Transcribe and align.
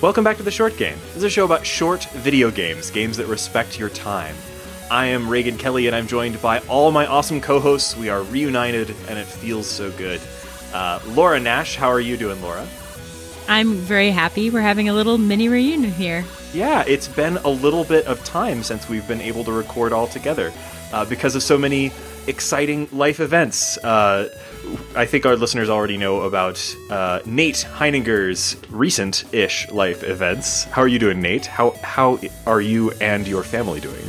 Welcome 0.00 0.22
back 0.22 0.36
to 0.36 0.44
The 0.44 0.52
Short 0.52 0.76
Game. 0.76 0.96
This 1.08 1.16
is 1.16 1.22
a 1.24 1.30
show 1.30 1.44
about 1.44 1.66
short 1.66 2.04
video 2.10 2.52
games, 2.52 2.88
games 2.88 3.16
that 3.16 3.26
respect 3.26 3.80
your 3.80 3.88
time. 3.88 4.36
I 4.92 5.06
am 5.06 5.28
Reagan 5.28 5.58
Kelly, 5.58 5.88
and 5.88 5.96
I'm 5.96 6.06
joined 6.06 6.40
by 6.40 6.60
all 6.68 6.92
my 6.92 7.04
awesome 7.04 7.40
co 7.40 7.58
hosts. 7.58 7.96
We 7.96 8.08
are 8.08 8.22
reunited, 8.22 8.94
and 9.08 9.18
it 9.18 9.26
feels 9.26 9.66
so 9.66 9.90
good. 9.90 10.20
Uh, 10.72 11.00
Laura 11.08 11.40
Nash, 11.40 11.74
how 11.74 11.88
are 11.88 11.98
you 11.98 12.16
doing, 12.16 12.40
Laura? 12.40 12.64
I'm 13.48 13.74
very 13.74 14.12
happy 14.12 14.50
we're 14.50 14.60
having 14.60 14.88
a 14.88 14.92
little 14.92 15.18
mini 15.18 15.48
reunion 15.48 15.90
here. 15.90 16.24
Yeah, 16.54 16.84
it's 16.86 17.08
been 17.08 17.38
a 17.38 17.50
little 17.50 17.82
bit 17.82 18.06
of 18.06 18.22
time 18.22 18.62
since 18.62 18.88
we've 18.88 19.08
been 19.08 19.20
able 19.20 19.42
to 19.42 19.52
record 19.52 19.92
all 19.92 20.06
together 20.06 20.52
uh, 20.92 21.06
because 21.06 21.34
of 21.34 21.42
so 21.42 21.58
many 21.58 21.90
exciting 22.28 22.88
life 22.92 23.20
events. 23.20 23.78
Uh, 23.78 24.28
I 24.94 25.06
think 25.06 25.24
our 25.26 25.34
listeners 25.34 25.70
already 25.70 25.96
know 25.96 26.20
about 26.22 26.76
uh, 26.90 27.20
Nate 27.24 27.66
Heininger's 27.76 28.56
recent-ish 28.70 29.70
life 29.70 30.04
events. 30.04 30.64
How 30.64 30.82
are 30.82 30.88
you 30.88 30.98
doing, 30.98 31.20
Nate? 31.20 31.46
How 31.46 31.70
how 31.82 32.18
are 32.46 32.60
you 32.60 32.92
and 33.00 33.26
your 33.26 33.42
family 33.42 33.80
doing? 33.80 34.04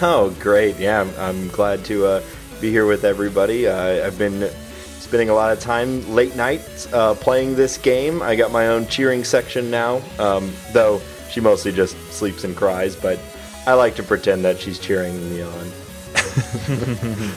Oh, 0.00 0.36
great! 0.40 0.78
Yeah, 0.78 1.00
I'm, 1.02 1.10
I'm 1.18 1.48
glad 1.48 1.84
to 1.86 2.06
uh, 2.06 2.22
be 2.60 2.70
here 2.70 2.86
with 2.86 3.04
everybody. 3.04 3.66
Uh, 3.66 4.06
I've 4.06 4.18
been 4.18 4.50
spending 4.98 5.28
a 5.28 5.34
lot 5.34 5.52
of 5.52 5.60
time 5.60 6.08
late 6.14 6.34
nights 6.36 6.92
uh, 6.92 7.14
playing 7.14 7.54
this 7.54 7.78
game. 7.78 8.22
I 8.22 8.34
got 8.34 8.50
my 8.50 8.68
own 8.68 8.86
cheering 8.88 9.24
section 9.24 9.70
now, 9.70 10.02
um, 10.18 10.52
though 10.72 11.00
she 11.30 11.40
mostly 11.40 11.72
just 11.72 11.96
sleeps 12.12 12.44
and 12.44 12.56
cries. 12.56 12.96
But 12.96 13.20
I 13.66 13.74
like 13.74 13.94
to 13.96 14.02
pretend 14.02 14.44
that 14.44 14.58
she's 14.58 14.78
cheering 14.78 15.14
me 15.30 15.42
on. 15.42 15.72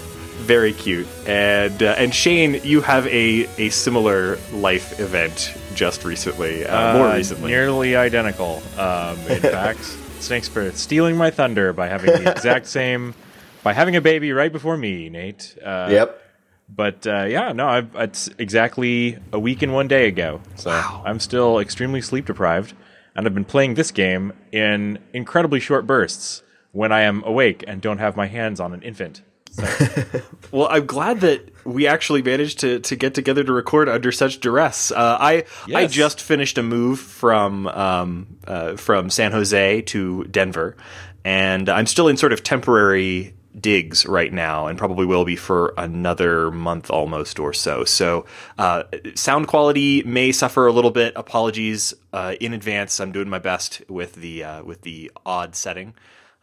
Very 0.46 0.74
cute. 0.74 1.08
And 1.28 1.82
uh, 1.82 1.96
and 1.98 2.14
Shane, 2.14 2.62
you 2.64 2.82
have 2.82 3.08
a 3.08 3.48
a 3.58 3.70
similar 3.70 4.38
life 4.54 5.00
event 5.00 5.58
just 5.74 6.06
recently, 6.06 6.66
uh, 6.66 6.98
more 6.98 7.12
recently. 7.12 7.50
Nearly 7.52 7.96
identical. 7.96 8.62
Um, 8.78 9.18
in 9.28 9.40
fact, 9.42 9.84
Snake 10.20 10.44
Spirit 10.44 10.78
stealing 10.78 11.18
my 11.18 11.32
thunder 11.32 11.74
by 11.74 11.88
having 11.88 12.12
the 12.12 12.32
exact 12.32 12.68
same, 12.80 13.16
by 13.64 13.74
having 13.74 13.96
a 13.96 14.02
baby 14.02 14.32
right 14.34 14.52
before 14.52 14.78
me, 14.78 15.10
Nate. 15.10 15.58
Uh, 15.64 15.88
Yep. 15.92 16.22
But 16.68 17.06
uh, 17.06 17.26
yeah, 17.26 17.52
no, 17.52 17.68
I've, 17.68 17.96
it's 17.96 18.28
exactly 18.40 19.20
a 19.32 19.40
week 19.40 19.62
and 19.62 19.74
one 19.74 19.88
day 19.88 20.08
ago. 20.08 20.42
So 20.56 20.72
I'm 20.72 21.20
still 21.20 21.60
extremely 21.60 22.02
sleep 22.02 22.26
deprived, 22.26 22.74
and 23.16 23.28
I've 23.28 23.36
been 23.36 23.46
playing 23.46 23.76
this 23.76 23.92
game 23.92 24.34
in 24.52 24.98
incredibly 25.14 25.60
short 25.60 25.86
bursts 25.86 26.42
when 26.72 26.92
I 26.92 27.02
am 27.02 27.24
awake 27.24 27.64
and 27.68 27.82
don't 27.82 28.00
have 28.00 28.16
my 28.16 28.28
hands 28.28 28.60
on 28.60 28.74
an 28.74 28.82
infant. 28.82 29.22
Well, 30.52 30.70
I'm 30.72 30.86
glad 30.86 31.20
that 31.20 31.50
we 31.66 31.86
actually 31.86 32.22
managed 32.22 32.60
to, 32.60 32.80
to 32.80 32.96
get 32.96 33.14
together 33.14 33.44
to 33.44 33.52
record 33.52 33.90
under 33.90 34.10
such 34.14 34.40
duress. 34.40 34.90
Uh, 34.90 35.18
I 35.20 35.44
I 35.74 35.88
just 35.88 36.22
finished 36.22 36.58
a 36.58 36.64
move 36.64 37.00
from 37.00 37.68
um, 37.68 38.38
uh, 38.48 38.78
from 38.78 39.10
San 39.10 39.34
Jose 39.34 39.82
to 39.82 40.24
Denver, 40.26 40.78
and 41.26 41.68
I'm 41.68 41.88
still 41.88 42.08
in 42.08 42.16
sort 42.16 42.32
of 42.32 42.42
temporary 42.42 43.36
digs 43.60 44.06
right 44.06 44.32
now, 44.32 44.68
and 44.68 44.78
probably 44.78 45.06
will 45.06 45.26
be 45.26 45.36
for 45.36 45.74
another 45.78 46.52
month 46.52 46.90
almost 46.90 47.40
or 47.40 47.52
so. 47.52 47.84
So, 47.84 48.26
uh, 48.58 48.84
sound 49.16 49.48
quality 49.48 50.04
may 50.04 50.32
suffer 50.32 50.68
a 50.68 50.72
little 50.72 50.92
bit. 50.92 51.14
Apologies 51.16 51.94
uh, 52.14 52.36
in 52.40 52.54
advance. 52.54 53.00
I'm 53.00 53.12
doing 53.12 53.30
my 53.30 53.40
best 53.40 53.82
with 53.90 54.16
the 54.16 54.44
uh, 54.44 54.64
with 54.64 54.84
the 54.84 55.12
odd 55.26 55.56
setting. 55.56 55.96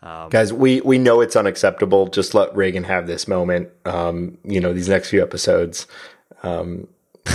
Guys, 0.02 0.52
we, 0.52 0.80
we 0.80 0.98
know 0.98 1.20
it's 1.20 1.36
unacceptable. 1.36 2.08
Just 2.08 2.34
let 2.34 2.54
Reagan 2.56 2.84
have 2.84 3.06
this 3.06 3.28
moment, 3.28 3.68
um, 3.84 4.36
you 4.44 4.60
know, 4.60 4.72
these 4.72 4.88
next 4.88 5.10
few 5.10 5.22
episodes. 5.22 5.86
Um, 6.42 6.88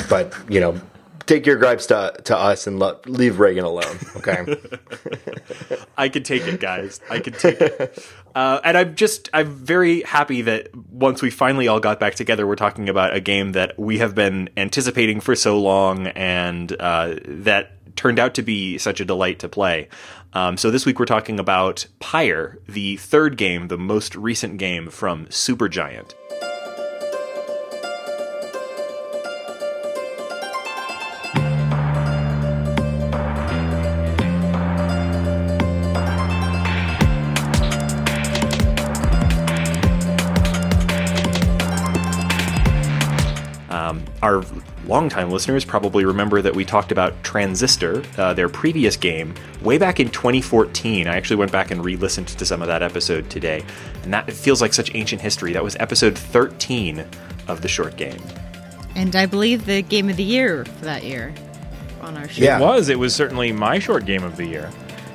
but, 0.09 0.35
you 0.49 0.59
know, 0.59 0.79
take 1.27 1.45
your 1.45 1.55
gripes 1.55 1.85
to, 1.87 2.13
to 2.25 2.37
us 2.37 2.67
and 2.67 2.77
let, 2.79 3.07
leave 3.07 3.39
Reagan 3.39 3.63
alone, 3.63 3.97
okay? 4.17 4.57
I 5.97 6.09
could 6.09 6.25
take 6.25 6.45
it, 6.45 6.59
guys. 6.59 6.99
I 7.09 7.19
could 7.19 7.35
take 7.35 7.61
it. 7.61 8.05
Uh, 8.35 8.59
and 8.63 8.77
I'm 8.77 8.95
just, 8.95 9.29
I'm 9.33 9.49
very 9.49 10.01
happy 10.01 10.41
that 10.43 10.75
once 10.75 11.21
we 11.21 11.29
finally 11.29 11.67
all 11.67 11.79
got 11.79 11.99
back 11.99 12.15
together, 12.15 12.45
we're 12.45 12.55
talking 12.55 12.89
about 12.89 13.15
a 13.15 13.19
game 13.19 13.53
that 13.53 13.79
we 13.79 13.99
have 13.99 14.13
been 14.13 14.49
anticipating 14.57 15.21
for 15.21 15.35
so 15.35 15.59
long 15.59 16.07
and 16.07 16.75
uh, 16.79 17.15
that 17.25 17.77
turned 17.95 18.19
out 18.19 18.35
to 18.35 18.43
be 18.43 18.77
such 18.77 19.01
a 19.01 19.05
delight 19.05 19.39
to 19.39 19.49
play. 19.49 19.89
Um, 20.33 20.57
so 20.57 20.69
this 20.69 20.85
week 20.85 20.99
we're 20.99 21.05
talking 21.05 21.39
about 21.39 21.87
Pyre, 21.99 22.59
the 22.67 22.97
third 22.97 23.37
game, 23.37 23.67
the 23.67 23.77
most 23.77 24.15
recent 24.15 24.57
game 24.57 24.89
from 24.89 25.25
Supergiant. 25.27 26.13
Um, 43.87 44.03
our 44.21 44.43
longtime 44.85 45.29
listeners 45.29 45.63
probably 45.63 46.03
remember 46.03 46.41
that 46.41 46.55
we 46.55 46.65
talked 46.65 46.91
about 46.91 47.23
Transistor, 47.23 48.03
uh, 48.17 48.33
their 48.33 48.49
previous 48.49 48.97
game, 48.97 49.33
way 49.61 49.77
back 49.77 49.99
in 49.99 50.09
2014. 50.09 51.07
I 51.07 51.15
actually 51.15 51.37
went 51.37 51.51
back 51.51 51.71
and 51.71 51.83
re 51.83 51.95
listened 51.95 52.27
to 52.27 52.45
some 52.45 52.61
of 52.61 52.67
that 52.67 52.83
episode 52.83 53.29
today, 53.29 53.63
and 54.03 54.13
that 54.13 54.31
feels 54.33 54.61
like 54.61 54.73
such 54.73 54.93
ancient 54.93 55.21
history. 55.21 55.53
That 55.53 55.63
was 55.63 55.77
episode 55.79 56.17
13 56.17 57.05
of 57.47 57.61
the 57.61 57.67
short 57.67 57.95
game. 57.95 58.21
And 58.95 59.15
I 59.15 59.25
believe 59.25 59.65
the 59.65 59.81
game 59.83 60.09
of 60.09 60.17
the 60.17 60.23
year 60.23 60.65
for 60.65 60.85
that 60.85 61.03
year 61.03 61.33
on 62.01 62.17
our 62.17 62.27
show. 62.27 62.43
Yeah. 62.43 62.59
It 62.59 62.61
was. 62.61 62.89
It 62.89 62.99
was 62.99 63.15
certainly 63.15 63.51
my 63.51 63.79
short 63.79 64.05
game 64.05 64.23
of 64.23 64.35
the 64.35 64.45
year. 64.45 64.69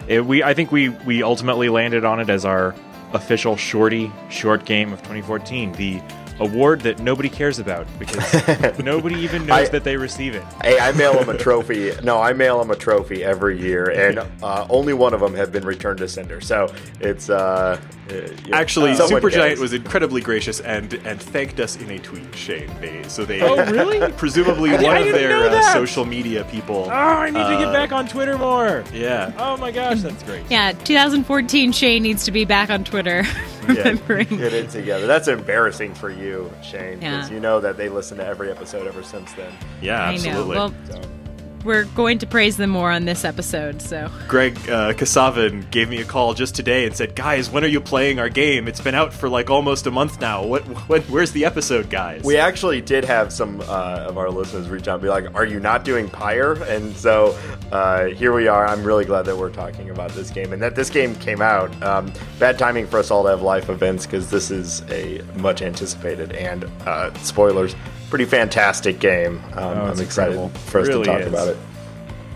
It, 0.08 0.24
we, 0.24 0.42
I 0.42 0.54
think 0.54 0.72
we 0.72 0.88
we 0.90 1.22
ultimately 1.22 1.68
landed 1.68 2.04
on 2.04 2.20
it 2.20 2.30
as 2.30 2.44
our 2.44 2.74
official 3.12 3.56
shorty 3.56 4.10
short 4.30 4.64
game 4.64 4.92
of 4.92 5.00
2014. 5.00 5.72
The 5.72 6.00
award 6.40 6.80
that 6.80 6.98
nobody 6.98 7.28
cares 7.28 7.58
about 7.58 7.86
because 7.98 8.78
nobody 8.78 9.16
even 9.16 9.46
knows 9.46 9.68
I- 9.68 9.70
that 9.70 9.84
they 9.84 9.96
receive 9.96 10.34
it. 10.34 10.42
Hey, 10.62 10.78
I 10.78 10.92
mail 10.92 11.14
them 11.14 11.28
a 11.28 11.38
trophy. 11.38 11.92
No, 12.02 12.20
I 12.20 12.32
mail 12.32 12.60
him 12.60 12.70
a 12.70 12.76
trophy 12.76 13.22
every 13.24 13.60
year, 13.60 13.90
and 13.90 14.18
uh, 14.42 14.66
only 14.70 14.92
one 14.94 15.14
of 15.14 15.20
them 15.20 15.34
have 15.34 15.52
been 15.52 15.64
returned 15.64 15.98
to 15.98 16.08
sender. 16.08 16.40
So 16.40 16.72
it's 17.00 17.30
uh, 17.30 17.80
uh, 18.10 18.14
you 18.14 18.20
know, 18.50 18.56
Actually, 18.56 18.94
someone 18.94 19.20
Supergiant 19.22 19.58
was 19.58 19.72
incredibly 19.72 20.20
gracious 20.20 20.60
and 20.60 20.92
and 21.04 21.20
thanked 21.20 21.60
us 21.60 21.76
in 21.76 21.90
a 21.90 21.98
tweet, 21.98 22.34
Shane. 22.34 22.70
They, 22.80 23.02
so 23.04 23.24
they 23.24 23.40
Oh, 23.42 23.56
really? 23.70 24.10
presumably 24.16 24.70
one 24.70 24.96
of 24.96 25.12
their 25.12 25.48
uh, 25.48 25.62
social 25.72 26.04
media 26.04 26.44
people. 26.44 26.84
Oh, 26.86 26.90
I 26.90 27.26
need 27.30 27.38
to 27.38 27.44
Uh, 27.44 27.58
get 27.64 27.72
back 27.72 27.92
on 27.92 28.08
Twitter 28.08 28.36
more. 28.38 28.84
Yeah. 28.92 29.32
Oh 29.38 29.56
my 29.56 29.70
gosh, 29.70 30.00
that's 30.00 30.22
great. 30.24 30.42
Yeah, 30.50 30.72
2014 30.72 31.72
Shane 31.72 32.02
needs 32.02 32.24
to 32.24 32.32
be 32.32 32.44
back 32.44 32.70
on 32.70 32.84
Twitter. 32.84 33.24
Yeah, 33.68 33.78
remembering. 33.82 34.26
get 34.28 34.52
it 34.52 34.70
together. 34.70 35.06
That's 35.06 35.28
embarrassing 35.28 35.94
for 35.94 36.10
you, 36.10 36.52
Shane, 36.62 36.98
because 36.98 37.28
Yeah. 37.28 37.34
you 37.34 37.40
know 37.40 37.60
that 37.60 37.76
they 37.76 37.88
listen 37.88 38.18
to 38.18 38.26
every 38.26 38.50
episode 38.50 38.86
ever 38.86 39.02
since 39.02 39.32
then. 39.34 39.52
Yeah, 39.80 40.02
I 40.04 40.12
absolutely. 40.14 40.54
know. 40.56 40.68
Well, 40.68 40.74
So. 40.90 41.00
We're 41.64 41.84
going 41.84 42.18
to 42.18 42.26
praise 42.26 42.56
them 42.56 42.70
more 42.70 42.90
on 42.90 43.04
this 43.04 43.24
episode, 43.24 43.80
so. 43.80 44.10
Greg 44.28 44.56
uh, 44.68 44.92
Kasavin 44.92 45.70
gave 45.70 45.88
me 45.88 46.00
a 46.00 46.04
call 46.04 46.34
just 46.34 46.54
today 46.54 46.86
and 46.86 46.96
said, 46.96 47.14
"Guys, 47.14 47.50
when 47.50 47.64
are 47.64 47.68
you 47.68 47.80
playing 47.80 48.18
our 48.18 48.28
game? 48.28 48.68
It's 48.68 48.80
been 48.80 48.94
out 48.94 49.12
for 49.12 49.28
like 49.28 49.50
almost 49.50 49.86
a 49.86 49.90
month 49.90 50.20
now. 50.20 50.44
What? 50.44 50.62
When, 50.88 51.02
where's 51.02 51.32
the 51.32 51.44
episode, 51.44 51.90
guys?" 51.90 52.22
We 52.24 52.36
actually 52.36 52.80
did 52.80 53.04
have 53.04 53.32
some 53.32 53.60
uh, 53.62 54.06
of 54.08 54.18
our 54.18 54.30
listeners 54.30 54.68
reach 54.68 54.88
out 54.88 54.94
and 54.94 55.02
be 55.02 55.08
like, 55.08 55.34
"Are 55.34 55.44
you 55.44 55.60
not 55.60 55.84
doing 55.84 56.08
Pyre?" 56.08 56.54
And 56.64 56.96
so 56.96 57.38
uh, 57.70 58.06
here 58.06 58.32
we 58.32 58.48
are. 58.48 58.66
I'm 58.66 58.82
really 58.82 59.04
glad 59.04 59.22
that 59.26 59.36
we're 59.36 59.50
talking 59.50 59.90
about 59.90 60.10
this 60.12 60.30
game 60.30 60.52
and 60.52 60.60
that 60.62 60.74
this 60.74 60.90
game 60.90 61.14
came 61.16 61.40
out. 61.40 61.70
Um, 61.82 62.12
bad 62.38 62.58
timing 62.58 62.86
for 62.86 62.98
us 62.98 63.10
all 63.10 63.22
to 63.24 63.30
have 63.30 63.42
life 63.42 63.68
events 63.68 64.06
because 64.06 64.30
this 64.30 64.50
is 64.50 64.82
a 64.90 65.22
much 65.36 65.62
anticipated 65.62 66.32
and 66.32 66.64
uh, 66.86 67.12
spoilers, 67.14 67.74
pretty 68.12 68.26
fantastic 68.26 68.98
game. 69.00 69.38
Um, 69.54 69.58
Oh, 69.58 69.70
I'm 69.86 69.98
excited 69.98 70.34
incredible. 70.34 70.48
for 70.66 70.80
us 70.82 70.86
Really 70.88 71.04
to 71.04 71.10
talk 71.10 71.20
is. 71.22 71.26
about 71.28 71.48
it. 71.48 71.56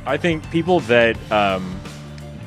I 0.07 0.17
think 0.17 0.51
people 0.51 0.81
that 0.81 1.19
um, 1.31 1.79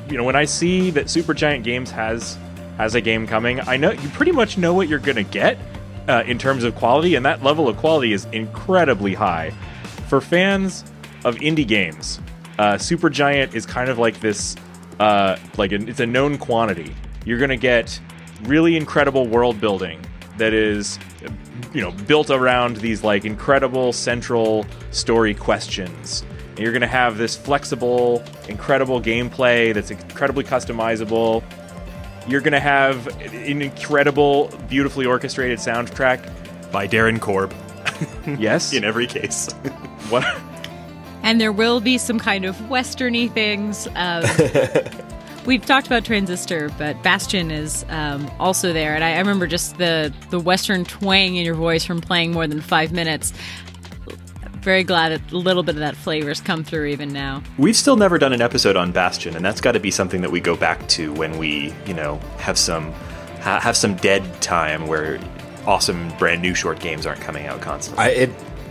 you 0.08 0.16
know 0.16 0.24
when 0.24 0.34
I 0.34 0.46
see 0.46 0.90
that 0.90 1.06
Supergiant 1.06 1.62
Games 1.62 1.92
has 1.92 2.36
has 2.76 2.96
a 2.96 3.00
game 3.00 3.28
coming, 3.28 3.60
I 3.60 3.76
know 3.76 3.92
you 3.92 4.08
pretty 4.08 4.32
much 4.32 4.58
know 4.58 4.74
what 4.74 4.88
you're 4.88 4.98
gonna 4.98 5.22
get 5.22 5.58
uh, 6.08 6.24
in 6.26 6.38
terms 6.38 6.64
of 6.64 6.74
quality, 6.74 7.14
and 7.14 7.24
that 7.24 7.44
level 7.44 7.68
of 7.68 7.76
quality 7.76 8.12
is 8.12 8.24
incredibly 8.32 9.14
high. 9.14 9.50
For 10.08 10.20
fans 10.20 10.82
of 11.24 11.36
indie 11.36 11.68
games, 11.68 12.18
uh, 12.58 12.72
Supergiant 12.78 13.54
is 13.54 13.64
kind 13.64 13.90
of 13.90 13.98
like 13.98 14.18
this, 14.18 14.56
uh, 14.98 15.36
like 15.56 15.70
an, 15.70 15.88
it's 15.88 16.00
a 16.00 16.06
known 16.06 16.36
quantity. 16.36 16.92
You're 17.24 17.38
gonna 17.38 17.56
get 17.56 18.00
really 18.42 18.76
incredible 18.76 19.28
world 19.28 19.60
building 19.60 20.00
that 20.40 20.52
is 20.52 20.98
you 21.72 21.80
know 21.80 21.92
built 22.06 22.30
around 22.30 22.76
these 22.78 23.04
like 23.04 23.24
incredible 23.24 23.92
central 23.92 24.66
story 24.90 25.34
questions. 25.34 26.24
And 26.50 26.58
you're 26.58 26.72
going 26.72 26.80
to 26.82 26.86
have 26.88 27.16
this 27.16 27.36
flexible 27.36 28.22
incredible 28.48 29.00
gameplay 29.00 29.72
that's 29.72 29.90
incredibly 29.90 30.44
customizable. 30.44 31.42
You're 32.28 32.42
going 32.42 32.52
to 32.52 32.60
have 32.60 33.06
an 33.22 33.62
incredible 33.62 34.50
beautifully 34.68 35.06
orchestrated 35.06 35.58
soundtrack. 35.58 36.28
By 36.70 36.86
Darren 36.86 37.20
Korb. 37.20 37.52
Yes. 38.38 38.72
In 38.72 38.84
every 38.84 39.06
case. 39.06 39.50
what? 40.08 40.24
And 41.22 41.40
there 41.40 41.52
will 41.52 41.80
be 41.80 41.98
some 41.98 42.18
kind 42.18 42.44
of 42.44 42.56
westerny 42.56 43.32
things. 43.32 43.86
Um, 43.94 44.22
we've 45.50 45.66
talked 45.66 45.88
about 45.88 46.04
Transistor, 46.04 46.70
but 46.78 47.02
Bastion 47.02 47.50
is 47.50 47.84
um, 47.88 48.30
also 48.38 48.72
there, 48.72 48.94
and 48.94 49.02
I, 49.02 49.14
I 49.14 49.18
remember 49.18 49.48
just 49.48 49.78
the 49.78 50.14
the 50.30 50.38
western 50.38 50.84
twang 50.84 51.34
in 51.34 51.44
your 51.44 51.56
voice 51.56 51.84
from 51.84 52.00
playing 52.00 52.30
more 52.30 52.46
than 52.46 52.60
five 52.60 52.92
minutes. 52.92 53.32
Very 54.60 54.84
glad 54.84 55.10
that 55.10 55.32
a 55.32 55.36
little 55.36 55.64
bit 55.64 55.74
of 55.74 55.80
that 55.80 55.96
flavor's 55.96 56.40
come 56.40 56.62
through 56.62 56.86
even 56.86 57.12
now. 57.12 57.42
We've 57.58 57.74
still 57.74 57.96
never 57.96 58.16
done 58.16 58.32
an 58.32 58.40
episode 58.40 58.76
on 58.76 58.92
Bastion, 58.92 59.34
and 59.34 59.44
that's 59.44 59.60
got 59.60 59.72
to 59.72 59.80
be 59.80 59.90
something 59.90 60.20
that 60.20 60.30
we 60.30 60.38
go 60.38 60.54
back 60.54 60.86
to 60.90 61.12
when 61.14 61.36
we, 61.36 61.74
you 61.84 61.94
know, 61.94 62.18
have 62.38 62.56
some 62.56 62.92
ha- 63.40 63.58
have 63.60 63.76
some 63.76 63.96
dead 63.96 64.40
time 64.40 64.86
where 64.86 65.18
awesome 65.66 66.10
brand 66.16 66.42
new 66.42 66.54
short 66.54 66.78
games 66.78 67.06
aren't 67.06 67.20
coming 67.20 67.46
out 67.46 67.60
constantly. 67.60 68.04
I, 68.04 68.08
it 68.10 68.30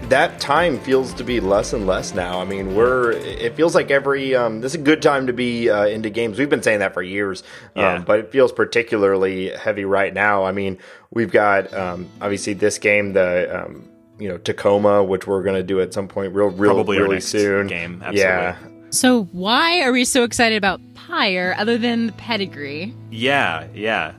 that 0.09 0.39
time 0.39 0.79
feels 0.79 1.13
to 1.13 1.23
be 1.23 1.39
less 1.39 1.73
and 1.73 1.85
less 1.85 2.13
now. 2.13 2.39
I 2.39 2.45
mean, 2.45 2.75
we're 2.75 3.11
it 3.11 3.55
feels 3.55 3.75
like 3.75 3.91
every 3.91 4.35
um, 4.35 4.61
this 4.61 4.73
is 4.73 4.81
a 4.81 4.83
good 4.83 5.01
time 5.01 5.27
to 5.27 5.33
be 5.33 5.69
uh, 5.69 5.85
into 5.85 6.09
games. 6.09 6.39
We've 6.39 6.49
been 6.49 6.63
saying 6.63 6.79
that 6.79 6.93
for 6.93 7.01
years, 7.01 7.43
um, 7.75 8.03
but 8.03 8.19
it 8.19 8.31
feels 8.31 8.51
particularly 8.51 9.49
heavy 9.49 9.85
right 9.85 10.13
now. 10.13 10.43
I 10.45 10.51
mean, 10.51 10.79
we've 11.11 11.31
got 11.31 11.73
um, 11.73 12.09
obviously 12.21 12.53
this 12.53 12.77
game, 12.77 13.13
the 13.13 13.65
um, 13.65 13.89
you 14.17 14.27
know 14.27 14.37
Tacoma, 14.37 15.03
which 15.03 15.27
we're 15.27 15.43
going 15.43 15.55
to 15.55 15.63
do 15.63 15.79
at 15.79 15.93
some 15.93 16.07
point, 16.07 16.33
real, 16.33 16.47
real, 16.47 16.73
Probably 16.73 16.97
our 16.97 17.03
really 17.03 17.15
next 17.15 17.27
soon. 17.27 17.67
game, 17.67 18.03
Yeah. 18.11 18.57
So 18.91 19.25
why 19.25 19.81
are 19.81 19.91
we 19.91 20.03
so 20.03 20.23
excited 20.23 20.57
about 20.57 20.81
Pyre 20.95 21.53
other 21.59 21.77
than 21.77 22.07
the 22.07 22.13
pedigree? 22.13 22.95
Yeah, 23.11 23.67
yeah. 23.75 24.13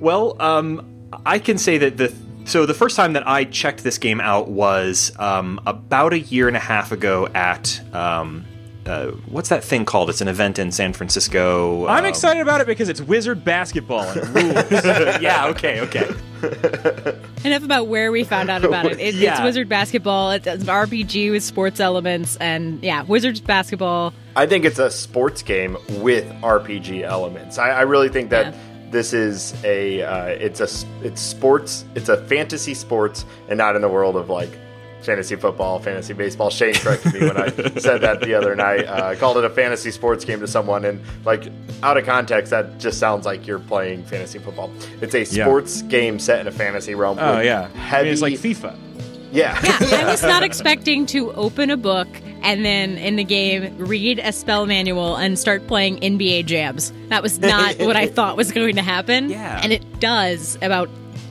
Well, 0.00 0.36
um, 0.38 0.86
I 1.24 1.38
can 1.38 1.56
say 1.56 1.78
that 1.78 1.96
the 1.96 2.12
so 2.44 2.66
the 2.66 2.74
first 2.74 2.96
time 2.96 3.12
that 3.14 3.26
I 3.26 3.44
checked 3.44 3.84
this 3.84 3.98
game 3.98 4.20
out 4.20 4.48
was 4.48 5.12
um, 5.18 5.60
about 5.66 6.12
a 6.12 6.18
year 6.20 6.48
and 6.48 6.56
a 6.56 6.60
half 6.60 6.92
ago 6.92 7.28
at 7.34 7.80
um, 7.94 8.44
uh, 8.84 9.08
what's 9.28 9.48
that 9.50 9.62
thing 9.62 9.84
called? 9.84 10.10
It's 10.10 10.20
an 10.20 10.26
event 10.26 10.58
in 10.58 10.72
San 10.72 10.92
Francisco. 10.92 11.86
I'm 11.86 12.00
um, 12.04 12.10
excited 12.10 12.40
about 12.42 12.60
it 12.60 12.66
because 12.66 12.88
it's 12.88 13.00
wizard 13.00 13.44
basketball 13.44 14.00
and 14.02 14.28
rules. 14.34 14.84
yeah. 15.22 15.46
Okay. 15.48 15.80
Okay. 15.82 16.10
Enough 17.44 17.62
about 17.62 17.86
where 17.86 18.10
we 18.10 18.24
found 18.24 18.50
out 18.50 18.64
about 18.64 18.86
it. 18.86 18.98
It- 18.98 19.14
It's 19.22 19.40
Wizard 19.40 19.68
basketball. 19.68 20.32
It's 20.32 20.46
an 20.48 20.60
RPG 20.62 21.30
with 21.30 21.44
sports 21.44 21.78
elements, 21.78 22.36
and 22.36 22.82
yeah, 22.82 23.02
Wizards 23.04 23.40
basketball. 23.40 24.12
I 24.34 24.46
think 24.46 24.64
it's 24.64 24.78
a 24.80 24.90
sports 24.90 25.42
game 25.42 25.76
with 26.00 26.24
RPG 26.42 27.02
elements. 27.02 27.58
I, 27.58 27.70
I 27.70 27.80
really 27.82 28.08
think 28.08 28.30
that 28.30 28.52
Yeah. 28.54 28.60
This 28.92 29.12
is 29.12 29.54
a 29.64 30.02
uh, 30.02 30.26
it's 30.26 30.60
a 30.60 30.68
it's 31.04 31.20
sports. 31.20 31.84
It's 31.96 32.08
a 32.08 32.24
fantasy 32.26 32.74
sports, 32.74 33.24
and 33.48 33.58
not 33.58 33.74
in 33.74 33.82
the 33.82 33.88
world 33.88 34.16
of 34.16 34.28
like 34.30 34.50
fantasy 35.02 35.34
football, 35.34 35.80
fantasy 35.80 36.12
baseball. 36.12 36.48
Shane 36.48 36.74
corrected 36.74 37.14
me 37.14 37.20
when 37.26 37.36
I 37.36 37.48
said 37.78 38.02
that 38.02 38.20
the 38.20 38.34
other 38.34 38.54
night. 38.54 38.86
Uh, 38.86 39.06
I 39.06 39.16
called 39.16 39.36
it 39.38 39.44
a 39.44 39.50
fantasy 39.50 39.90
sports 39.90 40.24
game 40.24 40.38
to 40.40 40.46
someone, 40.46 40.84
and 40.84 41.00
like 41.24 41.48
out 41.82 41.96
of 41.96 42.04
context, 42.06 42.50
that 42.50 42.78
just 42.78 42.98
sounds 43.00 43.26
like 43.26 43.44
you're 43.46 43.58
playing 43.58 44.04
fantasy 44.04 44.38
football. 44.38 44.70
It's 45.00 45.14
a 45.14 45.20
Yeah. 45.34 45.44
sports 45.44 45.82
game 45.82 46.18
set 46.20 46.40
in 46.40 46.46
a 46.46 46.52
fantasy 46.52 46.94
realm. 46.94 47.18
oh 47.20 47.40
yeah, 47.40 47.68
I 47.90 48.02
mean, 48.04 48.12
it's 48.12 48.22
like 48.22 48.34
FIFA. 48.34 48.76
Yeah. 49.32 49.58
I 49.62 50.04
was 50.04 50.22
not 50.22 50.42
expecting 50.42 51.06
to 51.06 51.32
open 51.32 51.70
a 51.70 51.76
book 51.76 52.08
and 52.42 52.64
then 52.64 52.98
in 52.98 53.16
the 53.16 53.24
game 53.24 53.76
read 53.78 54.18
a 54.18 54.32
spell 54.32 54.66
manual 54.66 55.16
and 55.16 55.38
start 55.38 55.66
playing 55.66 55.98
NBA 56.00 56.46
jams. 56.46 56.92
That 57.08 57.22
was 57.22 57.38
not 57.38 57.78
what 57.78 57.96
I 57.96 58.06
thought 58.08 58.36
was 58.36 58.52
going 58.52 58.76
to 58.76 58.82
happen. 58.82 59.30
Yeah. 59.30 59.60
And 59.62 59.72
it 59.72 60.00
does 60.00 60.58
about 60.60 60.88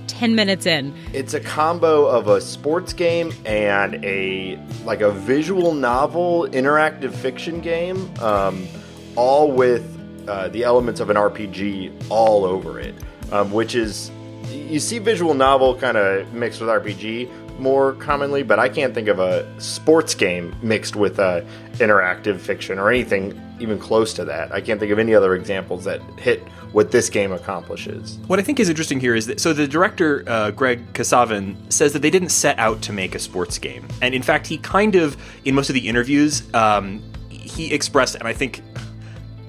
10 0.08 0.36
minutes 0.36 0.66
in. 0.66 0.94
It's 1.14 1.34
a 1.34 1.40
combo 1.40 2.06
of 2.06 2.28
a 2.28 2.42
sports 2.42 2.94
game 2.94 3.34
and 3.46 4.04
a 4.06 4.60
like 4.86 5.02
a 5.02 5.12
visual 5.12 5.74
novel 5.74 6.48
interactive 6.52 7.14
fiction 7.14 7.62
game, 7.62 8.12
um, 8.20 8.68
all 9.16 9.52
with 9.52 9.84
uh, 10.28 10.48
the 10.50 10.64
elements 10.64 11.00
of 11.00 11.10
an 11.10 11.18
RPG 11.18 12.06
all 12.10 12.46
over 12.46 12.80
it. 12.80 12.96
Um, 13.32 13.52
which 13.52 13.76
is 13.76 14.12
you 14.52 14.80
see 14.80 15.00
visual 15.00 15.34
novel 15.34 15.76
kind 15.76 15.98
of 15.98 16.34
mixed 16.34 16.60
with 16.60 16.70
RPG 16.70 17.41
more 17.62 17.94
commonly, 17.94 18.44
but 18.44 18.60
I 18.60 18.68
can't 18.68 18.94
think 18.94 19.08
of 19.08 19.20
a 19.20 19.48
sports 19.62 20.16
game 20.16 20.56
mixed 20.62 20.96
with 20.96 21.20
uh, 21.20 21.42
interactive 21.76 22.40
fiction 22.40 22.80
or 22.80 22.90
anything 22.90 23.40
even 23.60 23.78
close 23.78 24.14
to 24.16 24.26
that. 24.26 24.52
I 24.52 24.60
can't 24.60 24.80
think 24.80 24.92
of 24.92 24.98
any 24.98 25.14
other 25.14 25.36
examples 25.36 25.84
that 25.86 26.02
hit 26.20 26.42
what 26.72 26.92
this 26.92 27.10
game 27.10 27.32
accomplishes. 27.32 28.18
What 28.28 28.40
I 28.40 28.42
think 28.42 28.60
is 28.60 28.70
interesting 28.70 29.00
here 29.00 29.16
is 29.16 29.28
that 29.28 29.40
so 29.40 29.54
the 29.54 29.68
director 29.68 30.24
uh, 30.28 30.52
Greg 30.52 30.94
Kasavin 30.94 31.56
says 31.72 31.94
that 31.94 32.02
they 32.02 32.10
didn't 32.10 32.30
set 32.30 32.58
out 32.58 32.82
to 32.84 32.94
make 32.94 33.14
a 33.14 33.20
sports 33.20 33.58
game, 33.58 33.88
and 34.02 34.16
in 34.16 34.24
fact, 34.24 34.48
he 34.48 34.58
kind 34.58 34.96
of 34.96 35.16
in 35.46 35.54
most 35.54 35.70
of 35.70 35.76
the 35.76 35.88
interviews 35.88 36.44
um, 36.54 37.02
he 37.30 37.74
expressed, 37.74 38.16
and 38.16 38.28
I 38.28 38.34
think 38.34 38.62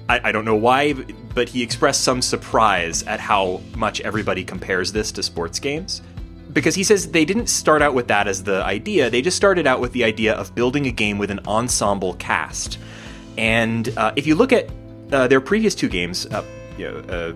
I, 0.09 0.29
I 0.29 0.31
don't 0.31 0.45
know 0.45 0.55
why, 0.55 0.93
but 0.93 1.49
he 1.49 1.63
expressed 1.63 2.03
some 2.03 2.21
surprise 2.21 3.03
at 3.03 3.19
how 3.19 3.61
much 3.75 4.01
everybody 4.01 4.43
compares 4.43 4.91
this 4.91 5.11
to 5.13 5.23
sports 5.23 5.59
games. 5.59 6.01
Because 6.53 6.75
he 6.75 6.83
says 6.83 7.11
they 7.11 7.25
didn't 7.25 7.47
start 7.47 7.81
out 7.81 7.93
with 7.93 8.07
that 8.07 8.27
as 8.27 8.43
the 8.43 8.63
idea, 8.63 9.09
they 9.09 9.21
just 9.21 9.37
started 9.37 9.65
out 9.65 9.79
with 9.79 9.91
the 9.91 10.03
idea 10.03 10.33
of 10.33 10.53
building 10.53 10.85
a 10.87 10.91
game 10.91 11.17
with 11.17 11.31
an 11.31 11.39
ensemble 11.47 12.13
cast. 12.15 12.77
And 13.37 13.89
uh, 13.97 14.13
if 14.15 14.27
you 14.27 14.35
look 14.35 14.53
at 14.53 14.69
uh, 15.11 15.27
their 15.27 15.41
previous 15.41 15.73
two 15.73 15.89
games, 15.89 16.27
uh, 16.27 16.43
you 16.77 16.91
know, 16.91 16.97
uh, 17.09 17.33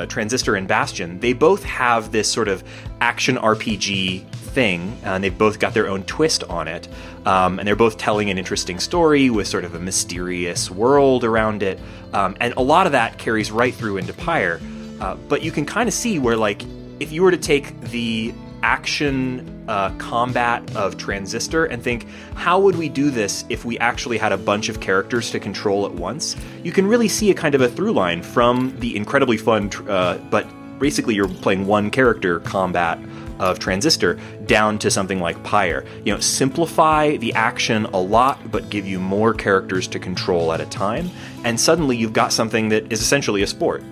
uh, 0.00 0.06
Transistor 0.06 0.54
and 0.54 0.66
Bastion, 0.66 1.20
they 1.20 1.32
both 1.32 1.62
have 1.64 2.12
this 2.12 2.30
sort 2.30 2.48
of 2.48 2.64
action 3.00 3.36
RPG 3.36 4.30
thing, 4.30 4.96
and 5.02 5.22
they've 5.22 5.36
both 5.36 5.58
got 5.58 5.74
their 5.74 5.88
own 5.88 6.04
twist 6.04 6.44
on 6.44 6.68
it. 6.68 6.88
Um, 7.26 7.58
and 7.58 7.66
they're 7.66 7.76
both 7.76 7.98
telling 7.98 8.30
an 8.30 8.38
interesting 8.38 8.78
story 8.80 9.30
with 9.30 9.46
sort 9.46 9.64
of 9.64 9.74
a 9.74 9.78
mysterious 9.78 10.70
world 10.70 11.24
around 11.24 11.62
it. 11.62 11.78
Um, 12.12 12.36
and 12.40 12.54
a 12.56 12.62
lot 12.62 12.86
of 12.86 12.92
that 12.92 13.18
carries 13.18 13.50
right 13.50 13.74
through 13.74 13.98
into 13.98 14.12
Pyre. 14.12 14.60
Uh, 15.00 15.16
but 15.28 15.42
you 15.42 15.50
can 15.50 15.66
kind 15.66 15.88
of 15.88 15.94
see 15.94 16.18
where, 16.18 16.36
like, 16.36 16.62
if 17.00 17.12
you 17.12 17.22
were 17.22 17.30
to 17.30 17.36
take 17.36 17.80
the 17.80 18.32
action 18.62 19.64
uh, 19.68 19.90
combat 19.96 20.76
of 20.76 20.96
Transistor 20.96 21.66
and 21.66 21.82
think, 21.82 22.06
how 22.34 22.58
would 22.60 22.76
we 22.76 22.88
do 22.88 23.10
this 23.10 23.44
if 23.48 23.64
we 23.64 23.78
actually 23.78 24.18
had 24.18 24.32
a 24.32 24.36
bunch 24.36 24.68
of 24.68 24.80
characters 24.80 25.30
to 25.30 25.40
control 25.40 25.86
at 25.86 25.92
once? 25.92 26.36
You 26.62 26.72
can 26.72 26.86
really 26.86 27.08
see 27.08 27.30
a 27.30 27.34
kind 27.34 27.54
of 27.54 27.60
a 27.60 27.68
through 27.68 27.92
line 27.92 28.22
from 28.22 28.74
the 28.78 28.96
incredibly 28.96 29.36
fun, 29.36 29.70
uh, 29.88 30.18
but 30.30 30.46
basically 30.78 31.14
you're 31.14 31.28
playing 31.28 31.66
one 31.66 31.90
character 31.90 32.40
combat 32.40 32.98
of 33.38 33.58
Transistor 33.58 34.18
down 34.46 34.78
to 34.78 34.90
something 34.90 35.20
like 35.20 35.42
Pyre. 35.42 35.84
You 36.04 36.14
know, 36.14 36.20
simplify 36.20 37.16
the 37.16 37.32
action 37.34 37.86
a 37.86 38.00
lot, 38.00 38.50
but 38.50 38.70
give 38.70 38.86
you 38.86 38.98
more 38.98 39.34
characters 39.34 39.88
to 39.88 39.98
control 39.98 40.52
at 40.52 40.60
a 40.60 40.66
time, 40.66 41.10
and 41.44 41.58
suddenly 41.58 41.96
you've 41.96 42.12
got 42.12 42.32
something 42.32 42.68
that 42.68 42.92
is 42.92 43.00
essentially 43.00 43.42
a 43.42 43.46
sport. 43.46 43.82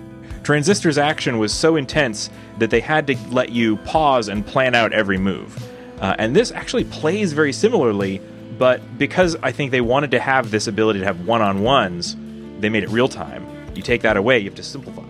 Transistor's 0.43 0.97
action 0.97 1.37
was 1.37 1.53
so 1.53 1.75
intense 1.75 2.29
that 2.57 2.69
they 2.69 2.79
had 2.79 3.07
to 3.07 3.17
let 3.29 3.51
you 3.51 3.77
pause 3.77 4.27
and 4.27 4.45
plan 4.45 4.75
out 4.75 4.93
every 4.93 5.17
move. 5.17 5.57
Uh, 5.99 6.15
and 6.17 6.35
this 6.35 6.51
actually 6.51 6.83
plays 6.85 7.33
very 7.33 7.53
similarly, 7.53 8.19
but 8.57 8.81
because 8.97 9.35
I 9.43 9.51
think 9.51 9.71
they 9.71 9.81
wanted 9.81 10.11
to 10.11 10.19
have 10.19 10.51
this 10.51 10.67
ability 10.67 10.99
to 10.99 11.05
have 11.05 11.27
one 11.27 11.41
on 11.41 11.61
ones, 11.61 12.15
they 12.59 12.69
made 12.69 12.83
it 12.83 12.89
real 12.89 13.07
time. 13.07 13.47
You 13.75 13.81
take 13.81 14.01
that 14.01 14.17
away, 14.17 14.39
you 14.39 14.45
have 14.45 14.55
to 14.55 14.63
simplify. 14.63 15.03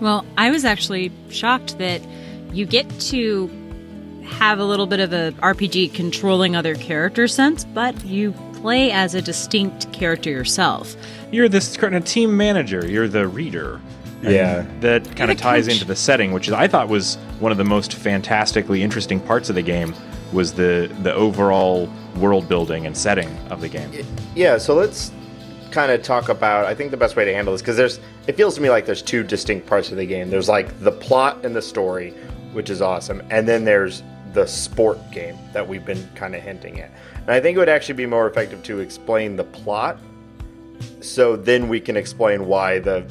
Well, 0.00 0.26
I 0.36 0.50
was 0.50 0.64
actually 0.64 1.10
shocked 1.30 1.78
that 1.78 2.02
you 2.52 2.66
get 2.66 2.88
to 3.00 3.50
have 4.24 4.58
a 4.58 4.64
little 4.64 4.86
bit 4.86 5.00
of 5.00 5.12
a 5.12 5.32
RPG 5.38 5.94
controlling 5.94 6.56
other 6.56 6.74
character 6.74 7.28
sense, 7.28 7.64
but 7.64 8.04
you 8.04 8.32
play 8.54 8.90
as 8.90 9.14
a 9.14 9.22
distinct 9.22 9.92
character 9.92 10.30
yourself. 10.30 10.96
You're 11.30 11.48
this 11.48 11.76
kind 11.76 11.94
of 11.94 12.04
team 12.04 12.36
manager, 12.36 12.86
you're 12.86 13.08
the 13.08 13.28
reader. 13.28 13.80
And 14.26 14.34
Yeah. 14.34 14.66
That 14.80 15.16
kind 15.16 15.30
of 15.30 15.36
ties 15.38 15.66
coach. 15.66 15.74
into 15.74 15.84
the 15.86 15.96
setting, 15.96 16.32
which 16.32 16.48
is 16.48 16.52
I 16.54 16.66
thought 16.68 16.88
was 16.88 17.16
one 17.40 17.52
of 17.52 17.58
the 17.58 17.64
most 17.64 17.94
fantastically 17.94 18.82
interesting 18.82 19.20
parts 19.20 19.48
of 19.48 19.54
the 19.54 19.62
game 19.62 19.94
was 20.32 20.52
the 20.52 20.90
the 21.02 21.14
overall 21.14 21.88
world 22.16 22.48
building 22.48 22.86
and 22.86 22.96
setting 22.96 23.28
of 23.50 23.60
the 23.60 23.68
game. 23.68 23.90
Yeah, 24.34 24.58
so 24.58 24.74
let's 24.74 25.12
kind 25.70 25.92
of 25.92 26.02
talk 26.02 26.28
about. 26.28 26.64
I 26.66 26.74
think 26.74 26.90
the 26.90 26.96
best 26.96 27.16
way 27.16 27.24
to 27.24 27.32
handle 27.34 27.52
this 27.54 27.62
because 27.62 27.76
there's. 27.76 28.00
It 28.26 28.36
feels 28.36 28.56
to 28.56 28.60
me 28.60 28.70
like 28.70 28.86
there's 28.86 29.02
two 29.02 29.22
distinct 29.22 29.66
parts 29.66 29.90
of 29.90 29.96
the 29.96 30.06
game. 30.06 30.30
There's 30.30 30.48
like 30.48 30.80
the 30.80 30.90
plot 30.92 31.44
and 31.44 31.54
the 31.54 31.62
story, 31.62 32.10
which 32.52 32.70
is 32.70 32.82
awesome, 32.82 33.22
and 33.30 33.46
then 33.46 33.64
there's 33.64 34.02
the 34.32 34.46
sport 34.46 34.98
game 35.12 35.38
that 35.52 35.66
we've 35.66 35.84
been 35.86 36.06
kind 36.14 36.34
of 36.34 36.42
hinting 36.42 36.80
at. 36.80 36.90
And 37.20 37.30
I 37.30 37.40
think 37.40 37.56
it 37.56 37.58
would 37.58 37.68
actually 37.68 37.94
be 37.94 38.06
more 38.06 38.28
effective 38.28 38.62
to 38.64 38.80
explain 38.80 39.36
the 39.36 39.44
plot, 39.44 39.98
so 41.00 41.36
then 41.36 41.68
we 41.68 41.80
can 41.80 41.96
explain 41.96 42.46
why 42.46 42.80
the 42.80 43.06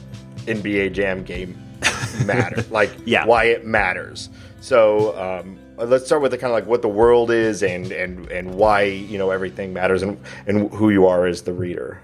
NBA 0.46 0.94
Jam 0.94 1.24
game 1.24 1.58
matter, 2.26 2.64
like 2.72 2.92
Yeah. 3.06 3.26
why 3.26 3.46
it 3.46 3.66
matters. 3.66 4.30
So 4.62 5.16
um, 5.20 5.60
let's 5.78 6.06
start 6.06 6.22
with 6.22 6.32
the 6.32 6.38
kind 6.38 6.52
of 6.52 6.56
like 6.56 6.66
what 6.66 6.82
the 6.82 6.88
world 6.90 7.30
is 7.32 7.62
and 7.64 7.92
and 7.92 8.30
and 8.32 8.56
why 8.56 8.84
you 8.84 9.18
know 9.18 9.30
everything 9.32 9.74
matters 9.74 10.02
and 10.02 10.18
and 10.48 10.72
who 10.72 10.90
you 10.90 11.06
are 11.06 11.28
as 11.28 11.44
the 11.44 11.54
reader. 11.54 12.02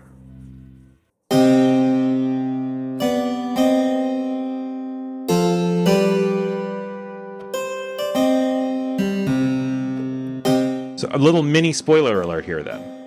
So 10.97 11.07
a 11.09 11.17
little 11.17 11.41
mini 11.41 11.73
spoiler 11.73 12.21
alert 12.21 12.45
here 12.45 12.61
then. 12.61 13.00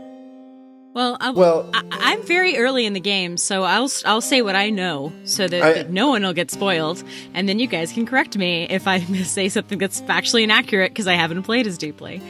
Well, 0.94 1.16
Well, 1.34 1.68
I, 1.74 1.82
I'm 1.90 2.22
very 2.22 2.56
early 2.56 2.86
in 2.86 2.92
the 2.92 3.00
game, 3.00 3.36
so 3.36 3.64
I'll 3.64 3.90
I'll 4.06 4.20
say 4.20 4.42
what 4.42 4.54
I 4.54 4.70
know, 4.70 5.12
so 5.24 5.48
that, 5.48 5.62
I- 5.62 5.72
that 5.74 5.90
no 5.90 6.08
one 6.08 6.22
will 6.22 6.32
get 6.32 6.50
spoiled, 6.52 7.02
and 7.34 7.48
then 7.48 7.58
you 7.58 7.66
guys 7.66 7.92
can 7.92 8.06
correct 8.06 8.36
me 8.38 8.66
if 8.70 8.86
I 8.86 9.00
say 9.24 9.48
something 9.48 9.78
that's 9.78 10.00
factually 10.02 10.44
inaccurate 10.44 10.90
because 10.92 11.08
I 11.08 11.14
haven't 11.14 11.42
played 11.42 11.66
as 11.66 11.76
deeply. 11.78 12.22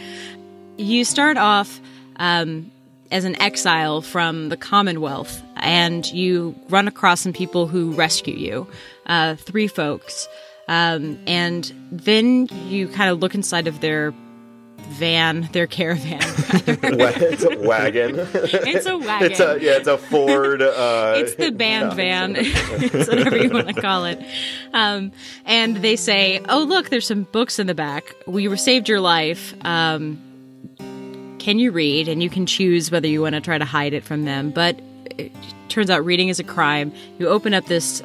You 0.78 1.04
start 1.04 1.36
off 1.36 1.78
um, 2.16 2.70
as 3.12 3.24
an 3.24 3.40
exile 3.40 4.00
from 4.00 4.48
the 4.48 4.56
Commonwealth, 4.56 5.42
and 5.56 6.10
you 6.10 6.54
run 6.70 6.88
across 6.88 7.20
some 7.20 7.32
people 7.34 7.66
who 7.66 7.92
rescue 7.92 8.34
you, 8.34 8.66
uh, 9.06 9.36
three 9.36 9.68
folks, 9.68 10.26
um, 10.68 11.18
and 11.26 11.70
then 11.92 12.48
you 12.68 12.88
kind 12.88 13.10
of 13.10 13.20
look 13.20 13.34
inside 13.34 13.66
of 13.66 13.80
their 13.80 14.12
van, 14.84 15.48
their 15.52 15.66
caravan. 15.66 16.20
it's 16.22 17.44
a 17.44 17.58
wagon. 17.58 18.18
it's 18.18 18.86
a 18.86 18.98
wagon. 18.98 19.24
It's 19.30 19.40
a 19.40 19.58
yeah, 19.60 19.72
it's 19.72 19.88
a 19.88 19.98
Ford. 19.98 20.62
Uh, 20.62 21.14
it's 21.16 21.34
the 21.34 21.50
band 21.50 21.94
van. 21.94 22.34
it's 22.36 23.08
whatever 23.08 23.36
you 23.36 23.50
want 23.50 23.68
to 23.68 23.80
call 23.80 24.04
it. 24.04 24.24
Um, 24.72 25.12
and 25.44 25.76
they 25.78 25.96
say, 25.96 26.40
"Oh, 26.48 26.62
look, 26.64 26.90
there's 26.90 27.06
some 27.06 27.24
books 27.24 27.58
in 27.58 27.66
the 27.66 27.74
back. 27.74 28.14
We 28.26 28.54
saved 28.56 28.88
your 28.88 29.00
life. 29.00 29.54
Um, 29.64 30.20
can 31.38 31.58
you 31.58 31.72
read? 31.72 32.08
And 32.08 32.22
you 32.22 32.30
can 32.30 32.46
choose 32.46 32.90
whether 32.90 33.06
you 33.06 33.20
want 33.20 33.34
to 33.34 33.40
try 33.40 33.58
to 33.58 33.64
hide 33.64 33.92
it 33.92 34.04
from 34.04 34.24
them. 34.24 34.50
But 34.50 34.80
it 35.18 35.32
turns 35.68 35.90
out 35.90 36.04
reading 36.04 36.28
is 36.28 36.38
a 36.38 36.44
crime. 36.44 36.92
You 37.18 37.28
open 37.28 37.52
up 37.54 37.66
this 37.66 38.02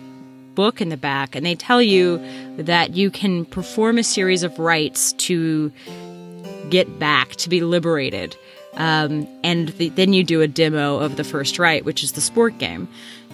book 0.56 0.82
in 0.82 0.90
the 0.90 0.98
back, 0.98 1.36
and 1.36 1.46
they 1.46 1.56
tell 1.56 1.82
you 1.82 2.22
that 2.58 2.96
you 2.96 3.10
can 3.10 3.46
perform 3.46 3.98
a 3.98 4.04
series 4.04 4.44
of 4.44 4.60
rites 4.60 5.14
to 5.14 5.72
get 6.70 7.00
back 7.00 7.36
to 7.38 7.50
be 7.50 7.62
liberated. 7.62 8.36
Um, 8.76 9.28
and 9.44 9.70
the, 9.70 9.90
then 9.90 10.14
you 10.14 10.24
do 10.24 10.42
a 10.42 10.48
demo 10.48 11.00
of 11.00 11.16
the 11.18 11.24
first 11.24 11.60
rite, 11.60 11.86
which 11.86 12.04
is 12.04 12.14
the 12.14 12.22
sport 12.22 12.58
game. 12.58 12.88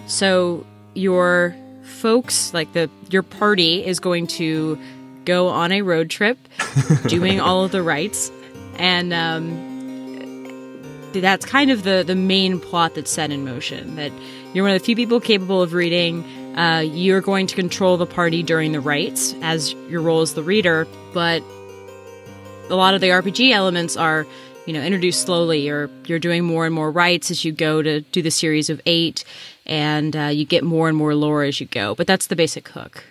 So 0.08 0.66
your 0.94 1.56
folks, 1.84 2.54
like 2.54 2.74
the 2.74 2.90
your 3.10 3.24
party, 3.24 3.86
is 3.86 4.00
going 4.00 4.28
to 4.28 4.80
go 5.26 5.50
on 5.50 5.72
a 5.72 5.82
road 5.82 6.10
trip, 6.10 6.38
doing 7.08 7.40
all 7.40 7.64
of 7.64 7.72
the 7.72 7.84
rites, 7.84 8.32
and 8.78 9.14
um, 9.14 9.74
that's 11.14 11.46
kind 11.46 11.70
of 11.72 11.84
the 11.84 12.04
the 12.06 12.16
main 12.16 12.60
plot 12.60 12.96
that's 12.96 13.12
set 13.12 13.32
in 13.32 13.46
motion. 13.46 13.96
That 13.96 14.12
you're 14.54 14.64
one 14.64 14.74
of 14.74 14.80
the 14.80 14.86
few 14.86 14.96
people 14.96 15.20
capable 15.20 15.62
of 15.62 15.74
reading. 15.74 16.24
Uh, 16.56 16.80
you're 16.80 17.22
going 17.22 17.48
to 17.48 17.56
control 17.56 17.98
the 17.98 18.06
party 18.06 18.42
during 18.42 18.72
the 18.72 18.80
rites 18.80 19.36
as 19.42 19.74
your 19.90 20.02
role 20.02 20.22
as 20.22 20.36
the 20.36 20.44
reader, 20.44 20.88
but 21.14 21.44
a 22.70 22.76
lot 22.76 22.94
of 22.94 23.02
the 23.02 23.08
RPG 23.10 23.52
elements 23.52 23.96
are, 23.98 24.26
you 24.66 24.74
know, 24.74 24.82
introduced 24.82 25.22
slowly, 25.22 25.70
or 25.70 25.90
you're 26.06 26.20
doing 26.20 26.44
more 26.44 26.66
and 26.66 26.74
more 26.74 26.92
rites 26.92 27.30
as 27.32 27.46
you 27.46 27.52
go 27.52 27.82
to 27.82 28.02
do 28.02 28.22
the 28.22 28.32
series 28.32 28.70
of 28.70 28.82
eight, 28.86 29.24
and 29.66 30.16
uh, 30.16 30.24
you 30.26 30.46
get 30.46 30.64
more 30.64 30.88
and 30.90 30.98
more 30.98 31.14
lore 31.16 31.44
as 31.44 31.60
you 31.60 31.68
go. 31.68 31.96
But 31.96 32.08
that's 32.08 32.28
the 32.28 32.36
basic 32.36 32.68
hook. 32.70 33.04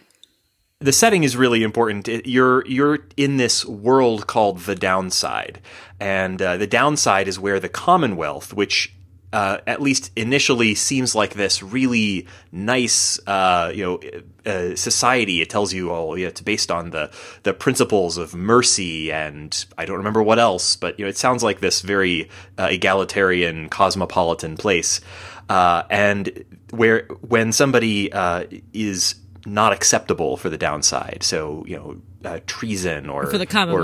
the 0.80 0.92
setting 0.92 1.24
is 1.24 1.36
really 1.36 1.62
important. 1.62 2.08
It- 2.08 2.26
you're 2.26 2.66
you're 2.66 2.98
in 3.16 3.36
this 3.36 3.64
world 3.64 4.26
called 4.26 4.60
the 4.60 4.74
Downside, 4.74 5.60
and 6.00 6.42
uh, 6.42 6.56
the 6.56 6.66
Downside 6.66 7.28
is 7.28 7.38
where 7.38 7.60
the 7.60 7.68
Commonwealth, 7.68 8.52
which 8.52 8.92
uh, 9.34 9.58
at 9.66 9.82
least 9.82 10.12
initially 10.14 10.76
seems 10.76 11.12
like 11.12 11.34
this 11.34 11.60
really 11.60 12.28
nice, 12.52 13.18
uh, 13.26 13.72
you 13.74 13.82
know, 13.82 14.00
uh, 14.46 14.76
society. 14.76 15.42
It 15.42 15.50
tells 15.50 15.72
you, 15.72 15.90
oh, 15.90 16.14
yeah, 16.14 16.28
it's 16.28 16.40
based 16.40 16.70
on 16.70 16.90
the 16.90 17.10
the 17.42 17.52
principles 17.52 18.16
of 18.16 18.32
mercy, 18.32 19.10
and 19.10 19.64
I 19.76 19.86
don't 19.86 19.96
remember 19.96 20.22
what 20.22 20.38
else, 20.38 20.76
but 20.76 21.00
you 21.00 21.04
know, 21.04 21.08
it 21.08 21.18
sounds 21.18 21.42
like 21.42 21.58
this 21.58 21.80
very 21.80 22.30
uh, 22.56 22.68
egalitarian, 22.70 23.68
cosmopolitan 23.68 24.56
place. 24.56 25.00
Uh, 25.48 25.82
and 25.90 26.44
where 26.70 27.06
when 27.20 27.50
somebody 27.50 28.12
uh, 28.12 28.44
is 28.72 29.16
not 29.46 29.72
acceptable 29.72 30.36
for 30.36 30.48
the 30.48 30.56
downside. 30.56 31.18
So, 31.22 31.64
you 31.66 31.76
know, 31.76 31.96
uh, 32.24 32.38
treason 32.46 33.10
or, 33.10 33.26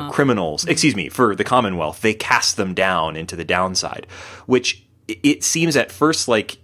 or 0.07 0.11
criminals, 0.11 0.65
excuse 0.65 0.97
me, 0.97 1.09
for 1.09 1.35
the 1.35 1.45
Commonwealth, 1.45 2.01
they 2.01 2.15
cast 2.15 2.57
them 2.57 2.73
down 2.73 3.17
into 3.17 3.37
the 3.37 3.45
downside, 3.45 4.07
which 4.47 4.87
it 5.23 5.45
seems 5.45 5.77
at 5.77 5.91
first 5.93 6.29
like 6.29 6.59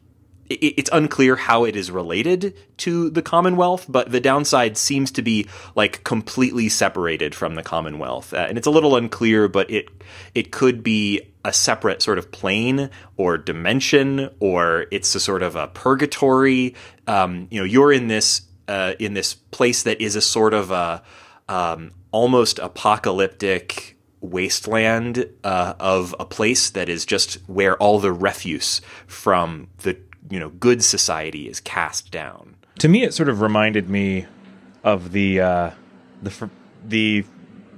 it's 0.49 0.91
unclear 0.93 1.37
how 1.37 1.65
it 1.65 1.75
is 1.75 1.91
related 1.91 2.55
to 2.79 3.11
the 3.11 3.23
Commonwealth, 3.23 3.87
but 3.89 4.13
the 4.13 4.21
downside 4.21 4.77
seems 4.77 5.11
to 5.13 5.23
be 5.23 5.49
like 5.75 6.05
completely 6.05 6.69
separated 6.69 7.35
from 7.35 7.55
the 7.55 7.63
Commonwealth, 7.63 8.33
uh, 8.33 8.47
and 8.49 8.57
it's 8.57 8.67
a 8.67 8.71
little 8.71 8.97
unclear. 8.97 9.49
But 9.49 9.71
it 9.71 9.89
it 10.35 10.53
could 10.53 10.83
be 10.83 11.21
a 11.45 11.53
separate 11.53 12.03
sort 12.03 12.19
of 12.19 12.31
plane 12.31 12.91
or 13.17 13.39
dimension, 13.39 14.31
or 14.41 14.87
it's 14.91 15.15
a 15.15 15.21
sort 15.21 15.43
of 15.43 15.57
a 15.57 15.69
purgatory. 15.69 16.75
Um, 17.07 17.49
you 17.51 17.61
know, 17.61 17.67
you're 17.67 17.93
in 17.93 18.09
this 18.09 18.43
uh, 18.69 18.95
in 18.99 19.15
this 19.15 19.35
place 19.35 19.83
that 19.85 20.01
is 20.01 20.17
a 20.17 20.21
sort 20.21 20.55
of 20.55 20.71
a 20.71 21.03
um, 21.49 21.93
almost 22.13 22.59
apocalyptic 22.59 23.96
wasteland 24.21 25.29
uh, 25.45 25.75
of 25.79 26.15
a 26.19 26.25
place 26.25 26.71
that 26.71 26.89
is 26.89 27.05
just 27.05 27.35
where 27.47 27.77
all 27.77 27.99
the 27.99 28.13
refuse 28.13 28.81
from 29.07 29.69
the 29.79 29.97
you 30.31 30.39
know 30.39 30.51
good 30.51 30.83
society 30.83 31.49
is 31.49 31.61
cast 31.61 32.11
down. 32.11 32.57
To 32.81 32.89
me, 32.89 33.05
it 33.05 33.15
sort 33.15 33.29
of 33.29 33.41
reminded 33.41 33.89
me 33.89 34.27
of 34.85 35.13
the 35.13 35.41
uh, 35.41 35.71
the 36.23 36.31
for, 36.31 36.51
the 36.85 37.25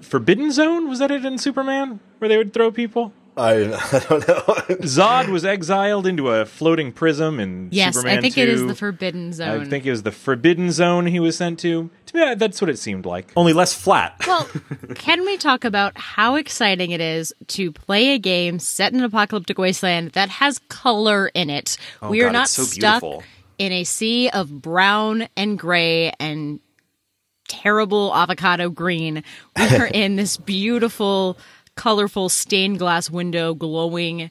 Forbidden 0.01 0.51
Zone. 0.53 0.89
Was 0.89 0.99
that 0.99 1.11
it 1.11 1.25
in 1.25 1.39
Superman 1.39 2.01
where 2.19 2.29
they 2.29 2.37
would 2.37 2.53
throw 2.53 2.71
people? 2.71 3.13
I, 3.39 3.53
I 3.93 3.99
don't 4.09 4.27
know. 4.29 4.43
Zod 4.87 5.29
was 5.29 5.45
exiled 5.45 6.07
into 6.07 6.29
a 6.29 6.45
floating 6.45 6.93
prism 6.93 7.39
in 7.41 7.69
Yes, 7.71 7.95
Superman 7.95 8.19
I 8.19 8.21
think 8.21 8.35
2. 8.35 8.41
it 8.41 8.49
is 8.49 8.67
the 8.67 8.75
Forbidden 8.75 9.33
Zone. 9.33 9.61
I 9.63 9.65
think 9.65 9.87
it 9.87 9.91
was 9.91 10.03
the 10.03 10.13
Forbidden 10.13 10.71
Zone 10.73 11.07
he 11.07 11.21
was 11.21 11.37
sent 11.37 11.59
to. 11.61 11.89
To 12.07 12.17
me, 12.17 12.35
that's 12.35 12.61
what 12.61 12.69
it 12.71 12.79
seemed 12.79 13.07
like. 13.07 13.33
Only 13.37 13.53
less 13.53 13.73
flat. 13.75 14.17
Well, 14.27 14.49
can 14.95 15.25
we 15.25 15.37
talk 15.37 15.65
about 15.65 15.97
how 15.97 16.35
exciting 16.37 16.91
it 16.91 17.01
is 17.01 17.33
to 17.49 17.71
play 17.73 18.15
a 18.15 18.19
game 18.19 18.59
set 18.59 18.93
in 18.93 18.99
an 18.99 19.05
apocalyptic 19.05 19.59
wasteland 19.59 20.13
that 20.13 20.29
has 20.29 20.59
color 20.69 21.31
in 21.35 21.51
it? 21.51 21.77
Oh, 22.03 22.11
we 22.11 22.23
are 22.23 22.27
God, 22.27 22.33
not 22.33 22.43
it's 22.45 22.53
so 22.53 22.63
stuck 22.65 23.03
beautiful. 23.03 23.23
in 23.59 23.73
a 23.73 23.85
sea 23.85 24.31
of 24.31 24.51
brown 24.63 25.29
and 25.37 25.59
gray 25.59 26.13
and 26.19 26.61
terrible 27.49 28.15
avocado 28.15 28.69
green. 28.69 29.23
We 29.57 29.77
are 29.77 29.87
in 29.93 30.17
this 30.17 30.37
beautiful, 30.37 31.39
colorful 31.79 32.29
stained 32.29 32.79
glass 32.79 33.09
window 33.09 33.55
glowing. 33.55 34.31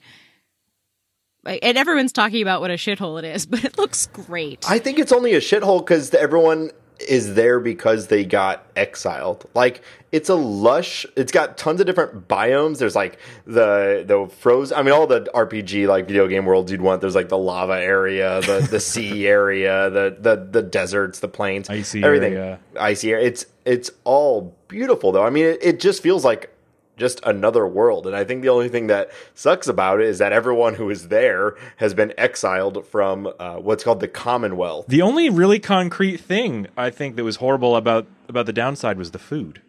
And 1.45 1.77
everyone's 1.77 2.11
talking 2.11 2.41
about 2.41 2.59
what 2.59 2.71
a 2.71 2.75
shithole 2.75 3.17
it 3.19 3.25
is, 3.25 3.45
but 3.51 3.63
it 3.63 3.77
looks 3.77 4.05
great. 4.07 4.69
I 4.69 4.79
think 4.79 4.99
it's 4.99 5.13
only 5.13 5.33
a 5.33 5.39
shithole 5.39 5.79
because 5.79 6.13
everyone 6.13 6.71
is 7.07 7.35
there 7.35 7.59
because 7.59 8.07
they 8.07 8.25
got 8.25 8.65
exiled. 8.75 9.45
Like 9.53 9.81
it's 10.11 10.27
a 10.29 10.35
lush. 10.35 11.05
It's 11.15 11.31
got 11.31 11.57
tons 11.57 11.79
of 11.79 11.85
different 11.85 12.27
biomes. 12.27 12.79
There's 12.79 12.95
like 12.95 13.17
the 13.45 14.03
the 14.05 14.29
frozen. 14.39 14.77
I 14.77 14.81
mean, 14.83 14.93
all 14.93 15.07
the 15.07 15.21
RPG 15.33 15.87
like 15.87 16.07
video 16.07 16.27
game 16.27 16.45
worlds 16.45 16.69
you'd 16.69 16.81
want. 16.81 16.99
There's 16.99 17.15
like 17.15 17.29
the 17.29 17.37
lava 17.37 17.79
area, 17.79 18.41
the 18.41 18.67
the 18.69 18.79
sea 18.81 19.25
area, 19.39 19.89
the 19.89 20.17
the 20.19 20.35
the 20.51 20.63
deserts, 20.63 21.19
the 21.19 21.29
plains, 21.29 21.69
Icy 21.69 22.03
everything. 22.03 22.33
area. 22.33 22.59
Icy 22.77 23.11
area. 23.13 23.25
It's 23.27 23.45
it's 23.63 23.91
all 24.03 24.57
beautiful 24.67 25.13
though. 25.13 25.23
I 25.23 25.29
mean, 25.29 25.45
it, 25.45 25.59
it 25.61 25.79
just 25.79 26.03
feels 26.03 26.25
like 26.25 26.51
just 26.97 27.21
another 27.23 27.65
world. 27.65 28.05
And 28.07 28.15
I 28.15 28.23
think 28.23 28.41
the 28.41 28.49
only 28.49 28.69
thing 28.69 28.87
that 28.87 29.11
sucks 29.33 29.67
about 29.67 30.01
it 30.01 30.07
is 30.07 30.17
that 30.17 30.33
everyone 30.33 30.73
who 30.73 30.89
is 30.89 31.07
there 31.07 31.55
has 31.77 31.93
been 31.93 32.13
exiled 32.17 32.85
from 32.87 33.31
uh, 33.39 33.57
what's 33.57 33.83
called 33.83 33.99
the 33.99 34.07
Commonwealth. 34.07 34.87
The 34.87 35.01
only 35.01 35.29
really 35.29 35.59
concrete 35.59 36.17
thing 36.17 36.67
I 36.75 36.89
think 36.89 37.15
that 37.15 37.23
was 37.23 37.37
horrible 37.37 37.75
about 37.75 38.07
about 38.27 38.45
the 38.45 38.53
downside 38.53 38.97
was 38.97 39.11
the 39.11 39.19
food. 39.19 39.61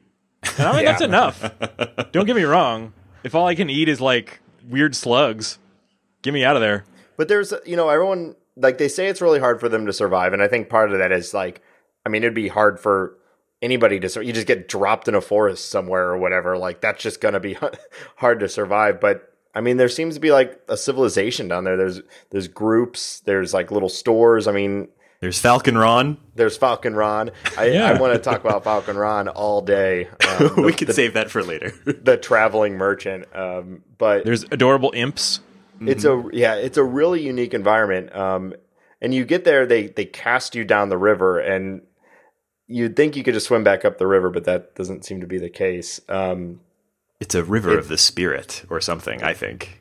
And 0.56 0.66
I 0.66 0.76
mean, 0.76 0.85
that's 0.85 1.02
enough. 1.02 1.52
Don't 2.12 2.26
get 2.26 2.35
me 2.35 2.44
wrong. 2.44 2.92
If 3.23 3.35
all 3.35 3.47
I 3.47 3.54
can 3.54 3.70
eat 3.70 3.88
is 3.88 4.00
like 4.00 4.40
weird 4.68 4.97
slugs, 4.97 5.58
get 6.23 6.32
me 6.32 6.44
out 6.44 6.56
of 6.56 6.62
there. 6.62 6.85
But 7.16 7.28
there's, 7.28 7.52
you 7.66 7.76
know, 7.76 7.88
everyone 7.88 8.37
like 8.56 8.78
they 8.78 8.88
say 8.88 9.08
it's 9.08 9.20
really 9.20 9.38
hard 9.38 9.61
for 9.61 9.68
them 9.68 9.87
to 9.87 9.92
survive, 9.92 10.32
and 10.32 10.42
I 10.42 10.49
think 10.49 10.68
part 10.68 10.90
of 10.92 10.99
that 10.99 11.12
is 11.12 11.35
like, 11.35 11.61
I 12.06 12.08
mean, 12.08 12.23
it'd 12.23 12.35
be 12.35 12.49
hard 12.49 12.80
for 12.80 13.18
anybody 13.62 14.00
to. 14.00 14.25
You 14.25 14.33
just 14.33 14.47
get 14.47 14.69
dropped 14.69 15.09
in 15.09 15.15
a 15.15 15.21
forest 15.21 15.71
somewhere 15.71 16.09
or 16.09 16.19
whatever. 16.19 16.57
Like 16.59 16.81
that's 16.81 17.03
just 17.03 17.21
gonna 17.21 17.41
be 17.41 17.57
hard 18.17 18.41
to 18.41 18.49
survive. 18.49 19.00
But 19.00 19.33
I 19.55 19.61
mean, 19.61 19.77
there 19.77 19.88
seems 19.88 20.15
to 20.15 20.21
be 20.21 20.31
like 20.33 20.61
a 20.69 20.77
civilization 20.77 21.49
down 21.49 21.65
there. 21.65 21.77
There's 21.77 22.00
there's 22.31 22.49
groups. 22.49 23.21
There's 23.21 23.53
like 23.55 23.71
little 23.71 23.88
stores. 23.88 24.47
I 24.47 24.53
mean, 24.53 24.88
There's 25.21 25.41
Falcon 25.41 25.77
Ron. 25.77 26.19
there's 26.37 26.57
Falcon 26.57 26.95
Ron. 26.95 27.31
I, 27.57 27.67
Yeah. 27.71 27.87
I 27.87 27.99
want 28.00 28.12
to 28.15 28.21
talk 28.21 28.41
about 28.45 28.62
Falcon 28.65 28.97
Ron 28.97 29.27
all 29.29 29.62
day. 29.62 30.09
Um, 30.38 30.62
we 30.65 30.73
could 30.73 30.95
save 30.95 31.15
that 31.15 31.31
for 31.31 31.43
later. 31.43 31.73
the 31.85 32.17
traveling 32.17 32.75
merchant. 32.77 33.25
Um, 33.35 33.83
but 33.97 34.25
There's 34.25 34.45
adorable 34.45 34.93
imps. 34.95 35.41
it's 35.81 36.05
a 36.05 36.23
yeah 36.33 36.55
it's 36.57 36.77
a 36.77 36.83
really 36.85 37.23
unique 37.25 37.55
environment 37.55 38.12
um 38.15 38.53
and 39.00 39.15
you 39.15 39.25
get 39.25 39.45
there 39.45 39.65
they 39.65 39.87
they 39.87 40.05
cast 40.05 40.57
you 40.57 40.65
down 40.65 40.88
the 40.88 40.99
river 40.99 41.38
and 41.38 41.83
you'd 42.69 42.95
think 42.95 43.17
you 43.17 43.25
could 43.25 43.35
just 43.35 43.47
swim 43.47 43.65
back 43.65 43.85
up 43.85 43.99
the 43.99 44.07
river, 44.07 44.31
but 44.31 44.45
that 44.45 44.75
doesn't 44.75 45.05
seem 45.05 45.21
to 45.23 45.27
be 45.27 45.39
the 45.39 45.51
case. 45.51 46.01
Um, 46.09 46.61
it's 47.19 47.35
a 47.35 47.43
river 47.43 47.73
it, 47.73 47.79
of 47.79 47.89
the 47.89 47.99
spirit 47.99 48.65
or 48.71 48.81
something, 48.81 49.23
I 49.23 49.35
think. 49.35 49.81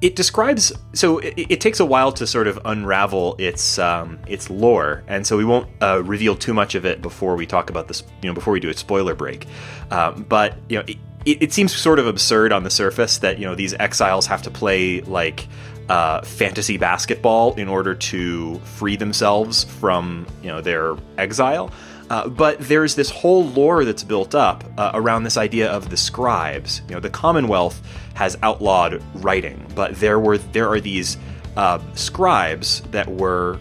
It 0.00 0.16
describes 0.16 0.70
so 0.92 1.18
it, 1.18 1.34
it, 1.38 1.60
takes 1.62 1.80
a 1.80 1.84
while 1.84 2.12
to 2.12 2.26
sort 2.26 2.46
of 2.46 2.60
unravel 2.66 3.36
its 3.38 3.78
um, 3.78 4.18
its 4.26 4.50
lore, 4.50 5.02
and 5.06 5.26
so 5.26 5.38
we 5.38 5.46
won't 5.46 5.66
uh, 5.80 6.02
reveal 6.04 6.36
too 6.36 6.52
much 6.52 6.74
of 6.74 6.84
it 6.84 7.00
before 7.00 7.36
we 7.36 7.46
talk 7.46 7.70
about 7.70 7.88
this. 7.88 8.02
You 8.20 8.28
know, 8.28 8.34
before 8.34 8.52
we 8.52 8.60
do 8.60 8.68
a 8.68 8.74
spoiler 8.74 9.14
break, 9.14 9.46
um, 9.90 10.26
but 10.28 10.58
you 10.68 10.78
know. 10.78 10.84
It, 10.86 10.98
it, 11.24 11.52
seems 11.52 11.74
sort 11.74 11.98
of 11.98 12.06
absurd 12.06 12.52
on 12.52 12.64
the 12.64 12.70
surface 12.70 13.18
that 13.18 13.38
you 13.38 13.44
know 13.44 13.54
these 13.54 13.74
exiles 13.74 14.26
have 14.26 14.42
to 14.42 14.50
play 14.50 15.00
like 15.02 15.46
uh, 15.88 16.22
fantasy 16.22 16.76
basketball 16.76 17.54
in 17.54 17.68
order 17.68 17.94
to 17.94 18.58
free 18.60 18.96
themselves 18.96 19.64
from 19.64 20.26
you 20.42 20.48
know 20.48 20.60
their 20.60 20.96
exile. 21.18 21.70
Uh, 22.10 22.28
but 22.28 22.58
there's 22.60 22.94
this 22.94 23.10
whole 23.10 23.46
lore 23.46 23.84
that's 23.84 24.04
built 24.04 24.34
up 24.34 24.62
uh, 24.76 24.90
around 24.92 25.24
this 25.24 25.38
idea 25.38 25.70
of 25.70 25.88
the 25.88 25.96
scribes. 25.96 26.82
You 26.88 26.94
know, 26.94 27.00
the 27.00 27.10
Commonwealth 27.10 27.80
has 28.14 28.36
outlawed 28.42 29.02
writing, 29.14 29.66
but 29.74 29.96
there 29.96 30.20
were 30.20 30.38
there 30.38 30.70
are 30.70 30.80
these 30.80 31.16
uh, 31.56 31.78
scribes 31.94 32.82
that 32.90 33.08
were 33.08 33.58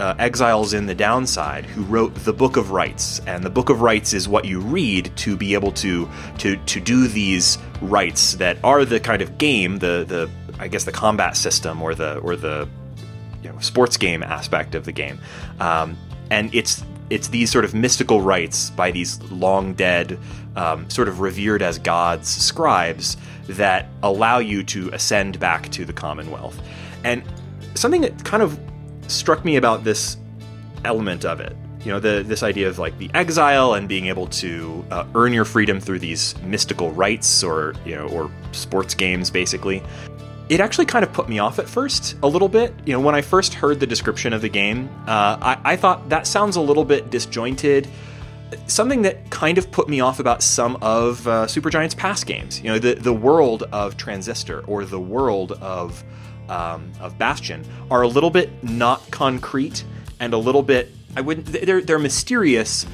uh, 0.00 0.14
exiles 0.18 0.74
in 0.74 0.86
the 0.86 0.94
downside 0.94 1.64
who 1.64 1.82
wrote 1.82 2.14
the 2.14 2.32
Book 2.32 2.56
of 2.56 2.70
Rites, 2.70 3.20
and 3.26 3.42
the 3.42 3.50
Book 3.50 3.68
of 3.68 3.82
Rites 3.82 4.12
is 4.12 4.28
what 4.28 4.44
you 4.44 4.60
read 4.60 5.10
to 5.16 5.36
be 5.36 5.54
able 5.54 5.72
to 5.72 6.08
to 6.38 6.56
to 6.56 6.80
do 6.80 7.08
these 7.08 7.58
rites 7.80 8.34
that 8.34 8.58
are 8.62 8.84
the 8.84 9.00
kind 9.00 9.22
of 9.22 9.38
game, 9.38 9.78
the 9.78 10.04
the 10.06 10.30
I 10.58 10.68
guess 10.68 10.84
the 10.84 10.92
combat 10.92 11.36
system 11.36 11.82
or 11.82 11.94
the 11.94 12.18
or 12.18 12.36
the 12.36 12.68
you 13.42 13.50
know, 13.50 13.58
sports 13.58 13.96
game 13.96 14.22
aspect 14.22 14.74
of 14.74 14.84
the 14.84 14.92
game, 14.92 15.18
um, 15.60 15.96
and 16.30 16.54
it's 16.54 16.84
it's 17.10 17.28
these 17.28 17.50
sort 17.50 17.64
of 17.64 17.74
mystical 17.74 18.20
rites 18.20 18.70
by 18.70 18.90
these 18.90 19.20
long 19.30 19.74
dead, 19.74 20.18
um, 20.56 20.88
sort 20.90 21.08
of 21.08 21.20
revered 21.20 21.62
as 21.62 21.78
gods 21.78 22.28
scribes 22.28 23.16
that 23.48 23.88
allow 24.02 24.38
you 24.38 24.62
to 24.62 24.90
ascend 24.90 25.40
back 25.40 25.70
to 25.70 25.84
the 25.84 25.92
Commonwealth. 25.92 26.60
And 27.04 27.22
something 27.74 28.02
that 28.02 28.24
kind 28.24 28.42
of 28.42 28.58
struck 29.08 29.44
me 29.44 29.56
about 29.56 29.84
this 29.84 30.16
element 30.84 31.24
of 31.24 31.40
it, 31.40 31.56
you 31.84 31.92
know, 31.92 32.00
the, 32.00 32.22
this 32.26 32.42
idea 32.42 32.68
of 32.68 32.78
like 32.78 32.96
the 32.98 33.10
exile 33.14 33.74
and 33.74 33.88
being 33.88 34.06
able 34.06 34.26
to 34.26 34.84
uh, 34.90 35.04
earn 35.14 35.32
your 35.32 35.44
freedom 35.44 35.80
through 35.80 35.98
these 35.98 36.40
mystical 36.42 36.92
rites 36.92 37.42
or 37.42 37.74
you 37.84 37.96
know 37.96 38.08
or 38.08 38.30
sports 38.52 38.94
games, 38.94 39.30
basically 39.30 39.82
it 40.48 40.60
actually 40.60 40.86
kind 40.86 41.04
of 41.04 41.12
put 41.12 41.28
me 41.28 41.38
off 41.38 41.58
at 41.58 41.68
first 41.68 42.16
a 42.22 42.26
little 42.26 42.48
bit. 42.48 42.74
You 42.86 42.94
know, 42.94 43.00
when 43.00 43.14
I 43.14 43.20
first 43.20 43.54
heard 43.54 43.80
the 43.80 43.86
description 43.86 44.32
of 44.32 44.40
the 44.40 44.48
game, 44.48 44.88
uh, 45.06 45.36
I, 45.40 45.58
I, 45.64 45.76
thought 45.76 46.08
that 46.08 46.26
sounds 46.26 46.56
a 46.56 46.60
little 46.60 46.84
bit 46.84 47.10
disjointed. 47.10 47.88
Something 48.66 49.02
that 49.02 49.30
kind 49.30 49.58
of 49.58 49.70
put 49.70 49.90
me 49.90 50.00
off 50.00 50.20
about 50.20 50.42
some 50.42 50.76
of 50.80 51.26
uh, 51.28 51.46
Supergiant's 51.46 51.94
past 51.94 52.26
games. 52.26 52.62
You 52.62 52.68
know, 52.68 52.78
the 52.78 52.94
the 52.94 53.12
world 53.12 53.64
of 53.72 53.96
Transistor 53.96 54.60
or 54.66 54.84
the 54.84 55.00
world 55.00 55.52
of 55.52 56.02
um, 56.48 56.92
of 57.00 57.18
Bastion 57.18 57.64
are 57.90 58.02
a 58.02 58.08
little 58.08 58.30
bit 58.30 58.62
not 58.64 59.10
concrete 59.10 59.84
and 60.20 60.32
a 60.32 60.38
little 60.38 60.62
bit. 60.62 60.92
I 61.16 61.20
wouldn't. 61.20 61.46
They're 61.46 61.80
they're 61.80 61.98
mysterious, 61.98 62.86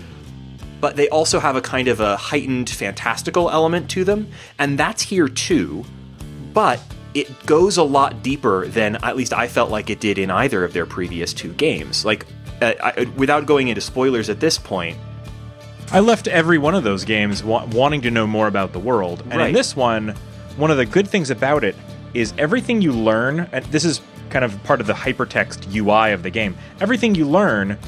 but 0.80 0.96
they 0.96 1.08
also 1.08 1.40
have 1.40 1.56
a 1.56 1.61
kind 1.61 1.88
of 1.88 2.00
a 2.00 2.16
heightened 2.16 2.70
fantastical 2.70 3.50
element 3.50 3.90
to 3.90 4.04
them, 4.04 4.28
and 4.58 4.78
that's 4.78 5.02
here 5.02 5.28
too. 5.28 5.84
But 6.52 6.80
it 7.14 7.46
goes 7.46 7.76
a 7.76 7.82
lot 7.82 8.23
deeper 8.23 8.66
than 8.66 8.96
at 8.96 9.16
least 9.16 9.32
I 9.32 9.49
felt 9.49 9.70
like 9.70 9.90
it 9.90 10.00
did 10.00 10.18
in 10.18 10.30
either 10.30 10.64
of 10.64 10.72
their 10.72 10.87
previous 10.87 11.33
two 11.33 11.52
games. 11.55 12.05
Like, 12.05 12.26
uh, 12.61 12.74
I, 12.83 13.05
without 13.16 13.46
going 13.46 13.68
into 13.68 13.81
spoilers 13.81 14.29
at 14.29 14.40
this 14.40 14.59
point, 14.59 14.96
I 15.92 16.00
left 16.00 16.26
every 16.26 16.59
one 16.59 16.74
of 16.74 16.83
those 16.83 17.05
games 17.05 17.44
wa- 17.44 17.66
wanting 17.66 18.02
to 18.02 18.11
know 18.11 18.26
more 18.26 18.46
about 18.46 18.72
the 18.72 18.81
world, 18.81 19.20
and 19.22 19.37
right. 19.37 19.48
in 19.48 19.55
this 19.55 19.76
one, 19.76 20.14
one 20.57 20.70
of 20.70 20.76
the 20.76 20.87
good 20.87 21.09
things 21.09 21.31
about 21.31 21.62
it 21.64 21.76
is 22.14 22.33
everything 22.38 22.81
you 22.81 22.92
learn. 22.92 23.48
And 23.53 23.64
this 23.66 23.85
is 23.85 24.00
kind 24.31 24.44
of 24.44 24.62
part 24.64 24.81
of 24.81 24.87
the 24.87 24.92
hypertext 24.92 25.74
UI 25.74 26.12
of 26.12 26.22
the 26.22 26.31
game. 26.31 26.57
Everything 26.81 27.14
you 27.14 27.29
learn. 27.29 27.79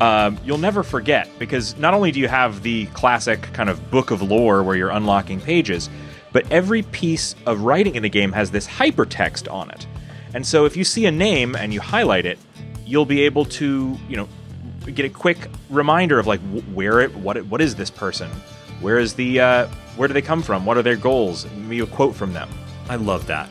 Uh, 0.00 0.34
you'll 0.44 0.56
never 0.56 0.82
forget 0.82 1.28
because 1.38 1.76
not 1.76 1.92
only 1.92 2.10
do 2.10 2.18
you 2.20 2.28
have 2.28 2.62
the 2.62 2.86
classic 2.86 3.42
kind 3.52 3.68
of 3.68 3.90
book 3.90 4.10
of 4.10 4.22
lore 4.22 4.62
where 4.62 4.74
you're 4.74 4.88
unlocking 4.88 5.38
pages, 5.38 5.90
but 6.32 6.50
every 6.50 6.82
piece 6.82 7.34
of 7.44 7.60
writing 7.62 7.96
in 7.96 8.02
the 8.02 8.08
game 8.08 8.32
has 8.32 8.50
this 8.50 8.66
hypertext 8.66 9.52
on 9.52 9.70
it. 9.70 9.86
And 10.32 10.46
so 10.46 10.64
if 10.64 10.74
you 10.74 10.84
see 10.84 11.04
a 11.04 11.10
name 11.10 11.54
and 11.54 11.74
you 11.74 11.80
highlight 11.80 12.24
it, 12.24 12.38
you'll 12.86 13.04
be 13.04 13.22
able 13.22 13.44
to, 13.44 13.98
you 14.08 14.16
know, 14.16 14.28
get 14.94 15.04
a 15.04 15.10
quick 15.10 15.50
reminder 15.68 16.18
of 16.18 16.26
like 16.26 16.40
where 16.72 17.00
it 17.00 17.14
what 17.16 17.36
it, 17.36 17.46
what 17.46 17.60
is 17.60 17.74
this 17.74 17.90
person? 17.90 18.30
Where 18.80 18.98
is 18.98 19.14
the 19.14 19.40
uh, 19.40 19.66
where 19.96 20.08
do 20.08 20.14
they 20.14 20.22
come 20.22 20.42
from? 20.42 20.64
What 20.64 20.78
are 20.78 20.82
their 20.82 20.96
goals? 20.96 21.46
Maybe 21.56 21.80
a 21.80 21.86
quote 21.86 22.14
from 22.14 22.32
them. 22.32 22.48
I 22.88 22.96
love 22.96 23.26
that. 23.26 23.48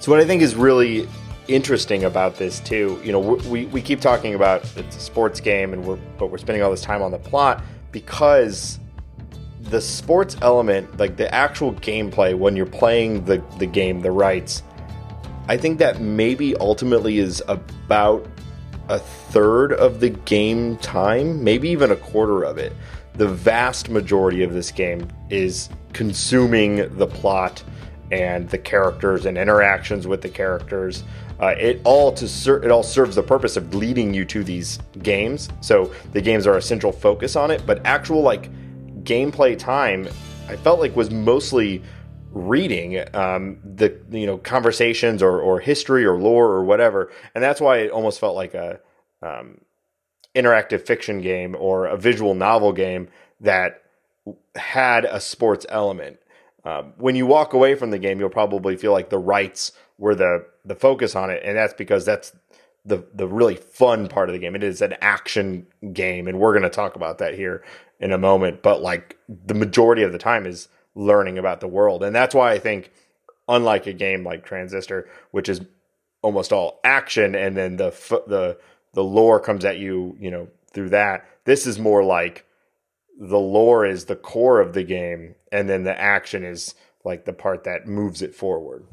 So 0.00 0.10
what 0.10 0.18
I 0.18 0.24
think 0.24 0.40
is 0.40 0.54
really 0.54 1.06
interesting 1.46 2.04
about 2.04 2.36
this 2.36 2.58
too, 2.60 2.98
you 3.04 3.12
know, 3.12 3.20
we, 3.20 3.66
we 3.66 3.82
keep 3.82 4.00
talking 4.00 4.34
about 4.34 4.64
it's 4.76 4.96
a 4.96 5.00
sports 5.00 5.40
game 5.40 5.74
and 5.74 5.84
we're 5.84 5.98
but 6.18 6.28
we're 6.28 6.38
spending 6.38 6.62
all 6.62 6.70
this 6.70 6.80
time 6.80 7.02
on 7.02 7.10
the 7.10 7.18
plot 7.18 7.62
because 7.92 8.80
the 9.60 9.80
sports 9.80 10.38
element, 10.40 10.96
like 10.96 11.18
the 11.18 11.32
actual 11.34 11.74
gameplay 11.74 12.34
when 12.34 12.56
you're 12.56 12.64
playing 12.64 13.26
the, 13.26 13.44
the 13.58 13.66
game, 13.66 14.00
the 14.00 14.10
rites, 14.10 14.62
I 15.48 15.58
think 15.58 15.78
that 15.80 16.00
maybe 16.00 16.56
ultimately 16.56 17.18
is 17.18 17.42
about 17.46 18.26
a 18.88 18.98
third 18.98 19.74
of 19.74 20.00
the 20.00 20.08
game 20.08 20.78
time, 20.78 21.44
maybe 21.44 21.68
even 21.68 21.90
a 21.90 21.96
quarter 21.96 22.42
of 22.42 22.56
it. 22.56 22.72
The 23.16 23.28
vast 23.28 23.90
majority 23.90 24.42
of 24.44 24.54
this 24.54 24.70
game 24.70 25.08
is 25.28 25.68
consuming 25.92 26.96
the 26.96 27.06
plot 27.06 27.62
and 28.10 28.48
the 28.48 28.58
characters 28.58 29.26
and 29.26 29.38
interactions 29.38 30.06
with 30.06 30.22
the 30.22 30.28
characters. 30.28 31.04
Uh, 31.40 31.54
it 31.58 31.80
all 31.84 32.12
to 32.12 32.28
ser- 32.28 32.62
it 32.62 32.70
all 32.70 32.82
serves 32.82 33.16
the 33.16 33.22
purpose 33.22 33.56
of 33.56 33.74
leading 33.74 34.12
you 34.12 34.24
to 34.26 34.44
these 34.44 34.78
games. 35.02 35.48
So 35.60 35.92
the 36.12 36.20
games 36.20 36.46
are 36.46 36.56
a 36.56 36.62
central 36.62 36.92
focus 36.92 37.36
on 37.36 37.50
it, 37.50 37.64
but 37.66 37.80
actual 37.84 38.22
like 38.22 38.50
gameplay 39.04 39.58
time, 39.58 40.08
I 40.48 40.56
felt 40.56 40.80
like 40.80 40.94
was 40.94 41.10
mostly 41.10 41.82
reading 42.32 43.02
um, 43.14 43.58
the 43.64 43.98
you 44.10 44.26
know 44.26 44.38
conversations 44.38 45.22
or, 45.22 45.40
or 45.40 45.60
history 45.60 46.04
or 46.04 46.18
lore 46.18 46.48
or 46.48 46.64
whatever, 46.64 47.10
and 47.34 47.42
that's 47.42 47.60
why 47.60 47.78
it 47.78 47.90
almost 47.90 48.20
felt 48.20 48.36
like 48.36 48.54
a 48.54 48.80
um, 49.22 49.60
interactive 50.34 50.86
fiction 50.86 51.20
game 51.20 51.56
or 51.58 51.86
a 51.86 51.96
visual 51.96 52.34
novel 52.34 52.72
game 52.72 53.08
that 53.40 53.82
had 54.54 55.04
a 55.04 55.20
sports 55.20 55.66
element. 55.68 56.18
Um, 56.64 56.92
when 56.98 57.14
you 57.14 57.26
walk 57.26 57.52
away 57.52 57.74
from 57.74 57.90
the 57.90 57.98
game, 57.98 58.20
you'll 58.20 58.28
probably 58.28 58.76
feel 58.76 58.92
like 58.92 59.10
the 59.10 59.18
rites 59.18 59.72
were 59.98 60.14
the 60.14 60.46
the 60.64 60.74
focus 60.74 61.16
on 61.16 61.30
it, 61.30 61.42
and 61.44 61.56
that's 61.56 61.74
because 61.74 62.04
that's 62.04 62.32
the 62.84 63.04
the 63.14 63.26
really 63.26 63.56
fun 63.56 64.08
part 64.08 64.28
of 64.28 64.34
the 64.34 64.38
game. 64.38 64.54
It 64.54 64.62
is 64.62 64.82
an 64.82 64.94
action 65.00 65.66
game, 65.92 66.28
and 66.28 66.38
we're 66.38 66.52
going 66.52 66.62
to 66.62 66.70
talk 66.70 66.96
about 66.96 67.18
that 67.18 67.34
here 67.34 67.64
in 67.98 68.12
a 68.12 68.18
moment. 68.18 68.62
But 68.62 68.82
like 68.82 69.18
the 69.28 69.54
majority 69.54 70.02
of 70.02 70.12
the 70.12 70.18
time 70.18 70.46
is 70.46 70.68
learning 70.94 71.38
about 71.38 71.60
the 71.60 71.68
world, 71.68 72.02
and 72.02 72.14
that's 72.14 72.34
why 72.34 72.52
I 72.52 72.58
think, 72.58 72.90
unlike 73.48 73.86
a 73.86 73.92
game 73.92 74.24
like 74.24 74.44
Transistor, 74.44 75.08
which 75.30 75.48
is 75.48 75.60
almost 76.22 76.52
all 76.52 76.80
action, 76.84 77.34
and 77.34 77.56
then 77.56 77.76
the 77.76 77.90
the 78.26 78.58
the 78.92 79.04
lore 79.04 79.40
comes 79.40 79.64
at 79.64 79.78
you, 79.78 80.16
you 80.20 80.30
know, 80.30 80.48
through 80.72 80.90
that. 80.90 81.26
This 81.44 81.66
is 81.66 81.78
more 81.78 82.04
like 82.04 82.44
the 83.20 83.38
lore 83.38 83.84
is 83.84 84.06
the 84.06 84.16
core 84.16 84.60
of 84.60 84.72
the 84.72 84.82
game, 84.82 85.34
and 85.52 85.68
then 85.68 85.84
the 85.84 86.00
action 86.00 86.42
is 86.42 86.74
like 87.04 87.26
the 87.26 87.34
part 87.34 87.64
that 87.64 87.86
moves 87.86 88.22
it 88.22 88.34
forward. 88.34 88.86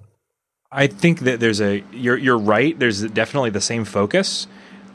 I 0.70 0.88
think 0.88 1.22
that 1.22 1.40
there's 1.40 1.62
a 1.62 1.84
you're 1.94 2.18
you're 2.18 2.38
right. 2.38 2.78
There's 2.78 3.02
definitely 3.04 3.52
the 3.52 3.62
same 3.62 3.86
focus. 3.86 4.48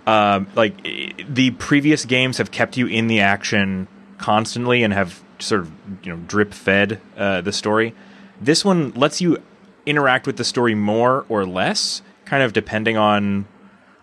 Um, 0.06 0.48
like 0.54 0.82
the 1.26 1.52
previous 1.52 2.04
games 2.04 2.38
have 2.38 2.50
kept 2.50 2.76
you 2.76 2.86
in 2.86 3.06
the 3.06 3.20
action 3.20 3.88
constantly 4.18 4.82
and 4.82 4.92
have 4.92 5.22
sort 5.38 5.62
of 5.62 5.72
you 6.02 6.12
know 6.12 6.22
drip 6.26 6.52
fed 6.52 7.00
uh, 7.16 7.40
the 7.40 7.52
story. 7.52 7.94
This 8.38 8.64
one 8.64 8.90
lets 8.90 9.22
you 9.22 9.42
interact 9.86 10.26
with 10.26 10.36
the 10.36 10.44
story 10.44 10.74
more 10.74 11.24
or 11.30 11.46
less, 11.46 12.02
kind 12.26 12.42
of 12.42 12.52
depending 12.52 12.98
on 12.98 13.46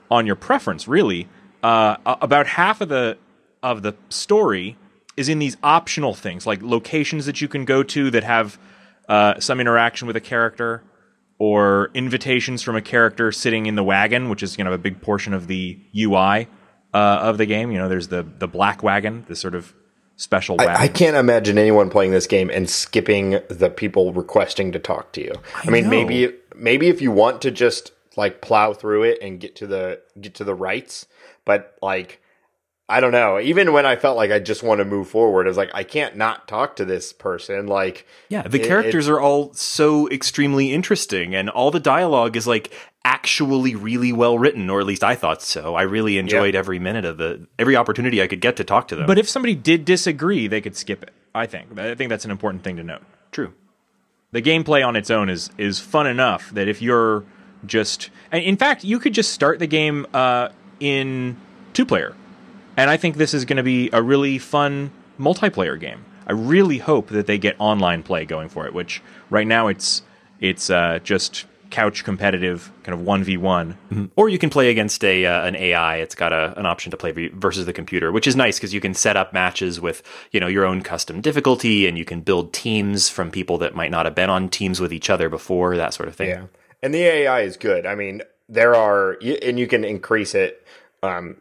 on 0.10 0.26
your 0.26 0.36
preference. 0.36 0.88
Really, 0.88 1.28
uh, 1.62 1.98
about 2.06 2.48
half 2.48 2.82
of 2.82 2.89
the 2.89 3.20
of 3.62 3.84
the 3.84 3.94
story 4.10 4.76
is 5.19 5.27
in 5.27 5.38
these 5.38 5.58
optional 5.62 6.13
things 6.13 6.47
like 6.47 6.62
locations 6.62 7.25
that 7.25 7.41
you 7.41 7.49
can 7.49 7.65
go 7.65 7.84
to 7.84 8.10
that 8.10 8.23
have 8.23 8.58
uh, 9.10 9.38
some 9.39 9.60
interaction 9.60 10.08
with 10.08 10.15
a 10.15 10.21
character 10.21 10.82
or 11.38 11.91
invitations 11.93 12.62
from 12.62 12.77
a 12.77 12.82
character 12.82 13.29
sitting 13.32 13.65
in 13.65 13.75
the 13.75 13.84
wagon, 13.84 14.29
which 14.29 14.41
is 14.41 14.58
you 14.58 14.63
know 14.63 14.71
a 14.71 14.77
big 14.77 15.01
portion 15.01 15.34
of 15.34 15.47
the 15.47 15.77
UI 15.93 16.47
uh, 16.93 16.97
of 16.97 17.38
the 17.38 17.45
game. 17.45 17.69
You 17.71 17.79
know, 17.79 17.89
there's 17.89 18.08
the 18.08 18.23
the 18.23 18.47
black 18.47 18.82
wagon, 18.82 19.25
the 19.27 19.36
sort 19.36 19.55
of 19.55 19.73
special 20.15 20.55
wagon. 20.55 20.75
I, 20.75 20.84
I, 20.84 20.88
can't 20.88 21.17
imagine 21.17 21.58
anyone 21.58 21.89
playing 21.89 22.12
this 22.12 22.27
game 22.27 22.49
and 22.49 22.69
skipping 22.69 23.41
the 23.49 23.69
people 23.69 24.13
requesting 24.13 24.71
to 24.71 24.79
talk 24.79 25.12
to 25.13 25.21
you. 25.21 25.34
I, 25.55 25.67
I 25.67 25.69
mean, 25.69 25.84
know. 25.86 25.89
maybe 25.89 26.34
maybe 26.55 26.88
if 26.88 27.01
you 27.01 27.12
want 27.12 27.41
to 27.41 27.51
just 27.51 27.91
like 28.15 28.41
plow 28.41 28.73
through 28.73 29.03
it 29.03 29.19
and 29.21 29.38
get 29.39 29.58
to 29.58 29.67
the 29.67 30.01
get 30.21 30.36
to 30.36 30.45
the 30.45 30.55
rites, 30.55 31.08
but 31.43 31.75
like 31.82 32.21
I 32.91 32.99
don't 33.02 33.12
know. 33.12 33.39
Even 33.39 33.71
when 33.71 33.86
I 33.86 33.95
felt 33.95 34.17
like 34.17 34.32
I 34.32 34.39
just 34.39 34.63
want 34.63 34.80
to 34.80 34.86
move 34.86 35.08
forward, 35.08 35.45
I 35.45 35.49
was 35.49 35.58
like, 35.58 35.69
I 35.75 35.84
can't 35.84 36.17
not 36.17 36.47
talk 36.47 36.75
to 36.78 36.86
this 36.86 37.13
person. 37.13 37.67
Like, 37.67 38.08
Yeah, 38.30 38.41
the 38.41 38.60
It- 38.60 38.65
characters 38.67 39.08
are 39.08 39.19
all 39.19 39.54
so 39.54 40.10
extremely 40.10 40.73
interesting, 40.73 41.36
and 41.36 41.49
all 41.49 41.69
the 41.69 41.80
dialogue 41.80 42.36
is 42.36 42.47
like 42.47 42.73
actually 43.06 43.75
really 43.75 44.12
well 44.12 44.38
written, 44.39 44.69
or 44.69 44.80
at 44.80 44.86
least 44.88 45.04
I 45.04 45.15
thought 45.15 45.41
so. 45.41 45.75
I 45.75 45.84
really 45.84 46.17
enjoyed 46.17 46.56
every 46.56 46.80
minute 46.80 47.06
of 47.06 47.17
the 47.17 47.47
every 47.60 47.75
opportunity 47.75 48.21
I 48.21 48.28
could 48.28 48.41
get 48.41 48.56
to 48.58 48.63
talk 48.63 48.88
to 48.89 48.95
them. 48.95 49.06
But 49.06 49.17
if 49.19 49.30
somebody 49.30 49.56
did 49.56 49.86
disagree, 49.86 50.47
they 50.47 50.60
could 50.60 50.75
skip 50.75 51.04
it. 51.04 51.12
I 51.34 51.45
think. 51.45 51.78
I 51.80 51.93
think 51.95 52.10
that's 52.10 52.25
an 52.25 52.32
important 52.32 52.63
thing 52.63 52.75
to 52.78 52.84
note. 52.84 53.04
true, 53.32 53.54
The 54.32 54.41
gameplay 54.41 54.86
on 54.86 54.95
its 54.95 55.12
own 55.12 55.30
is 55.30 55.52
is 55.60 55.80
fun 55.80 56.08
enough 56.08 56.49
that 56.52 56.67
if 56.67 56.82
you're 56.82 57.23
just, 57.65 58.10
and 58.32 58.43
in 58.43 58.58
fact, 58.58 58.84
you 58.84 58.97
could 58.99 59.13
just 59.13 59.32
start 59.32 59.60
the 59.60 59.67
game 59.67 60.08
uh, 60.13 60.49
in 60.80 61.38
two 61.73 61.86
player, 61.86 62.15
and 62.80 62.89
I 62.89 62.98
think 62.98 63.18
this 63.18 63.34
is 63.34 63.46
going 63.46 63.58
to 63.58 63.63
be 63.63 63.89
a 63.92 64.02
really 64.02 64.38
fun 64.38 64.92
multiplayer 65.20 65.78
game. 65.80 66.06
I 66.28 66.32
really 66.32 66.78
hope 66.78 67.10
that 67.10 67.28
they 67.28 67.38
get 67.38 67.56
online 67.60 68.04
play 68.04 68.24
going 68.26 68.50
for 68.50 68.65
it, 68.65 68.74
which 68.74 69.02
right 69.30 69.48
now 69.48 69.68
it's 69.68 70.02
it's 70.39 70.70
uh, 70.70 71.00
just 71.04 71.46
couch 71.72 72.04
competitive, 72.04 72.72
kind 72.84 72.98
of 72.98 73.06
one 73.06 73.24
v 73.24 73.36
one. 73.36 73.78
or 74.15 74.30
you 74.30 74.39
can 74.39 74.50
play 74.50 74.70
against 74.70 75.04
a 75.04 75.26
uh, 75.26 75.46
an 75.46 75.56
AI. 75.56 75.98
It's 75.98 76.15
got 76.15 76.32
a, 76.32 76.58
an 76.58 76.65
option 76.65 76.92
to 76.92 76.98
play 76.98 77.12
versus 77.34 77.65
the 77.65 77.74
computer, 77.74 78.12
which 78.12 78.28
is 78.28 78.36
nice 78.36 78.58
because 78.58 78.74
you 78.74 78.80
can 78.80 78.94
set 78.94 79.18
up 79.18 79.34
matches 79.34 79.82
with 79.82 80.02
you 80.32 80.39
know 80.39 80.48
your 80.48 80.65
own 80.65 80.82
custom 80.82 81.20
difficulty, 81.20 81.86
and 81.86 81.98
you 81.98 82.06
can 82.06 82.22
build 82.22 82.54
teams 82.54 83.10
from 83.10 83.30
people 83.30 83.58
that 83.58 83.76
might 83.76 83.92
not 83.92 84.06
have 84.06 84.15
been 84.15 84.30
on 84.30 84.48
teams 84.48 84.80
with 84.80 84.94
each 84.94 85.10
other 85.10 85.28
before, 85.28 85.76
that 85.76 85.94
sort 85.94 86.08
of 86.08 86.15
thing. 86.15 86.30
Yeah, 86.30 86.46
and 86.82 86.94
the 86.94 87.02
AI 87.04 87.42
is 87.42 87.58
good. 87.58 87.86
I 87.86 87.96
mean, 87.96 88.22
there 88.48 88.76
are, 88.76 89.18
and 89.42 89.60
you 89.60 89.68
can 89.68 89.84
increase 89.84 90.34
it. 90.34 90.65
Um, 91.02 91.38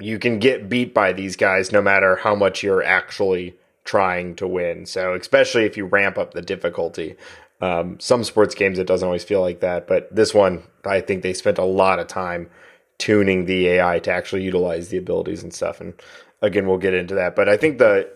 you 0.00 0.18
can 0.18 0.38
get 0.38 0.68
beat 0.68 0.92
by 0.92 1.12
these 1.12 1.36
guys 1.36 1.72
no 1.72 1.80
matter 1.80 2.16
how 2.16 2.34
much 2.34 2.62
you're 2.62 2.82
actually 2.82 3.56
trying 3.84 4.34
to 4.36 4.46
win. 4.46 4.86
So, 4.86 5.14
especially 5.14 5.64
if 5.64 5.76
you 5.76 5.86
ramp 5.86 6.18
up 6.18 6.34
the 6.34 6.42
difficulty. 6.42 7.16
Um, 7.60 7.98
some 8.00 8.24
sports 8.24 8.54
games, 8.54 8.78
it 8.78 8.86
doesn't 8.86 9.06
always 9.06 9.24
feel 9.24 9.40
like 9.40 9.60
that, 9.60 9.86
but 9.86 10.14
this 10.14 10.34
one, 10.34 10.64
I 10.84 11.00
think 11.00 11.22
they 11.22 11.32
spent 11.32 11.58
a 11.58 11.64
lot 11.64 11.98
of 11.98 12.08
time 12.08 12.50
tuning 12.98 13.44
the 13.46 13.68
AI 13.68 14.00
to 14.00 14.10
actually 14.10 14.42
utilize 14.42 14.88
the 14.88 14.98
abilities 14.98 15.42
and 15.42 15.52
stuff. 15.52 15.80
And 15.80 15.94
again, 16.42 16.66
we'll 16.66 16.78
get 16.78 16.94
into 16.94 17.14
that. 17.14 17.34
But 17.36 17.48
I 17.48 17.56
think 17.56 17.78
the 17.78 18.10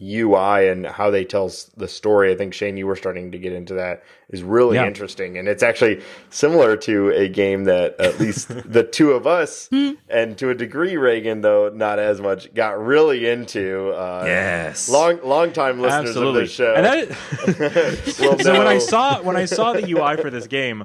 UI 0.00 0.68
and 0.68 0.86
how 0.86 1.10
they 1.10 1.24
tell 1.24 1.50
the 1.76 1.88
story. 1.88 2.32
I 2.32 2.36
think 2.36 2.54
Shane, 2.54 2.76
you 2.76 2.86
were 2.86 2.96
starting 2.96 3.32
to 3.32 3.38
get 3.38 3.52
into 3.52 3.74
that 3.74 4.04
is 4.30 4.42
really 4.42 4.76
Yeah. 4.76 4.86
interesting, 4.86 5.38
and 5.38 5.48
it's 5.48 5.62
actually 5.62 6.02
similar 6.30 6.76
to 6.76 7.08
a 7.10 7.28
game 7.28 7.64
that 7.64 7.98
at 8.00 8.20
least 8.20 8.48
the 8.70 8.84
two 8.84 9.12
of 9.12 9.26
us, 9.26 9.68
and 10.08 10.36
to 10.38 10.50
a 10.50 10.54
degree, 10.54 10.96
Reagan, 10.96 11.40
though 11.40 11.70
not 11.70 11.98
as 11.98 12.20
much, 12.20 12.52
got 12.54 12.78
really 12.84 13.26
into. 13.28 13.90
Uh, 13.90 14.24
Yes. 14.26 14.88
long 14.88 15.20
long 15.24 15.52
time 15.52 15.80
listeners 15.80 16.08
Absolutely. 16.10 16.42
of 16.42 16.46
this 16.48 16.54
show. 16.54 16.74
And 16.74 16.84
that, 16.86 17.08
will 18.20 18.38
so 18.38 18.52
when 18.58 18.66
I 18.66 18.78
saw 18.78 19.20
when 19.22 19.36
I 19.36 19.46
saw 19.46 19.72
the 19.72 19.88
UI 19.90 20.16
for 20.16 20.30
this 20.30 20.46
game, 20.46 20.84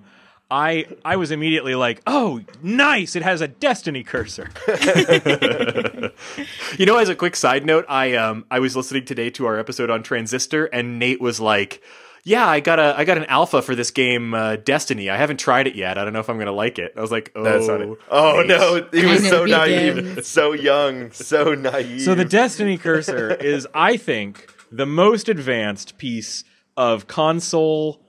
I 0.53 0.85
I 1.03 1.15
was 1.15 1.31
immediately 1.31 1.73
like, 1.73 2.03
"Oh, 2.05 2.41
nice! 2.61 3.15
It 3.15 3.23
has 3.23 3.41
a 3.41 3.47
Destiny 3.47 4.03
cursor." 4.03 4.51
You 6.77 6.85
know, 6.87 6.97
as 6.97 7.09
a 7.09 7.15
quick 7.15 7.35
side 7.35 7.65
note, 7.65 7.85
I 7.89 8.15
um 8.15 8.45
I 8.51 8.59
was 8.59 8.75
listening 8.75 9.05
today 9.05 9.29
to 9.31 9.45
our 9.47 9.57
episode 9.57 9.89
on 9.89 10.03
Transistor, 10.03 10.65
and 10.65 10.99
Nate 10.99 11.19
was 11.21 11.39
like, 11.39 11.81
"Yeah, 12.23 12.47
I 12.47 12.59
got 12.59 12.79
a 12.79 12.95
I 12.97 13.03
got 13.03 13.17
an 13.17 13.25
alpha 13.25 13.61
for 13.61 13.73
this 13.75 13.89
game, 13.91 14.33
uh, 14.33 14.57
Destiny. 14.57 15.09
I 15.09 15.17
haven't 15.17 15.37
tried 15.37 15.65
it 15.67 15.75
yet. 15.75 15.97
I 15.97 16.03
don't 16.03 16.13
know 16.13 16.19
if 16.19 16.29
I'm 16.29 16.37
gonna 16.37 16.51
like 16.51 16.77
it." 16.79 16.93
I 16.95 17.01
was 17.01 17.11
like, 17.11 17.31
"Oh, 17.35 17.43
That's 17.43 17.65
funny. 17.67 17.95
Oh 18.09 18.37
Nate." 18.39 18.47
no, 18.47 18.87
he 18.91 19.05
was 19.07 19.27
so 19.27 19.45
naive, 19.45 20.25
so 20.25 20.53
young, 20.53 21.11
so 21.11 21.53
naive. 21.55 22.01
So 22.01 22.13
the 22.15 22.25
Destiny 22.25 22.77
cursor 22.77 23.33
is, 23.33 23.67
I 23.73 23.97
think, 23.97 24.49
the 24.71 24.85
most 24.85 25.29
advanced 25.29 25.97
piece 25.97 26.43
of 26.77 27.07
console 27.07 28.02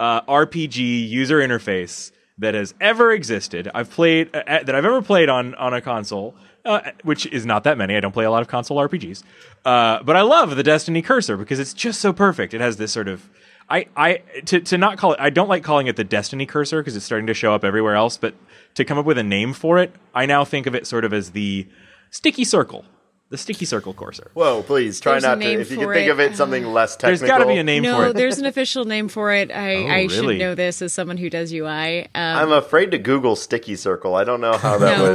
uh, 0.00 0.22
RPG 0.22 1.08
user 1.08 1.38
interface 1.38 2.10
that 2.38 2.54
has 2.54 2.74
ever 2.80 3.12
existed. 3.12 3.70
I've 3.74 3.90
played 3.90 4.34
uh, 4.34 4.42
that 4.46 4.74
I've 4.74 4.84
ever 4.84 5.02
played 5.02 5.28
on 5.28 5.54
on 5.56 5.74
a 5.74 5.80
console, 5.82 6.34
uh, 6.64 6.92
which 7.04 7.26
is 7.26 7.44
not 7.44 7.64
that 7.64 7.76
many. 7.76 7.94
I 7.94 8.00
don't 8.00 8.12
play 8.12 8.24
a 8.24 8.30
lot 8.30 8.40
of 8.40 8.48
console 8.48 8.78
RPGs, 8.78 9.22
uh, 9.64 10.02
but 10.02 10.16
I 10.16 10.22
love 10.22 10.56
the 10.56 10.62
Destiny 10.62 11.02
cursor 11.02 11.36
because 11.36 11.60
it's 11.60 11.74
just 11.74 12.00
so 12.00 12.14
perfect. 12.14 12.54
It 12.54 12.62
has 12.62 12.78
this 12.78 12.90
sort 12.90 13.08
of 13.08 13.28
I, 13.68 13.86
I 13.94 14.22
to, 14.46 14.60
to 14.60 14.78
not 14.78 14.96
call 14.96 15.12
it 15.12 15.20
I 15.20 15.28
don't 15.28 15.48
like 15.48 15.62
calling 15.62 15.86
it 15.86 15.96
the 15.96 16.04
Destiny 16.04 16.46
cursor 16.46 16.80
because 16.80 16.96
it's 16.96 17.04
starting 17.04 17.26
to 17.26 17.34
show 17.34 17.54
up 17.54 17.62
everywhere 17.62 17.94
else, 17.94 18.16
but 18.16 18.34
to 18.74 18.86
come 18.86 18.96
up 18.96 19.04
with 19.04 19.18
a 19.18 19.22
name 19.22 19.52
for 19.52 19.78
it, 19.78 19.94
I 20.14 20.24
now 20.24 20.46
think 20.46 20.66
of 20.66 20.74
it 20.74 20.86
sort 20.86 21.04
of 21.04 21.12
as 21.12 21.32
the 21.32 21.68
sticky 22.10 22.44
circle. 22.44 22.86
The 23.30 23.38
sticky 23.38 23.64
circle 23.64 23.94
cursor. 23.94 24.30
Whoa, 24.34 24.64
please 24.64 24.98
try 24.98 25.12
There's 25.12 25.22
a 25.24 25.28
not 25.28 25.34
to. 25.36 25.38
name 25.40 25.60
If 25.60 25.70
you 25.70 25.76
can 25.76 25.86
for 25.86 25.94
think 25.94 26.08
it. 26.08 26.10
of 26.10 26.18
it 26.18 26.34
something 26.36 26.64
less 26.66 26.96
technical. 26.96 27.26
There's 27.28 27.30
got 27.30 27.38
to 27.38 27.46
be 27.46 27.58
a 27.58 27.62
name 27.62 27.84
for 27.84 27.88
No, 27.88 28.02
it. 28.10 28.14
there's 28.16 28.38
an 28.38 28.44
official 28.46 28.84
name 28.84 29.06
for 29.08 29.32
it. 29.32 29.52
I, 29.52 29.74
Oh, 29.84 29.86
I 29.86 30.06
should 30.08 30.38
know 30.38 30.56
this 30.56 30.82
as 30.82 30.92
someone 30.92 31.16
who 31.16 31.30
does 31.30 31.52
UI. 31.52 32.06
Um, 32.06 32.10
I'm 32.14 32.50
afraid 32.52 32.90
to 32.90 32.98
Google 32.98 33.36
sticky 33.36 33.76
circle. 33.76 34.16
I 34.16 34.24
don't 34.24 34.40
know 34.40 34.56
how 34.56 34.78
that 34.78 34.98
No. 34.98 35.12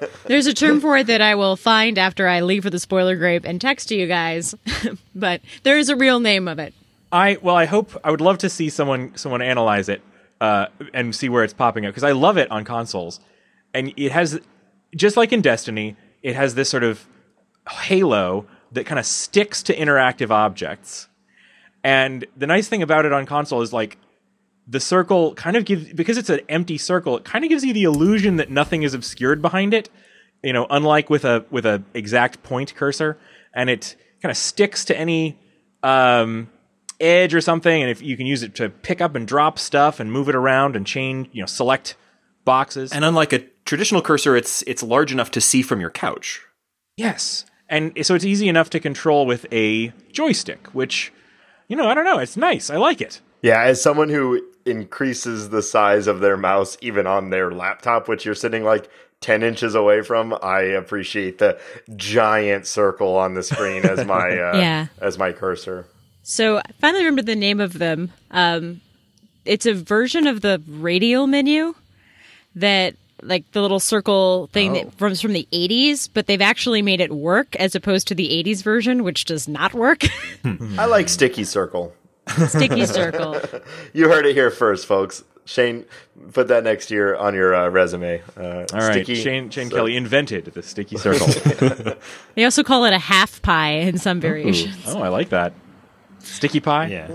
would. 0.00 0.10
There's 0.26 0.46
a 0.48 0.52
term 0.54 0.80
for 0.80 0.96
it 0.96 1.06
that 1.06 1.22
I 1.22 1.36
will 1.36 1.54
find 1.54 1.96
after 1.96 2.26
I 2.26 2.40
leave 2.40 2.64
for 2.64 2.70
the 2.70 2.80
spoiler 2.80 3.14
grape 3.14 3.44
and 3.44 3.60
text 3.60 3.88
to 3.90 3.94
you 3.94 4.08
guys, 4.08 4.56
but 5.14 5.40
there 5.62 5.78
is 5.78 5.88
a 5.88 5.94
real 5.94 6.18
name 6.18 6.48
of 6.48 6.58
it. 6.58 6.74
I 7.12 7.38
well, 7.40 7.54
I 7.54 7.66
hope 7.66 7.96
I 8.02 8.10
would 8.10 8.20
love 8.20 8.38
to 8.38 8.50
see 8.50 8.68
someone 8.68 9.16
someone 9.16 9.42
analyze 9.42 9.88
it 9.88 10.02
uh, 10.40 10.66
and 10.92 11.14
see 11.14 11.28
where 11.28 11.44
it's 11.44 11.54
popping 11.54 11.86
up 11.86 11.90
because 11.92 12.02
I 12.02 12.10
love 12.10 12.36
it 12.36 12.50
on 12.50 12.64
consoles, 12.64 13.20
and 13.72 13.94
it 13.96 14.10
has 14.10 14.40
just 14.96 15.16
like 15.16 15.32
in 15.32 15.40
Destiny, 15.40 15.94
it 16.26 16.34
has 16.34 16.56
this 16.56 16.68
sort 16.68 16.82
of 16.82 17.06
halo 17.70 18.46
that 18.72 18.84
kind 18.84 18.98
of 18.98 19.06
sticks 19.06 19.62
to 19.62 19.76
interactive 19.76 20.30
objects. 20.30 21.06
And 21.84 22.26
the 22.36 22.48
nice 22.48 22.66
thing 22.66 22.82
about 22.82 23.06
it 23.06 23.12
on 23.12 23.26
console 23.26 23.62
is 23.62 23.72
like 23.72 23.96
the 24.66 24.80
circle 24.80 25.34
kind 25.34 25.56
of 25.56 25.64
gives 25.64 25.92
because 25.92 26.18
it's 26.18 26.28
an 26.28 26.40
empty 26.48 26.78
circle, 26.78 27.16
it 27.16 27.24
kind 27.24 27.44
of 27.44 27.48
gives 27.48 27.64
you 27.64 27.72
the 27.72 27.84
illusion 27.84 28.38
that 28.38 28.50
nothing 28.50 28.82
is 28.82 28.92
obscured 28.92 29.40
behind 29.40 29.72
it. 29.72 29.88
You 30.42 30.52
know, 30.52 30.66
unlike 30.68 31.08
with 31.08 31.24
a 31.24 31.44
with 31.52 31.64
a 31.64 31.84
exact 31.94 32.42
point 32.42 32.74
cursor, 32.74 33.18
and 33.54 33.70
it 33.70 33.94
kind 34.20 34.30
of 34.30 34.36
sticks 34.36 34.84
to 34.86 34.98
any 34.98 35.38
um, 35.84 36.50
edge 36.98 37.36
or 37.36 37.40
something, 37.40 37.82
and 37.82 37.88
if 37.88 38.02
you 38.02 38.16
can 38.16 38.26
use 38.26 38.42
it 38.42 38.56
to 38.56 38.68
pick 38.68 39.00
up 39.00 39.14
and 39.14 39.28
drop 39.28 39.60
stuff 39.60 40.00
and 40.00 40.10
move 40.10 40.28
it 40.28 40.34
around 40.34 40.74
and 40.74 40.84
change, 40.88 41.28
you 41.30 41.40
know, 41.40 41.46
select 41.46 41.94
boxes. 42.44 42.90
And 42.90 43.04
unlike 43.04 43.32
a 43.32 43.44
traditional 43.66 44.00
cursor, 44.00 44.34
it's 44.36 44.62
it's 44.62 44.82
large 44.82 45.12
enough 45.12 45.30
to 45.32 45.40
see 45.40 45.60
from 45.60 45.80
your 45.80 45.90
couch. 45.90 46.40
Yes. 46.96 47.44
And 47.68 47.92
so 48.06 48.14
it's 48.14 48.24
easy 48.24 48.48
enough 48.48 48.70
to 48.70 48.80
control 48.80 49.26
with 49.26 49.44
a 49.52 49.92
joystick, 50.12 50.68
which, 50.68 51.12
you 51.68 51.76
know, 51.76 51.88
I 51.88 51.94
don't 51.94 52.04
know. 52.04 52.18
It's 52.18 52.36
nice. 52.36 52.70
I 52.70 52.76
like 52.76 53.00
it. 53.00 53.20
Yeah, 53.42 53.60
as 53.62 53.82
someone 53.82 54.08
who 54.08 54.40
increases 54.64 55.50
the 55.50 55.62
size 55.62 56.06
of 56.06 56.20
their 56.20 56.36
mouse 56.36 56.78
even 56.80 57.06
on 57.06 57.30
their 57.30 57.50
laptop, 57.50 58.08
which 58.08 58.24
you're 58.24 58.34
sitting 58.36 58.62
like 58.64 58.88
10 59.20 59.42
inches 59.42 59.74
away 59.74 60.02
from, 60.02 60.36
I 60.42 60.60
appreciate 60.60 61.38
the 61.38 61.58
giant 61.96 62.66
circle 62.66 63.16
on 63.16 63.34
the 63.34 63.42
screen 63.42 63.84
as 63.84 64.04
my 64.06 64.28
uh, 64.38 64.56
Yeah. 64.58 64.86
as 65.00 65.18
my 65.18 65.32
cursor. 65.32 65.86
So 66.22 66.58
I 66.58 66.62
finally 66.80 67.04
remember 67.04 67.22
the 67.22 67.36
name 67.36 67.60
of 67.60 67.78
them. 67.78 68.12
Um, 68.30 68.80
it's 69.44 69.66
a 69.66 69.74
version 69.74 70.26
of 70.26 70.40
the 70.40 70.62
radial 70.68 71.26
menu 71.26 71.74
that, 72.54 72.94
like 73.26 73.50
the 73.52 73.60
little 73.62 73.80
circle 73.80 74.48
thing 74.52 74.72
that 74.74 74.94
from 74.94 75.14
from 75.14 75.32
the 75.32 75.46
'80s, 75.52 76.08
but 76.12 76.26
they've 76.26 76.40
actually 76.40 76.82
made 76.82 77.00
it 77.00 77.12
work 77.12 77.54
as 77.56 77.74
opposed 77.74 78.08
to 78.08 78.14
the 78.14 78.28
'80s 78.44 78.62
version, 78.62 79.04
which 79.04 79.24
does 79.24 79.46
not 79.48 79.74
work. 79.74 80.04
I 80.78 80.86
like 80.86 81.08
sticky 81.08 81.44
circle. 81.44 81.92
Sticky 82.48 82.86
circle. 82.86 83.40
You 83.92 84.08
heard 84.08 84.26
it 84.26 84.34
here 84.34 84.50
first, 84.50 84.86
folks. 84.86 85.22
Shane, 85.44 85.84
put 86.32 86.48
that 86.48 86.64
next 86.64 86.90
year 86.90 87.14
on 87.14 87.32
your 87.34 87.54
uh, 87.54 87.68
resume. 87.68 88.20
Uh, 88.36 88.42
All 88.42 88.80
right. 88.80 88.92
sticky 88.92 89.14
Shane, 89.14 89.48
Shane 89.48 89.70
cir- 89.70 89.76
Kelly 89.76 89.96
invented 89.96 90.46
the 90.46 90.62
sticky 90.62 90.96
circle. 90.96 91.28
They 92.34 92.44
also 92.44 92.64
call 92.64 92.84
it 92.84 92.92
a 92.92 92.98
half 92.98 93.40
pie 93.42 93.74
in 93.74 93.96
some 93.98 94.20
variations. 94.20 94.76
oh, 94.88 95.00
I 95.00 95.08
like 95.08 95.28
that. 95.28 95.52
Sticky 96.18 96.58
pie? 96.58 96.88
Yeah. 96.88 97.08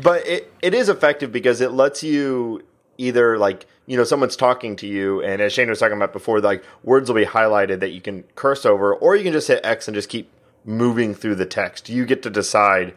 but 0.00 0.24
it, 0.28 0.52
it 0.62 0.74
is 0.74 0.88
effective 0.88 1.32
because 1.32 1.60
it 1.60 1.72
lets 1.72 2.04
you 2.04 2.62
either 2.98 3.36
like 3.36 3.66
you 3.86 3.96
know 3.96 4.04
someone's 4.04 4.36
talking 4.36 4.76
to 4.76 4.86
you 4.86 5.22
and 5.22 5.40
as 5.40 5.52
shane 5.52 5.68
was 5.68 5.78
talking 5.78 5.96
about 5.96 6.12
before 6.12 6.40
like 6.40 6.62
words 6.82 7.08
will 7.08 7.16
be 7.16 7.24
highlighted 7.26 7.80
that 7.80 7.90
you 7.90 8.00
can 8.00 8.24
curse 8.34 8.66
over 8.66 8.94
or 8.94 9.14
you 9.16 9.22
can 9.24 9.32
just 9.32 9.48
hit 9.48 9.60
x 9.64 9.86
and 9.88 9.94
just 9.94 10.08
keep 10.08 10.30
moving 10.64 11.14
through 11.14 11.34
the 11.36 11.46
text 11.46 11.88
you 11.88 12.04
get 12.04 12.22
to 12.22 12.30
decide 12.30 12.94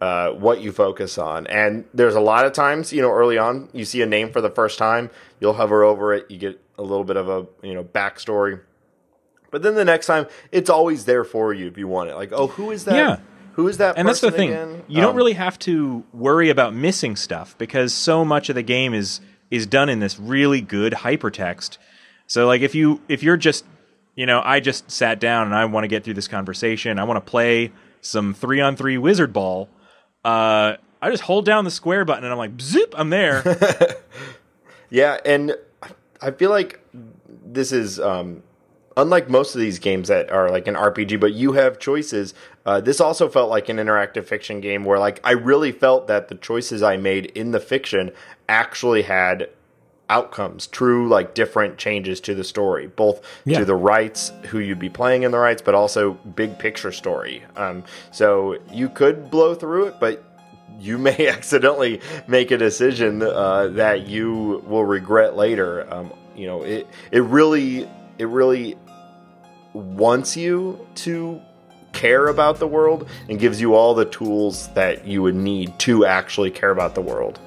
uh, 0.00 0.30
what 0.30 0.60
you 0.60 0.70
focus 0.70 1.18
on 1.18 1.46
and 1.48 1.84
there's 1.92 2.14
a 2.14 2.20
lot 2.20 2.44
of 2.46 2.52
times 2.52 2.92
you 2.92 3.02
know 3.02 3.10
early 3.10 3.36
on 3.36 3.68
you 3.72 3.84
see 3.84 4.00
a 4.00 4.06
name 4.06 4.30
for 4.32 4.40
the 4.40 4.50
first 4.50 4.78
time 4.78 5.10
you'll 5.40 5.54
hover 5.54 5.82
over 5.82 6.14
it 6.14 6.30
you 6.30 6.38
get 6.38 6.60
a 6.78 6.82
little 6.82 7.02
bit 7.04 7.16
of 7.16 7.28
a 7.28 7.46
you 7.66 7.74
know 7.74 7.82
backstory 7.82 8.60
but 9.50 9.62
then 9.62 9.74
the 9.74 9.84
next 9.84 10.06
time 10.06 10.26
it's 10.52 10.70
always 10.70 11.04
there 11.04 11.24
for 11.24 11.52
you 11.52 11.66
if 11.66 11.76
you 11.76 11.88
want 11.88 12.08
it 12.10 12.14
like 12.14 12.30
oh 12.32 12.46
who 12.46 12.70
is 12.70 12.84
that 12.84 12.94
Yeah. 12.94 13.16
who 13.54 13.66
is 13.66 13.78
that 13.78 13.98
And 13.98 14.06
that's 14.06 14.20
the 14.20 14.28
person 14.28 14.38
thing. 14.38 14.50
again? 14.50 14.82
You 14.86 15.00
don't 15.00 15.10
Um, 15.10 15.16
really 15.16 15.32
have 15.32 15.58
to 15.60 16.04
worry 16.12 16.48
about 16.50 16.74
missing 16.74 17.16
stuff 17.16 17.58
because 17.58 17.92
so 17.92 18.24
much 18.24 18.48
of 18.50 18.54
the 18.54 18.62
game 18.62 18.94
is 18.94 19.20
is 19.50 19.66
done 19.66 19.88
in 19.88 20.00
this 20.00 20.18
really 20.18 20.60
good 20.60 20.92
hypertext. 20.92 21.78
So 22.26 22.46
like 22.46 22.62
if 22.62 22.74
you 22.74 23.00
if 23.08 23.22
you're 23.22 23.36
just 23.36 23.64
you 24.14 24.26
know, 24.26 24.42
I 24.44 24.58
just 24.58 24.90
sat 24.90 25.20
down 25.20 25.46
and 25.46 25.54
I 25.54 25.64
want 25.66 25.84
to 25.84 25.88
get 25.88 26.02
through 26.02 26.14
this 26.14 26.26
conversation. 26.26 26.98
I 26.98 27.04
want 27.04 27.24
to 27.24 27.30
play 27.30 27.70
some 28.00 28.34
three 28.34 28.60
on 28.60 28.74
three 28.74 28.98
wizard 28.98 29.32
ball. 29.32 29.68
Uh, 30.24 30.74
I 31.00 31.10
just 31.10 31.22
hold 31.22 31.44
down 31.44 31.64
the 31.64 31.70
square 31.70 32.04
button 32.04 32.24
and 32.24 32.32
I'm 32.32 32.38
like, 32.38 32.60
zoop, 32.60 32.94
I'm 32.98 33.10
there. 33.10 33.44
Yeah, 34.90 35.18
and 35.24 35.54
I 36.22 36.30
feel 36.30 36.50
like 36.50 36.80
this 37.44 37.72
is 37.72 38.00
um, 38.00 38.42
unlike 38.96 39.28
most 39.28 39.54
of 39.54 39.60
these 39.60 39.78
games 39.78 40.08
that 40.08 40.30
are 40.30 40.50
like 40.50 40.66
an 40.66 40.74
RPG, 40.74 41.20
but 41.20 41.34
you 41.34 41.52
have 41.52 41.78
choices. 41.78 42.34
Uh, 42.68 42.82
this 42.82 43.00
also 43.00 43.30
felt 43.30 43.48
like 43.48 43.70
an 43.70 43.78
interactive 43.78 44.26
fiction 44.26 44.60
game 44.60 44.84
where, 44.84 44.98
like, 44.98 45.18
I 45.24 45.30
really 45.30 45.72
felt 45.72 46.06
that 46.08 46.28
the 46.28 46.34
choices 46.34 46.82
I 46.82 46.98
made 46.98 47.24
in 47.34 47.52
the 47.52 47.60
fiction 47.60 48.10
actually 48.46 49.00
had 49.02 49.48
outcomes, 50.10 50.66
true 50.66 51.08
like 51.08 51.32
different 51.32 51.78
changes 51.78 52.20
to 52.20 52.34
the 52.34 52.44
story, 52.44 52.86
both 52.86 53.22
Yeah. 53.46 53.60
to 53.60 53.64
the 53.64 53.74
rites, 53.74 54.32
who 54.50 54.58
you'd 54.58 54.78
be 54.78 54.90
playing 54.90 55.22
in 55.22 55.30
the 55.30 55.38
rites, 55.38 55.62
but 55.62 55.74
also 55.74 56.12
big 56.36 56.58
picture 56.58 56.92
story. 56.92 57.42
Um, 57.56 57.84
so 58.10 58.58
you 58.70 58.90
could 58.90 59.30
blow 59.30 59.54
through 59.54 59.86
it, 59.86 59.94
but 59.98 60.22
you 60.78 60.98
may 61.08 61.26
accidentally 61.26 62.02
make 62.26 62.50
a 62.50 62.58
decision 62.58 63.22
uh, 63.22 63.68
that 63.68 64.06
you 64.08 64.62
will 64.66 64.84
regret 64.84 65.36
later. 65.36 65.90
Um, 65.90 66.12
you 66.36 66.46
know, 66.46 66.64
it 66.64 66.86
it 67.12 67.22
really 67.22 67.88
it 68.18 68.26
really 68.28 68.76
wants 69.72 70.36
you 70.36 70.86
to 70.96 71.40
care 71.92 72.28
about 72.28 72.58
the 72.58 72.66
world 72.66 73.08
and 73.28 73.38
gives 73.38 73.60
you 73.60 73.74
all 73.74 73.94
the 73.94 74.04
tools 74.04 74.68
that 74.68 75.06
you 75.06 75.22
would 75.22 75.34
need 75.34 75.78
to 75.80 76.04
actually 76.04 76.50
care 76.50 76.70
about 76.70 76.94
the 76.94 77.00
world. 77.02 77.40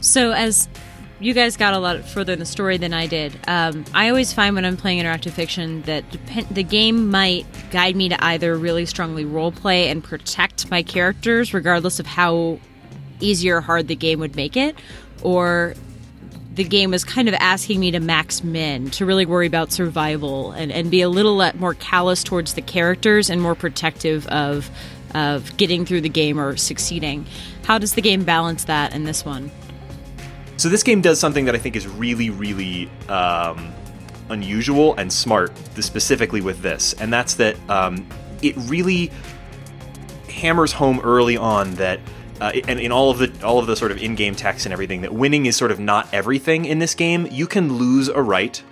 So 0.00 0.32
as 0.32 0.66
you 1.18 1.32
guys 1.32 1.56
got 1.56 1.72
a 1.74 1.78
lot 1.78 2.04
further 2.04 2.32
in 2.32 2.38
the 2.38 2.46
story 2.46 2.76
than 2.76 2.92
I 2.92 3.06
did, 3.06 3.38
um, 3.48 3.84
I 3.94 4.08
always 4.08 4.32
find 4.32 4.54
when 4.54 4.64
I'm 4.64 4.76
playing 4.76 5.02
interactive 5.02 5.32
fiction 5.32 5.82
that 5.82 6.10
depend- 6.10 6.48
the 6.50 6.62
game 6.62 7.10
might 7.10 7.46
guide 7.70 7.96
me 7.96 8.08
to 8.10 8.24
either 8.24 8.56
really 8.56 8.86
strongly 8.86 9.24
roleplay 9.24 9.90
and 9.90 10.04
protect 10.04 10.70
my 10.70 10.82
characters, 10.82 11.54
regardless 11.54 11.98
of 12.00 12.06
how 12.06 12.60
easy 13.20 13.50
or 13.50 13.60
hard 13.60 13.88
the 13.88 13.96
game 13.96 14.20
would 14.20 14.36
make 14.36 14.56
it, 14.56 14.76
or 15.22 15.74
the 16.54 16.64
game 16.64 16.92
is 16.94 17.04
kind 17.04 17.28
of 17.28 17.34
asking 17.34 17.80
me 17.80 17.90
to 17.90 18.00
max 18.00 18.42
min, 18.42 18.90
to 18.90 19.06
really 19.06 19.26
worry 19.26 19.46
about 19.46 19.72
survival 19.72 20.52
and, 20.52 20.72
and 20.72 20.90
be 20.90 21.02
a 21.02 21.08
little 21.08 21.36
more 21.58 21.74
callous 21.74 22.24
towards 22.24 22.54
the 22.54 22.62
characters 22.62 23.30
and 23.30 23.40
more 23.40 23.54
protective 23.54 24.26
of 24.28 24.70
of 25.14 25.56
getting 25.56 25.86
through 25.86 26.00
the 26.02 26.10
game 26.10 26.38
or 26.38 26.56
succeeding. 26.56 27.24
How 27.64 27.78
does 27.78 27.94
the 27.94 28.02
game 28.02 28.24
balance 28.24 28.64
that 28.64 28.92
in 28.92 29.04
this 29.04 29.24
one? 29.24 29.50
So 30.56 30.68
this 30.68 30.82
game 30.82 31.00
does 31.00 31.20
something 31.20 31.44
that 31.44 31.54
I 31.54 31.58
think 31.58 31.76
is 31.76 31.86
really, 31.86 32.30
really 32.30 32.90
um, 33.08 33.72
unusual 34.30 34.94
and 34.96 35.12
smart, 35.12 35.52
specifically 35.80 36.40
with 36.40 36.62
this, 36.62 36.94
and 36.94 37.12
that's 37.12 37.34
that 37.34 37.56
um, 37.68 38.06
it 38.42 38.54
really 38.56 39.10
hammers 40.28 40.72
home 40.72 41.00
early 41.00 41.36
on 41.36 41.74
that. 41.74 42.00
Uh, 42.38 42.52
and 42.68 42.78
in 42.78 42.92
all 42.92 43.10
of 43.10 43.16
the 43.16 43.32
all 43.42 43.58
of 43.58 43.66
the 43.66 43.74
sort 43.74 43.90
of 43.90 43.96
in-game 43.96 44.34
text 44.34 44.66
and 44.66 44.72
everything, 44.72 45.00
that 45.00 45.12
winning 45.12 45.46
is 45.46 45.56
sort 45.56 45.70
of 45.70 45.80
not 45.80 46.06
everything 46.12 46.66
in 46.66 46.78
this 46.78 46.94
game. 46.94 47.26
You 47.30 47.46
can 47.46 47.78
lose 47.78 48.08
a 48.08 48.20
rite, 48.20 48.62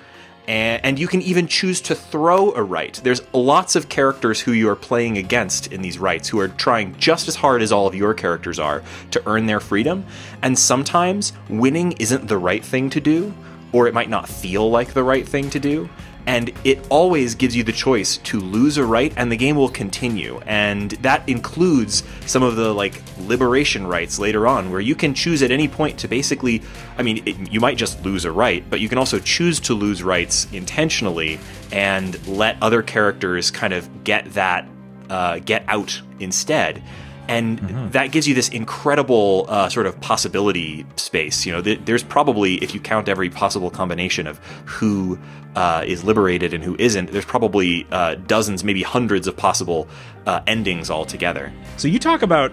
and, 0.46 0.98
you 0.98 1.08
can 1.08 1.22
even 1.22 1.46
choose 1.46 1.80
to 1.82 1.94
throw 1.94 2.52
a 2.52 2.62
rite. 2.62 3.00
There's 3.02 3.22
lots 3.32 3.76
of 3.76 3.88
characters 3.88 4.40
who 4.40 4.52
you 4.52 4.68
are 4.68 4.76
playing 4.76 5.18
against 5.18 5.72
in 5.72 5.82
these 5.82 5.98
rites 5.98 6.28
who 6.28 6.38
are 6.38 6.48
trying 6.48 6.94
just 6.98 7.28
as 7.28 7.36
hard 7.36 7.62
as 7.62 7.72
all 7.72 7.86
of 7.86 7.94
your 7.94 8.14
characters 8.14 8.58
are 8.58 8.82
to 9.10 9.22
earn 9.26 9.46
their 9.46 9.60
freedom. 9.60 10.04
And 10.42 10.58
sometimes 10.58 11.32
winning 11.48 11.92
isn't 11.92 12.28
the 12.28 12.38
right 12.38 12.64
thing 12.64 12.90
to 12.90 13.00
do, 13.00 13.32
or 13.72 13.88
it 13.88 13.94
might 13.94 14.10
not 14.10 14.28
feel 14.28 14.70
like 14.70 14.92
the 14.92 15.02
right 15.02 15.26
thing 15.26 15.50
to 15.50 15.58
do. 15.58 15.88
And 16.26 16.52
it 16.64 16.84
always 16.88 17.34
gives 17.34 17.54
you 17.54 17.64
the 17.64 17.72
choice 17.72 18.16
to 18.18 18.40
lose 18.40 18.78
a 18.78 18.84
rite, 18.84 19.12
and 19.16 19.30
the 19.30 19.36
game 19.36 19.56
will 19.56 19.68
continue. 19.68 20.40
And 20.46 20.92
that 21.02 21.28
includes 21.28 22.02
some 22.26 22.42
of 22.42 22.56
the 22.56 22.72
like 22.72 23.02
liberation 23.20 23.86
rites 23.86 24.18
later 24.18 24.46
on, 24.46 24.70
where 24.70 24.80
you 24.80 24.94
can 24.94 25.14
choose 25.14 25.42
at 25.42 25.50
any 25.50 25.68
point 25.68 25.98
to 25.98 26.08
basically, 26.08 26.62
I 26.96 27.02
mean, 27.02 27.22
it, 27.26 27.52
you 27.52 27.60
might 27.60 27.76
just 27.76 28.02
lose 28.04 28.24
a 28.24 28.32
rite, 28.32 28.68
but 28.70 28.80
you 28.80 28.88
can 28.88 28.98
also 28.98 29.18
choose 29.18 29.60
to 29.60 29.74
lose 29.74 30.02
rites 30.02 30.46
intentionally 30.52 31.38
and 31.72 32.26
let 32.26 32.56
other 32.62 32.82
characters 32.82 33.50
kind 33.50 33.72
of 33.72 34.04
get 34.04 34.32
that, 34.32 34.66
uh, 35.10 35.40
get 35.40 35.64
out 35.68 36.00
instead 36.20 36.82
and 37.28 37.92
that 37.92 38.12
gives 38.12 38.28
you 38.28 38.34
this 38.34 38.48
incredible 38.48 39.46
uh, 39.48 39.68
sort 39.68 39.86
of 39.86 40.00
possibility 40.00 40.86
space. 40.96 41.46
You 41.46 41.52
know, 41.52 41.62
th- 41.62 41.80
there's 41.84 42.02
probably, 42.02 42.56
if 42.56 42.74
you 42.74 42.80
count 42.80 43.08
every 43.08 43.30
possible 43.30 43.70
combination 43.70 44.26
of 44.26 44.38
who 44.66 45.18
uh, 45.56 45.84
is 45.86 46.04
liberated 46.04 46.52
and 46.52 46.62
who 46.62 46.76
isn't, 46.78 47.12
there's 47.12 47.24
probably 47.24 47.86
uh, 47.90 48.16
dozens, 48.26 48.64
maybe 48.64 48.82
hundreds 48.82 49.26
of 49.26 49.36
possible 49.36 49.88
uh, 50.26 50.40
endings 50.46 50.90
altogether. 50.90 51.52
So 51.76 51.88
you 51.88 51.98
talk 51.98 52.22
about 52.22 52.52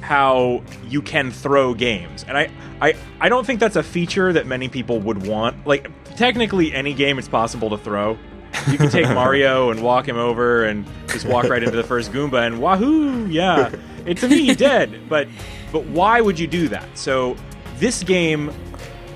how 0.00 0.62
you 0.88 1.02
can 1.02 1.30
throw 1.30 1.74
games, 1.74 2.24
and 2.26 2.36
I, 2.38 2.50
I, 2.80 2.94
I 3.20 3.28
don't 3.28 3.46
think 3.46 3.60
that's 3.60 3.76
a 3.76 3.82
feature 3.82 4.32
that 4.32 4.46
many 4.46 4.68
people 4.68 4.98
would 5.00 5.26
want. 5.26 5.66
Like 5.66 5.90
technically, 6.16 6.72
any 6.72 6.94
game 6.94 7.18
it's 7.18 7.28
possible 7.28 7.70
to 7.70 7.78
throw. 7.78 8.18
You 8.70 8.78
can 8.78 8.90
take 8.90 9.08
Mario 9.14 9.70
and 9.70 9.82
walk 9.82 10.06
him 10.06 10.16
over 10.16 10.64
and 10.64 10.86
just 11.08 11.26
walk 11.26 11.48
right 11.48 11.62
into 11.62 11.76
the 11.76 11.84
first 11.84 12.12
Goomba 12.12 12.46
and 12.46 12.60
wahoo, 12.60 13.26
yeah, 13.26 13.74
it's 14.06 14.22
a 14.22 14.28
me 14.28 14.54
dead. 14.54 15.08
But 15.08 15.28
but 15.72 15.84
why 15.86 16.20
would 16.20 16.38
you 16.38 16.46
do 16.46 16.68
that? 16.68 16.86
So 16.96 17.36
this 17.76 18.02
game, 18.02 18.52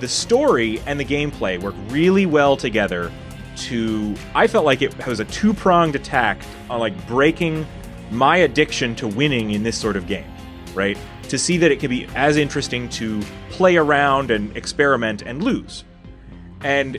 the 0.01 0.09
story 0.09 0.81
and 0.87 0.99
the 0.99 1.05
gameplay 1.05 1.61
work 1.61 1.75
really 1.89 2.27
well 2.27 2.57
together. 2.57 3.13
To 3.57 4.17
I 4.35 4.49
felt 4.49 4.65
like 4.65 4.83
it 4.83 5.07
was 5.07 5.21
a 5.21 5.25
two 5.27 5.55
pronged 5.55 5.95
attack 5.95 6.43
on 6.69 6.81
like 6.81 7.07
breaking 7.07 7.65
my 8.11 8.39
addiction 8.39 8.97
to 8.97 9.07
winning 9.07 9.53
in 9.53 9.63
this 9.63 9.79
sort 9.79 9.97
of 9.97 10.09
game, 10.09 10.27
right? 10.75 10.99
To 11.29 11.39
see 11.39 11.57
that 11.59 11.71
it 11.71 11.79
can 11.79 11.89
be 11.89 12.07
as 12.17 12.37
interesting 12.37 12.89
to 12.91 13.23
play 13.51 13.77
around 13.77 14.33
and 14.33 14.57
experiment 14.57 15.23
and 15.23 15.43
lose. 15.43 15.85
And 16.63 16.99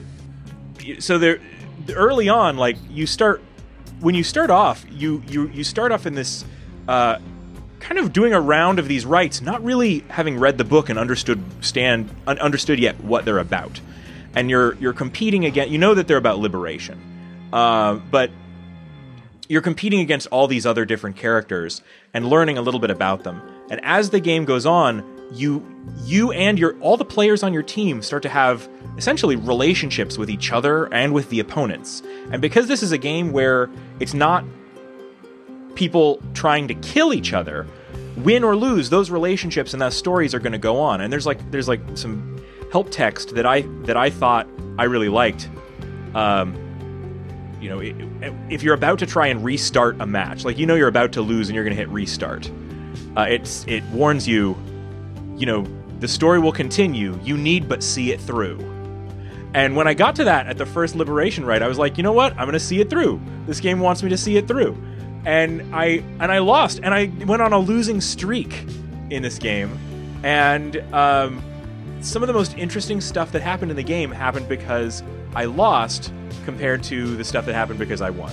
so 1.00 1.18
there 1.18 1.40
early 1.94 2.30
on 2.30 2.58
like 2.58 2.78
you 2.90 3.06
start 3.06 3.42
when 4.00 4.16
you 4.16 4.24
start 4.24 4.50
off 4.50 4.86
you 4.90 5.22
you 5.28 5.48
you 5.50 5.64
start 5.64 5.92
off 5.92 6.06
in 6.06 6.16
this 6.16 6.46
uh 6.88 7.18
kind 7.80 8.00
of 8.00 8.12
doing 8.12 8.34
a 8.34 8.42
round 8.42 8.80
of 8.80 8.88
these 8.88 9.06
rites 9.06 9.42
not 9.42 9.64
really 9.64 10.00
having 10.10 10.40
read 10.40 10.58
the 10.58 10.64
book 10.64 10.90
and 10.90 10.98
understood 10.98 11.42
stand 11.62 12.10
un- 12.28 12.40
understood 12.40 12.80
yet 12.80 13.00
what 13.04 13.26
they're 13.26 13.40
about 13.40 13.80
and 14.34 14.50
you're 14.50 14.76
you're 14.76 14.94
competing 14.94 15.46
again 15.46 15.70
you 15.72 15.78
know 15.78 15.94
that 15.94 16.08
they're 16.08 16.18
about 16.18 16.40
liberation 16.40 17.00
uh, 17.54 17.96
but 18.12 18.32
you're 19.48 19.62
competing 19.62 20.00
against 20.00 20.28
all 20.28 20.48
these 20.48 20.66
other 20.66 20.86
different 20.86 21.16
characters 21.16 21.82
and 22.14 22.28
learning 22.28 22.58
a 22.58 22.62
little 22.62 22.80
bit 22.80 22.90
about 22.90 23.24
them. 23.24 23.42
And 23.70 23.80
as 23.84 24.10
the 24.10 24.20
game 24.20 24.46
goes 24.46 24.66
on, 24.66 25.04
you 25.32 25.66
you 26.04 26.32
and 26.32 26.58
your 26.58 26.78
all 26.80 26.98
the 26.98 27.06
players 27.06 27.44
on 27.44 27.54
your 27.54 27.64
team 27.64 28.02
start 28.02 28.24
to 28.24 28.30
have 28.30 28.70
essentially 28.98 29.36
relationships 29.36 30.18
with 30.18 30.30
each 30.30 30.52
other 30.52 30.92
and 30.94 31.14
with 31.14 31.30
the 31.30 31.40
opponents. 31.40 32.02
And 32.32 32.42
because 32.42 32.68
this 32.68 32.82
is 32.84 32.92
a 32.92 32.98
game 32.98 33.32
where 33.32 33.70
it's 34.00 34.14
not 34.14 34.44
people 35.76 36.22
trying 36.34 36.68
to 36.68 36.74
kill 36.76 37.14
each 37.14 37.34
other, 37.34 37.68
win 38.18 38.44
or 38.44 38.56
lose, 38.56 38.90
those 38.90 39.12
relationships 39.12 39.74
and 39.74 39.82
those 39.82 39.96
stories 39.96 40.34
are 40.34 40.40
going 40.40 40.54
to 40.54 40.58
go 40.58 40.80
on. 40.80 41.02
And 41.02 41.12
there's 41.12 41.26
like 41.26 41.52
there's 41.52 41.68
like 41.68 41.82
some 41.96 42.42
help 42.72 42.90
text 42.92 43.36
that 43.36 43.46
I 43.46 43.62
that 43.84 43.98
I 43.98 44.10
thought 44.10 44.48
I 44.78 44.86
really 44.86 45.10
liked. 45.10 45.50
Um, 46.14 46.62
you 47.62 47.70
know, 47.70 47.80
if 48.50 48.62
you're 48.62 48.76
about 48.76 49.00
to 49.00 49.06
try 49.06 49.28
and 49.28 49.44
restart 49.44 50.00
a 50.00 50.06
match, 50.06 50.46
like 50.46 50.58
you 50.58 50.66
know 50.66 50.76
you're 50.76 50.88
about 50.88 51.14
to 51.14 51.22
lose 51.22 51.50
and 51.50 51.56
you're 51.56 51.64
going 51.64 51.76
to 51.76 51.82
hit 51.82 51.90
restart, 51.90 52.50
uh, 53.18 53.22
it's 53.22 53.66
it 53.68 53.84
warns 53.86 54.28
you, 54.28 54.56
you 55.36 55.46
know, 55.46 55.66
the 56.00 56.08
story 56.08 56.40
will 56.40 56.52
continue. 56.52 57.20
You 57.24 57.38
need 57.38 57.68
but 57.68 57.84
see 57.84 58.12
it 58.12 58.22
through. 58.22 58.60
And 59.54 59.76
when 59.76 59.88
I 59.88 59.94
got 59.94 60.16
to 60.18 60.26
that 60.26 60.48
at 60.48 60.58
the 60.58 60.66
first 60.66 60.96
liberation 60.96 61.46
rite, 61.46 61.62
I 61.62 61.68
was 61.68 61.78
like, 61.78 61.98
you 61.98 62.04
know 62.04 62.12
what? 62.12 62.34
I'm 62.34 62.46
going 62.46 62.54
to 62.54 62.60
see 62.60 62.82
it 62.82 62.90
through. 62.90 63.22
This 63.48 63.60
game 63.60 63.80
wants 63.80 64.04
me 64.04 64.10
to 64.10 64.18
see 64.18 64.36
it 64.36 64.48
through. 64.48 64.78
And 65.26 65.74
I 65.74 66.04
and 66.20 66.32
I 66.32 66.40
lost, 66.40 66.80
and 66.84 66.94
I 66.94 67.06
went 67.26 67.42
on 67.42 67.54
a 67.54 67.58
losing 67.58 68.02
streak 68.02 68.66
in 69.10 69.24
this 69.24 69.40
game. 69.40 69.80
And 70.24 70.78
um, 70.94 71.42
some 72.02 72.22
of 72.22 72.28
the 72.28 72.34
most 72.34 72.56
interesting 72.58 73.02
stuff 73.02 73.32
that 73.32 73.42
happened 73.42 73.72
in 73.72 73.78
the 73.78 73.84
game 73.84 74.12
happened 74.12 74.48
because 74.48 75.04
I 75.36 75.46
lost 75.46 76.14
compared 76.44 76.84
to 76.84 77.16
the 77.16 77.24
stuff 77.24 77.46
that 77.46 77.54
happened 77.56 77.80
because 77.80 78.02
I 78.02 78.10
won. 78.10 78.32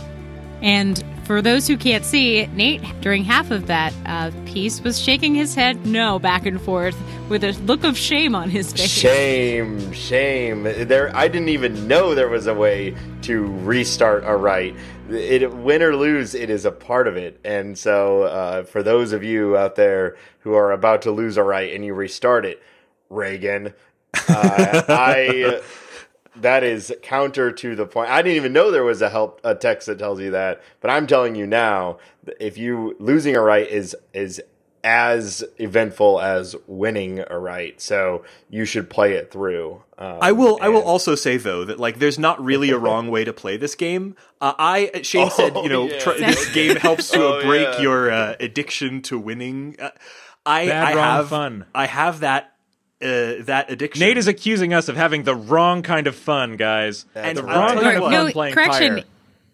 And 0.61 1.03
for 1.25 1.41
those 1.41 1.67
who 1.67 1.77
can't 1.77 2.05
see, 2.05 2.47
Nate, 2.47 2.83
during 3.01 3.25
half 3.25 3.51
of 3.51 3.67
that 3.67 3.95
uh, 4.07 4.31
piece, 4.45 4.81
was 4.81 5.01
shaking 5.01 5.35
his 5.35 5.55
head 5.55 5.87
no 5.87 6.19
back 6.19 6.47
and 6.47 6.61
forth 6.61 6.97
with 7.29 7.45
a 7.45 7.53
look 7.63 7.85
of 7.85 7.97
shame 7.97 8.35
on 8.35 8.51
his 8.51 8.73
face. 8.73 8.91
Shame, 8.91 9.93
shame. 9.93 10.65
There, 10.65 11.15
I 11.17 11.29
didn't 11.29 11.49
even 11.49 11.89
know 11.89 12.15
there 12.15 12.29
was 12.29 12.47
a 12.47 12.55
way 12.55 12.95
to 13.23 13.47
restart 13.59 14.25
a 14.27 14.37
rite. 14.37 14.77
It, 15.09 15.53
win 15.53 15.83
or 15.83 15.97
lose, 15.97 16.35
it 16.35 16.51
is 16.51 16.65
a 16.65 16.73
part 16.73 17.07
of 17.07 17.17
it. 17.17 17.41
And 17.45 17.79
so, 17.79 18.23
uh, 18.25 18.63
for 18.65 18.83
those 18.83 19.13
of 19.13 19.23
you 19.23 19.57
out 19.57 19.77
there 19.77 20.17
who 20.41 20.55
are 20.55 20.73
about 20.73 21.03
to 21.03 21.11
lose 21.11 21.37
a 21.37 21.43
rite 21.43 21.73
and 21.75 21.85
you 21.85 21.95
restart 21.95 22.45
it, 22.45 22.63
Reagan, 23.11 23.75
uh, 24.29 24.83
I 24.89 25.61
that 26.37 26.63
is 26.65 26.93
counter 27.03 27.53
to 27.53 27.75
the 27.77 27.87
point. 27.87 28.11
I 28.11 28.23
didn't 28.23 28.37
even 28.37 28.53
know 28.53 28.71
there 28.71 28.85
was 28.85 29.03
a 29.03 29.11
help 29.11 29.41
a 29.45 29.55
text 29.55 29.87
that 29.87 29.99
tells 29.99 30.21
you 30.21 30.31
that, 30.31 30.63
but 30.81 30.91
I'm 30.91 31.07
telling 31.07 31.35
you 31.35 31.47
now, 31.47 31.99
if 32.41 32.57
you 32.59 32.97
losing 32.99 33.37
a 33.37 33.41
rite 33.41 33.69
is 33.69 33.95
is 34.15 34.41
as 34.85 35.45
eventful 35.59 36.21
as 36.21 36.57
winning 36.67 37.23
a 37.31 37.39
rite, 37.39 37.81
so 37.81 38.25
you 38.51 38.65
should 38.65 38.91
play 38.91 39.13
it 39.13 39.31
through. 39.31 39.81
Um, 39.97 40.19
I 40.21 40.33
will. 40.33 40.59
I 40.61 40.71
will 40.71 40.83
also 40.83 41.15
say 41.15 41.37
though 41.37 41.65
that 41.65 41.79
like 41.79 41.99
there's 42.01 42.19
not 42.19 42.43
really 42.45 42.71
a 42.71 42.79
wrong 42.87 43.09
way 43.09 43.25
to 43.25 43.33
play 43.33 43.57
this 43.57 43.75
game. 43.77 44.17
Uh, 44.41 44.55
I 44.59 44.91
Shane 45.03 45.31
said 45.31 45.55
you 45.57 45.69
know 45.69 45.87
yeah. 45.89 45.99
tr- 46.01 46.11
this 46.19 46.51
game 46.55 46.77
helps 46.77 47.11
to 47.11 47.23
Oh, 47.23 47.43
break 47.43 47.69
yeah. 47.75 47.81
your 47.81 48.11
uh, 48.11 48.35
addiction 48.41 49.03
to 49.03 49.19
winning. 49.19 49.77
Uh, 49.79 49.91
I 50.45 50.67
Bad, 50.67 50.85
I 50.85 50.95
wrong 50.97 51.05
have 51.05 51.29
fun. 51.29 51.67
I 51.75 51.87
have 51.87 52.21
that 52.21 52.52
uh, 53.03 53.43
that 53.45 53.71
addiction. 53.71 54.01
Nate 54.01 54.17
is 54.19 54.29
accusing 54.29 54.73
us 54.73 54.89
of 54.89 54.97
having 54.97 55.25
the 55.25 55.35
wrong 55.35 55.83
kind 55.83 56.07
of 56.07 56.15
fun, 56.15 56.57
guys. 56.57 57.05
And 57.15 57.39
the 57.39 57.43
I'll 57.43 57.59
wrong 57.75 57.83
kind 57.83 57.97
of 57.97 58.03
fun 58.03 58.13
no, 58.13 58.31
playing 58.31 58.55
correction. 58.55 58.95
Pyre. 58.97 59.05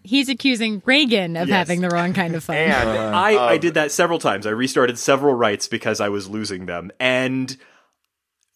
He's 0.05 0.29
accusing 0.29 0.81
Reagan 0.87 1.37
of 1.37 1.49
Yes. 1.49 1.57
having 1.57 1.81
the 1.81 1.89
wrong 1.91 2.15
kind 2.15 2.35
of 2.35 2.45
fun. 2.45 2.57
and 2.57 2.89
I, 3.17 3.33
I 3.35 3.55
um, 3.55 3.61
did 3.61 3.75
that 3.75 3.93
several 3.93 4.19
times. 4.19 4.47
I 4.47 4.51
restarted 4.51 4.99
several 4.99 5.35
rites 5.35 5.69
because 5.69 6.01
I 6.01 6.09
was 6.09 6.29
losing 6.29 6.67
them, 6.67 6.91
and 7.01 7.55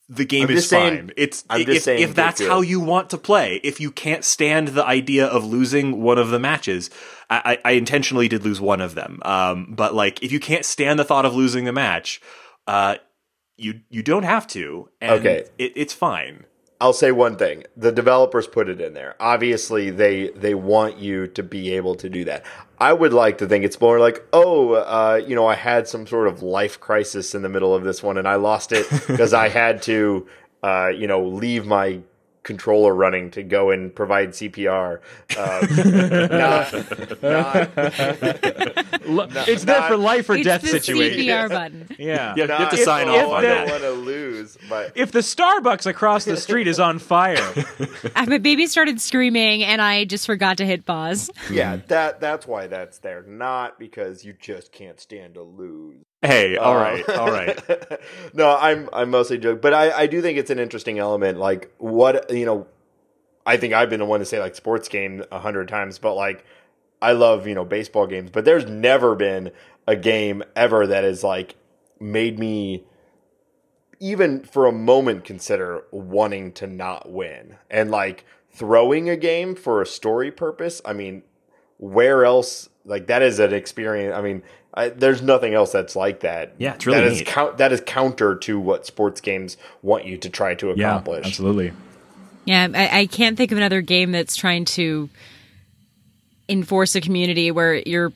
the 0.08 0.24
game 0.24 0.44
I'm 0.44 0.50
is 0.50 0.60
just 0.60 0.70
saying- 0.70 0.96
fine. 0.98 1.10
It's 1.16 1.44
I'm 1.50 1.60
if, 1.62 1.66
just 1.66 1.84
saying 1.84 2.02
if 2.02 2.14
that's 2.14 2.40
get 2.40 2.48
how 2.48 2.60
you 2.60 2.80
want 2.80 3.10
to 3.10 3.18
play. 3.18 3.60
If 3.64 3.80
you 3.80 3.90
can't 3.90 4.24
stand 4.24 4.68
the 4.68 4.84
idea 4.84 5.26
of 5.26 5.44
losing 5.44 6.02
one 6.02 6.18
of 6.18 6.30
the 6.30 6.38
matches, 6.38 6.90
I, 7.30 7.58
I, 7.64 7.70
I 7.70 7.72
intentionally 7.72 8.28
did 8.28 8.44
lose 8.44 8.60
one 8.60 8.80
of 8.80 8.94
them. 8.94 9.20
Um, 9.24 9.72
but 9.74 9.94
like, 9.94 10.22
if 10.22 10.32
you 10.32 10.40
can't 10.40 10.64
stand 10.64 10.98
the 10.98 11.04
thought 11.04 11.24
of 11.26 11.34
losing 11.34 11.64
the 11.64 11.72
match, 11.72 12.20
uh, 12.66 12.96
you 13.62 13.80
you 13.90 14.02
don't 14.02 14.24
have 14.24 14.46
to. 14.48 14.88
And 15.00 15.12
Okay. 15.12 15.44
it, 15.58 15.72
it's 15.76 15.92
fine. 15.92 16.44
I'll 16.80 16.92
say 16.92 17.12
one 17.12 17.36
thing: 17.36 17.64
the 17.76 17.92
developers 17.92 18.46
put 18.48 18.68
it 18.68 18.80
in 18.80 18.92
there. 18.94 19.14
Obviously, 19.20 19.90
they 19.90 20.30
they 20.30 20.54
want 20.54 20.98
you 20.98 21.28
to 21.28 21.42
be 21.42 21.72
able 21.74 21.94
to 21.96 22.08
do 22.08 22.24
that. 22.24 22.44
I 22.78 22.92
would 22.92 23.12
like 23.12 23.38
to 23.38 23.46
think 23.46 23.64
it's 23.64 23.80
more 23.80 24.00
like, 24.00 24.24
oh, 24.32 24.72
uh, 24.72 25.20
you 25.24 25.36
know, 25.36 25.46
I 25.46 25.54
had 25.54 25.86
some 25.86 26.06
sort 26.08 26.26
of 26.26 26.42
life 26.42 26.80
crisis 26.80 27.34
in 27.36 27.42
the 27.42 27.48
middle 27.48 27.72
of 27.74 27.84
this 27.84 28.02
one, 28.02 28.18
and 28.18 28.26
I 28.26 28.34
lost 28.34 28.72
it 28.72 28.86
because 29.06 29.32
I 29.32 29.48
had 29.48 29.80
to, 29.82 30.26
uh, 30.64 30.88
you 30.88 31.06
know, 31.06 31.24
leave 31.24 31.64
my 31.66 32.00
controller 32.42 32.94
running 32.94 33.30
to 33.30 33.42
go 33.42 33.70
and 33.70 33.94
provide 33.94 34.30
CPR. 34.30 35.00
Um, 35.38 36.28
not, 37.22 37.22
not, 37.22 39.06
Lo- 39.06 39.28
it's 39.48 39.64
there 39.64 39.82
for 39.82 39.96
life 39.96 40.28
or 40.28 40.34
It's 40.34 40.44
death 40.44 40.62
the 40.62 40.68
situation. 40.68 41.20
CPR 41.20 41.48
button. 41.48 41.86
Yeah. 41.98 42.34
Yeah, 42.36 42.44
you 42.44 42.50
have 42.52 42.70
to 42.70 42.76
not- 42.76 42.84
sign 42.84 43.08
if 43.08 43.14
off 43.24 43.30
on 43.30 43.36
I 43.36 43.42
that. 43.42 43.54
don't 43.68 43.70
want 43.70 43.82
to 43.82 43.90
lose, 43.92 44.58
but 44.68 44.92
If 44.96 45.12
the 45.12 45.20
Starbucks 45.20 45.86
across 45.86 46.24
the 46.24 46.36
street 46.36 46.66
is 46.66 46.80
on 46.80 46.98
fire, 46.98 47.36
Uh, 48.16 48.26
My 48.26 48.38
baby 48.38 48.66
started 48.66 49.00
screaming, 49.00 49.62
and 49.62 49.80
I 49.80 50.04
just 50.04 50.26
forgot 50.26 50.56
to 50.58 50.66
hit 50.66 50.84
pause. 50.84 51.30
yeah, 51.50 51.76
that 51.88 52.20
that's 52.20 52.46
why 52.46 52.66
that's 52.66 52.98
there. 52.98 53.22
Not 53.22 53.78
because 53.78 54.24
you 54.24 54.32
just 54.32 54.72
can't 54.72 54.98
stand 55.00 55.34
to 55.34 55.42
lose. 55.42 56.04
Hey, 56.24 56.56
all 56.56 56.76
Uh, 56.76 56.76
right, 56.76 57.08
all 57.16 57.30
right. 57.30 57.60
no, 58.32 58.56
I'm 58.56 58.88
I'm 58.92 59.10
mostly 59.10 59.38
joking, 59.38 59.60
but 59.60 59.74
I 59.74 59.90
I 60.02 60.06
do 60.06 60.22
think 60.22 60.38
it's 60.38 60.50
an 60.50 60.58
interesting 60.60 60.98
element. 60.98 61.38
Like 61.38 61.72
what 61.78 62.30
you 62.30 62.46
know, 62.46 62.66
I 63.46 63.56
think 63.56 63.74
I've 63.74 63.90
been 63.90 64.00
the 64.00 64.06
one 64.06 64.20
to 64.20 64.26
say 64.26 64.40
like 64.40 64.54
sports 64.54 64.88
game 64.88 65.24
a 65.32 65.40
hundred 65.40 65.68
times, 65.68 65.98
but 65.98 66.14
like 66.14 66.44
I 67.02 67.12
love 67.12 67.46
you 67.48 67.54
know 67.54 67.64
baseball 67.64 68.06
games, 68.06 68.30
but 68.30 68.44
there's 68.44 68.66
never 68.66 69.16
been 69.16 69.52
a 69.88 69.96
game 69.96 70.42
ever 70.56 70.86
that 70.86 71.04
has 71.04 71.24
like 71.24 71.56
made 72.00 72.38
me 72.38 72.84
even 74.00 74.42
for 74.42 74.66
a 74.66 74.72
moment 74.72 75.24
consider 75.24 75.84
wanting 75.90 76.52
to 76.52 76.66
not 76.66 77.10
win 77.10 77.56
and 77.70 77.90
like 77.90 78.24
throwing 78.50 79.08
a 79.08 79.16
game 79.16 79.54
for 79.54 79.80
a 79.80 79.86
story 79.86 80.30
purpose. 80.30 80.80
I 80.84 80.92
mean, 80.92 81.22
where 81.78 82.24
else 82.24 82.68
like 82.84 83.06
that 83.06 83.22
is 83.22 83.38
an 83.38 83.52
experience. 83.54 84.14
I 84.16 84.20
mean, 84.22 84.42
I, 84.74 84.88
there's 84.88 85.20
nothing 85.20 85.54
else 85.54 85.72
that's 85.72 85.94
like 85.94 86.20
that. 86.20 86.54
Yeah, 86.58 86.74
it's 86.74 86.86
really 86.86 87.00
that 87.00 87.06
is 87.06 87.18
neat. 87.18 87.26
count 87.26 87.58
that 87.58 87.72
is 87.72 87.82
counter 87.84 88.36
to 88.36 88.58
what 88.58 88.86
sports 88.86 89.20
games 89.20 89.56
want 89.82 90.06
you 90.06 90.16
to 90.18 90.30
try 90.30 90.54
to 90.54 90.70
accomplish. 90.70 90.80
yeah, 90.80 90.90
accomplish. 90.90 91.26
absolutely. 91.26 91.72
Yeah, 92.44 92.68
I, 92.74 93.00
I 93.00 93.06
can't 93.06 93.36
think 93.36 93.52
of 93.52 93.58
another 93.58 93.82
game 93.82 94.12
that's 94.12 94.34
trying 94.34 94.64
to 94.66 95.08
enforce 96.48 96.94
a 96.94 97.00
community 97.00 97.50
where 97.50 97.74
you're 97.74 98.12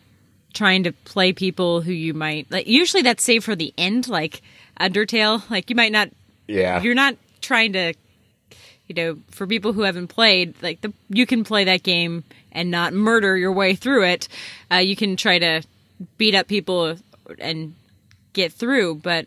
trying 0.54 0.84
to 0.84 0.92
play 0.92 1.32
people 1.32 1.82
who 1.82 1.92
you 1.92 2.14
might 2.14 2.50
like. 2.50 2.66
Usually, 2.66 3.02
that's 3.02 3.22
saved 3.22 3.44
for 3.44 3.54
the 3.54 3.72
end, 3.76 4.08
like 4.08 4.40
Undertale. 4.80 5.48
Like 5.50 5.70
you 5.70 5.76
might 5.76 5.92
not, 5.92 6.10
Yeah, 6.48 6.80
you're 6.82 6.94
not 6.94 7.16
trying 7.42 7.74
to, 7.74 7.92
you 8.88 8.94
know, 8.94 9.18
for 9.30 9.46
people 9.46 9.72
who 9.72 9.82
haven't 9.82 10.08
played, 10.08 10.60
like 10.62 10.80
the 10.80 10.92
you 11.10 11.26
can 11.26 11.44
play 11.44 11.64
that 11.64 11.82
game 11.82 12.24
and 12.50 12.70
not 12.70 12.94
murder 12.94 13.36
your 13.36 13.52
way 13.52 13.74
through 13.74 14.04
it. 14.04 14.28
Uh, 14.72 14.76
you 14.76 14.96
can 14.96 15.16
try 15.16 15.38
to 15.38 15.62
beat 16.18 16.34
up 16.34 16.48
people 16.48 16.96
and 17.38 17.74
get 18.32 18.52
through, 18.52 18.96
but 18.96 19.26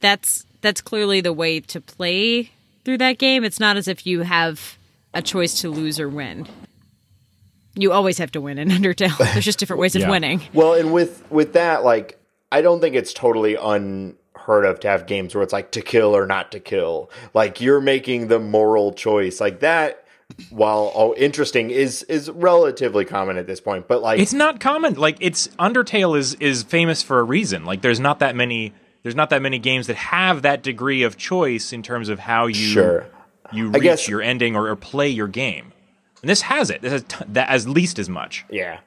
that's 0.00 0.46
that's 0.60 0.80
clearly 0.80 1.20
the 1.20 1.32
way 1.32 1.60
to 1.60 1.80
play 1.80 2.50
through 2.84 2.98
that 2.98 3.18
game. 3.18 3.44
It's 3.44 3.60
not 3.60 3.76
as 3.76 3.88
if 3.88 4.06
you 4.06 4.22
have 4.22 4.76
a 5.14 5.22
choice 5.22 5.60
to 5.60 5.70
lose 5.70 5.98
or 6.00 6.08
win. 6.08 6.46
You 7.74 7.92
always 7.92 8.18
have 8.18 8.32
to 8.32 8.40
win 8.40 8.58
in 8.58 8.68
Undertale. 8.70 9.16
There's 9.18 9.44
just 9.44 9.58
different 9.58 9.80
ways 9.80 9.94
of 9.96 10.08
winning. 10.08 10.42
Well, 10.52 10.74
and 10.74 10.92
with 10.92 11.28
with 11.30 11.52
that, 11.54 11.84
like, 11.84 12.18
I 12.50 12.60
don't 12.60 12.80
think 12.80 12.94
it's 12.94 13.12
totally 13.12 13.56
unheard 13.56 14.64
of 14.64 14.80
to 14.80 14.88
have 14.88 15.06
games 15.06 15.34
where 15.34 15.42
it's 15.42 15.52
like 15.52 15.70
to 15.72 15.82
kill 15.82 16.16
or 16.16 16.26
not 16.26 16.52
to 16.52 16.60
kill. 16.60 17.10
Like 17.34 17.60
you're 17.60 17.80
making 17.80 18.28
the 18.28 18.38
moral 18.38 18.92
choice, 18.92 19.40
like 19.40 19.60
that. 19.60 20.04
While 20.50 20.92
oh, 20.94 21.14
interesting 21.16 21.70
is 21.70 22.04
is 22.04 22.30
relatively 22.30 23.04
common 23.04 23.36
at 23.38 23.46
this 23.48 23.60
point, 23.60 23.88
but 23.88 24.02
like 24.02 24.20
It's 24.20 24.32
not 24.32 24.60
common. 24.60 24.94
Like 24.94 25.16
it's 25.20 25.48
Undertale 25.58 26.16
is 26.16 26.34
is 26.34 26.62
famous 26.62 27.02
for 27.02 27.18
a 27.18 27.24
reason. 27.24 27.64
Like 27.64 27.82
there's 27.82 27.98
not 27.98 28.20
that 28.20 28.36
many 28.36 28.72
there's 29.02 29.16
not 29.16 29.30
that 29.30 29.42
many 29.42 29.58
games 29.58 29.88
that 29.88 29.96
have 29.96 30.42
that 30.42 30.62
degree 30.62 31.02
of 31.02 31.16
choice 31.16 31.72
in 31.72 31.82
terms 31.82 32.08
of 32.08 32.20
how 32.20 32.46
you 32.46 32.54
Sure. 32.54 33.06
you 33.52 33.68
reach 33.70 33.82
guess- 33.82 34.08
your 34.08 34.22
ending 34.22 34.54
or, 34.54 34.68
or 34.68 34.76
play 34.76 35.08
your 35.08 35.28
game. 35.28 35.72
And 36.22 36.28
this 36.30 36.42
has 36.42 36.70
it. 36.70 36.82
This 36.82 36.92
has 36.92 37.02
t- 37.02 37.24
that 37.28 37.48
as 37.48 37.68
least 37.68 37.98
as 37.98 38.08
much. 38.08 38.44
Yeah, 38.50 38.78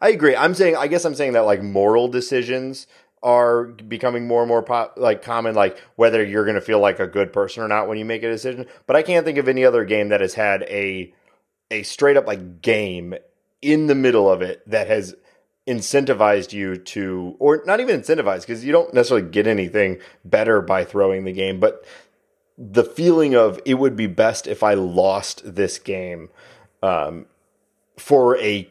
I 0.00 0.10
agree. 0.10 0.36
I'm 0.36 0.54
saying, 0.54 0.76
I 0.76 0.86
guess 0.88 1.04
I'm 1.04 1.14
saying 1.14 1.32
that 1.34 1.44
like 1.44 1.62
moral 1.62 2.08
decisions 2.08 2.86
are 3.26 3.64
becoming 3.64 4.26
more 4.26 4.40
and 4.40 4.48
more 4.48 4.62
pop, 4.62 4.94
like 4.96 5.20
common, 5.20 5.54
like 5.54 5.78
whether 5.96 6.24
you're 6.24 6.44
going 6.44 6.54
to 6.54 6.60
feel 6.62 6.78
like 6.78 7.00
a 7.00 7.06
good 7.06 7.32
person 7.32 7.62
or 7.62 7.68
not 7.68 7.88
when 7.88 7.98
you 7.98 8.04
make 8.04 8.22
a 8.22 8.30
decision. 8.30 8.66
But 8.86 8.96
I 8.96 9.02
can't 9.02 9.26
think 9.26 9.36
of 9.36 9.48
any 9.48 9.64
other 9.64 9.84
game 9.84 10.08
that 10.08 10.22
has 10.22 10.34
had 10.34 10.62
a 10.62 11.12
a 11.70 11.82
straight 11.82 12.16
up 12.16 12.26
like 12.26 12.62
game 12.62 13.14
in 13.60 13.88
the 13.88 13.94
middle 13.94 14.30
of 14.30 14.40
it 14.40 14.62
that 14.70 14.86
has 14.86 15.14
incentivized 15.68 16.52
you 16.52 16.76
to 16.76 17.34
or 17.40 17.62
not 17.66 17.80
even 17.80 18.00
incentivized 18.00 18.42
because 18.42 18.64
you 18.64 18.70
don't 18.70 18.94
necessarily 18.94 19.28
get 19.28 19.48
anything 19.48 19.98
better 20.24 20.62
by 20.62 20.84
throwing 20.84 21.24
the 21.24 21.32
game 21.32 21.58
but 21.58 21.84
the 22.56 22.84
feeling 22.84 23.34
of 23.34 23.58
it 23.66 23.74
would 23.74 23.96
be 23.96 24.06
best 24.06 24.46
if 24.46 24.62
i 24.62 24.74
lost 24.74 25.42
this 25.56 25.80
game 25.80 26.28
um, 26.84 27.26
for 27.98 28.38
a 28.38 28.70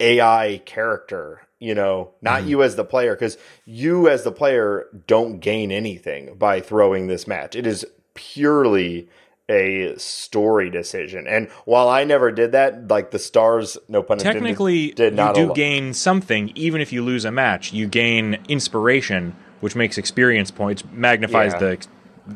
AI 0.00 0.62
character, 0.64 1.42
you 1.60 1.74
know, 1.74 2.10
not 2.22 2.40
mm-hmm. 2.40 2.48
you 2.48 2.62
as 2.62 2.74
the 2.76 2.84
player, 2.84 3.14
because 3.14 3.38
you 3.66 4.08
as 4.08 4.24
the 4.24 4.32
player 4.32 4.86
don't 5.06 5.38
gain 5.38 5.70
anything 5.70 6.34
by 6.36 6.60
throwing 6.60 7.06
this 7.06 7.26
match. 7.26 7.54
It 7.54 7.66
is 7.66 7.86
purely 8.14 9.08
a 9.48 9.94
story 9.98 10.70
decision. 10.70 11.26
And 11.26 11.48
while 11.64 11.88
I 11.88 12.04
never 12.04 12.30
did 12.30 12.52
that, 12.52 12.88
like 12.88 13.10
the 13.10 13.18
stars, 13.18 13.76
no 13.88 14.02
pun 14.02 14.18
intended, 14.18 14.40
Technically, 14.40 14.92
did 14.92 15.12
you 15.12 15.16
not 15.16 15.34
do 15.34 15.46
allow- 15.46 15.54
gain 15.54 15.92
something 15.92 16.52
even 16.54 16.80
if 16.80 16.92
you 16.92 17.02
lose 17.04 17.24
a 17.24 17.30
match. 17.30 17.72
You 17.72 17.86
gain 17.86 18.38
inspiration, 18.48 19.36
which 19.60 19.76
makes 19.76 19.98
experience 19.98 20.50
points 20.50 20.82
magnifies 20.92 21.52
Yeah. 21.52 21.58
the 21.58 21.86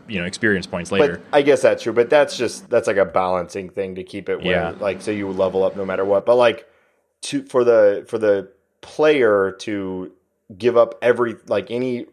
you 0.08 0.18
know 0.18 0.26
experience 0.26 0.66
points 0.66 0.90
But 0.90 1.00
later. 1.00 1.20
I 1.32 1.42
guess 1.42 1.62
that's 1.62 1.84
true. 1.84 1.92
But 1.92 2.10
that's 2.10 2.36
just 2.36 2.68
that's 2.68 2.88
like 2.88 2.96
a 2.96 3.04
balancing 3.04 3.70
thing 3.70 3.94
to 3.94 4.02
keep 4.02 4.28
it 4.28 4.42
where 4.42 4.46
Yeah. 4.50 4.74
like 4.80 5.00
so 5.00 5.12
you 5.12 5.30
level 5.30 5.62
up 5.62 5.76
no 5.76 5.84
matter 5.84 6.04
what. 6.04 6.26
But 6.26 6.34
like 6.34 6.66
to 7.22 7.44
for 7.44 7.62
the 7.62 8.04
for 8.08 8.18
the 8.18 8.48
player 8.84 9.52
to 9.60 10.12
give 10.56 10.76
up 10.76 10.98
every 11.00 11.36
like 11.46 11.70
any 11.70 12.06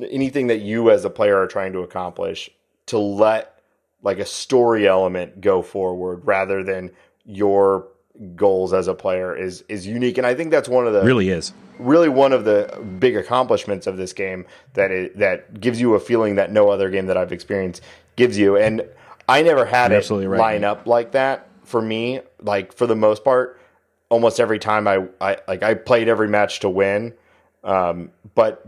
anything 0.00 0.46
that 0.46 0.60
you 0.60 0.90
as 0.90 1.04
a 1.04 1.10
player 1.10 1.36
are 1.36 1.46
trying 1.46 1.72
to 1.72 1.80
accomplish 1.80 2.48
to 2.86 2.98
let 2.98 3.60
like 4.02 4.18
a 4.18 4.24
story 4.24 4.86
element 4.86 5.40
go 5.40 5.60
forward 5.60 6.22
rather 6.24 6.62
than 6.62 6.90
your 7.24 7.88
goals 8.36 8.72
as 8.72 8.86
a 8.86 8.94
player 8.94 9.36
is 9.36 9.64
is 9.68 9.86
unique, 9.86 10.18
and 10.18 10.26
I 10.26 10.34
think 10.34 10.50
that's 10.50 10.68
one 10.68 10.86
of 10.86 10.92
the 10.92 11.02
really 11.02 11.30
is 11.30 11.52
really 11.78 12.08
one 12.08 12.32
of 12.32 12.44
the 12.44 12.80
big 12.98 13.16
accomplishments 13.16 13.86
of 13.86 13.96
this 13.96 14.12
game 14.12 14.46
that 14.74 14.90
it, 14.90 15.18
that 15.18 15.60
gives 15.60 15.80
you 15.80 15.94
a 15.94 16.00
feeling 16.00 16.36
that 16.36 16.52
no 16.52 16.68
other 16.68 16.90
game 16.90 17.06
that 17.06 17.16
I've 17.16 17.32
experienced 17.32 17.82
gives 18.16 18.38
you. 18.38 18.56
And 18.56 18.86
I 19.28 19.42
never 19.42 19.64
had 19.64 19.90
You're 19.90 19.96
it 19.96 19.98
absolutely 19.98 20.26
right, 20.28 20.38
line 20.38 20.60
man. 20.60 20.70
up 20.70 20.86
like 20.86 21.12
that 21.12 21.48
for 21.64 21.80
me. 21.80 22.20
Like 22.40 22.72
for 22.72 22.86
the 22.86 22.96
most 22.96 23.24
part, 23.24 23.60
almost 24.12 24.38
every 24.38 24.58
time 24.58 24.86
I, 24.86 25.08
I 25.22 25.38
like 25.48 25.62
I 25.62 25.72
played 25.72 26.06
every 26.06 26.28
match 26.28 26.60
to 26.60 26.68
win, 26.68 27.14
um, 27.64 28.10
but 28.34 28.62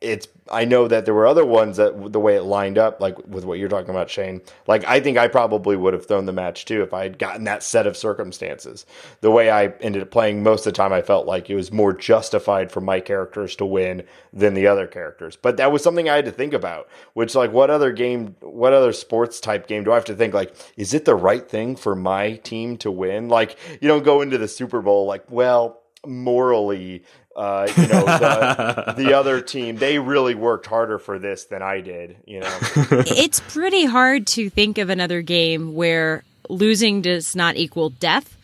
it's 0.00 0.28
I 0.50 0.64
know 0.64 0.88
that 0.88 1.04
there 1.04 1.14
were 1.14 1.26
other 1.26 1.44
ones 1.44 1.76
that 1.76 2.12
the 2.12 2.18
way 2.18 2.34
it 2.34 2.42
lined 2.42 2.78
up, 2.78 3.00
like 3.00 3.16
with 3.28 3.44
what 3.44 3.58
you're 3.58 3.68
talking 3.68 3.90
about, 3.90 4.10
Shane. 4.10 4.40
Like 4.66 4.84
I 4.86 4.98
think 4.98 5.18
I 5.18 5.28
probably 5.28 5.76
would 5.76 5.92
have 5.94 6.06
thrown 6.06 6.26
the 6.26 6.32
match 6.32 6.64
too 6.64 6.82
if 6.82 6.94
I 6.94 7.02
had 7.02 7.18
gotten 7.18 7.44
that 7.44 7.62
set 7.62 7.86
of 7.86 7.96
circumstances. 7.96 8.86
The 9.20 9.30
way 9.30 9.50
I 9.50 9.66
ended 9.80 10.02
up 10.02 10.10
playing 10.10 10.42
most 10.42 10.66
of 10.66 10.72
the 10.72 10.76
time, 10.76 10.92
I 10.92 11.02
felt 11.02 11.26
like 11.26 11.50
it 11.50 11.54
was 11.54 11.70
more 11.70 11.92
justified 11.92 12.72
for 12.72 12.80
my 12.80 12.98
characters 13.00 13.54
to 13.56 13.66
win 13.66 14.02
than 14.32 14.54
the 14.54 14.66
other 14.66 14.86
characters. 14.86 15.36
But 15.36 15.58
that 15.58 15.70
was 15.70 15.82
something 15.82 16.08
I 16.08 16.16
had 16.16 16.24
to 16.24 16.32
think 16.32 16.54
about. 16.54 16.88
Which, 17.12 17.34
like, 17.34 17.52
what 17.52 17.70
other 17.70 17.92
game, 17.92 18.36
what 18.40 18.72
other 18.72 18.92
sports 18.92 19.40
type 19.40 19.66
game 19.66 19.84
do 19.84 19.92
I 19.92 19.96
have 19.96 20.04
to 20.06 20.14
think? 20.14 20.34
Like, 20.34 20.54
is 20.76 20.94
it 20.94 21.04
the 21.04 21.14
right 21.14 21.48
thing 21.48 21.76
for 21.76 21.94
my 21.94 22.36
team 22.36 22.76
to 22.78 22.90
win? 22.90 23.28
Like, 23.28 23.56
you 23.80 23.88
don't 23.88 24.04
go 24.04 24.22
into 24.22 24.38
the 24.38 24.48
Super 24.48 24.80
Bowl 24.80 25.06
like, 25.06 25.30
well, 25.30 25.80
morally 26.06 27.04
uh, 27.36 27.68
you 27.76 27.86
know, 27.86 28.04
the, 28.04 28.94
the 28.96 29.14
other 29.16 29.40
team, 29.40 29.76
they 29.76 29.98
really 29.98 30.34
worked 30.34 30.66
harder 30.66 30.98
for 30.98 31.18
this 31.18 31.44
than 31.44 31.62
I 31.62 31.80
did, 31.80 32.16
you 32.26 32.40
know. 32.40 32.58
it's 32.90 33.40
pretty 33.40 33.84
hard 33.84 34.26
to 34.28 34.50
think 34.50 34.78
of 34.78 34.90
another 34.90 35.22
game 35.22 35.74
where 35.74 36.24
losing 36.48 37.02
does 37.02 37.36
not 37.36 37.56
equal 37.56 37.90
death 37.90 38.36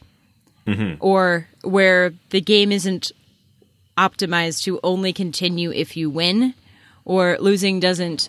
or 1.01 1.47
where 1.63 2.13
the 2.31 2.41
game 2.41 2.73
isn't 2.73 3.13
optimized 3.97 4.65
to 4.65 4.81
only 4.83 5.13
continue 5.13 5.71
if 5.71 5.97
you 5.97 6.11
win 6.11 6.55
or 7.05 7.37
losing 7.39 7.81
doesn't 7.81 8.29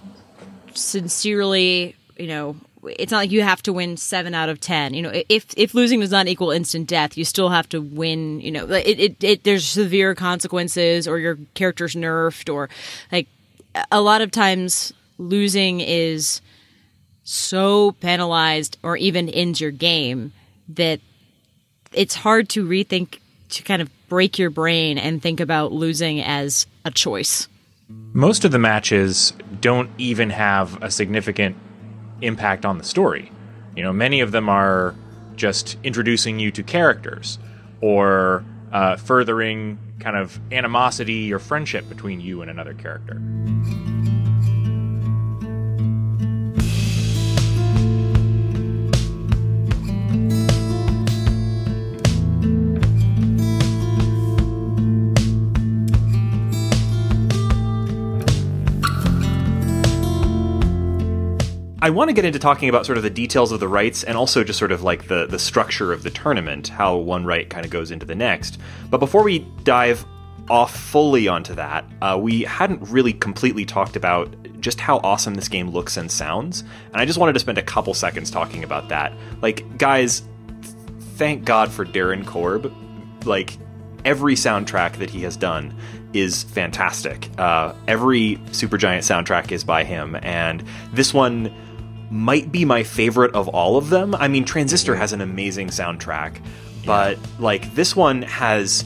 sincerely 0.73 1.95
you 2.17 2.27
know 2.27 2.55
it's 2.97 3.11
not 3.11 3.19
like 3.19 3.31
you 3.31 3.41
have 3.41 3.61
to 3.63 3.73
win 3.73 3.97
seven 3.97 4.33
out 4.33 4.49
of 4.49 4.59
ten. 4.59 4.93
You 4.93 5.01
know, 5.01 5.11
if 5.29 5.45
if 5.57 5.73
losing 5.73 5.99
does 5.99 6.11
not 6.11 6.27
equal 6.27 6.51
instant 6.51 6.87
death, 6.87 7.17
you 7.17 7.25
still 7.25 7.49
have 7.49 7.67
to 7.69 7.81
win. 7.81 8.39
You 8.41 8.51
know, 8.51 8.65
it, 8.69 8.99
it, 8.99 9.23
it 9.23 9.43
there's 9.43 9.65
severe 9.65 10.15
consequences, 10.15 11.07
or 11.07 11.19
your 11.19 11.37
character's 11.53 11.95
nerfed, 11.95 12.53
or 12.53 12.69
like 13.11 13.27
a 13.91 14.01
lot 14.01 14.21
of 14.21 14.31
times 14.31 14.93
losing 15.17 15.81
is 15.81 16.41
so 17.23 17.91
penalized 17.99 18.77
or 18.83 18.95
even 18.95 19.27
ends 19.29 19.59
your 19.59 19.71
game 19.71 20.31
that 20.69 21.01
it's 21.91 22.15
hard 22.15 22.47
to 22.49 22.65
rethink 22.65 23.19
to 23.49 23.63
kind 23.63 23.81
of 23.81 23.89
break 24.07 24.39
your 24.39 24.49
brain 24.49 24.97
and 24.97 25.21
think 25.21 25.39
about 25.39 25.71
losing 25.73 26.21
as 26.21 26.65
a 26.85 26.91
choice. 26.91 27.47
most 27.89 28.45
of 28.45 28.51
the 28.51 28.59
matches 28.59 29.33
don't 29.61 29.89
even 29.97 30.29
have 30.29 30.81
a 30.81 30.91
significant 30.91 31.55
impact 32.21 32.65
on 32.65 32.77
the 32.77 32.83
story. 32.83 33.31
You 33.75 33.83
know, 33.83 33.93
many 33.93 34.21
of 34.21 34.31
them 34.31 34.49
are 34.49 34.95
just 35.35 35.77
introducing 35.83 36.39
you 36.39 36.51
to 36.51 36.63
characters 36.63 37.37
or 37.81 38.43
uh, 38.71 38.95
furthering 38.97 39.77
kind 39.99 40.17
of 40.17 40.39
animosity 40.51 41.31
or 41.31 41.39
friendship 41.39 41.87
between 41.89 42.19
you 42.19 42.41
and 42.41 42.51
another 42.51 42.73
character. 42.73 43.21
I 61.87 61.89
want 61.89 62.09
to 62.09 62.13
get 62.13 62.25
into 62.25 62.37
talking 62.37 62.67
about 62.67 62.85
sort 62.85 62.97
of 62.97 63.05
the 63.05 63.09
details 63.09 63.53
of 63.53 63.61
the 63.61 63.67
rites 63.69 64.03
and 64.03 64.17
also 64.17 64.43
just 64.43 64.59
sort 64.59 64.73
of 64.73 64.83
like 64.83 65.07
the 65.07 65.25
the 65.25 65.39
structure 65.39 65.93
of 65.93 66.03
the 66.03 66.09
tournament, 66.09 66.67
how 66.67 66.97
one 66.97 67.23
rite 67.23 67.49
kind 67.49 67.63
of 67.63 67.71
goes 67.71 67.91
into 67.91 68.05
the 68.05 68.13
next. 68.13 68.59
But 68.89 68.97
before 68.97 69.23
we 69.23 69.39
dive 69.63 70.05
off 70.49 70.75
fully 70.75 71.29
onto 71.29 71.55
that, 71.55 71.85
uh, 72.01 72.19
we 72.21 72.41
hadn't 72.41 72.81
really 72.89 73.13
completely 73.13 73.63
talked 73.63 73.95
about 73.95 74.35
just 74.59 74.81
how 74.81 74.97
awesome 74.97 75.35
this 75.35 75.47
game 75.47 75.69
looks 75.69 75.95
and 75.95 76.11
sounds, 76.11 76.65
and 76.91 76.97
I 76.97 77.05
just 77.05 77.19
wanted 77.19 77.31
to 77.33 77.39
spend 77.39 77.57
a 77.57 77.63
couple 77.63 77.93
seconds 77.93 78.29
talking 78.29 78.65
about 78.65 78.89
that. 78.89 79.13
Like, 79.41 79.77
guys, 79.77 80.23
thank 81.15 81.45
God 81.45 81.71
for 81.71 81.85
Darren 81.85 82.25
Korb. 82.25 82.69
Like, 83.23 83.57
every 84.03 84.35
soundtrack 84.35 84.97
that 84.97 85.09
he 85.09 85.21
has 85.21 85.37
done 85.37 85.73
is 86.11 86.43
fantastic. 86.43 87.29
Uh, 87.37 87.73
every 87.87 88.35
Supergiant 88.47 89.03
soundtrack 89.03 89.53
is 89.53 89.63
by 89.63 89.85
him, 89.85 90.17
and 90.21 90.65
this 90.91 91.13
one 91.13 91.49
might 92.09 92.51
be 92.51 92.65
my 92.65 92.83
favorite 92.83 93.33
of 93.33 93.47
all 93.49 93.77
of 93.77 93.89
them. 93.89 94.15
I 94.15 94.27
mean, 94.27 94.45
Transistor 94.45 94.93
mm-hmm. 94.93 95.01
has 95.01 95.13
an 95.13 95.21
amazing 95.21 95.69
soundtrack, 95.69 96.41
but 96.85 97.17
like 97.39 97.73
this 97.75 97.95
one 97.95 98.21
has 98.23 98.85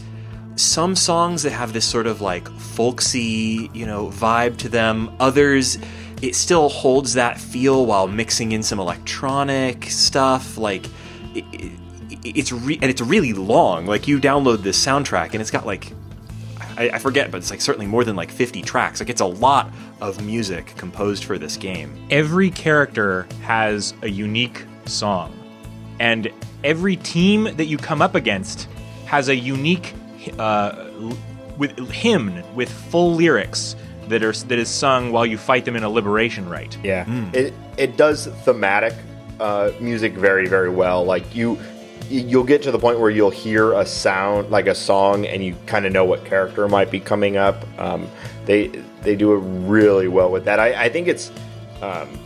some 0.55 0.95
songs 0.95 1.43
that 1.43 1.51
have 1.51 1.74
this 1.74 1.86
sort 1.86 2.07
of 2.07 2.22
like 2.22 2.47
folksy, 2.59 3.69
you 3.74 3.86
know, 3.86 4.07
vibe 4.07 4.57
to 4.57 4.69
them. 4.69 5.15
Others 5.19 5.78
it 6.22 6.36
still 6.36 6.69
holds 6.69 7.13
that 7.15 7.39
feel 7.39 7.86
while 7.86 8.07
mixing 8.07 8.51
in 8.51 8.61
some 8.61 8.80
electronic 8.80 9.86
stuff 9.86 10.57
like 10.57 10.86
it, 11.34 11.43
it, 11.51 11.72
it's 12.24 12.51
re- 12.51 12.78
and 12.82 12.91
it's 12.91 13.01
really 13.01 13.34
long. 13.34 13.86
Like 13.86 14.07
you 14.07 14.19
download 14.19 14.61
this 14.61 14.84
soundtrack 14.84 15.32
and 15.32 15.41
it's 15.41 15.51
got 15.51 15.65
like 15.65 15.93
I, 16.78 16.89
I 16.93 16.99
forget, 16.99 17.32
but 17.32 17.38
it's 17.38 17.49
like 17.49 17.61
certainly 17.61 17.88
more 17.88 18.03
than 18.03 18.15
like 18.15 18.32
50 18.32 18.61
tracks. 18.61 18.99
Like 18.99 19.09
it's 19.09 19.22
a 19.22 19.26
lot 19.26 19.72
of 19.99 20.24
music 20.24 20.74
composed 20.78 21.24
for 21.24 21.38
this 21.38 21.57
game. 21.57 21.95
Every 22.09 22.49
character 22.49 23.28
has 23.43 23.93
a 24.01 24.09
unique 24.09 24.65
song, 24.86 25.38
and 25.99 26.32
every 26.63 26.95
team 26.95 27.43
that 27.55 27.65
you 27.65 27.78
come 27.78 28.01
up 28.01 28.15
against 28.15 28.67
has 29.05 29.30
a 29.30 29.36
unique 29.36 29.93
uh, 30.39 30.89
with 31.57 31.78
hymn 31.89 32.43
with 32.55 32.72
full 32.72 33.15
lyrics 33.15 33.76
that 34.07 34.24
are 34.24 34.32
that 34.32 34.59
is 34.59 34.69
sung 34.69 35.11
while 35.11 35.26
you 35.26 35.38
fight 35.38 35.65
them 35.65 35.76
in 35.76 35.84
a 35.84 35.89
liberation 35.89 36.49
rite. 36.49 36.78
Yeah, 36.84 37.05
it 37.34 37.53
it 37.78 37.97
does 37.97 38.28
thematic 38.43 38.93
uh, 39.39 39.72
music 39.80 40.13
very 40.13 40.47
very 40.47 40.69
well. 40.69 41.03
Like 41.03 41.36
you, 41.36 41.59
you'll 42.12 42.43
get 42.43 42.62
to 42.64 42.72
the 42.72 42.80
point 42.80 42.99
where 42.99 43.09
you'll 43.09 43.30
hear 43.30 43.74
a 43.74 43.86
sound 43.86 44.49
like 44.49 44.68
a 44.68 44.76
song, 44.76 45.26
and 45.26 45.43
you 45.43 45.55
kind 45.66 45.86
of 45.86 45.93
know 45.93 46.05
what 46.05 46.26
character 46.26 46.68
might 46.68 46.91
be 46.91 46.99
coming 46.99 47.38
up. 47.38 47.66
Um, 47.80 48.09
they 48.45 48.68
they 49.01 49.16
do 49.16 49.34
it 49.34 49.39
really 49.68 50.07
well 50.07 50.32
with 50.32 50.45
that. 50.45 50.59
I, 50.59 50.86
I 50.86 50.89
think 50.89 51.07
it's. 51.07 51.32
Um, 51.82 52.20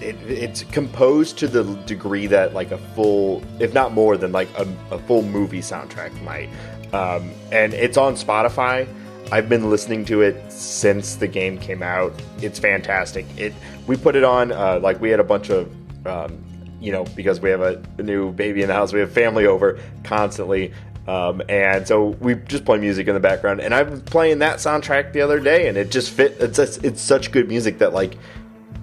it, 0.00 0.16
it's 0.26 0.62
composed 0.62 1.36
to 1.40 1.46
the 1.46 1.62
degree 1.84 2.26
that 2.26 2.54
like 2.54 2.70
a 2.70 2.78
full, 2.78 3.42
if 3.58 3.74
not 3.74 3.92
more 3.92 4.16
than 4.16 4.32
like 4.32 4.48
a, 4.56 4.66
a 4.90 4.98
full 5.00 5.20
movie 5.22 5.60
soundtrack 5.60 6.18
might. 6.22 6.48
Um, 6.94 7.30
and 7.52 7.74
it's 7.74 7.98
on 7.98 8.14
Spotify. 8.14 8.88
I've 9.30 9.48
been 9.48 9.70
listening 9.70 10.04
to 10.06 10.22
it 10.22 10.50
since 10.50 11.16
the 11.16 11.28
game 11.28 11.58
came 11.58 11.82
out. 11.82 12.12
It's 12.40 12.58
fantastic. 12.58 13.26
It 13.36 13.52
we 13.86 13.96
put 13.96 14.16
it 14.16 14.24
on 14.24 14.52
uh, 14.52 14.80
like 14.82 15.00
we 15.00 15.10
had 15.10 15.20
a 15.20 15.24
bunch 15.24 15.50
of 15.50 15.70
um, 16.06 16.42
you 16.80 16.92
know 16.92 17.04
because 17.04 17.40
we 17.40 17.50
have 17.50 17.60
a, 17.60 17.82
new 18.02 18.32
baby 18.32 18.62
in 18.62 18.68
the 18.68 18.74
house. 18.74 18.92
We 18.92 19.00
have 19.00 19.12
family 19.12 19.46
over 19.46 19.78
constantly. 20.04 20.72
Um, 21.08 21.42
and 21.48 21.88
so 21.88 22.08
we 22.20 22.34
just 22.34 22.64
play 22.64 22.78
music 22.78 23.08
in 23.08 23.14
the 23.14 23.20
background, 23.20 23.60
and 23.60 23.74
I 23.74 23.82
was 23.82 24.00
playing 24.02 24.40
that 24.40 24.58
soundtrack 24.58 25.12
the 25.12 25.22
other 25.22 25.40
day, 25.40 25.66
and 25.66 25.76
it 25.76 25.90
just 25.90 26.10
fit. 26.10 26.36
It's 26.38 26.58
it's 26.58 27.00
such 27.00 27.32
good 27.32 27.48
music 27.48 27.78
that 27.78 27.92
like 27.92 28.16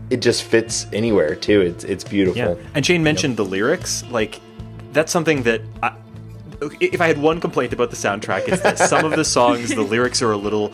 it 0.09 0.21
just 0.21 0.43
fits 0.43 0.87
anywhere 0.93 1.35
too. 1.35 1.61
It's 1.61 1.83
it's 1.83 2.03
beautiful. 2.03 2.57
Yeah. 2.57 2.69
And 2.73 2.83
Jane 2.83 3.03
mentioned 3.03 3.37
the 3.37 3.45
lyrics. 3.45 4.03
Like, 4.09 4.39
that's 4.93 5.11
something 5.11 5.43
that. 5.43 5.61
I, 5.83 5.95
if 6.79 7.01
I 7.01 7.07
had 7.07 7.19
one 7.19 7.39
complaint 7.39 7.71
about 7.71 7.91
the 7.91 7.95
soundtrack, 7.95 8.47
it's 8.47 8.63
that 8.63 8.79
some 8.79 9.05
of 9.05 9.11
the 9.11 9.23
songs, 9.23 9.69
the 9.69 9.81
lyrics 9.83 10.21
are 10.21 10.31
a 10.31 10.37
little. 10.37 10.73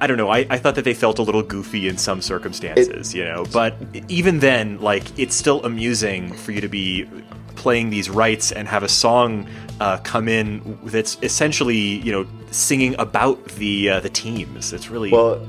I 0.00 0.06
don't 0.06 0.16
know. 0.16 0.30
I, 0.30 0.46
I 0.48 0.58
thought 0.58 0.76
that 0.76 0.84
they 0.84 0.94
felt 0.94 1.18
a 1.18 1.22
little 1.22 1.42
goofy 1.42 1.86
in 1.86 1.98
some 1.98 2.22
circumstances, 2.22 3.14
you 3.14 3.24
know. 3.24 3.44
But 3.52 3.76
even 4.08 4.38
then, 4.40 4.80
like, 4.80 5.18
it's 5.18 5.36
still 5.36 5.62
amusing 5.64 6.32
for 6.32 6.52
you 6.52 6.60
to 6.62 6.68
be 6.68 7.06
playing 7.54 7.90
these 7.90 8.08
rites 8.08 8.50
and 8.52 8.66
have 8.66 8.82
a 8.82 8.88
song 8.88 9.46
uh, 9.80 9.98
come 9.98 10.28
in 10.28 10.78
that's 10.84 11.18
essentially, 11.22 11.76
you 11.76 12.10
know, 12.12 12.26
singing 12.50 12.94
about 12.98 13.44
the 13.56 13.90
uh, 13.90 14.00
the 14.00 14.08
teams. 14.08 14.72
It's 14.72 14.88
really 14.88 15.12
Well, 15.12 15.46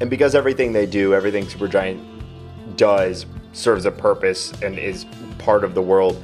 and 0.00 0.10
because 0.10 0.34
everything 0.34 0.72
they 0.72 0.86
do, 0.86 1.14
everything 1.14 1.44
Supergiant 1.46 2.00
does 2.76 3.26
serves 3.52 3.86
a 3.86 3.92
purpose 3.92 4.52
and 4.62 4.78
is 4.78 5.06
part 5.38 5.62
of 5.62 5.74
the 5.74 5.82
world. 5.82 6.22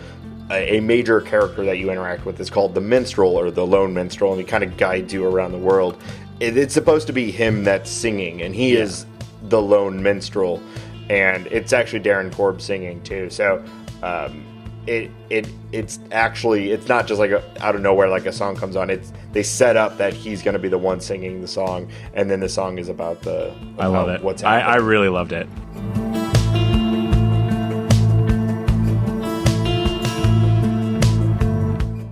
A 0.50 0.80
major 0.80 1.20
character 1.20 1.64
that 1.64 1.78
you 1.78 1.92
interact 1.92 2.26
with 2.26 2.40
is 2.40 2.50
called 2.50 2.74
the 2.74 2.80
minstrel 2.80 3.38
or 3.38 3.52
the 3.52 3.64
lone 3.64 3.94
minstrel, 3.94 4.32
and 4.32 4.40
he 4.40 4.44
kind 4.44 4.64
of 4.64 4.76
guides 4.76 5.12
you 5.12 5.24
around 5.24 5.52
the 5.52 5.58
world. 5.58 6.02
It, 6.40 6.56
it's 6.56 6.74
supposed 6.74 7.06
to 7.06 7.12
be 7.12 7.30
him 7.30 7.64
that's 7.64 7.90
singing, 7.90 8.42
and 8.42 8.54
he 8.54 8.72
is 8.72 9.06
the 9.42 9.60
lone 9.60 10.02
minstrel, 10.02 10.62
and 11.08 11.46
it's 11.48 11.72
actually 11.72 12.00
Darren 12.00 12.32
Korb 12.32 12.60
singing 12.60 13.02
too. 13.02 13.30
So. 13.30 13.64
Um, 14.02 14.46
it 14.86 15.10
it 15.28 15.46
it's 15.72 16.00
actually 16.10 16.70
it's 16.70 16.88
not 16.88 17.06
just 17.06 17.18
like 17.20 17.30
a, 17.30 17.44
out 17.62 17.74
of 17.74 17.82
nowhere 17.82 18.08
like 18.08 18.24
a 18.24 18.32
song 18.32 18.56
comes 18.56 18.76
on. 18.76 18.88
It's 18.88 19.12
they 19.32 19.42
set 19.42 19.76
up 19.76 19.98
that 19.98 20.14
he's 20.14 20.42
going 20.42 20.54
to 20.54 20.58
be 20.58 20.68
the 20.68 20.78
one 20.78 21.00
singing 21.00 21.42
the 21.42 21.48
song, 21.48 21.90
and 22.14 22.30
then 22.30 22.40
the 22.40 22.48
song 22.48 22.78
is 22.78 22.88
about 22.88 23.22
the. 23.22 23.54
I 23.78 23.86
love 23.86 24.08
it. 24.08 24.22
What's 24.22 24.42
I, 24.42 24.60
happening. 24.60 24.74
I 24.74 24.76
really 24.78 25.08
loved 25.08 25.32
it. 25.32 25.48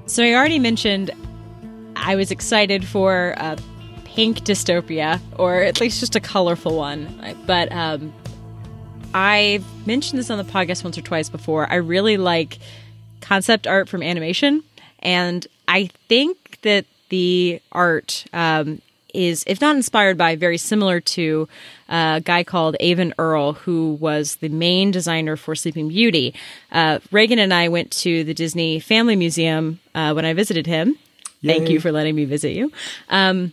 So 0.06 0.24
I 0.24 0.34
already 0.34 0.58
mentioned 0.58 1.10
I 1.96 2.16
was 2.16 2.30
excited 2.30 2.86
for 2.86 3.34
a 3.38 3.56
pink 4.18 4.40
dystopia, 4.40 5.20
or 5.38 5.62
at 5.62 5.80
least 5.80 6.00
just 6.00 6.16
a 6.16 6.20
colorful 6.20 6.76
one. 6.76 7.36
But 7.46 7.70
um, 7.70 8.12
I've 9.14 9.64
mentioned 9.86 10.18
this 10.18 10.28
on 10.28 10.38
the 10.38 10.52
podcast 10.52 10.82
once 10.82 10.98
or 10.98 11.02
twice 11.02 11.28
before. 11.28 11.70
I 11.70 11.76
really 11.76 12.16
like 12.16 12.58
concept 13.20 13.68
art 13.68 13.88
from 13.88 14.02
animation, 14.02 14.64
and 14.98 15.46
I 15.68 15.90
think 16.08 16.58
that 16.62 16.84
the 17.10 17.62
art 17.70 18.24
um, 18.32 18.82
is, 19.14 19.44
if 19.46 19.60
not 19.60 19.76
inspired 19.76 20.18
by, 20.18 20.34
very 20.34 20.58
similar 20.58 20.98
to 20.98 21.48
a 21.88 22.20
guy 22.24 22.42
called 22.42 22.74
Eyvind 22.80 23.12
Earle, 23.20 23.52
who 23.52 23.98
was 24.00 24.34
the 24.36 24.48
main 24.48 24.90
designer 24.90 25.36
for 25.36 25.54
Sleeping 25.54 25.90
Beauty. 25.90 26.34
Uh, 26.72 26.98
Reagan 27.12 27.38
and 27.38 27.54
I 27.54 27.68
went 27.68 27.92
to 27.92 28.24
the 28.24 28.34
Disney 28.34 28.80
Family 28.80 29.14
Museum 29.14 29.78
uh, 29.94 30.12
when 30.12 30.24
I 30.24 30.32
visited 30.32 30.66
him. 30.66 30.98
Thank 31.40 31.68
you 31.68 31.78
for 31.78 31.92
letting 31.92 32.16
me 32.16 32.24
visit 32.24 32.50
you. 32.50 32.72
Um, 33.10 33.52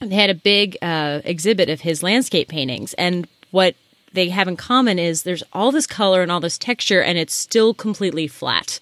they 0.00 0.14
had 0.14 0.30
a 0.30 0.34
big 0.34 0.76
uh, 0.82 1.20
exhibit 1.24 1.68
of 1.68 1.80
his 1.80 2.02
landscape 2.02 2.48
paintings, 2.48 2.94
and 2.94 3.26
what 3.50 3.74
they 4.12 4.30
have 4.30 4.48
in 4.48 4.56
common 4.56 4.98
is 4.98 5.22
there's 5.22 5.42
all 5.52 5.70
this 5.70 5.86
color 5.86 6.22
and 6.22 6.32
all 6.32 6.40
this 6.40 6.56
texture, 6.56 7.02
and 7.02 7.18
it's 7.18 7.34
still 7.34 7.74
completely 7.74 8.26
flat. 8.26 8.80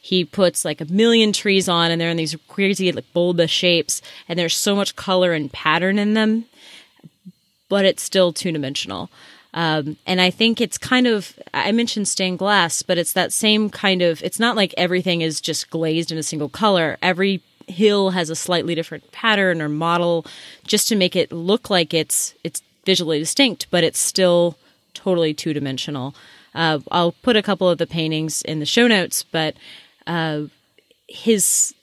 He 0.00 0.24
puts 0.24 0.64
like 0.64 0.80
a 0.80 0.84
million 0.86 1.32
trees 1.32 1.68
on, 1.68 1.90
and 1.90 2.00
they're 2.00 2.10
in 2.10 2.16
these 2.16 2.36
crazy 2.46 2.92
like 2.92 3.12
bulbous 3.12 3.50
shapes, 3.50 4.00
and 4.28 4.38
there's 4.38 4.56
so 4.56 4.76
much 4.76 4.94
color 4.94 5.32
and 5.32 5.52
pattern 5.52 5.98
in 5.98 6.14
them, 6.14 6.44
but 7.68 7.84
it's 7.84 8.02
still 8.02 8.32
two 8.32 8.52
dimensional. 8.52 9.10
Um, 9.54 9.96
and 10.06 10.20
I 10.20 10.30
think 10.30 10.60
it's 10.60 10.78
kind 10.78 11.06
of, 11.06 11.36
I 11.54 11.72
mentioned 11.72 12.06
stained 12.06 12.38
glass, 12.38 12.82
but 12.82 12.98
it's 12.98 13.14
that 13.14 13.32
same 13.32 13.70
kind 13.70 14.02
of, 14.02 14.22
it's 14.22 14.38
not 14.38 14.56
like 14.56 14.74
everything 14.76 15.22
is 15.22 15.40
just 15.40 15.70
glazed 15.70 16.12
in 16.12 16.18
a 16.18 16.22
single 16.22 16.50
color. 16.50 16.98
Every 17.02 17.42
hill 17.68 18.10
has 18.10 18.30
a 18.30 18.36
slightly 18.36 18.74
different 18.74 19.10
pattern 19.12 19.62
or 19.62 19.68
model 19.68 20.26
just 20.64 20.88
to 20.88 20.96
make 20.96 21.14
it 21.14 21.32
look 21.32 21.70
like 21.70 21.94
it's, 21.94 22.34
it's 22.44 22.62
visually 22.84 23.18
distinct, 23.18 23.66
but 23.70 23.84
it's 23.84 23.98
still 23.98 24.56
totally 24.94 25.34
two 25.34 25.52
dimensional. 25.52 26.14
Uh, 26.54 26.80
I'll 26.90 27.12
put 27.12 27.36
a 27.36 27.42
couple 27.42 27.68
of 27.68 27.78
the 27.78 27.86
paintings 27.86 28.42
in 28.42 28.58
the 28.58 28.66
show 28.66 28.86
notes, 28.86 29.22
but 29.22 29.54
uh, 30.06 30.42
his 31.06 31.74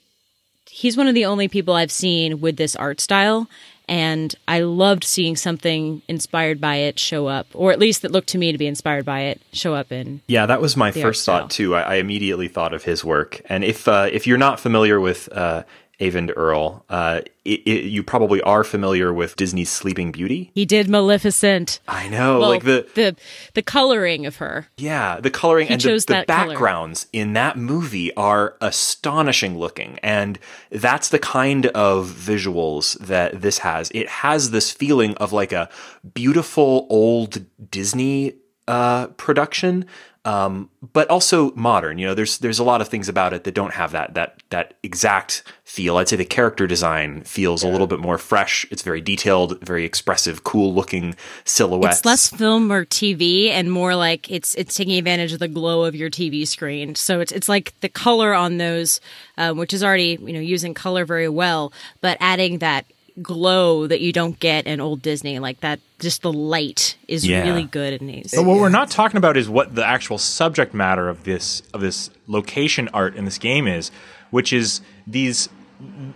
he's 0.68 0.96
one 0.96 1.08
of 1.08 1.14
the 1.14 1.24
only 1.24 1.48
people 1.48 1.74
I've 1.74 1.92
seen 1.92 2.40
with 2.40 2.56
this 2.56 2.76
art 2.76 3.00
style. 3.00 3.48
And 3.88 4.34
I 4.48 4.60
loved 4.60 5.04
seeing 5.04 5.36
something 5.36 6.02
inspired 6.08 6.60
by 6.60 6.76
it 6.76 6.98
show 6.98 7.28
up, 7.28 7.46
or 7.54 7.70
at 7.70 7.78
least 7.78 8.02
that 8.02 8.10
looked 8.10 8.28
to 8.30 8.38
me 8.38 8.50
to 8.50 8.58
be 8.58 8.66
inspired 8.66 9.04
by 9.04 9.20
it 9.22 9.40
show 9.52 9.74
up 9.74 9.92
in. 9.92 10.22
Yeah, 10.26 10.46
that 10.46 10.60
was 10.60 10.76
my 10.76 10.90
first 10.90 11.24
thought 11.24 11.50
too. 11.50 11.74
I, 11.76 11.82
I 11.82 11.94
immediately 11.96 12.48
thought 12.48 12.74
of 12.74 12.82
his 12.82 13.04
work, 13.04 13.40
and 13.46 13.62
if 13.62 13.86
uh, 13.86 14.08
if 14.10 14.26
you're 14.26 14.38
not 14.38 14.58
familiar 14.58 14.98
with 15.00 15.28
uh, 15.30 15.62
Eyvind 15.98 16.30
Earle, 16.36 16.84
uh, 16.90 17.22
it, 17.44 17.60
it, 17.66 17.84
you 17.86 18.02
probably 18.02 18.42
are 18.42 18.62
familiar 18.64 19.12
with 19.14 19.34
Disney's 19.36 19.70
Sleeping 19.70 20.12
Beauty. 20.12 20.50
He 20.54 20.66
did 20.66 20.88
Maleficent. 20.90 21.80
I 21.88 22.08
know, 22.08 22.38
Well, 22.40 22.50
like 22.50 22.64
the 22.64 22.86
the 22.94 23.16
the 23.54 23.62
coloring 23.62 24.26
of 24.26 24.36
her. 24.36 24.66
yeah, 24.76 25.18
the 25.20 25.30
coloring 25.30 25.68
and 25.68 25.80
the, 25.80 25.88
chose 25.88 26.04
the 26.04 26.12
that 26.14 26.26
color. 26.26 26.48
backgrounds 26.50 27.06
in 27.14 27.32
that 27.32 27.56
movie 27.56 28.14
are 28.14 28.56
astonishing 28.60 29.58
looking, 29.58 29.98
and 30.02 30.38
that's 30.70 31.08
the 31.08 31.18
kind 31.18 31.66
of 31.68 32.08
visuals 32.10 32.98
that 32.98 33.40
this 33.40 33.58
has. 33.58 33.90
It 33.94 34.08
has 34.08 34.50
this 34.50 34.70
feeling 34.70 35.14
of 35.14 35.32
like 35.32 35.52
a 35.52 35.70
beautiful 36.14 36.86
old 36.90 37.46
Disney 37.70 38.34
uh, 38.68 39.06
production. 39.16 39.86
Um, 40.26 40.70
but 40.92 41.08
also 41.08 41.52
modern. 41.54 41.98
You 41.98 42.08
know, 42.08 42.14
there's 42.14 42.38
there's 42.38 42.58
a 42.58 42.64
lot 42.64 42.80
of 42.80 42.88
things 42.88 43.08
about 43.08 43.32
it 43.32 43.44
that 43.44 43.54
don't 43.54 43.74
have 43.74 43.92
that 43.92 44.14
that 44.14 44.42
that 44.50 44.74
exact 44.82 45.44
feel. 45.62 45.98
I'd 45.98 46.08
say 46.08 46.16
the 46.16 46.24
character 46.24 46.66
design 46.66 47.22
feels 47.22 47.62
a 47.62 47.68
little 47.68 47.86
bit 47.86 48.00
more 48.00 48.18
fresh. 48.18 48.66
It's 48.72 48.82
very 48.82 49.00
detailed, 49.00 49.60
very 49.60 49.84
expressive, 49.84 50.42
cool 50.42 50.74
looking 50.74 51.14
silhouettes. 51.44 51.98
It's 51.98 52.04
less 52.04 52.28
film 52.28 52.72
or 52.72 52.84
TV 52.84 53.50
and 53.50 53.70
more 53.70 53.94
like 53.94 54.28
it's 54.28 54.56
it's 54.56 54.74
taking 54.74 54.98
advantage 54.98 55.32
of 55.32 55.38
the 55.38 55.46
glow 55.46 55.84
of 55.84 55.94
your 55.94 56.10
TV 56.10 56.44
screen. 56.44 56.96
So 56.96 57.20
it's 57.20 57.30
it's 57.30 57.48
like 57.48 57.78
the 57.80 57.88
color 57.88 58.34
on 58.34 58.58
those, 58.58 59.00
um, 59.38 59.56
which 59.56 59.72
is 59.72 59.84
already 59.84 60.18
you 60.20 60.32
know 60.32 60.40
using 60.40 60.74
color 60.74 61.04
very 61.04 61.28
well, 61.28 61.72
but 62.00 62.16
adding 62.18 62.58
that 62.58 62.84
glow 63.22 63.86
that 63.86 64.00
you 64.00 64.12
don't 64.12 64.38
get 64.40 64.66
in 64.66 64.80
old 64.80 65.02
Disney, 65.02 65.38
like 65.38 65.60
that. 65.60 65.80
Just 65.98 66.22
the 66.22 66.32
light 66.32 66.96
is 67.08 67.26
Yeah. 67.26 67.42
really 67.42 67.64
good 67.64 68.00
in 68.00 68.06
these. 68.06 68.32
But 68.34 68.44
what 68.44 68.58
we're 68.58 68.68
not 68.68 68.90
talking 68.90 69.16
about 69.16 69.36
is 69.36 69.48
what 69.48 69.74
the 69.74 69.84
actual 69.86 70.18
subject 70.18 70.74
matter 70.74 71.08
of 71.08 71.24
this 71.24 71.62
of 71.72 71.80
this 71.80 72.10
location 72.26 72.88
art 72.92 73.14
in 73.16 73.24
this 73.24 73.38
game 73.38 73.66
is, 73.66 73.90
which 74.30 74.52
is 74.52 74.80
these 75.06 75.48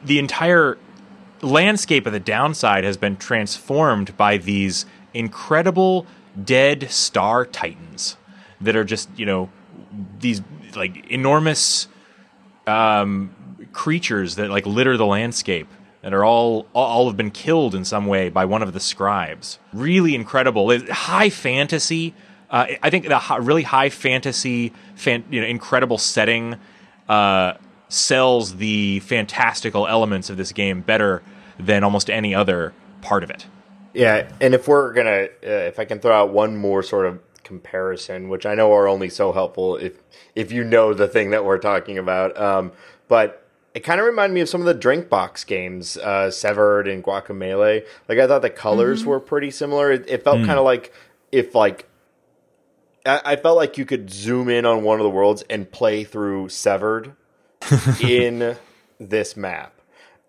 the 0.05 0.19
entire 0.19 0.77
landscape 1.43 2.07
of 2.07 2.13
the 2.13 2.21
downside 2.21 2.85
has 2.85 2.97
been 2.99 3.17
transformed 3.17 4.15
by 4.17 4.37
these 4.37 4.85
incredible 5.15 6.07
dead 6.45 6.91
star 6.91 7.45
titans 7.47 8.17
that 8.61 8.77
are 8.77 8.85
just 8.85 9.09
you 9.17 9.25
know 9.27 9.49
these 10.21 10.43
like 10.77 11.07
enormous 11.11 11.89
um, 12.67 13.35
creatures 13.73 14.37
that 14.37 14.51
like 14.51 14.67
litter 14.67 14.97
the 14.97 15.07
landscape 15.07 15.67
that 16.03 16.15
are 16.15 16.25
all 16.25 16.67
all 16.75 17.07
have 17.07 17.17
been 17.17 17.31
killed 17.31 17.75
in 17.75 17.85
some 17.85 18.07
way 18.07 18.29
by 18.29 18.45
one 18.45 18.63
of 18.63 18.73
the 18.73 18.81
scribes. 18.81 19.59
Really 19.73 20.15
incredible, 20.15 20.77
high 20.89 21.31
fantasy. 21.31 22.15
Uh, 22.51 22.67
I 22.83 22.91
think 22.91 23.07
the 23.07 23.19
hi- 23.19 23.37
really 23.37 23.63
high 23.63 23.91
fantasy, 23.91 24.73
fan, 24.97 25.25
you 25.31 25.41
know, 25.41 25.47
incredible 25.47 25.99
setting 25.99 26.57
uh, 27.09 27.55
sells 27.89 28.57
the 28.57 29.01
fantastical 29.01 29.87
elements 29.87 30.31
of 30.31 30.37
this 30.37 30.53
game 30.53 30.81
better 30.81 31.23
than 31.59 31.85
almost 31.85 32.11
any 32.11 32.35
other 32.35 32.73
part 33.03 33.23
of 33.23 33.31
it. 33.31 33.47
Yeah, 33.93 34.31
and 34.41 34.55
if 34.55 34.69
we're 34.69 34.93
gonna, 34.93 35.29
uh, 35.45 35.67
if 35.69 35.79
I 35.79 35.85
can 35.85 36.01
throw 36.01 36.15
out 36.15 36.31
one 36.31 36.57
more 36.57 36.83
sort 36.83 37.07
of 37.07 37.21
comparison, 37.45 38.29
which 38.29 38.47
I 38.47 38.55
know 38.55 38.73
are 38.73 38.87
only 38.87 39.11
so 39.11 39.33
helpful 39.33 39.77
if 39.77 40.01
if 40.35 40.53
you 40.53 40.63
know 40.63 40.95
the 40.95 41.09
thing 41.09 41.31
that 41.31 41.45
we're 41.45 41.59
talking 41.59 41.99
about, 41.99 42.41
um, 42.41 42.73
but 43.09 43.40
it 43.75 43.81
kind 43.81 44.01
of 44.01 44.07
reminded 44.07 44.35
me 44.35 44.41
of 44.41 44.49
some 44.49 44.61
of 44.61 44.67
the 44.67 44.75
Drinkbox 44.75 45.47
games, 45.47 45.97
uh, 45.99 46.31
Severed 46.31 46.89
and 46.89 47.05
Guacamelee. 47.05 47.87
Like 48.09 48.19
I 48.19 48.27
thought 48.27 48.43
the 48.43 48.51
colors 48.51 49.05
were 49.05 49.21
pretty 49.21 49.51
similar. 49.51 49.93
It, 49.93 50.09
it 50.09 50.25
felt 50.25 50.39
kind 50.39 50.59
of 50.59 50.65
like 50.65 50.93
if 51.31 51.55
like 51.55 51.87
I, 53.07 53.21
I 53.25 53.37
felt 53.37 53.57
like 53.57 53.79
you 53.79 53.85
could 53.85 54.11
zoom 54.11 54.49
in 54.49 54.67
on 54.67 54.83
one 54.83 54.99
of 54.99 55.05
the 55.05 55.11
worlds 55.11 55.45
and 55.49 55.71
play 55.71 56.05
through 56.05 56.49
Severed 56.49 57.15
in 58.01 58.57
this 58.99 59.37
map. 59.37 59.75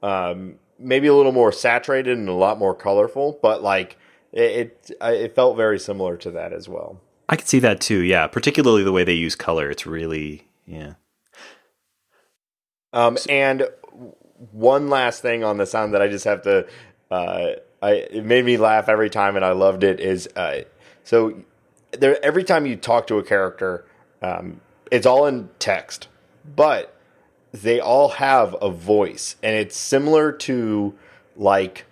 Um, 0.04 0.56
maybe 0.78 1.08
a 1.08 1.16
little 1.16 1.32
more 1.32 1.52
saturated 1.52 2.18
and 2.18 2.30
a 2.30 2.34
lot 2.34 2.58
more 2.58 2.76
colorful, 2.76 3.40
but 3.42 3.64
like 3.64 3.98
it, 4.32 4.78
it, 4.90 4.98
it 5.02 5.36
felt 5.36 5.58
very 5.58 5.80
similar 5.80 6.18
to 6.18 6.32
that 6.32 6.54
as 6.54 6.70
well. 6.70 7.00
I 7.28 7.36
could 7.36 7.48
see 7.48 7.60
that 7.60 7.82
too. 7.82 8.00
Yeah, 8.00 8.28
particularly 8.28 8.84
the 8.84 8.92
way 8.92 9.04
they 9.04 9.14
use 9.14 9.36
color. 9.36 9.70
It's 9.70 9.86
really 9.86 10.48
yeah. 10.66 10.94
Um, 12.94 13.18
and 13.30 13.68
one 14.52 14.90
last 14.90 15.22
thing 15.22 15.44
on 15.44 15.58
the 15.58 15.66
sound 15.66 15.94
that 15.94 16.02
I 16.02 16.08
just 16.08 16.26
have 16.26 16.42
to, 16.44 16.68
uh, 17.10 17.52
I 17.82 17.92
it 17.92 18.26
made 18.26 18.46
me 18.46 18.58
laugh 18.58 18.90
every 18.90 19.10
time, 19.10 19.36
and 19.36 19.46
I 19.46 19.52
loved 19.52 19.84
it. 19.84 20.00
Is 20.00 20.28
uh, 20.36 20.62
so 21.04 21.42
there 21.92 22.24
every 22.24 22.44
time 22.44 22.66
you 22.66 22.76
talk 22.76 23.08
to 23.08 23.18
a 23.18 23.24
character, 23.24 23.86
um, 24.22 24.62
it's 24.92 25.06
all 25.06 25.26
in 25.26 25.50
text, 25.60 26.08
but 26.56 26.96
they 27.52 27.80
all 27.80 28.10
have 28.10 28.56
a 28.62 28.70
voice, 28.70 29.36
and 29.42 29.56
it's 29.56 29.76
similar 29.76 30.32
to 30.32 30.96
like. 31.36 31.86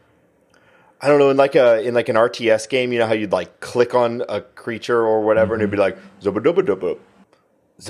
I 1.02 1.08
don't 1.08 1.18
know 1.18 1.30
in 1.30 1.38
like 1.38 1.56
a 1.56 1.82
in 1.82 1.93
like 1.93 2.10
an 2.10 2.18
RTS 2.18 2.68
game, 2.68 2.91
you 2.91 3.00
know 3.00 3.08
how 3.08 3.14
you'd 3.14 3.32
like 3.32 3.62
click 3.62 3.95
on 3.95 4.22
a 4.28 4.41
creature 4.41 5.02
or 5.02 5.22
whatever, 5.22 5.54
and 5.54 5.62
it'd 5.62 5.72
be 5.72 5.78
like 5.78 5.97
zubba 6.22 6.39
dubba 6.39 6.62
dubba. 6.62 7.00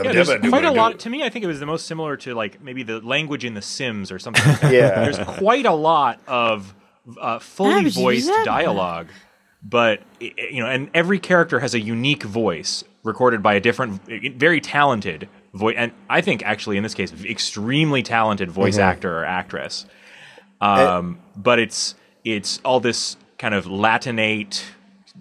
Yeah, 0.06 0.12
there's 0.14 0.30
quite 0.52 0.64
a 0.66 0.72
lot. 0.78 1.00
To 1.00 1.10
me, 1.10 1.24
I 1.24 1.30
think 1.30 1.44
it 1.44 1.48
was 1.48 1.60
the 1.60 1.66
most 1.66 1.88
similar 1.88 2.16
to 2.18 2.34
like 2.36 2.62
maybe 2.62 2.84
the 2.84 3.00
language 3.02 3.44
in 3.46 3.54
The 3.56 3.62
Sims 3.62 4.12
or 4.12 4.20
something. 4.20 4.46
Like 4.46 4.62
that. 4.62 4.74
Yeah. 4.74 5.04
there's 5.04 5.18
quite 5.40 5.66
a 5.66 5.74
lot 5.74 6.20
of 6.28 6.74
uh, 7.20 7.40
fully 7.40 7.72
voiced 7.96 8.28
dialogue, 8.46 9.08
but 9.64 10.02
i- 10.22 10.34
i- 10.38 10.48
you 10.52 10.62
know, 10.64 10.70
and 10.70 10.90
every 10.94 11.18
character 11.20 11.60
has 11.60 11.74
a 11.74 11.80
unique 11.80 12.24
voice 12.24 12.84
recorded 13.04 13.42
by 13.42 13.54
a 13.56 13.60
different, 13.60 14.02
very 14.38 14.62
talented 14.62 15.28
voice, 15.54 15.74
and 15.78 15.92
I 16.10 16.22
think 16.22 16.44
actually 16.44 16.78
in 16.78 16.84
this 16.84 16.94
case, 16.94 17.12
extremely 17.24 18.04
talented 18.04 18.52
voice 18.52 18.78
actor 18.78 19.18
or 19.20 19.26
actress. 19.26 19.86
Um, 20.62 21.20
but 21.36 21.58
it's 21.60 21.96
it's 22.24 22.60
all 22.66 22.80
this 22.80 23.16
kind 23.38 23.56
of 23.56 23.66
Latinate 23.66 24.62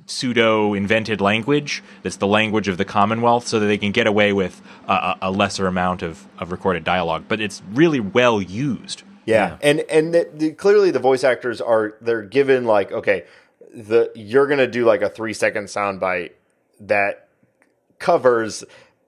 pseudo 0.08 0.74
invented 0.74 1.20
language 1.20 1.82
that's 2.02 2.16
the 2.16 2.26
language 2.26 2.68
of 2.68 2.78
the 2.78 2.84
Commonwealth, 2.84 3.46
so 3.46 3.60
that 3.60 3.66
they 3.66 3.78
can 3.78 3.92
get 3.92 4.06
away 4.06 4.32
with 4.32 4.60
a, 4.86 5.16
a 5.22 5.30
lesser 5.30 5.66
amount 5.66 6.02
of, 6.02 6.26
of 6.38 6.50
recorded 6.50 6.84
dialogue. 6.84 7.24
But 7.28 7.40
it's 7.40 7.62
really 7.72 8.00
well 8.00 8.42
used. 8.42 9.02
Yeah, 9.26 9.58
and 9.60 9.80
and 9.80 10.14
the, 10.14 10.28
the, 10.32 10.52
clearly 10.52 10.90
the 10.90 10.98
voice 10.98 11.22
actors 11.22 11.60
are 11.60 11.96
they're 12.00 12.22
given 12.22 12.64
like 12.64 12.90
okay, 12.92 13.24
the 13.74 14.10
you're 14.14 14.46
gonna 14.46 14.66
do 14.66 14.84
like 14.84 15.02
a 15.02 15.10
three 15.10 15.34
second 15.34 15.64
soundbite 15.64 16.32
that 16.80 17.28
covers 17.98 18.64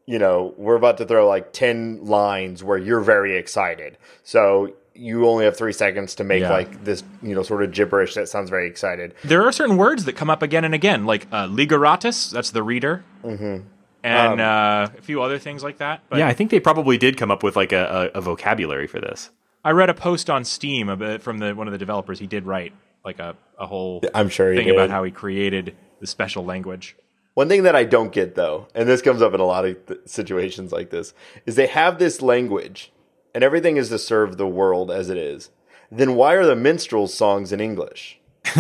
you 0.07 0.19
know 0.19 0.55
we're 0.57 0.75
about 0.75 0.99
to 0.99 1.07
throw 1.07 1.29
like 1.29 1.53
10 1.53 2.05
lines 2.05 2.65
where 2.65 2.77
you're 2.77 3.01
very 3.01 3.37
excited 3.37 3.97
so 4.25 4.75
you 5.01 5.27
only 5.27 5.47
have 5.47 5.57
three 5.57 5.73
seconds 5.73 6.15
to 6.17 6.25
make 6.25 6.43
Yeah. 6.43 6.51
like 6.51 6.85
this 6.85 7.03
you 7.23 7.35
know 7.35 7.43
sort 7.43 7.63
of 7.63 7.73
gibberish 7.73 8.15
that 8.15 8.29
sounds 8.29 8.51
very 8.51 8.69
excited 8.69 9.15
There 9.25 9.43
are 9.43 9.51
certain 9.51 9.79
words 9.79 10.05
that 10.05 10.13
come 10.15 10.29
up 10.29 10.43
again 10.43 10.65
and 10.65 10.75
again, 10.75 11.07
like 11.07 11.27
uh, 11.33 11.47
ligeratus, 11.49 12.31
that's 12.31 12.51
the 12.51 12.63
reader, 12.63 13.03
mm-hmm. 13.25 13.67
and 14.03 14.41
uh, 14.41 14.89
a 14.97 15.01
few 15.03 15.23
other 15.23 15.39
things 15.39 15.65
like 15.65 15.79
that. 15.79 16.03
But 16.11 16.19
yeah, 16.19 16.29
I 16.29 16.35
think 16.35 16.51
they 16.51 16.61
probably 16.61 16.99
did 16.99 17.17
come 17.17 17.31
up 17.31 17.43
with 17.43 17.57
like 17.57 17.73
a, 17.73 18.11
a, 18.15 18.19
a 18.19 18.21
vocabulary 18.21 18.87
for 18.87 19.01
this. 19.01 19.31
I 19.65 19.71
read 19.73 19.91
a 19.91 19.95
post 19.95 20.29
on 20.31 20.45
Steam 20.45 20.87
from 21.21 21.39
the 21.39 21.55
one 21.55 21.67
of 21.67 21.73
the 21.73 21.79
developers. 21.79 22.19
He 22.19 22.27
did 22.27 22.45
write 22.47 22.73
like 23.05 23.19
a, 23.19 23.37
a 23.59 23.67
whole 23.67 24.03
I'm 24.15 24.29
sure 24.29 24.53
he 24.53 24.59
thing 24.59 24.67
did. 24.69 24.77
about 24.77 24.91
how 24.91 25.03
he 25.05 25.11
created 25.11 25.75
the 26.01 26.07
special 26.07 26.45
language. 26.45 26.97
One 27.35 27.49
thing 27.49 27.63
that 27.63 27.77
I 27.77 27.85
don't 27.85 28.13
get 28.13 28.35
though, 28.35 28.69
and 28.75 28.89
this 28.89 29.01
comes 29.03 29.23
up 29.23 29.33
in 29.35 29.41
a 29.41 29.45
lot 29.45 29.65
of 29.65 29.87
th- 29.87 30.01
situations 30.05 30.73
like 30.73 30.91
this, 30.91 31.15
is 31.47 31.57
they 31.57 31.69
have 31.69 31.99
this 31.99 32.21
language 32.21 32.93
and 33.35 33.45
everything 33.45 33.77
is 33.77 33.89
to 33.91 33.99
serve 33.99 34.37
the 34.37 34.47
world 34.47 34.91
as 34.91 35.09
it 35.11 35.17
is. 35.19 35.51
Then 35.91 36.15
why 36.15 36.35
are 36.35 36.47
the 36.47 36.57
minstrels 36.57 37.13
songs 37.15 37.53
in 37.53 37.61
English? 37.61 38.19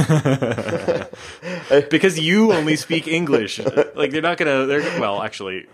Because 1.91 2.19
you 2.19 2.53
only 2.53 2.77
speak 2.77 3.07
English. 3.09 3.59
like 3.95 4.11
they're 4.11 4.23
not 4.23 4.39
gonna. 4.39 4.67
They're 4.67 5.01
well, 5.01 5.23
actually. 5.23 5.67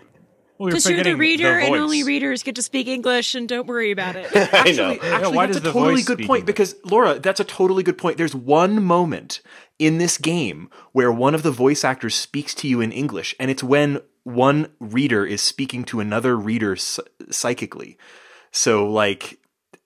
Well, 0.57 0.67
Because 0.69 0.85
you're 0.89 0.97
the 0.97 1.03
forgetting 1.03 1.19
reader, 1.19 1.59
and 1.59 1.75
only 1.75 2.03
readers 2.03 2.41
get 2.41 2.55
to 2.55 2.63
speak 2.63 2.87
English, 2.87 3.35
and 3.35 3.47
don't 3.47 3.67
worry 3.67 3.91
about 3.91 4.15
it. 4.15 4.27
I 4.53 4.71
know. 4.71 4.91
Actually, 5.01 5.35
why 5.35 5.45
that's 5.45 5.57
does 5.59 5.67
a 5.67 5.67
the 5.67 5.71
totally 5.71 6.01
good 6.01 6.17
point 6.19 6.41
English? 6.41 6.45
because 6.45 6.75
Laura, 6.83 7.19
that's 7.19 7.39
a 7.39 7.43
totally 7.43 7.83
good 7.83 7.97
point. 7.97 8.17
There's 8.17 8.33
one 8.35 8.83
moment 8.83 9.41
in 9.77 9.97
this 9.99 10.17
game 10.17 10.69
where 10.93 11.11
one 11.11 11.35
of 11.35 11.43
the 11.43 11.51
voice 11.51 11.83
actors 11.83 12.15
speaks 12.15 12.55
to 12.55 12.67
you 12.67 12.81
in 12.81 12.91
English, 12.91 13.35
and 13.39 13.51
it's 13.51 13.63
when 13.63 13.99
one 14.23 14.69
reader 14.79 15.25
is 15.25 15.41
speaking 15.41 15.83
to 15.85 15.99
another 15.99 16.35
reader 16.35 16.73
s- 16.73 16.99
psychically. 17.29 17.97
So, 18.57 18.89
like, 19.03 19.37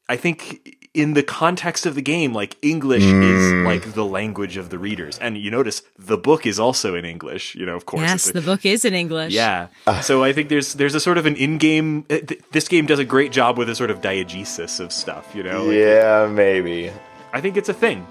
I 0.08 0.16
think 0.18 0.78
in 0.94 1.14
the 1.14 1.24
context 1.24 1.86
of 1.86 1.94
the 1.96 2.02
game, 2.02 2.34
like 2.34 2.56
English 2.62 3.04
is 3.04 3.44
like 3.66 3.94
the 3.94 4.04
language 4.06 4.56
of 4.58 4.70
the 4.70 4.78
readers, 4.78 5.18
and 5.20 5.38
you 5.38 5.50
notice 5.52 5.84
the 6.12 6.18
book 6.18 6.46
is 6.46 6.58
also 6.60 6.96
in 6.96 7.06
English. 7.06 7.56
You 7.56 7.66
know, 7.66 7.76
of 7.76 7.86
course, 7.86 8.02
yes, 8.10 8.30
a- 8.30 8.34
the 8.34 8.42
book 8.52 8.66
is 8.66 8.84
in 8.86 8.94
English. 8.94 9.34
yeah. 9.34 9.68
so 10.02 10.24
I 10.24 10.32
think 10.34 10.50
there's 10.50 10.74
there's 10.80 10.96
a 10.96 11.00
sort 11.00 11.18
of 11.18 11.26
an 11.26 11.36
in-game. 11.36 12.06
uh, 12.10 12.20
th- 12.28 12.42
This 12.52 12.68
game 12.68 12.86
does 12.86 13.00
a 13.00 13.06
great 13.16 13.32
job 13.32 13.58
with 13.58 13.70
a 13.70 13.76
sort 13.76 13.92
of 13.92 13.98
diegesis 14.02 14.80
of 14.80 14.92
stuff. 14.92 15.26
You 15.36 15.44
know. 15.44 15.64
Like, 15.66 15.78
Yeah, 15.78 16.28
maybe. 16.32 16.92
I 17.34 17.40
think 17.42 17.56
it's 17.58 17.70
a 17.70 17.78
thing. 17.86 18.06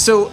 So, 0.00 0.32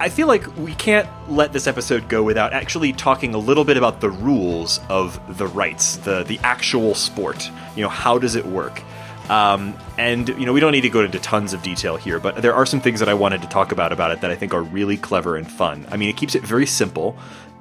I 0.00 0.08
feel 0.08 0.26
like 0.26 0.44
we 0.56 0.74
can't 0.74 1.08
let 1.30 1.52
this 1.52 1.68
episode 1.68 2.08
go 2.08 2.24
without 2.24 2.52
actually 2.52 2.92
talking 2.92 3.32
a 3.32 3.38
little 3.38 3.64
bit 3.64 3.76
about 3.76 4.00
the 4.00 4.10
rules 4.10 4.80
of 4.88 5.38
the 5.38 5.46
rites, 5.46 5.98
the 5.98 6.24
the 6.24 6.40
actual 6.40 6.96
sport. 6.96 7.48
You 7.76 7.82
know, 7.82 7.88
how 7.88 8.18
does 8.18 8.34
it 8.34 8.44
work? 8.44 8.82
Um, 9.30 9.78
and 9.98 10.28
you 10.30 10.46
know, 10.46 10.52
we 10.52 10.58
don't 10.58 10.72
need 10.72 10.80
to 10.80 10.88
go 10.88 11.02
into 11.02 11.20
tons 11.20 11.52
of 11.52 11.62
detail 11.62 11.96
here, 11.96 12.18
but 12.18 12.42
there 12.42 12.54
are 12.54 12.66
some 12.66 12.80
things 12.80 12.98
that 12.98 13.08
I 13.08 13.14
wanted 13.14 13.40
to 13.42 13.48
talk 13.48 13.70
about 13.70 13.92
about 13.92 14.10
it 14.10 14.20
that 14.22 14.32
I 14.32 14.34
think 14.34 14.52
are 14.52 14.62
really 14.62 14.96
clever 14.96 15.36
and 15.36 15.48
fun. 15.48 15.86
I 15.92 15.96
mean, 15.96 16.08
it 16.08 16.16
keeps 16.16 16.34
it 16.34 16.42
very 16.42 16.66
simple. 16.66 17.16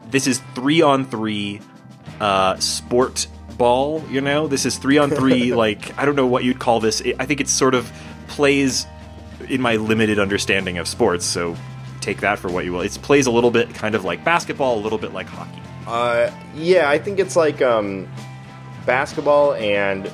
This 0.09 0.25
is 0.25 0.41
three 0.55 0.81
on 0.81 1.05
three 1.05 1.61
uh, 2.19 2.57
sport 2.57 3.27
ball. 3.59 4.03
You 4.09 4.21
know, 4.21 4.47
this 4.47 4.65
is 4.65 4.79
three 4.79 4.97
on 4.97 5.11
three. 5.11 5.53
like 5.65 5.95
I 5.99 6.05
don't 6.05 6.15
know 6.15 6.25
what 6.25 6.43
you'd 6.43 6.57
call 6.57 6.79
this. 6.79 6.99
I 7.19 7.27
think 7.27 7.41
it's 7.41 7.51
sort 7.51 7.75
of 7.75 7.91
plays 8.27 8.87
in 9.51 9.61
my 9.61 9.75
limited 9.75 10.17
understanding 10.17 10.77
of 10.77 10.87
sports. 10.87 11.25
So 11.25 11.55
take 11.99 12.21
that 12.21 12.39
for 12.39 12.49
what 12.51 12.65
you 12.65 12.73
will. 12.73 12.81
It 12.81 12.97
plays 13.01 13.27
a 13.27 13.31
little 13.31 13.51
bit 13.51 13.73
kind 13.73 13.95
of 13.95 14.03
like 14.03 14.23
basketball, 14.23 14.79
a 14.79 14.81
little 14.81 14.97
bit 14.97 15.13
like 15.13 15.27
hockey. 15.27 15.61
Uh, 15.85 16.31
yeah, 16.55 16.89
I 16.89 16.97
think 16.97 17.19
it's 17.19 17.35
like 17.35 17.61
um, 17.61 18.07
basketball 18.85 19.53
and 19.55 20.11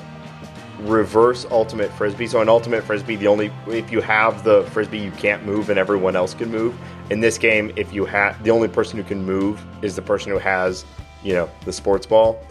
reverse 0.80 1.46
ultimate 1.50 1.92
frisbee. 1.92 2.26
So 2.26 2.40
in 2.40 2.48
ultimate 2.48 2.84
frisbee, 2.84 3.16
the 3.16 3.26
only 3.26 3.50
if 3.68 3.90
you 3.90 4.00
have 4.00 4.44
the 4.44 4.64
frisbee, 4.72 4.98
you 4.98 5.10
can't 5.12 5.44
move, 5.44 5.70
and 5.70 5.78
everyone 5.78 6.16
else 6.16 6.34
can 6.34 6.50
move. 6.50 6.78
In 7.10 7.20
this 7.20 7.38
game, 7.38 7.72
if 7.76 7.92
you 7.92 8.04
have 8.04 8.42
the 8.44 8.50
only 8.50 8.68
person 8.68 8.98
who 8.98 9.04
can 9.04 9.24
move 9.24 9.64
is 9.82 9.96
the 9.96 10.02
person 10.02 10.30
who 10.30 10.38
has, 10.38 10.84
you 11.22 11.32
know, 11.32 11.48
the 11.64 11.72
sports 11.72 12.06
ball. 12.06 12.44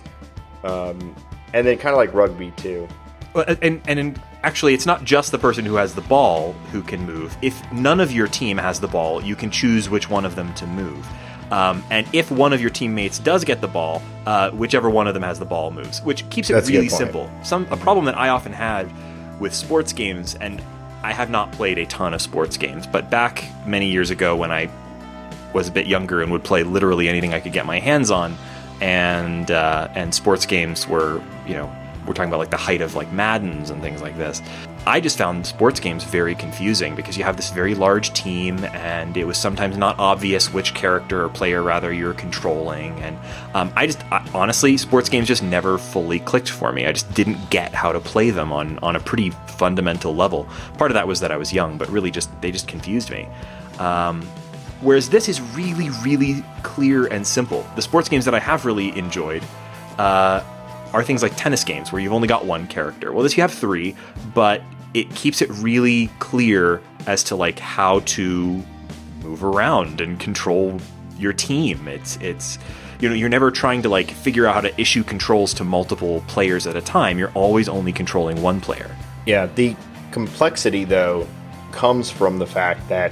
Um, 0.63 1.15
and 1.53 1.65
then 1.65 1.77
kind 1.77 1.93
of 1.93 1.97
like 1.97 2.13
rugby 2.13 2.51
too. 2.57 2.87
Well, 3.33 3.45
and 3.61 3.81
and 3.87 3.99
in, 3.99 4.21
actually, 4.43 4.73
it's 4.73 4.85
not 4.85 5.03
just 5.03 5.31
the 5.31 5.37
person 5.39 5.65
who 5.65 5.75
has 5.75 5.93
the 5.95 6.01
ball 6.01 6.53
who 6.71 6.81
can 6.81 7.05
move. 7.05 7.37
If 7.41 7.71
none 7.71 7.99
of 7.99 8.11
your 8.11 8.27
team 8.27 8.57
has 8.57 8.79
the 8.79 8.87
ball, 8.87 9.23
you 9.23 9.35
can 9.35 9.51
choose 9.51 9.89
which 9.89 10.09
one 10.09 10.25
of 10.25 10.35
them 10.35 10.53
to 10.55 10.67
move. 10.67 11.07
Um, 11.51 11.83
and 11.89 12.07
if 12.13 12.29
one 12.29 12.51
of 12.51 12.59
your 12.59 12.69
teammates 12.69 13.19
does 13.19 13.45
get 13.45 13.61
the 13.61 13.67
ball, 13.67 14.01
uh, 14.25 14.51
whichever 14.51 14.89
one 14.89 15.07
of 15.07 15.13
them 15.13 15.23
has 15.23 15.39
the 15.39 15.45
ball 15.45 15.71
moves, 15.71 16.01
which 16.01 16.29
keeps 16.29 16.49
it 16.49 16.53
That's 16.53 16.69
really 16.69 16.89
simple. 16.89 17.31
Some 17.43 17.67
a 17.71 17.77
problem 17.77 18.05
that 18.05 18.17
I 18.17 18.29
often 18.29 18.51
had 18.51 18.91
with 19.39 19.53
sports 19.53 19.93
games, 19.93 20.35
and 20.35 20.61
I 21.03 21.13
have 21.13 21.29
not 21.29 21.51
played 21.53 21.77
a 21.77 21.85
ton 21.85 22.13
of 22.13 22.21
sports 22.21 22.57
games, 22.57 22.85
but 22.85 23.09
back 23.09 23.45
many 23.65 23.89
years 23.89 24.09
ago 24.09 24.35
when 24.35 24.51
I 24.51 24.69
was 25.53 25.69
a 25.69 25.71
bit 25.71 25.87
younger 25.87 26.21
and 26.21 26.31
would 26.31 26.43
play 26.43 26.63
literally 26.63 27.07
anything 27.07 27.33
I 27.33 27.39
could 27.39 27.53
get 27.53 27.65
my 27.65 27.79
hands 27.79 28.11
on, 28.11 28.35
and 28.81 29.49
uh, 29.49 29.87
and 29.95 30.13
sports 30.13 30.45
games 30.45 30.85
were 30.85 31.21
you 31.47 31.53
know 31.53 31.73
we're 32.07 32.13
talking 32.13 32.29
about 32.29 32.39
like 32.39 32.49
the 32.49 32.57
height 32.57 32.81
of 32.81 32.95
like 32.95 33.11
Madden's 33.11 33.69
and 33.69 33.81
things 33.81 34.01
like 34.01 34.17
this. 34.17 34.41
I 34.85 35.01
just 35.01 35.17
found 35.17 35.45
sports 35.45 35.79
games 35.81 36.05
very 36.05 36.33
confusing 36.33 36.95
because 36.95 37.17
you 37.17 37.25
have 37.25 37.35
this 37.35 37.49
very 37.49 37.75
large 37.75 38.13
team, 38.13 38.63
and 38.65 39.17
it 39.17 39.25
was 39.25 39.37
sometimes 39.37 39.75
not 39.77 39.99
obvious 39.99 40.53
which 40.53 40.73
character 40.73 41.25
or 41.25 41.29
player 41.29 41.61
rather 41.61 41.91
you're 41.91 42.13
controlling. 42.13 42.97
And 43.01 43.17
um, 43.53 43.71
I 43.75 43.87
just 43.87 43.99
I, 44.11 44.25
honestly, 44.33 44.77
sports 44.77 45.09
games 45.09 45.27
just 45.27 45.43
never 45.43 45.77
fully 45.77 46.19
clicked 46.19 46.49
for 46.49 46.71
me. 46.71 46.85
I 46.85 46.93
just 46.93 47.13
didn't 47.13 47.49
get 47.49 47.73
how 47.73 47.91
to 47.91 47.99
play 47.99 48.29
them 48.29 48.53
on 48.53 48.79
on 48.79 48.95
a 48.95 48.99
pretty 48.99 49.31
fundamental 49.57 50.15
level. 50.15 50.47
Part 50.77 50.91
of 50.91 50.95
that 50.95 51.07
was 51.07 51.19
that 51.19 51.31
I 51.31 51.37
was 51.37 51.51
young, 51.51 51.77
but 51.77 51.89
really 51.89 52.09
just 52.09 52.29
they 52.41 52.51
just 52.51 52.67
confused 52.67 53.11
me. 53.11 53.27
Um, 53.79 54.25
Whereas 54.81 55.09
this 55.09 55.27
is 55.27 55.41
really, 55.41 55.89
really 56.03 56.43
clear 56.61 57.07
and 57.07 57.25
simple. 57.25 57.65
The 57.75 57.81
sports 57.81 58.09
games 58.09 58.25
that 58.25 58.35
I 58.35 58.39
have 58.39 58.63
really 58.63 58.95
enjoyed 58.95 59.43
uh, 59.97 60.43
are 60.97 61.03
things 61.03 61.21
like 61.21 61.35
tennis 61.37 61.63
games 61.63 61.91
where 61.91 62.01
you've 62.01 62.11
only 62.11 62.27
got 62.27 62.45
one 62.45 62.65
character. 62.65 63.13
Well, 63.13 63.21
this 63.21 63.37
you 63.37 63.41
have 63.41 63.53
three, 63.53 63.95
but 64.33 64.63
it 64.95 65.13
keeps 65.13 65.43
it 65.43 65.49
really 65.51 66.07
clear 66.17 66.81
as 67.05 67.23
to 67.25 67.35
like 67.35 67.59
how 67.59 67.99
to 67.99 68.63
move 69.21 69.43
around 69.43 70.01
and 70.01 70.19
control 70.19 70.81
your 71.19 71.33
team. 71.33 71.87
It's 71.87 72.17
it's 72.17 72.57
you 72.99 73.07
know 73.07 73.13
you're 73.13 73.29
never 73.29 73.51
trying 73.51 73.83
to 73.83 73.89
like 73.89 74.09
figure 74.09 74.47
out 74.47 74.55
how 74.55 74.61
to 74.61 74.81
issue 74.81 75.03
controls 75.03 75.53
to 75.55 75.63
multiple 75.63 76.23
players 76.27 76.65
at 76.65 76.75
a 76.75 76.81
time. 76.81 77.19
You're 77.19 77.31
always 77.35 77.69
only 77.69 77.93
controlling 77.93 78.41
one 78.41 78.59
player. 78.59 78.89
Yeah, 79.27 79.45
the 79.45 79.75
complexity 80.11 80.83
though 80.83 81.27
comes 81.71 82.09
from 82.09 82.39
the 82.39 82.47
fact 82.47 82.89
that 82.89 83.11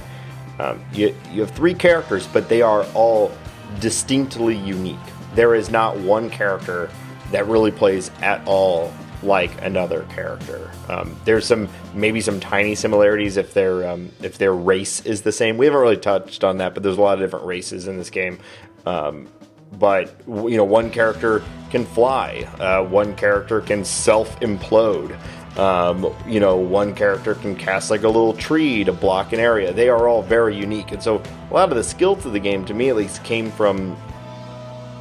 um, 0.57 0.83
you 0.91 1.15
you 1.31 1.41
have 1.41 1.51
three 1.51 1.75
characters, 1.75 2.25
but 2.25 2.49
they 2.49 2.63
are 2.63 2.83
all 2.95 3.31
distinctly 3.79 4.57
unique. 4.57 4.97
There 5.35 5.53
is 5.53 5.69
not 5.69 5.99
one 5.99 6.31
character 6.31 6.89
that 7.35 7.47
really 7.47 7.71
plays 7.71 8.11
at 8.21 8.41
all 8.47 8.93
like 9.21 9.61
another 9.61 10.03
character. 10.03 10.71
Um, 10.87 11.19
there's 11.25 11.45
some 11.45 11.67
maybe 11.93 12.21
some 12.21 12.39
tiny 12.39 12.75
similarities 12.75 13.35
if 13.35 13.53
their 13.53 13.85
um, 13.89 14.09
if 14.21 14.37
their 14.37 14.53
race 14.53 15.05
is 15.05 15.21
the 15.23 15.33
same. 15.33 15.57
We 15.57 15.65
haven't 15.65 15.81
really 15.81 15.97
touched 15.97 16.45
on 16.45 16.59
that, 16.59 16.73
but 16.73 16.81
there's 16.81 16.97
a 16.97 17.01
lot 17.01 17.15
of 17.15 17.19
different 17.19 17.45
races 17.45 17.89
in 17.89 17.97
this 17.97 18.09
game. 18.09 18.39
Um, 18.85 19.27
but 19.73 20.15
you 20.27 20.55
know, 20.55 20.63
one 20.63 20.89
character 20.91 21.43
can 21.71 21.85
fly. 21.85 22.47
Uh, 22.57 22.85
one 22.85 23.13
character 23.15 23.59
can 23.59 23.83
self 23.83 24.39
implode. 24.39 25.17
Um, 25.59 26.15
you 26.25 26.39
know, 26.39 26.55
one 26.55 26.95
character 26.95 27.35
can 27.35 27.57
cast 27.57 27.91
like 27.91 28.03
a 28.03 28.07
little 28.07 28.33
tree 28.33 28.85
to 28.85 28.93
block 28.93 29.33
an 29.33 29.41
area. 29.41 29.73
They 29.73 29.89
are 29.89 30.07
all 30.07 30.21
very 30.21 30.55
unique, 30.55 30.93
and 30.93 31.03
so 31.03 31.21
a 31.49 31.53
lot 31.53 31.69
of 31.69 31.75
the 31.75 31.83
skill 31.83 32.15
to 32.17 32.29
the 32.29 32.39
game, 32.39 32.63
to 32.63 32.73
me 32.73 32.87
at 32.87 32.95
least, 32.95 33.25
came 33.25 33.51
from 33.51 33.97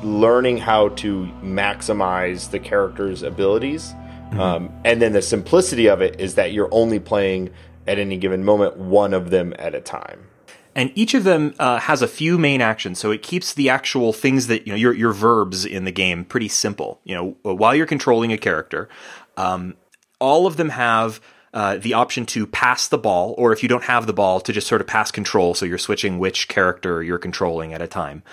learning 0.05 0.59
how 0.59 0.91
to 0.91 1.27
maximize 1.43 2.51
the 2.51 2.59
character's 2.59 3.23
abilities. 3.23 3.95
Um, 4.33 4.73
and 4.85 5.01
then 5.01 5.13
the 5.13 5.23
simplicity 5.23 5.89
of 5.89 6.03
it 6.03 6.21
is 6.21 6.35
that 6.35 6.53
you're 6.53 6.69
only 6.73 6.99
playing 6.99 7.51
at 7.87 7.99
any 7.99 8.17
given 8.17 8.45
moment 8.45 8.77
one 8.77 9.15
of 9.15 9.31
them 9.31 9.55
at 9.59 9.75
a 9.75 9.81
time. 9.81 10.27
and 10.75 10.91
each 10.95 11.15
of 11.15 11.25
them 11.25 11.55
uh, 11.59 11.79
has 11.79 12.03
a 12.03 12.09
few 12.09 12.37
main 12.39 12.61
actions. 12.61 12.99
So 12.99 13.11
it 13.11 13.23
keeps 13.23 13.55
the 13.55 13.69
actual 13.69 14.13
things 14.13 14.49
that 14.49 14.67
you 14.67 14.73
know 14.73 14.79
your 14.79 14.93
your 14.93 15.13
verbs 15.13 15.65
in 15.65 15.85
the 15.85 15.93
game 15.93 16.25
pretty 16.25 16.49
simple. 16.49 17.01
You 17.05 17.15
know, 17.15 17.55
while 17.55 17.75
you're 17.75 17.87
controlling 17.87 18.33
a 18.33 18.39
character, 18.39 18.89
um, 19.37 19.75
all 20.19 20.47
of 20.47 20.57
them 20.57 20.71
have 20.71 21.21
uh, 21.53 21.77
the 21.77 21.95
option 21.95 22.27
to 22.27 22.47
pass 22.47 22.89
the 22.89 22.99
ball, 22.99 23.35
or 23.39 23.53
if 23.53 23.63
you 23.63 23.69
don't 23.69 23.85
have 23.85 24.07
the 24.07 24.13
ball, 24.13 24.41
to 24.41 24.53
just 24.53 24.67
sort 24.67 24.81
of 24.81 24.87
pass 24.87 25.13
control. 25.13 25.55
So 25.55 25.65
you're 25.65 25.79
switching 25.79 26.19
which 26.19 26.49
character 26.49 27.03
you're 27.03 27.19
controlling 27.19 27.73
at 27.73 27.81
a 27.81 27.87
time. 27.87 28.25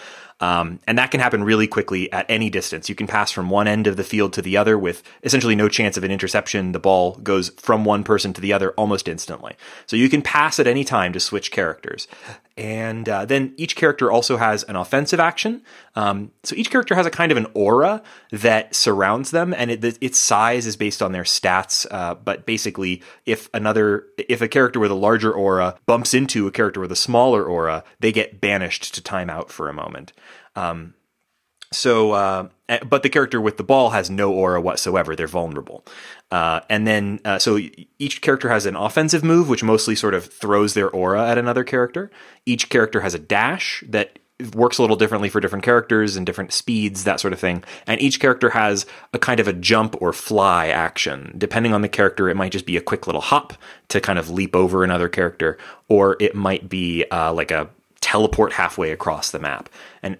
Um, 0.41 0.79
and 0.87 0.97
that 0.97 1.11
can 1.11 1.19
happen 1.19 1.43
really 1.43 1.67
quickly 1.67 2.11
at 2.11 2.25
any 2.27 2.49
distance. 2.49 2.89
You 2.89 2.95
can 2.95 3.05
pass 3.05 3.31
from 3.31 3.49
one 3.49 3.67
end 3.67 3.85
of 3.85 3.95
the 3.95 4.03
field 4.03 4.33
to 4.33 4.41
the 4.41 4.57
other 4.57 4.77
with 4.77 5.03
essentially 5.23 5.55
no 5.55 5.69
chance 5.69 5.97
of 5.97 6.03
an 6.03 6.11
interception. 6.11 6.71
The 6.71 6.79
ball 6.79 7.13
goes 7.17 7.49
from 7.49 7.85
one 7.85 8.03
person 8.03 8.33
to 8.33 8.41
the 8.41 8.51
other 8.51 8.71
almost 8.71 9.07
instantly. 9.07 9.53
So 9.85 9.95
you 9.95 10.09
can 10.09 10.23
pass 10.23 10.59
at 10.59 10.65
any 10.65 10.83
time 10.83 11.13
to 11.13 11.19
switch 11.19 11.51
characters. 11.51 12.07
And 12.57 13.07
uh, 13.07 13.25
then 13.25 13.53
each 13.55 13.75
character 13.75 14.11
also 14.11 14.37
has 14.37 14.63
an 14.63 14.75
offensive 14.75 15.19
action. 15.19 15.61
Um, 15.95 16.31
so 16.43 16.55
each 16.55 16.71
character 16.71 16.95
has 16.95 17.05
a 17.05 17.11
kind 17.11 17.31
of 17.31 17.37
an 17.37 17.47
aura 17.53 18.01
that 18.31 18.75
surrounds 18.75 19.31
them, 19.31 19.53
and 19.53 19.71
it, 19.71 19.97
its 20.01 20.17
size 20.17 20.65
is 20.65 20.75
based 20.75 21.01
on 21.01 21.11
their 21.11 21.23
stats. 21.23 21.85
Uh, 21.91 22.15
but 22.15 22.45
basically, 22.45 23.01
if 23.25 23.49
another, 23.53 24.05
if 24.17 24.41
a 24.41 24.47
character 24.47 24.79
with 24.79 24.91
a 24.91 24.95
larger 24.95 25.31
aura 25.31 25.75
bumps 25.85 26.13
into 26.13 26.47
a 26.47 26.51
character 26.51 26.79
with 26.79 26.91
a 26.91 26.95
smaller 26.95 27.43
aura, 27.43 27.83
they 27.99 28.11
get 28.11 28.39
banished 28.39 28.93
to 28.95 29.01
timeout 29.01 29.49
for 29.49 29.69
a 29.69 29.73
moment. 29.73 30.13
Um, 30.55 30.93
so, 31.73 32.11
uh, 32.11 32.49
eh, 32.67 32.79
but 32.87 33.01
the 33.01 33.09
character 33.09 33.39
with 33.39 33.55
the 33.55 33.63
ball 33.63 33.91
has 33.91 34.09
no 34.09 34.33
aura 34.33 34.59
whatsoever. 34.59 35.15
They're 35.15 35.27
vulnerable. 35.27 35.85
Uh, 36.29 36.61
and 36.69 36.85
then, 36.85 37.19
uh, 37.23 37.39
so 37.39 37.59
each 37.97 38.21
character 38.21 38.49
has 38.49 38.65
an 38.65 38.75
offensive 38.75 39.23
move, 39.23 39.47
which 39.47 39.63
mostly 39.63 39.95
sort 39.95 40.13
of 40.13 40.25
throws 40.25 40.73
their 40.73 40.89
aura 40.89 41.29
at 41.29 41.37
another 41.37 41.63
character. 41.63 42.11
Each 42.45 42.69
character 42.69 43.01
has 43.01 43.13
a 43.13 43.19
dash 43.19 43.83
that 43.87 44.19
works 44.53 44.77
a 44.77 44.81
little 44.81 44.95
differently 44.95 45.29
for 45.29 45.39
different 45.39 45.63
characters 45.63 46.15
and 46.15 46.25
different 46.25 46.53
speeds, 46.53 47.03
that 47.03 47.19
sort 47.19 47.33
of 47.33 47.39
thing. 47.39 47.63
And 47.87 48.01
each 48.01 48.19
character 48.19 48.49
has 48.51 48.85
a 49.13 49.19
kind 49.19 49.39
of 49.39 49.47
a 49.47 49.53
jump 49.53 49.95
or 50.01 50.13
fly 50.13 50.67
action. 50.67 51.33
Depending 51.37 51.73
on 51.73 51.81
the 51.81 51.89
character, 51.89 52.29
it 52.29 52.35
might 52.35 52.51
just 52.51 52.65
be 52.65 52.77
a 52.77 52.81
quick 52.81 53.07
little 53.07 53.21
hop 53.21 53.53
to 53.89 54.01
kind 54.01 54.19
of 54.19 54.29
leap 54.29 54.55
over 54.55 54.83
another 54.83 55.09
character, 55.09 55.57
or 55.89 56.17
it 56.19 56.35
might 56.35 56.69
be 56.69 57.05
uh, 57.11 57.33
like 57.33 57.51
a 57.51 57.69
teleport 58.01 58.53
halfway 58.53 58.91
across 58.91 59.31
the 59.31 59.39
map. 59.39 59.69
And 60.03 60.17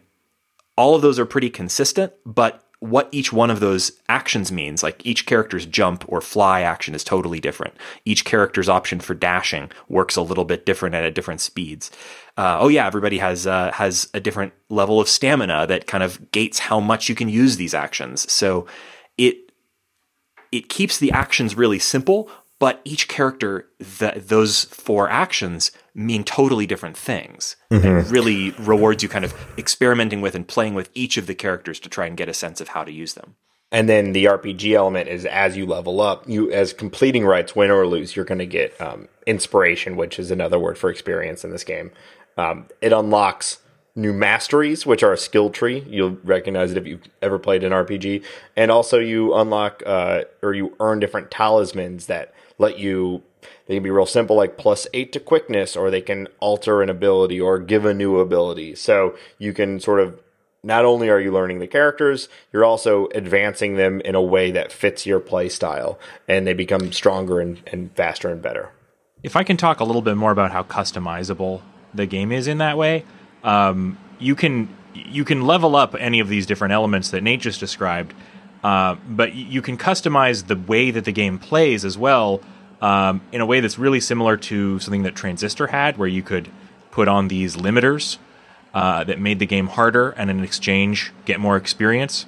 all 0.78 0.96
of 0.96 1.02
those 1.02 1.20
are 1.20 1.26
pretty 1.26 1.50
consistent, 1.50 2.14
but 2.26 2.64
what 2.82 3.10
each 3.12 3.32
one 3.32 3.52
of 3.52 3.60
those 3.60 3.92
actions 4.10 4.52
means, 4.52 4.82
like 4.82 5.06
each 5.06 5.28
character's 5.28 5.68
jump 5.68 6.04
or 6.08 6.20
fly 6.20 6.62
action 6.62 6.96
is 6.96 7.04
totally 7.04 7.40
different. 7.40 7.76
Each 8.06 8.26
character's 8.26 8.68
option 8.68 9.00
for 9.00 9.14
dashing 9.14 9.72
works 9.88 10.16
a 10.16 10.24
little 10.24 10.46
bit 10.46 10.66
different 10.66 10.96
and 10.96 11.06
at 11.06 11.14
different 11.14 11.42
speeds. 11.42 11.92
Uh, 12.38 12.58
oh 12.60 12.68
yeah, 12.68 12.88
everybody 12.88 13.18
has 13.18 13.46
uh, 13.46 13.72
has 13.72 14.10
a 14.14 14.20
different 14.20 14.54
level 14.70 15.00
of 15.00 15.08
stamina 15.08 15.68
that 15.68 15.88
kind 15.88 16.04
of 16.04 16.32
gates 16.32 16.60
how 16.60 16.80
much 16.80 17.10
you 17.10 17.16
can 17.16 17.30
use 17.30 17.58
these 17.58 17.74
actions. 17.74 18.32
So 18.32 18.66
it 19.18 19.52
it 20.52 20.70
keeps 20.70 20.98
the 20.98 21.12
actions 21.12 21.56
really 21.56 21.80
simple, 21.80 22.30
but 22.60 22.80
each 22.84 23.08
character, 23.08 23.68
the, 23.80 24.22
those 24.24 24.66
four 24.66 25.10
actions 25.10 25.72
mean 25.96 26.24
totally 26.24 26.68
different 26.68 26.96
things. 26.96 27.56
Mm-hmm. 27.72 27.88
And 27.88 28.12
really 28.12 28.52
rewards 28.52 29.02
you 29.02 29.10
kind 29.10 29.26
of 29.26 29.34
experimenting 29.58 30.22
with 30.22 30.36
and 30.36 30.48
playing 30.48 30.76
with 30.76 30.90
each 30.94 31.18
of 31.18 31.28
the 31.28 31.36
characters 31.36 31.80
to 31.80 31.90
try 31.90 32.06
and 32.06 32.16
get 32.16 32.30
a 32.30 32.34
sense 32.34 32.62
of 32.62 32.70
how 32.70 32.84
to 32.84 32.92
use 32.92 33.14
them. 33.16 33.36
And 33.72 33.88
then 33.88 34.12
the 34.12 34.26
RPG 34.26 34.74
element 34.74 35.08
is 35.08 35.26
as 35.26 35.56
you 35.56 35.66
level 35.66 36.02
up, 36.02 36.28
you 36.28 36.52
as 36.52 36.74
completing 36.74 37.26
rites, 37.26 37.56
win 37.56 37.72
or 37.72 37.88
lose, 37.88 38.16
you're 38.16 38.26
going 38.26 38.40
to 38.40 38.46
get 38.46 38.80
um, 38.82 39.08
inspiration, 39.26 39.96
which 39.96 40.20
is 40.20 40.30
another 40.30 40.60
word 40.60 40.78
for 40.78 40.90
experience 40.90 41.46
in 41.46 41.52
this 41.52 41.64
game. 41.64 41.92
Um, 42.42 42.66
it 42.82 42.92
unlocks 42.92 43.60
new 43.96 44.14
masteries, 44.14 44.86
which 44.86 45.04
are 45.04 45.14
a 45.14 45.18
skill 45.18 45.50
tree. 45.50 45.86
You'll 45.88 46.18
recognize 46.24 46.72
it 46.72 46.78
if 46.78 46.88
you've 46.88 47.04
ever 47.22 47.38
played 47.38 47.64
an 47.64 47.72
RPG. 47.72 48.24
And 48.56 48.72
also, 48.72 49.00
you 49.00 49.36
unlock 49.36 49.84
uh, 49.86 50.24
or 50.42 50.54
you 50.54 50.76
earn 50.80 51.00
different 51.00 51.30
talismans 51.30 52.08
that 52.08 52.34
let 52.58 52.80
you 52.80 53.22
they 53.66 53.76
can 53.76 53.84
be 53.84 53.90
real 53.90 54.06
simple 54.06 54.36
like 54.36 54.58
plus 54.58 54.86
8 54.94 55.12
to 55.14 55.20
quickness 55.20 55.76
or 55.76 55.90
they 55.90 56.02
can 56.02 56.28
alter 56.40 56.82
an 56.82 56.90
ability 56.90 57.40
or 57.42 57.58
give 57.58 57.86
a 57.86 57.94
new 57.94 58.20
ability 58.20 58.76
so 58.76 59.18
you 59.40 59.52
can 59.52 59.80
sort 59.80 60.00
of 60.00 60.20
not 60.64 60.86
only 60.86 61.10
are 61.10 61.20
you 61.20 61.32
learning 61.32 61.58
the 61.58 61.66
characters 61.66 62.30
you're 62.54 62.64
also 62.64 63.08
advancing 63.16 63.78
them 63.78 64.00
in 64.02 64.14
a 64.14 64.22
way 64.22 64.52
that 64.52 64.72
fits 64.72 65.08
your 65.08 65.20
play 65.20 65.50
style 65.50 65.98
and 66.28 66.46
they 66.46 66.54
become 66.54 66.92
stronger 66.92 67.40
and, 67.40 67.62
and 67.66 67.92
faster 67.94 68.30
and 68.30 68.44
better 68.44 68.70
if 69.24 69.36
i 69.36 69.44
can 69.44 69.58
talk 69.58 69.80
a 69.80 69.84
little 69.84 70.04
bit 70.04 70.16
more 70.16 70.32
about 70.32 70.52
how 70.52 70.62
customizable 70.62 71.62
the 71.94 72.06
game 72.06 72.32
is 72.32 72.48
in 72.48 72.58
that 72.58 72.78
way 72.78 73.04
um, 73.44 73.98
you 74.20 74.36
can 74.36 74.70
you 74.94 75.24
can 75.24 75.42
level 75.42 75.76
up 75.76 75.96
any 75.98 76.20
of 76.20 76.28
these 76.28 76.46
different 76.46 76.74
elements 76.74 77.10
that 77.12 77.22
nate 77.22 77.42
just 77.42 77.60
described 77.60 78.14
uh, 78.64 78.96
but 79.08 79.34
you 79.34 79.62
can 79.62 79.78
customize 79.78 80.48
the 80.48 80.56
way 80.56 80.92
that 80.92 81.06
the 81.06 81.12
game 81.12 81.40
plays 81.40 81.84
as 81.84 81.98
well 81.98 82.42
um, 82.82 83.22
in 83.32 83.42
a 83.42 83.46
way 83.46 83.60
that's 83.60 83.78
really 83.78 84.00
similar 84.00 84.36
to 84.36 84.80
something 84.80 85.04
that 85.04 85.16
Transistor 85.16 85.68
had, 85.68 85.98
where 85.98 86.08
you 86.08 86.24
could 86.24 86.50
put 86.90 87.08
on 87.08 87.28
these 87.28 87.56
limiters 87.56 88.18
uh, 88.74 89.04
that 89.04 89.20
made 89.20 89.40
the 89.40 89.46
game 89.46 89.68
harder 89.68 90.10
and 90.12 90.30
in 90.30 90.44
exchange 90.44 91.12
get 91.26 91.40
more 91.40 91.58
experience. 91.58 92.26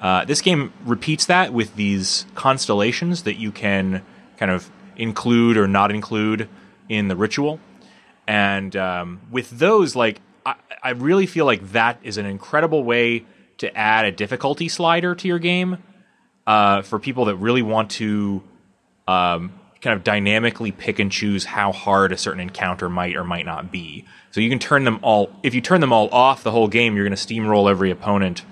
Uh, 0.00 0.24
this 0.24 0.40
game 0.40 0.72
repeats 0.84 1.26
that 1.26 1.52
with 1.52 1.76
these 1.76 2.26
constellations 2.34 3.22
that 3.22 3.34
you 3.34 3.52
can 3.52 4.02
kind 4.36 4.50
of 4.50 4.68
include 4.96 5.56
or 5.56 5.68
not 5.68 5.92
include 5.92 6.48
in 6.88 7.06
the 7.08 7.14
ritual. 7.14 7.60
And 8.26 8.74
um, 8.76 9.20
with 9.30 9.50
those, 9.50 9.96
like, 9.96 10.20
I, 10.46 10.54
I 10.82 10.90
really 10.90 11.26
feel 11.26 11.44
like 11.44 11.72
that 11.72 11.98
is 12.02 12.18
an 12.18 12.26
incredible 12.26 12.84
way 12.84 13.24
to 13.58 13.76
add 13.76 14.04
a 14.04 14.12
difficulty 14.12 14.68
slider 14.68 15.14
to 15.14 15.28
your 15.28 15.38
game 15.38 15.78
uh, 16.46 16.82
for 16.82 16.98
people 16.98 17.26
that 17.26 17.36
really 17.36 17.62
want 17.62 17.90
to 17.92 18.42
um, 19.06 19.52
kind 19.80 19.96
of 19.96 20.04
dynamically 20.04 20.72
pick 20.72 20.98
and 20.98 21.10
choose 21.10 21.44
how 21.44 21.72
hard 21.72 22.12
a 22.12 22.16
certain 22.16 22.40
encounter 22.40 22.88
might 22.88 23.16
or 23.16 23.24
might 23.24 23.44
not 23.46 23.70
be. 23.70 24.04
So 24.30 24.40
you 24.40 24.48
can 24.48 24.58
turn 24.58 24.84
them 24.84 25.00
all. 25.02 25.30
If 25.42 25.54
you 25.54 25.60
turn 25.60 25.80
them 25.80 25.92
all 25.92 26.08
off 26.10 26.42
the 26.42 26.50
whole 26.50 26.68
game, 26.68 26.96
you're 26.96 27.06
going 27.06 27.16
to 27.16 27.26
steamroll 27.26 27.70
every 27.70 27.90
opponent 27.90 28.44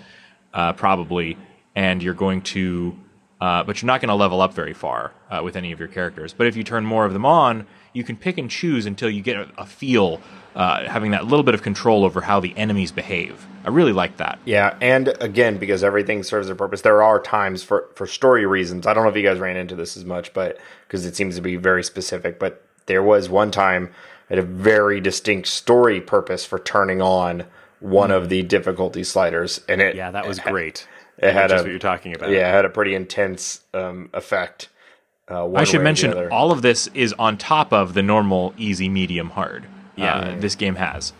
uh, 0.52 0.72
probably, 0.72 1.38
and 1.74 2.02
you're 2.02 2.14
going 2.14 2.42
to. 2.42 2.96
Uh, 3.40 3.64
but 3.64 3.80
you're 3.80 3.86
not 3.86 4.02
going 4.02 4.10
to 4.10 4.14
level 4.14 4.42
up 4.42 4.52
very 4.52 4.74
far 4.74 5.14
uh, 5.30 5.40
with 5.42 5.56
any 5.56 5.72
of 5.72 5.78
your 5.78 5.88
characters. 5.88 6.34
But 6.34 6.46
if 6.46 6.56
you 6.56 6.62
turn 6.62 6.84
more 6.84 7.06
of 7.06 7.14
them 7.14 7.24
on, 7.24 7.66
you 7.92 8.04
can 8.04 8.16
pick 8.16 8.38
and 8.38 8.50
choose 8.50 8.86
until 8.86 9.10
you 9.10 9.22
get 9.22 9.36
a, 9.36 9.48
a 9.58 9.66
feel 9.66 10.20
uh, 10.54 10.88
having 10.88 11.12
that 11.12 11.26
little 11.26 11.42
bit 11.42 11.54
of 11.54 11.62
control 11.62 12.04
over 12.04 12.20
how 12.20 12.40
the 12.40 12.56
enemies 12.56 12.90
behave. 12.90 13.46
I 13.64 13.68
really 13.68 13.92
like 13.92 14.16
that. 14.16 14.38
Yeah, 14.44 14.76
and 14.80 15.08
again, 15.20 15.58
because 15.58 15.84
everything 15.84 16.22
serves 16.22 16.48
a 16.48 16.54
purpose, 16.54 16.82
there 16.82 17.02
are 17.02 17.20
times 17.20 17.62
for, 17.62 17.88
for 17.94 18.06
story 18.06 18.46
reasons. 18.46 18.86
I 18.86 18.94
don't 18.94 19.04
know 19.04 19.10
if 19.10 19.16
you 19.16 19.22
guys 19.22 19.38
ran 19.38 19.56
into 19.56 19.76
this 19.76 19.96
as 19.96 20.04
much, 20.04 20.32
but 20.32 20.58
because 20.86 21.06
it 21.06 21.14
seems 21.14 21.36
to 21.36 21.42
be 21.42 21.56
very 21.56 21.84
specific. 21.84 22.38
But 22.38 22.64
there 22.86 23.02
was 23.02 23.28
one 23.28 23.50
time 23.50 23.90
I 24.28 24.34
had 24.34 24.38
a 24.38 24.46
very 24.46 25.00
distinct 25.00 25.48
story 25.48 26.00
purpose 26.00 26.44
for 26.44 26.58
turning 26.58 27.00
on 27.00 27.44
one 27.80 28.10
mm. 28.10 28.16
of 28.16 28.28
the 28.28 28.42
difficulty 28.42 29.04
sliders, 29.04 29.60
and 29.68 29.80
it 29.80 29.94
yeah, 29.94 30.10
that 30.10 30.26
was 30.26 30.38
it 30.38 30.44
great. 30.44 30.88
Had, 31.20 31.28
it 31.28 31.34
had 31.34 31.52
a, 31.52 31.56
what 31.56 31.66
you're 31.66 31.78
talking 31.78 32.14
about. 32.14 32.30
Yeah, 32.30 32.48
it 32.48 32.52
had 32.52 32.64
a 32.64 32.70
pretty 32.70 32.94
intense 32.94 33.60
um, 33.74 34.10
effect. 34.14 34.68
Uh, 35.30 35.52
I 35.52 35.64
should 35.64 35.82
mention 35.82 36.28
all 36.28 36.50
of 36.50 36.62
this 36.62 36.88
is 36.88 37.12
on 37.18 37.38
top 37.38 37.72
of 37.72 37.94
the 37.94 38.02
normal 38.02 38.52
easy, 38.58 38.88
medium, 38.88 39.30
hard 39.30 39.66
yeah. 40.00 40.16
Uh, 40.16 40.40
this 40.40 40.54
game 40.54 40.74
has. 40.76 41.12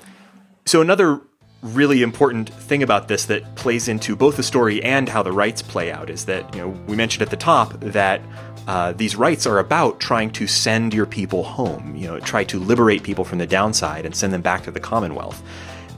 So 0.67 0.81
another 0.81 1.21
really 1.63 2.03
important 2.03 2.49
thing 2.49 2.83
about 2.83 3.09
this 3.09 3.27
that 3.27 3.55
plays 3.55 3.87
into 3.87 4.17
both 4.17 4.37
the 4.37 4.43
story 4.43 4.83
and 4.83 5.09
how 5.09 5.23
the 5.23 5.33
rites 5.33 5.61
play 5.61 5.93
out 5.93 6.09
is 6.09 6.25
that 6.25 6.55
you 6.55 6.63
know 6.63 6.69
we 6.87 6.97
mentioned 6.97 7.23
at 7.23 7.29
the 7.29 7.37
top 7.37 7.79
that 7.81 8.23
uh, 8.67 8.93
these 8.93 9.17
rites 9.17 9.47
are 9.47 9.59
about 9.59 10.01
trying 10.01 10.31
to 10.31 10.47
send 10.47 10.95
your 10.95 11.07
people 11.07 11.43
home. 11.43 11.95
You 11.97 12.09
know, 12.09 12.21
try 12.21 12.45
to 12.45 12.59
liberate 12.59 13.03
people 13.03 13.25
from 13.25 13.39
the 13.39 13.47
downside 13.47 14.07
and 14.07 14.15
send 14.15 14.33
them 14.33 14.43
back 14.43 14.65
to 14.65 14.71
the 14.71 14.81
Commonwealth. 14.81 15.43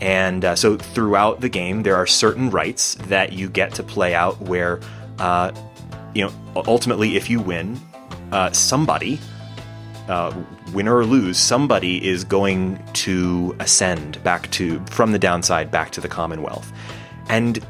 And 0.01 0.45
uh, 0.45 0.57
so 0.57 0.77
throughout 0.77 1.41
the 1.41 1.49
game, 1.49 1.85
there 1.85 1.95
are 1.95 2.07
certain 2.09 2.51
rites 2.51 2.97
that 3.07 3.33
you 3.33 3.49
get 3.49 3.75
to 3.75 3.85
play 3.85 4.15
out 4.15 4.41
where, 4.41 4.81
uh, 5.21 5.53
you 6.13 6.25
know, 6.25 6.33
ultimately, 6.67 7.17
if 7.17 7.31
you 7.31 7.41
win, 7.41 7.79
uh, 8.33 8.51
somebody 8.53 9.20
uh, 10.09 10.35
win 10.72 10.89
or 10.89 11.05
lose, 11.05 11.39
somebody 11.39 12.05
is 12.07 12.24
going 12.24 12.83
to 12.95 13.55
ascend 13.61 14.22
back 14.24 14.51
to 14.51 14.80
from 14.87 15.12
the 15.12 15.18
downside 15.18 15.70
back 15.70 15.91
to 15.91 16.01
the 16.01 16.09
Commonwealth, 16.09 16.72
and 17.28 17.64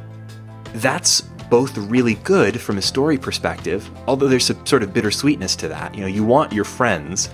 that's 0.75 1.21
both 1.51 1.77
really 1.77 2.15
good 2.15 2.59
from 2.59 2.79
a 2.79 2.83
story 2.83 3.19
perspective. 3.19 3.91
Although 4.07 4.29
there's 4.29 4.49
a 4.49 4.67
sort 4.67 4.83
of 4.83 4.91
bittersweetness 4.91 5.55
to 5.59 5.69
that. 5.69 5.95
You 5.95 6.01
know, 6.01 6.07
you 6.07 6.25
want 6.25 6.53
your 6.53 6.65
friends 6.65 7.29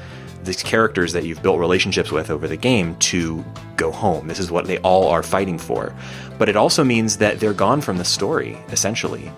these 0.44 0.62
characters 0.62 1.12
that 1.12 1.24
you've 1.24 1.42
built 1.42 1.58
relationships 1.58 2.10
with 2.12 2.30
over 2.30 2.46
the 2.48 2.56
game 2.56 2.96
to 2.96 3.44
go 3.76 3.90
home. 3.90 4.28
This 4.28 4.38
is 4.38 4.50
what 4.50 4.66
they 4.66 4.78
all 4.78 5.08
are 5.08 5.22
fighting 5.22 5.58
for. 5.58 5.94
But 6.38 6.48
it 6.48 6.56
also 6.56 6.84
means 6.84 7.16
that 7.18 7.40
they're 7.40 7.52
gone 7.54 7.80
from 7.80 7.98
the 7.98 8.04
story, 8.04 8.56
essentially. 8.70 9.30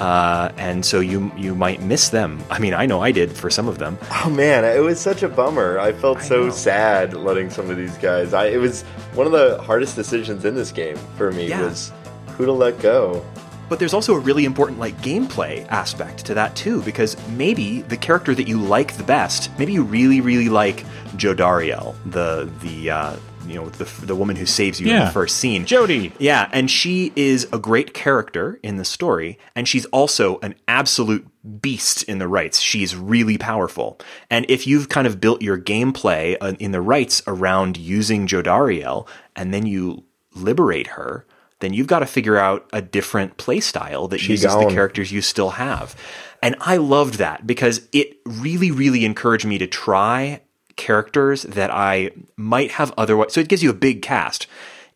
Uh, 0.00 0.52
and 0.58 0.84
so 0.86 1.00
you 1.00 1.32
you 1.36 1.54
might 1.56 1.82
miss 1.82 2.08
them. 2.10 2.40
I 2.50 2.58
mean, 2.60 2.72
I 2.74 2.86
know 2.86 3.00
I 3.00 3.10
did 3.10 3.32
for 3.32 3.50
some 3.50 3.66
of 3.66 3.78
them. 3.78 3.98
Oh 4.24 4.30
man, 4.30 4.64
it 4.64 4.80
was 4.80 5.00
such 5.00 5.22
a 5.24 5.28
bummer. 5.28 5.78
I 5.80 5.92
felt 5.92 6.18
I 6.18 6.22
so 6.22 6.44
know. 6.44 6.50
sad 6.50 7.14
letting 7.14 7.50
some 7.50 7.68
of 7.70 7.76
these 7.76 7.96
guys. 7.98 8.32
I, 8.32 8.46
it 8.46 8.58
was 8.58 8.82
one 9.14 9.26
of 9.26 9.32
the 9.32 9.60
hardest 9.62 9.96
decisions 9.96 10.44
in 10.44 10.54
this 10.54 10.70
game 10.70 10.96
for 11.16 11.32
me 11.32 11.48
Yeah. 11.48 11.62
was 11.62 11.92
who 12.36 12.46
to 12.46 12.52
let 12.52 12.78
go. 12.80 13.24
But 13.68 13.78
there's 13.78 13.94
also 13.94 14.14
a 14.14 14.18
really 14.18 14.44
important 14.44 14.78
like 14.78 14.96
gameplay 15.02 15.66
aspect 15.68 16.24
to 16.26 16.34
that 16.34 16.56
too, 16.56 16.82
because 16.82 17.16
maybe 17.28 17.82
the 17.82 17.96
character 17.96 18.34
that 18.34 18.48
you 18.48 18.58
like 18.58 18.96
the 18.96 19.04
best, 19.04 19.50
maybe 19.58 19.72
you 19.72 19.82
really 19.82 20.20
really 20.20 20.48
like 20.48 20.84
Jodariel, 21.16 21.94
the 22.06 22.50
the 22.60 22.90
uh, 22.90 23.16
you 23.46 23.54
know 23.54 23.68
the 23.70 23.84
the 24.06 24.14
woman 24.14 24.36
who 24.36 24.46
saves 24.46 24.80
you 24.80 24.90
in 24.90 25.04
the 25.04 25.10
first 25.10 25.36
scene. 25.36 25.64
Jody. 25.64 26.12
Yeah, 26.18 26.48
and 26.52 26.70
she 26.70 27.12
is 27.16 27.48
a 27.52 27.58
great 27.58 27.94
character 27.94 28.60
in 28.62 28.76
the 28.76 28.84
story, 28.84 29.38
and 29.54 29.66
she's 29.66 29.86
also 29.86 30.38
an 30.40 30.54
absolute 30.66 31.26
beast 31.60 32.02
in 32.04 32.18
the 32.18 32.28
rites. 32.28 32.60
She's 32.60 32.94
really 32.94 33.38
powerful. 33.38 33.98
And 34.28 34.44
if 34.48 34.66
you've 34.66 34.88
kind 34.88 35.06
of 35.06 35.20
built 35.20 35.40
your 35.40 35.58
gameplay 35.58 36.36
uh, 36.40 36.54
in 36.58 36.72
the 36.72 36.80
rites 36.80 37.22
around 37.26 37.76
using 37.78 38.26
Jodariel, 38.26 39.08
and 39.34 39.54
then 39.54 39.66
you 39.66 40.04
liberate 40.34 40.88
her, 40.88 41.24
then 41.60 41.72
you've 41.72 41.86
got 41.86 42.00
to 42.00 42.06
figure 42.06 42.36
out 42.36 42.68
a 42.72 42.80
different 42.80 43.36
play 43.36 43.60
style 43.60 44.08
that 44.08 44.18
She 44.18 44.32
uses 44.32 44.52
the 44.68 44.74
characters 44.74 45.10
you 45.12 45.20
still 45.22 45.50
have. 45.50 45.96
And 46.42 46.54
I 46.60 46.76
loved 46.76 47.14
that 47.14 47.46
because 47.46 47.88
it 47.92 48.18
really, 48.24 48.70
really 48.70 49.04
encouraged 49.04 49.44
me 49.44 49.58
to 49.58 49.66
try 49.66 50.40
characters 50.76 51.42
that 51.42 51.70
I 51.72 52.12
might 52.36 52.72
have 52.72 52.92
otherwise. 52.96 53.32
So 53.32 53.40
it 53.40 53.48
gives 53.48 53.62
you 53.62 53.70
a 53.70 53.74
big 53.74 54.02
cast. 54.02 54.46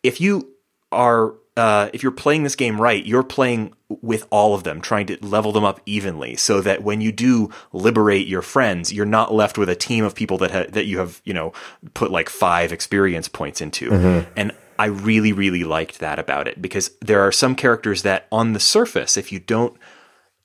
If 0.03 0.21
you 0.21 0.53
are, 0.91 1.33
uh, 1.57 1.89
if 1.91 2.01
you're 2.01 2.13
playing 2.13 2.43
this 2.43 2.55
game 2.55 2.79
right, 2.79 3.05
you're 3.05 3.23
playing 3.23 3.73
with 4.01 4.25
all 4.31 4.55
of 4.55 4.63
them, 4.63 4.79
trying 4.79 5.05
to 5.07 5.17
level 5.23 5.51
them 5.51 5.65
up 5.65 5.81
evenly, 5.85 6.37
so 6.37 6.61
that 6.61 6.81
when 6.81 7.01
you 7.01 7.11
do 7.11 7.51
liberate 7.73 8.25
your 8.25 8.41
friends, 8.41 8.91
you're 8.93 9.05
not 9.05 9.33
left 9.33 9.57
with 9.57 9.69
a 9.69 9.75
team 9.75 10.03
of 10.05 10.15
people 10.15 10.37
that 10.39 10.51
ha- 10.51 10.65
that 10.69 10.85
you 10.85 10.97
have, 10.99 11.21
you 11.25 11.33
know, 11.33 11.51
put 11.93 12.09
like 12.09 12.29
five 12.29 12.71
experience 12.71 13.27
points 13.27 13.59
into. 13.61 13.91
And 14.35 14.53
I 14.83 14.87
really, 14.87 15.31
really 15.31 15.63
liked 15.63 15.99
that 15.99 16.19
about 16.19 16.45
it 16.49 16.61
because 16.61 16.91
there 16.99 17.21
are 17.21 17.31
some 17.31 17.55
characters 17.55 18.01
that, 18.01 18.27
on 18.31 18.51
the 18.51 18.59
surface, 18.59 19.15
if 19.15 19.31
you 19.31 19.39
don't 19.39 19.73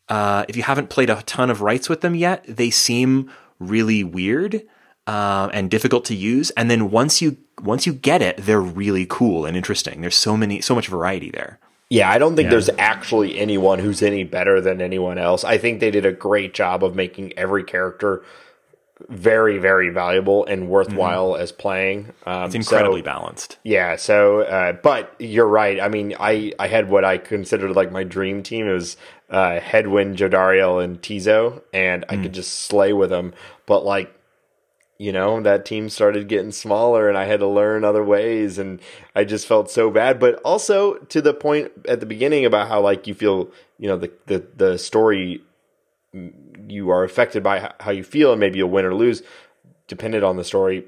uh, 0.08 0.44
if 0.48 0.56
you 0.56 0.62
haven't 0.62 0.88
played 0.90 1.10
a 1.10 1.22
ton 1.22 1.50
of 1.50 1.60
rites 1.60 1.88
with 1.88 2.00
them 2.02 2.14
yet, 2.14 2.44
they 2.48 2.70
seem 2.70 3.30
really 3.58 4.04
weird 4.04 4.62
uh, 5.08 5.50
and 5.52 5.70
difficult 5.70 6.04
to 6.06 6.14
use. 6.14 6.50
And 6.56 6.70
then 6.70 6.90
once 6.90 7.20
you 7.20 7.36
once 7.60 7.84
you 7.86 7.92
get 7.92 8.22
it, 8.22 8.36
they're 8.38 8.60
really 8.82 9.06
cool 9.08 9.44
and 9.44 9.56
interesting. 9.56 10.00
There's 10.02 10.14
so 10.28 10.36
many 10.36 10.60
so 10.60 10.74
much 10.74 10.86
variety 10.88 11.30
there. 11.30 11.58
Yeah, 11.90 12.08
I 12.10 12.18
don't 12.18 12.36
think 12.36 12.46
Yeah. 12.46 12.50
there's 12.52 12.70
actually 12.78 13.38
anyone 13.38 13.80
who's 13.80 14.02
any 14.02 14.22
better 14.22 14.60
than 14.60 14.80
anyone 14.80 15.18
else. 15.18 15.42
I 15.42 15.58
think 15.58 15.80
they 15.80 15.90
did 15.90 16.06
a 16.06 16.12
great 16.12 16.54
job 16.54 16.84
of 16.84 16.94
making 16.94 17.32
every 17.36 17.64
character 17.64 18.22
very, 19.08 19.58
very 19.58 19.90
valuable 19.90 20.44
and 20.46 20.68
worthwhile 20.68 21.36
as 21.36 21.52
playing. 21.52 22.12
Um, 22.26 22.46
It's 22.46 22.54
incredibly 22.54 23.00
so- 23.00 23.04
balanced. 23.06 23.58
Yeah, 23.62 23.96
so 23.96 24.40
uh, 24.40 24.72
but 24.72 25.14
you're 25.18 25.46
right. 25.48 25.80
I 25.80 25.88
mean, 25.88 26.14
I 26.18 26.52
I 26.58 26.66
had 26.68 26.88
what 26.90 27.04
I 27.04 27.18
considered 27.18 27.74
like 27.76 27.92
my 27.92 28.04
dream 28.04 28.42
team. 28.42 28.66
It 28.68 28.72
was 28.72 28.96
uh, 29.30 29.60
Hedwyn, 29.60 30.16
Jodariel, 30.16 30.82
and 30.82 31.00
Ti'zo, 31.00 31.62
and 31.72 32.04
I 32.08 32.16
could 32.16 32.32
just 32.32 32.60
slay 32.62 32.92
with 32.92 33.10
them. 33.10 33.34
But 33.66 33.84
like, 33.84 34.12
you 34.98 35.12
know, 35.12 35.40
that 35.42 35.64
team 35.64 35.88
started 35.90 36.26
getting 36.28 36.50
smaller, 36.50 37.08
and 37.08 37.16
I 37.16 37.24
had 37.26 37.40
to 37.40 37.46
learn 37.46 37.84
other 37.84 38.02
ways, 38.02 38.58
and 38.58 38.80
I 39.14 39.24
just 39.24 39.46
felt 39.46 39.70
so 39.70 39.90
bad. 39.90 40.18
But 40.18 40.36
also 40.44 40.94
to 40.94 41.20
the 41.22 41.34
point 41.34 41.70
at 41.86 42.00
the 42.00 42.06
beginning 42.06 42.44
about 42.46 42.68
how 42.68 42.80
like 42.80 43.06
you 43.06 43.14
feel, 43.14 43.50
you 43.78 43.88
know, 43.88 43.96
the 43.96 44.10
the 44.26 44.44
the 44.56 44.78
story 44.78 45.42
you 46.70 46.90
are 46.90 47.04
affected 47.04 47.42
by 47.42 47.72
how 47.80 47.90
you 47.90 48.04
feel, 48.04 48.32
and 48.32 48.40
maybe 48.40 48.58
you'll 48.58 48.70
win 48.70 48.84
or 48.84 48.94
lose, 48.94 49.22
dependent 49.86 50.24
on 50.24 50.36
the 50.36 50.44
story. 50.44 50.84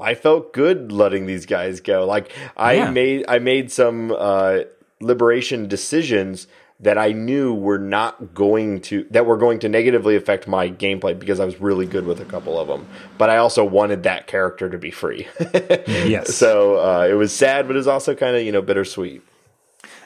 I 0.00 0.14
felt 0.14 0.52
good 0.52 0.92
letting 0.92 1.26
these 1.26 1.44
guys 1.46 1.80
go. 1.80 2.06
Like 2.06 2.30
I 2.56 2.74
Yeah. 2.74 2.90
made 2.90 3.24
I 3.28 3.38
made 3.40 3.72
some 3.72 4.14
uh, 4.16 4.60
liberation 5.00 5.66
decisions 5.68 6.46
that 6.80 6.96
I 6.96 7.10
knew 7.10 7.52
were 7.52 7.78
not 7.78 8.34
going 8.34 8.80
to 8.82 9.04
that 9.10 9.26
were 9.26 9.36
going 9.36 9.58
to 9.60 9.68
negatively 9.68 10.14
affect 10.14 10.46
my 10.46 10.70
gameplay 10.70 11.18
because 11.18 11.40
I 11.40 11.44
was 11.44 11.60
really 11.60 11.86
good 11.86 12.06
with 12.06 12.20
a 12.20 12.24
couple 12.24 12.56
of 12.60 12.68
them. 12.68 12.86
But 13.18 13.30
I 13.30 13.38
also 13.38 13.64
wanted 13.64 14.04
that 14.04 14.28
character 14.28 14.68
to 14.70 14.78
be 14.78 14.92
free. 14.92 15.26
Yes. 15.88 16.34
so 16.36 16.76
uh, 16.76 17.06
it 17.10 17.14
was 17.14 17.32
sad, 17.32 17.66
but 17.66 17.74
it 17.74 17.78
was 17.78 17.88
also 17.88 18.14
kind 18.14 18.36
of 18.36 18.42
you 18.42 18.52
know 18.52 18.62
bittersweet. 18.62 19.22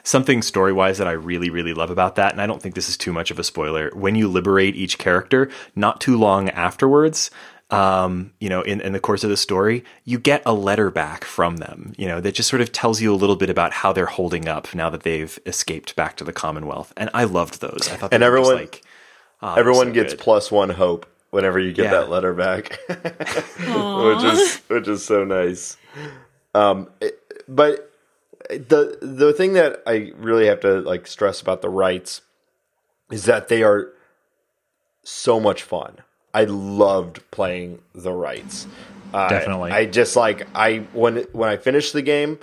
Something 0.03 0.41
story 0.41 0.73
wise 0.73 0.97
that 0.97 1.07
I 1.07 1.13
really, 1.13 1.49
really 1.49 1.73
love 1.73 1.89
about 1.89 2.15
that, 2.17 2.31
and 2.33 2.41
I 2.41 2.45
don't 2.47 2.61
think 2.61 2.75
this 2.75 2.89
is 2.89 2.97
too 2.97 3.13
much 3.13 3.31
of 3.31 3.39
a 3.39 3.43
spoiler, 3.43 3.89
when 3.93 4.15
you 4.15 4.27
liberate 4.27 4.75
each 4.75 4.97
character, 4.97 5.49
not 5.75 6.01
too 6.01 6.17
long 6.17 6.49
afterwards, 6.49 7.31
um, 7.69 8.33
you 8.39 8.49
know, 8.49 8.61
in, 8.61 8.81
in 8.81 8.91
the 8.93 8.99
course 8.99 9.23
of 9.23 9.29
the 9.29 9.37
story, 9.37 9.83
you 10.03 10.19
get 10.19 10.43
a 10.45 10.53
letter 10.53 10.91
back 10.91 11.23
from 11.23 11.55
them, 11.57 11.93
you 11.97 12.05
know, 12.05 12.19
that 12.19 12.33
just 12.35 12.49
sort 12.49 12.61
of 12.61 12.71
tells 12.71 13.01
you 13.01 13.13
a 13.13 13.15
little 13.15 13.37
bit 13.37 13.49
about 13.49 13.71
how 13.71 13.93
they're 13.93 14.05
holding 14.05 14.47
up 14.47 14.75
now 14.75 14.89
that 14.89 15.03
they've 15.03 15.39
escaped 15.45 15.95
back 15.95 16.17
to 16.17 16.23
the 16.25 16.33
Commonwealth. 16.33 16.91
And 16.97 17.09
I 17.13 17.23
loved 17.23 17.61
those. 17.61 17.89
I 17.91 17.95
thought 17.95 18.13
And 18.13 18.21
were 18.23 18.29
just 18.37 18.39
everyone- 18.51 18.55
like, 18.55 18.83
oh, 19.41 19.53
Everyone 19.55 19.87
so 19.87 19.93
gets 19.93 20.13
good. 20.13 20.19
plus 20.19 20.51
one 20.51 20.69
hope 20.69 21.05
whenever 21.31 21.57
you 21.59 21.71
get 21.71 21.85
Yeah. 21.85 21.91
that 21.91 22.09
letter 22.09 22.33
back, 22.33 22.77
which 22.89 24.23
is 24.23 24.57
which 24.67 24.87
is 24.87 25.03
so 25.05 25.23
nice. 25.23 25.77
Um, 26.53 26.89
it- 27.01 27.19
but 27.47 27.89
the 28.49 28.97
the 29.01 29.33
thing 29.33 29.53
that 29.53 29.81
I 29.85 30.11
really 30.17 30.47
have 30.47 30.59
to 30.61 30.81
like 30.81 31.07
stress 31.07 31.41
about 31.41 31.61
the 31.61 31.69
rites 31.69 32.21
is 33.11 33.25
that 33.25 33.47
they 33.47 33.63
are 33.63 33.91
so 35.03 35.39
much 35.39 35.63
fun. 35.63 35.97
I 36.33 36.45
loved 36.45 37.29
playing 37.31 37.81
the 37.93 38.11
rites. 38.11 38.67
Uh, 39.13 39.29
Definitely. 39.29 39.71
I 39.71 39.85
just 39.85 40.15
like 40.15 40.47
I 40.55 40.79
when 40.93 41.17
when 41.33 41.49
I 41.49 41.57
finished 41.57 41.93
the 41.93 42.01
game, 42.01 42.39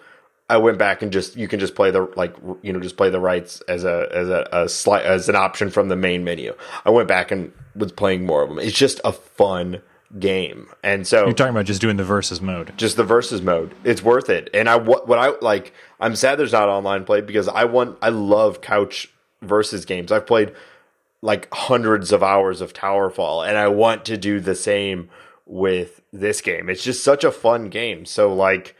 I 0.48 0.59
went 0.59 0.78
back 0.78 1.03
and 1.03 1.12
just 1.12 1.36
you 1.36 1.48
can 1.48 1.61
just 1.61 1.74
play 1.74 1.90
the 1.90 2.03
like 2.16 2.34
you 2.62 2.72
know 2.72 2.80
just 2.80 2.96
play 2.96 3.11
the 3.11 3.20
rites 3.20 3.61
as 3.62 3.84
a 3.84 4.09
as 4.12 4.28
a, 4.28 4.48
a 4.53 5.05
as 5.05 5.28
an 5.28 5.36
option 5.36 5.70
from 5.70 5.88
the 5.88 5.96
main 5.96 6.24
menu. 6.24 6.55
I 6.84 6.90
went 6.90 7.09
back 7.09 7.30
and 7.30 7.53
was 7.74 7.92
playing 7.92 8.26
more 8.26 8.42
of 8.42 8.48
them. 8.48 8.59
It's 8.59 8.76
just 8.76 9.01
a 9.05 9.12
fun 9.12 9.82
game, 10.18 10.68
and 10.82 11.06
so 11.06 11.24
You're 11.26 11.34
talking 11.34 11.54
about 11.54 11.66
just 11.66 11.80
doing 11.80 11.96
the 11.96 12.04
versus 12.04 12.40
mode. 12.40 12.72
just 12.76 12.96
the 12.96 13.04
versus 13.04 13.42
mode. 13.42 13.74
It's 13.84 14.02
worth 14.02 14.28
it. 14.28 14.50
And 14.52 14.68
I 14.68 14.76
what 14.76 15.06
what 15.06 15.18
I 15.18 15.32
like. 15.40 15.72
I'm 16.00 16.16
sad 16.16 16.38
there's 16.38 16.52
not 16.52 16.68
online 16.68 17.04
play 17.04 17.20
because 17.20 17.48
I 17.48 17.64
want. 17.64 17.98
I 18.02 18.08
love 18.08 18.61
couch 18.61 19.12
versus 19.42 19.84
games. 19.84 20.11
I've 20.11 20.26
played 20.26 20.52
like 21.22 21.48
hundreds 21.52 22.12
of 22.12 22.22
hours 22.22 22.61
of 22.61 22.72
Towerfall, 22.72 23.46
and 23.46 23.56
I 23.56 23.68
want 23.68 24.04
to 24.06 24.16
do 24.16 24.40
the 24.40 24.54
same 24.54 25.11
with 25.46 26.00
this 26.12 26.40
game. 26.40 26.68
It's 26.70 26.82
just 26.84 27.04
such 27.04 27.24
a 27.24 27.30
fun 27.30 27.68
game. 27.68 28.04
So 28.04 28.32
like 28.32 28.74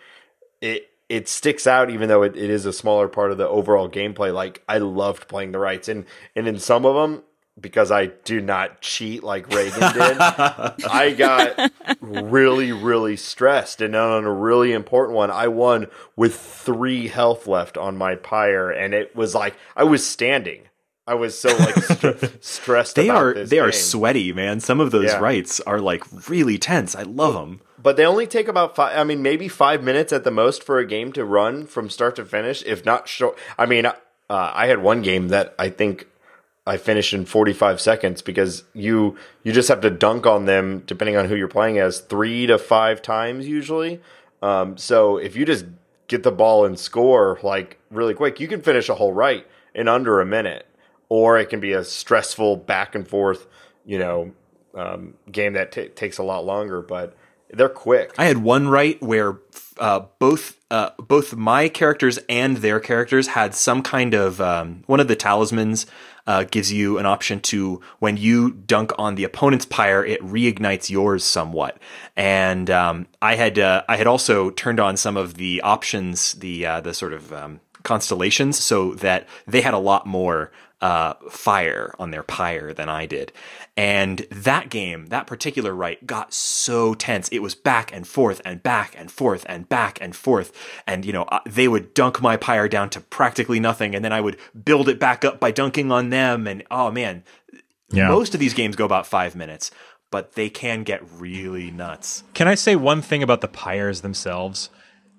it 0.61 0.91
it 1.09 1.29
sticks 1.29 1.67
out 1.67 1.91
even 1.91 2.09
though 2.09 2.23
it, 2.23 2.37
it 2.37 2.51
is 2.51 2.67
a 2.67 2.73
smaller 2.73 3.09
part 3.09 3.33
of 3.33 3.39
the 3.39 3.49
overall 3.49 3.89
gameplay. 3.89 4.33
Like 4.33 4.63
I 4.69 4.79
loved 4.79 5.29
playing 5.29 5.53
the 5.53 5.59
rites 5.59 5.89
and 5.89 6.07
and 6.35 6.47
in 6.47 6.59
some 6.59 6.87
of 6.87 6.95
them 6.95 7.23
because 7.59 7.91
I 7.91 8.07
do 8.07 8.41
not 8.41 8.81
cheat 8.81 9.23
like 9.23 9.49
Reagan 9.49 9.81
did, 9.93 10.17
I 10.21 11.15
got 11.17 11.73
really 12.01 12.73
really 12.73 13.17
stressed 13.17 13.81
and 13.81 13.95
on 13.97 14.25
a 14.25 14.33
really 14.33 14.73
important 14.73 15.17
one 15.17 15.31
I 15.31 15.49
won 15.49 15.87
with 16.17 16.35
3 16.37 17.09
health 17.09 17.47
left 17.47 17.77
on 17.77 17.97
my 17.97 18.15
pyre 18.15 18.71
and 18.71 18.95
it 18.95 19.15
was 19.17 19.35
like 19.35 19.55
I 19.77 19.85
was 19.85 20.07
standing. 20.07 20.63
I 21.07 21.15
was 21.15 21.37
so 21.39 21.49
like 21.57 21.75
st- 21.83 22.45
stressed 22.45 22.97
They 22.97 23.09
about 23.09 23.23
are 23.23 23.35
this 23.35 23.51
they 23.51 23.59
are 23.59 23.73
sweaty, 23.73 24.33
man. 24.33 24.61
Some 24.61 24.79
of 24.81 24.91
those 24.93 25.07
Yeah. 25.11 25.19
rites 25.19 25.59
are 25.61 25.81
like 25.81 26.05
really 26.29 26.57
tense. 26.57 26.95
I 26.95 27.03
love 27.03 27.35
them. 27.35 27.61
but 27.83 27.97
they 27.97 28.07
only 28.07 28.27
take 28.27 28.47
about 28.49 28.77
five 28.77 28.97
i 28.97 29.03
mean 29.05 29.23
maybe 29.23 29.49
five 29.49 29.83
minutes 29.83 30.13
at 30.13 30.23
the 30.25 30.31
most 30.31 30.63
for 30.63 30.79
a 30.79 30.87
game 30.87 31.13
to 31.13 31.25
run 31.25 31.67
from 31.67 31.89
start 31.91 32.15
to 32.17 32.25
finish 32.25 32.63
if 32.65 32.85
not 32.85 33.09
short 33.09 33.37
i 33.59 33.65
mean 33.67 33.87
uh, 33.87 33.93
i 34.29 34.67
had 34.67 34.81
one 34.83 35.01
game 35.03 35.29
that 35.29 35.55
i 35.59 35.69
think 35.71 36.07
i 36.67 36.77
finished 36.77 37.13
in 37.13 37.25
45 37.25 37.81
seconds 37.81 38.23
because 38.23 38.65
you 38.75 39.17
you 39.43 39.53
just 39.53 39.69
have 39.69 39.81
to 39.81 39.91
dunk 39.91 40.27
on 40.27 40.45
them 40.45 40.83
depending 40.87 41.17
on 41.17 41.27
who 41.27 41.37
you're 41.37 41.49
playing 41.49 41.79
as 41.79 42.01
three 42.01 42.47
to 42.47 42.59
five 42.59 43.03
times 43.03 43.47
usually 43.47 44.01
um, 44.43 44.79
so 44.79 45.19
if 45.19 45.37
you 45.37 45.45
just 45.45 45.67
get 46.09 46.23
the 46.23 46.33
ball 46.33 46.65
and 46.65 46.79
score 46.79 47.39
like 47.43 47.79
really 47.91 48.15
quick 48.15 48.41
you 48.41 48.49
can 48.49 48.61
finish 48.63 48.89
a 48.89 48.95
whole 48.95 49.13
rite 49.13 49.47
in 49.75 49.89
under 49.89 50.21
a 50.21 50.27
minute 50.27 50.67
or 51.09 51.39
it 51.39 51.51
can 51.51 51.61
be 51.61 51.73
a 51.73 51.85
stressful 51.85 52.57
back 52.57 52.95
and 52.95 53.07
forth 53.07 53.47
you 53.85 53.99
know 53.99 54.33
um, 54.75 55.15
game 55.31 55.53
that 55.55 55.73
ta 55.73 55.83
takes 55.95 56.19
a 56.19 56.23
lot 56.23 56.45
longer 56.45 56.81
but 56.81 57.17
They're 57.53 57.69
quick. 57.69 58.13
I 58.17 58.27
had 58.27 58.39
one 58.39 58.69
rite 58.69 59.03
where 59.03 59.39
uh, 59.79 60.01
both 60.19 60.57
uh, 60.71 60.91
both 60.99 61.35
my 61.35 61.69
characters 61.69 62.19
and 62.29 62.59
their 62.59 62.79
characters 62.79 63.29
had 63.29 63.55
some 63.55 63.83
kind 63.83 64.15
of 64.15 64.41
um, 64.41 64.85
one 64.87 65.01
of 65.01 65.09
the 65.09 65.17
talismans 65.17 65.87
uh, 66.27 66.45
gives 66.45 66.73
you 66.73 66.99
an 66.99 67.07
option 67.07 67.41
to 67.41 67.81
when 67.99 68.17
you 68.17 68.51
dunk 68.51 68.93
on 68.99 69.15
the 69.15 69.25
opponent's 69.25 69.65
pyre, 69.65 70.05
it 70.05 70.21
reignites 70.23 70.91
yours 70.91 71.25
somewhat. 71.25 71.79
And 72.17 72.71
um, 72.71 73.07
I 73.21 73.37
had 73.37 73.59
uh, 73.59 73.83
I 73.89 73.97
had 73.97 74.07
also 74.07 74.51
turned 74.51 74.81
on 74.81 74.97
some 74.97 75.17
of 75.17 75.35
the 75.35 75.61
options, 75.63 76.35
the 76.35 76.67
uh, 76.67 76.81
the 76.81 76.95
sort 76.95 77.13
of 77.13 77.33
um, 77.33 77.61
constellations, 77.83 78.59
so 78.59 78.95
that 78.95 79.29
they 79.47 79.61
had 79.61 79.75
a 79.75 79.79
lot 79.79 80.07
more 80.07 80.53
uh, 80.81 81.15
fire 81.31 81.95
on 81.99 82.11
their 82.11 82.23
pyre 82.23 82.73
than 82.73 82.89
I 82.89 83.07
did. 83.07 83.33
And 83.77 84.27
that 84.31 84.69
game, 84.69 85.07
that 85.07 85.27
particular 85.27 85.73
rite, 85.75 86.07
got 86.07 86.35
so 86.35 86.93
tense. 86.95 87.29
It 87.31 87.39
was 87.39 87.55
back 87.55 87.93
and 87.95 88.07
forth 88.07 88.43
and 88.45 88.63
back 88.63 88.95
and 88.99 89.11
forth 89.11 89.47
and 89.49 89.69
back 89.69 89.99
and 90.03 90.15
forth. 90.15 90.53
And, 90.87 91.05
you 91.05 91.13
know, 91.13 91.23
uh, 91.23 91.41
they 91.47 91.67
would 91.69 91.95
dunk 91.95 92.21
my 92.21 92.37
pyre 92.37 92.69
down 92.69 92.91
to 92.91 93.01
practically 93.01 93.59
nothing. 93.61 93.95
And 93.95 94.05
then 94.05 94.13
I 94.13 94.21
would 94.21 94.37
build 94.65 94.89
it 94.89 94.99
back 94.99 95.25
up 95.25 95.41
by 95.41 95.51
dunking 95.51 95.91
on 95.91 96.11
them. 96.11 96.47
And, 96.47 96.63
oh 96.71 96.91
man, 96.91 97.23
Yeah. 97.91 98.09
most 98.09 98.35
of 98.35 98.41
these 98.41 98.55
games 98.55 98.77
go 98.77 98.85
about 98.85 99.07
five 99.07 99.35
minutes, 99.35 99.71
but 100.11 100.33
they 100.35 100.51
can 100.51 100.83
get 100.83 101.01
really 101.19 101.71
nuts. 101.71 102.25
Can 102.35 102.49
I 102.49 102.57
say 102.57 102.77
one 102.77 103.01
thing 103.01 103.23
about 103.23 103.41
the 103.41 103.49
pyres 103.49 104.03
themselves? 104.03 104.69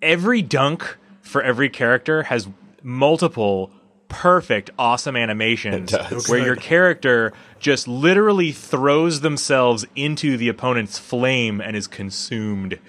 Every 0.02 0.41
dunk 0.41 0.97
for 1.22 1.41
every 1.41 1.70
character 1.70 2.24
has 2.24 2.47
multiple 2.84 3.72
perfect, 4.10 4.70
awesome 4.78 5.16
animations 5.16 5.93
where 6.28 6.39
your 6.43 6.56
character 6.74 7.32
just 7.62 7.88
literally 7.88 8.51
throws 8.51 9.22
themselves 9.22 9.86
into 9.95 10.36
the 10.36 10.49
opponent's 10.49 10.97
flame 10.97 11.62
and 11.62 11.76
is 11.78 11.88
consumed. 11.88 12.80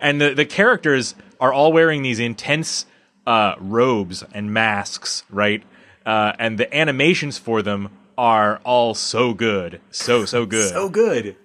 And 0.00 0.20
the, 0.20 0.32
the 0.32 0.46
characters 0.46 1.14
are 1.40 1.52
all 1.52 1.72
wearing 1.72 2.02
these 2.02 2.20
intense 2.20 2.86
uh, 3.26 3.54
robes 3.58 4.24
and 4.32 4.54
masks, 4.54 5.24
right? 5.30 5.62
Uh, 6.06 6.32
and 6.38 6.58
the 6.58 6.74
animations 6.74 7.38
for 7.38 7.60
them 7.60 7.90
are 8.16 8.60
all 8.64 8.94
so 8.94 9.34
good. 9.34 9.80
So, 9.90 10.24
so 10.24 10.46
good. 10.46 10.72
So 10.72 10.88
good. 10.88 11.36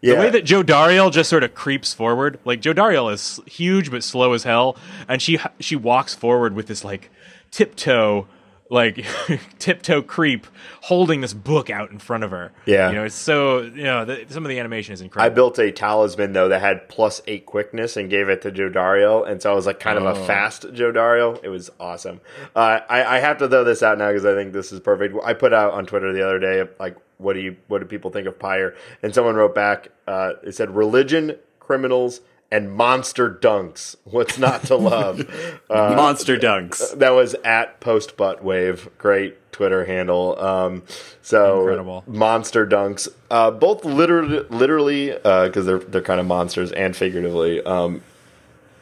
yeah. 0.00 0.14
The 0.14 0.20
way 0.20 0.30
that 0.30 0.44
Jodariel 0.44 1.12
just 1.12 1.30
sort 1.30 1.44
of 1.44 1.54
creeps 1.54 1.94
forward, 1.94 2.40
like 2.44 2.60
Jodariel 2.60 3.12
is 3.12 3.40
huge 3.46 3.90
but 3.90 4.02
slow 4.02 4.32
as 4.32 4.42
hell, 4.42 4.76
and 5.06 5.22
she 5.22 5.38
she 5.60 5.76
walks 5.76 6.14
forward 6.14 6.54
with 6.54 6.66
this 6.66 6.84
like 6.84 7.10
tiptoe, 7.52 8.26
like 8.72 9.04
tiptoe 9.58 10.00
creep, 10.02 10.46
holding 10.80 11.20
this 11.20 11.34
book 11.34 11.68
out 11.70 11.90
in 11.90 11.98
front 11.98 12.24
of 12.24 12.30
her. 12.30 12.52
Yeah. 12.64 12.88
you 12.88 12.94
know, 12.96 13.04
it's 13.04 13.14
so 13.14 13.60
you 13.60 13.84
know 13.84 14.04
the, 14.04 14.24
some 14.30 14.44
of 14.44 14.48
the 14.48 14.58
animation 14.58 14.94
is 14.94 15.00
incredible. 15.00 15.30
I 15.30 15.34
built 15.34 15.58
a 15.58 15.70
talisman 15.70 16.32
though 16.32 16.48
that 16.48 16.60
had 16.60 16.88
plus 16.88 17.20
eight 17.26 17.44
quickness 17.46 17.96
and 17.96 18.08
gave 18.08 18.28
it 18.28 18.42
to 18.42 18.50
Joe 18.50 18.70
Dario, 18.70 19.22
and 19.22 19.40
so 19.42 19.52
I 19.52 19.54
was 19.54 19.66
like 19.66 19.78
kind 19.78 19.98
of 19.98 20.04
Oh. 20.04 20.08
a 20.20 20.26
fast 20.26 20.66
Joe 20.72 20.90
Dario. 20.90 21.34
It 21.42 21.48
was 21.50 21.70
awesome. 21.78 22.20
Uh, 22.56 22.80
I, 22.88 23.16
I 23.16 23.18
have 23.20 23.38
to 23.38 23.48
throw 23.48 23.62
this 23.62 23.82
out 23.82 23.98
now 23.98 24.08
because 24.08 24.24
I 24.24 24.34
think 24.34 24.52
this 24.52 24.72
is 24.72 24.80
perfect. 24.80 25.14
I 25.22 25.34
put 25.34 25.52
out 25.52 25.74
on 25.74 25.86
Twitter 25.86 26.12
the 26.12 26.24
other 26.26 26.38
day 26.40 26.64
like, 26.80 26.96
what 27.18 27.34
do 27.34 27.40
you 27.40 27.56
what 27.68 27.80
do 27.80 27.84
people 27.84 28.10
think 28.10 28.26
of 28.26 28.38
Pyre? 28.38 28.74
And 29.02 29.14
someone 29.14 29.36
wrote 29.36 29.54
back, 29.54 29.88
uh, 30.08 30.32
it 30.42 30.54
said 30.56 30.74
religion, 30.74 31.36
criminals, 31.60 32.20
and 32.52 32.70
monster 32.72 33.28
dunks. 33.28 33.96
What's 34.04 34.38
not 34.38 34.62
to 34.66 34.76
love? 34.76 35.20
uh, 35.70 35.94
Monster 35.96 36.36
dunks. 36.36 36.96
that 36.98 37.10
was 37.10 37.34
at 37.44 37.80
post 37.80 38.16
butt 38.16 38.44
wave 38.44 38.88
great 38.98 39.38
twitter 39.52 39.84
handle 39.84 40.38
um 40.42 40.82
so 41.20 41.60
Incredible. 41.60 42.04
monster 42.06 42.66
dunks 42.66 43.06
uh 43.30 43.50
both 43.50 43.84
literally 43.84 44.44
literally 44.48 45.12
uh 45.12 45.46
because 45.46 45.66
they're 45.66 45.78
they're 45.78 46.00
kind 46.00 46.20
of 46.20 46.26
monsters 46.26 46.72
and 46.72 46.96
figuratively 46.96 47.62
um 47.64 48.02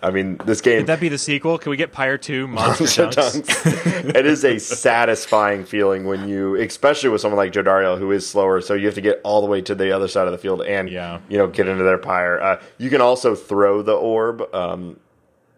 i 0.03 0.11
mean 0.11 0.39
this 0.45 0.61
game 0.61 0.79
Could 0.81 0.87
that 0.89 1.01
be 1.01 1.09
the 1.09 1.19
sequel? 1.19 1.59
Can 1.59 1.71
we 1.71 1.77
get 1.77 1.93
Pyre 1.93 2.19
Two 2.19 2.47
Monster, 2.49 3.05
Monster 3.05 3.21
Dunks? 3.21 3.43
dunks. 3.43 4.15
it 4.17 4.27
is 4.27 4.45
a 4.45 4.59
satisfying 4.59 5.65
feeling 5.65 6.05
when 6.05 6.29
you 6.29 6.57
especially 6.57 7.09
with 7.11 7.21
someone 7.21 7.37
like 7.39 7.53
Jodario 7.53 7.99
who 7.99 8.11
is 8.13 8.29
slower 8.29 8.61
so 8.61 8.75
you 8.75 8.87
have 8.87 8.95
to 8.95 9.01
get 9.01 9.21
all 9.25 9.41
the 9.41 9.47
way 9.47 9.61
to 9.63 9.75
the 9.75 9.93
other 9.95 10.09
side 10.09 10.27
of 10.27 10.33
the 10.33 10.39
field 10.39 10.63
and 10.63 10.89
Yeah. 10.89 11.21
you 11.29 11.39
know 11.39 11.47
get 11.47 11.69
into 11.69 11.85
their 11.85 11.99
pyre 11.99 12.41
uh, 12.41 12.63
you 12.79 12.91
can 12.91 13.01
also 13.01 13.35
throw 13.35 13.83
the 13.83 13.95
orb 13.95 14.43
um 14.55 14.99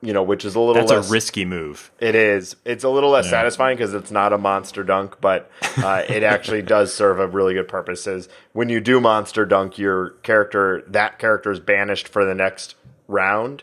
you 0.00 0.12
know 0.12 0.22
which 0.24 0.44
is 0.44 0.56
a 0.56 0.58
little 0.60 0.74
That's 0.74 0.90
less 0.90 1.08
a 1.08 1.12
risky 1.12 1.44
move. 1.44 1.92
It 2.00 2.16
is. 2.16 2.56
It's 2.64 2.82
a 2.82 2.88
little 2.88 3.10
less 3.10 3.30
satisfying 3.30 3.76
because 3.76 3.94
it's 3.94 4.10
not 4.10 4.32
a 4.32 4.38
monster 4.38 4.82
dunk, 4.82 5.20
but 5.20 5.48
uh, 5.76 6.02
it 6.08 6.24
actually 6.24 6.60
does 6.62 6.92
serve 6.92 7.20
a 7.20 7.28
really 7.28 7.54
good 7.54 7.68
purpose. 7.68 8.08
Is 8.08 8.28
when 8.52 8.68
you 8.68 8.80
do 8.80 9.00
monster 9.00 9.46
dunk, 9.46 9.78
your 9.78 10.10
character 10.24 10.82
that 10.88 11.20
character 11.20 11.52
is 11.52 11.60
banished 11.60 12.08
for 12.08 12.24
the 12.24 12.34
next 12.34 12.74
round. 13.06 13.62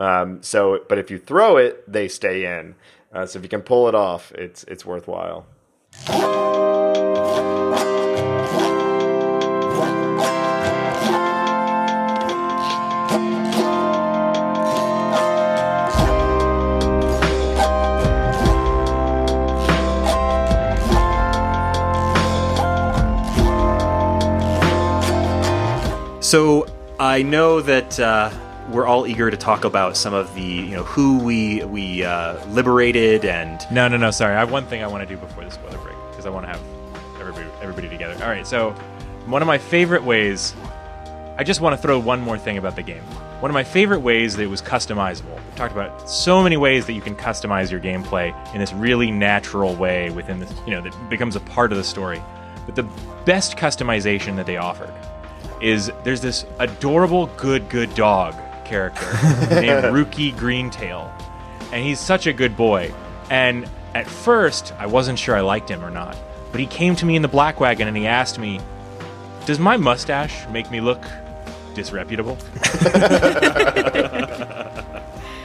Um, 0.00 0.42
so, 0.42 0.84
but 0.88 0.98
if 0.98 1.10
you 1.10 1.18
throw 1.18 1.56
it, 1.56 1.90
they 1.90 2.08
stay 2.08 2.58
in. 2.58 2.74
Uh, 3.12 3.26
so 3.26 3.38
if 3.38 3.42
you 3.42 3.48
can 3.48 3.62
pull 3.62 3.88
it 3.88 3.94
off, 3.94 4.32
it's 4.32 4.64
it's 4.64 4.84
worthwhile. 4.84 5.46
So 26.20 26.66
I 27.00 27.22
know 27.22 27.62
that 27.62 27.98
uh, 27.98 28.28
we're 28.70 28.86
all 28.86 29.06
eager 29.06 29.30
to 29.30 29.36
talk 29.36 29.64
about 29.64 29.96
some 29.96 30.14
of 30.14 30.34
the, 30.34 30.42
you 30.42 30.76
know, 30.76 30.84
who 30.84 31.18
we 31.18 31.64
we 31.64 32.04
uh, 32.04 32.44
liberated 32.46 33.24
and 33.24 33.60
No, 33.70 33.88
no, 33.88 33.96
no. 33.96 34.10
Sorry, 34.10 34.34
I 34.34 34.38
have 34.40 34.52
one 34.52 34.66
thing 34.66 34.82
I 34.82 34.86
want 34.86 35.08
to 35.08 35.14
do 35.14 35.18
before 35.20 35.44
the 35.44 35.50
spoiler 35.50 35.78
break 35.78 35.96
because 36.10 36.26
I 36.26 36.30
want 36.30 36.46
to 36.46 36.52
have 36.52 36.60
everybody 37.20 37.46
everybody 37.62 37.88
together. 37.88 38.14
All 38.22 38.30
right, 38.30 38.46
so 38.46 38.70
one 39.26 39.42
of 39.42 39.48
my 39.48 39.58
favorite 39.58 40.04
ways. 40.04 40.54
I 41.36 41.44
just 41.44 41.60
want 41.60 41.76
to 41.76 41.80
throw 41.80 42.00
one 42.00 42.20
more 42.20 42.36
thing 42.36 42.58
about 42.58 42.74
the 42.74 42.82
game. 42.82 43.02
One 43.38 43.48
of 43.48 43.54
my 43.54 43.62
favorite 43.62 44.00
ways 44.00 44.34
that 44.34 44.42
it 44.42 44.48
was 44.48 44.60
customizable. 44.60 45.36
We 45.36 45.54
talked 45.54 45.72
about 45.72 46.10
so 46.10 46.42
many 46.42 46.56
ways 46.56 46.84
that 46.86 46.94
you 46.94 47.00
can 47.00 47.14
customize 47.14 47.70
your 47.70 47.78
gameplay 47.78 48.34
in 48.52 48.58
this 48.58 48.72
really 48.72 49.12
natural 49.12 49.76
way 49.76 50.10
within 50.10 50.40
this, 50.40 50.52
you 50.66 50.72
know, 50.72 50.82
that 50.82 51.08
becomes 51.08 51.36
a 51.36 51.40
part 51.40 51.70
of 51.70 51.78
the 51.78 51.84
story. 51.84 52.20
But 52.66 52.74
the 52.74 52.82
best 53.24 53.56
customization 53.56 54.34
that 54.34 54.46
they 54.46 54.56
offered 54.56 54.92
is 55.62 55.92
there's 56.02 56.20
this 56.20 56.44
adorable 56.58 57.26
good 57.36 57.68
good 57.68 57.94
dog 57.94 58.34
character 58.68 59.04
named 59.54 59.84
Rukey 59.94 60.34
Greentail. 60.34 61.10
And 61.72 61.84
he's 61.84 61.98
such 62.00 62.26
a 62.26 62.32
good 62.32 62.56
boy. 62.56 62.92
And 63.30 63.68
at 63.94 64.06
first, 64.06 64.72
I 64.78 64.86
wasn't 64.86 65.18
sure 65.18 65.36
I 65.36 65.40
liked 65.40 65.70
him 65.70 65.84
or 65.84 65.90
not. 65.90 66.16
But 66.50 66.60
he 66.60 66.66
came 66.66 66.94
to 66.96 67.04
me 67.06 67.16
in 67.16 67.22
the 67.22 67.28
black 67.28 67.60
wagon 67.60 67.88
and 67.88 67.96
he 67.96 68.06
asked 68.06 68.38
me, 68.38 68.60
Does 69.46 69.58
my 69.58 69.76
mustache 69.76 70.46
make 70.48 70.70
me 70.70 70.80
look 70.80 71.02
disreputable? 71.74 72.38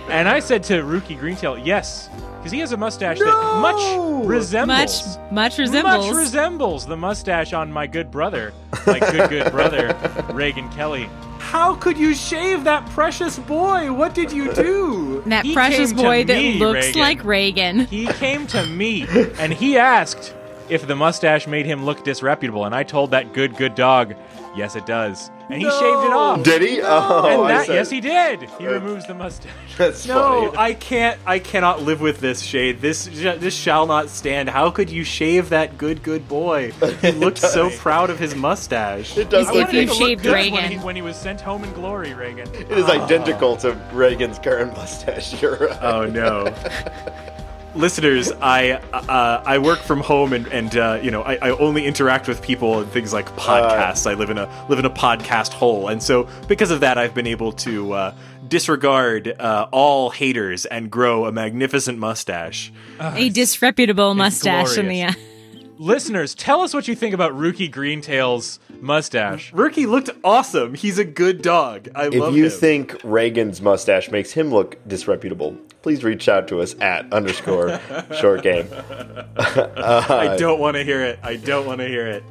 and 0.10 0.28
I 0.30 0.40
said 0.40 0.64
to 0.64 0.82
Rukey 0.84 1.18
Greentail, 1.20 1.64
Yes, 1.66 2.10
because 2.38 2.52
he 2.52 2.60
has 2.60 2.72
a 2.72 2.78
mustache 2.78 3.20
that 3.20 3.60
much 3.62 4.26
resembles 4.28 5.18
Much, 5.18 5.32
much 5.32 5.58
resembles. 5.58 6.08
much 6.08 6.16
resembles 6.16 6.86
the 6.86 6.98
mustache 6.98 7.54
on 7.54 7.72
my 7.72 7.88
good 7.88 8.12
brother, 8.12 8.54
my 8.86 9.00
good 9.00 9.30
good 9.30 9.52
brother, 9.52 9.96
Reagan 10.34 10.70
Kelly. 10.72 11.10
How 11.54 11.76
could 11.76 12.00
you 12.00 12.16
shave 12.16 12.64
that 12.64 12.90
precious 12.90 13.38
boy? 13.38 13.94
What 13.94 14.16
did 14.16 14.32
you 14.32 14.52
do? 14.54 15.22
that 15.28 15.46
He 15.46 15.54
precious 15.54 15.94
boy 15.94 16.24
that 16.24 16.36
me, 16.36 16.58
looks 16.58 16.88
Reagan. 16.88 17.00
like 17.00 17.24
Reagan. 17.24 17.80
He 17.86 18.08
came 18.08 18.48
to 18.48 18.66
me 18.66 19.06
and 19.38 19.54
he 19.54 19.78
asked 19.78 20.34
if 20.74 20.88
the 20.88 20.96
mustache 20.96 21.48
made 21.48 21.66
him 21.66 21.86
look 21.86 22.04
disreputable, 22.04 22.66
and 22.66 22.74
I 22.74 22.84
told 22.84 23.12
that 23.12 23.34
good 23.34 23.56
good 23.56 23.76
dog, 23.76 24.16
yes 24.56 24.76
it 24.76 24.86
does, 24.86 25.30
and 25.50 25.62
he 25.62 25.70
shaved 25.70 26.06
it 26.06 26.14
off. 26.14 26.44
Did 26.44 26.62
he? 26.62 26.82
Oh, 26.82 27.26
and 27.28 27.50
that, 27.50 27.68
said- 27.68 27.76
yes, 27.76 27.90
he 27.90 28.02
did. 28.02 28.50
He 28.58 28.66
removes 28.66 29.06
the 29.06 29.14
mustache. 29.14 29.52
That's 29.78 30.06
No, 30.08 30.52
funny. 30.52 30.58
I 30.58 30.74
can't. 30.74 31.20
I 31.26 31.40
cannot 31.40 31.84
live 31.84 32.02
with 32.02 32.20
this 32.20 32.42
shade. 32.42 32.82
This 32.82 33.06
this 33.06 33.54
shall 33.56 33.86
not 33.86 34.10
stand. 34.10 34.50
How 34.50 34.72
could 34.72 34.90
you 34.90 35.04
shave 35.04 35.50
that 35.50 35.78
good 35.78 36.02
good 36.02 36.28
boy? 36.28 36.72
He 37.02 37.12
looked 37.26 37.38
so 37.38 37.70
proud 37.70 38.10
of 38.10 38.18
his 38.20 38.36
mustache. 38.36 39.16
It 39.18 39.30
does 39.30 39.48
If 39.50 39.54
look 39.54 39.74
you 39.74 39.86
look 39.86 39.96
shaved 39.98 40.24
good 40.24 40.32
When 40.32 40.54
Reagan. 40.54 40.72
he, 40.72 40.78
when 40.80 40.96
he 40.96 41.02
was 41.02 41.16
sent 41.16 41.40
home 41.40 41.64
in 41.64 41.72
glory, 41.74 42.14
Reagan. 42.14 42.48
It 42.56 42.72
is 42.72 42.86
ah. 42.86 43.04
identical 43.04 43.56
to 43.58 43.74
Reagan's 43.94 44.40
current 44.40 44.74
mustache. 44.74 45.34
You're 45.42 45.58
right. 45.58 45.84
Oh 45.84 46.06
no. 46.06 46.54
Listeners, 47.76 48.32
I 48.32 48.74
uh, 48.94 49.42
I 49.46 49.58
work 49.58 49.80
from 49.80 50.02
home 50.02 50.34
and, 50.34 50.48
and 50.48 50.78
uh, 50.78 51.00
you 51.02 51.10
know 51.10 51.24
I, 51.24 51.36
I 51.36 51.50
only 51.52 51.86
interact 51.86 52.28
with 52.28 52.42
people 52.42 52.80
and 52.80 52.92
things 52.92 53.14
like 53.14 53.26
podcasts. 53.36 54.10
I 54.10 54.14
live 54.14 54.30
in 54.30 54.38
a 54.38 54.46
live 54.70 54.78
in 54.78 54.86
a 54.86 54.92
podcast 54.92 55.54
hole, 55.54 55.88
and 55.88 56.02
so 56.02 56.28
because 56.48 56.70
of 56.70 56.82
that, 56.82 57.00
I've 57.00 57.16
been 57.16 57.26
able 57.28 57.52
to 57.54 57.94
uh, 57.94 58.16
disregard 58.48 59.28
uh, 59.40 59.68
all 59.72 60.12
haters 60.12 60.66
and 60.66 60.92
grow 60.92 61.26
a 61.26 61.32
magnificent 61.32 61.98
mustache. 61.98 62.72
a 63.00 63.30
disreputable 63.30 64.14
mustache 64.14 64.78
in 64.78 64.88
the 64.88 65.02
glorious. 65.02 65.16
end. 65.18 65.33
Listeners, 65.78 66.36
tell 66.36 66.62
us 66.62 66.74
what 66.74 66.88
you 66.88 66.96
think 66.96 67.14
about 67.14 67.32
Rukey 67.34 67.72
Greentail's 67.72 68.60
mustache. 68.80 69.52
Rukey 69.54 69.88
looked 69.88 70.10
awesome. 70.24 70.76
He's 70.76 70.98
a 71.00 71.06
good 71.06 71.42
dog. 71.42 71.90
I 71.96 72.06
love 72.06 72.14
it. 72.14 72.16
If 72.16 72.22
love 72.22 72.36
you 72.36 72.46
him. 72.46 72.52
think 72.52 73.02
Reagan's 73.04 73.62
mustache 73.62 74.12
makes 74.12 74.32
him 74.32 74.52
look 74.52 74.78
disreputable, 74.88 75.58
please 75.82 76.04
reach 76.04 76.30
out 76.30 76.48
to 76.50 76.62
us 76.62 76.76
at 76.80 77.12
underscore 77.12 77.80
short 78.20 78.44
game. 78.44 78.68
I 79.38 80.36
don't 80.38 80.60
want 80.60 80.78
to 80.78 80.84
hear 80.84 81.04
it. 81.04 81.20
I 81.24 81.38
don't 81.38 81.66
want 81.66 81.80
to 81.80 81.88
hear 81.88 82.08
it. 82.08 82.24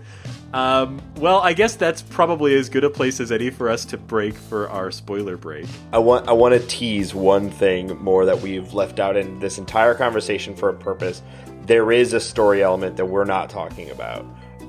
Um, 0.55 1.01
well, 1.17 1.41
I 1.41 1.55
guess 1.55 1.77
that's 1.77 2.03
probably 2.03 2.55
as 2.55 2.69
good 2.69 2.85
a 2.85 2.91
place 2.91 3.21
as 3.21 3.33
any 3.33 3.49
for 3.49 3.71
us 3.71 3.87
to 3.87 3.97
break 3.97 4.35
for 4.35 4.69
our 4.69 4.91
spoiler 4.91 5.39
break. 5.39 5.67
I 5.93 5.99
want 5.99 6.29
I 6.29 6.33
want 6.33 6.53
to 6.53 6.61
tease 6.67 7.15
one 7.15 7.51
thing 7.51 7.97
more 8.03 8.27
that 8.27 8.41
we've 8.41 8.75
left 8.75 9.01
out 9.01 9.17
in 9.17 9.39
this 9.39 9.57
entire 9.57 9.95
conversation 9.95 10.55
for 10.55 10.69
a 10.69 10.75
purpose. 10.75 11.23
There 11.67 11.93
is 11.93 12.13
a 12.13 12.21
story 12.21 12.63
element 12.63 12.97
that 12.97 13.07
we're 13.07 13.25
not 13.25 13.49
talking 13.49 13.91
about. 13.91 14.27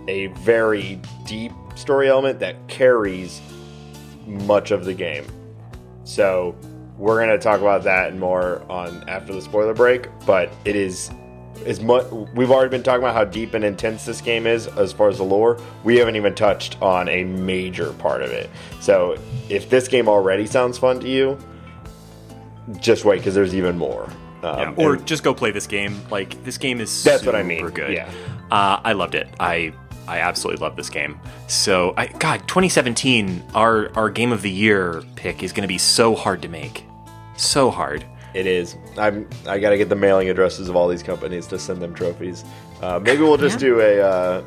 A 0.08 0.28
very 0.28 1.00
deep 1.26 1.52
story 1.76 2.08
element 2.08 2.40
that 2.40 2.68
carries 2.68 3.42
much 4.28 4.72
of 4.72 4.86
the 4.86 4.94
game. 4.94 5.26
So 6.04 6.56
we're 6.98 7.20
gonna 7.20 7.40
talk 7.40 7.62
about 7.62 7.84
that 7.84 8.12
and 8.12 8.20
more 8.20 8.62
on 8.70 9.08
after 9.10 9.34
the 9.34 9.42
spoiler 9.42 9.74
break. 9.74 10.08
But 10.26 10.52
it 10.66 10.76
is 10.76 11.10
as 11.66 11.82
much. 11.82 12.06
We've 12.36 12.52
already 12.52 12.70
been 12.70 12.84
talking 12.84 13.02
about 13.02 13.16
how 13.16 13.26
deep 13.26 13.54
and 13.54 13.64
intense 13.66 14.06
this 14.06 14.22
game 14.22 14.46
is 14.46 14.68
as 14.68 14.94
far 14.94 15.10
as 15.10 15.18
the 15.18 15.24
lore. 15.24 15.60
We 15.84 15.98
haven't 15.98 16.16
even 16.16 16.36
touched 16.36 16.82
on 16.82 17.10
a 17.10 17.24
major 17.24 17.94
part 17.94 18.22
of 18.22 18.30
it. 18.32 18.50
So 18.82 19.18
if 19.50 19.70
this 19.70 19.88
game 19.88 20.08
already 20.08 20.46
sounds 20.46 20.78
fun 20.78 21.00
to 21.00 21.10
you, 21.10 21.38
just 22.80 23.04
wait 23.04 23.18
because 23.18 23.34
there's 23.34 23.56
even 23.56 23.78
more. 23.78 24.10
Um, 24.44 24.76
or 24.78 24.96
and 24.96 25.08
just 25.08 25.24
go 25.24 25.34
play 25.34 25.52
this 25.52 25.68
game. 25.68 26.00
Like 26.12 26.44
this 26.44 26.58
game 26.58 26.82
is 26.82 27.04
That's 27.04 27.26
what 27.26 27.36
I 27.36 27.42
super 27.42 27.48
mean, 27.48 27.70
good. 27.70 27.94
yeah. 27.94 28.12
uh, 28.52 28.80
I 28.84 28.94
loved 28.94 29.16
it. 29.16 29.28
I 29.40 29.74
I 30.08 30.20
absolutely 30.20 30.62
love 30.62 30.76
this 30.76 30.90
game. 30.90 31.20
So 31.48 31.94
I 31.96 32.08
God, 32.08 32.40
2017, 32.48 33.44
our 33.56 33.90
our 33.96 34.10
game 34.10 34.32
of 34.32 34.42
the 34.42 34.52
year 34.52 35.02
pick 35.16 35.44
is 35.44 35.54
going 35.54 35.62
to 35.62 35.68
be 35.68 35.78
so 35.78 36.14
hard 36.16 36.42
to 36.42 36.48
make, 36.50 36.84
so 37.38 37.70
hard. 37.70 38.06
It 38.34 38.48
is. 38.48 38.76
I'm. 38.98 39.30
I 39.48 39.60
gotta 39.60 39.78
get 39.78 39.90
the 39.90 39.96
mailing 39.96 40.30
addresses 40.30 40.68
of 40.68 40.76
all 40.76 40.88
these 40.88 41.04
companies 41.04 41.46
to 41.48 41.60
send 41.60 41.82
them 41.82 41.94
trophies. 41.94 42.44
Uh, 42.82 43.00
maybe 43.00 43.22
we'll 43.22 43.38
just 43.38 43.60
do 43.60 43.80
a, 43.80 44.02
uh, 44.02 44.44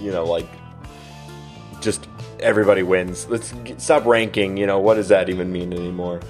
you 0.00 0.10
know, 0.10 0.24
like, 0.24 0.48
just 1.80 2.08
everybody 2.40 2.82
wins. 2.82 3.26
Let's 3.28 3.52
g 3.64 3.74
stop 3.78 4.04
ranking. 4.04 4.56
You 4.56 4.66
know, 4.66 4.80
what 4.80 4.94
does 4.94 5.08
that 5.08 5.28
even 5.28 5.52
mean 5.52 5.72
anymore? 5.72 6.20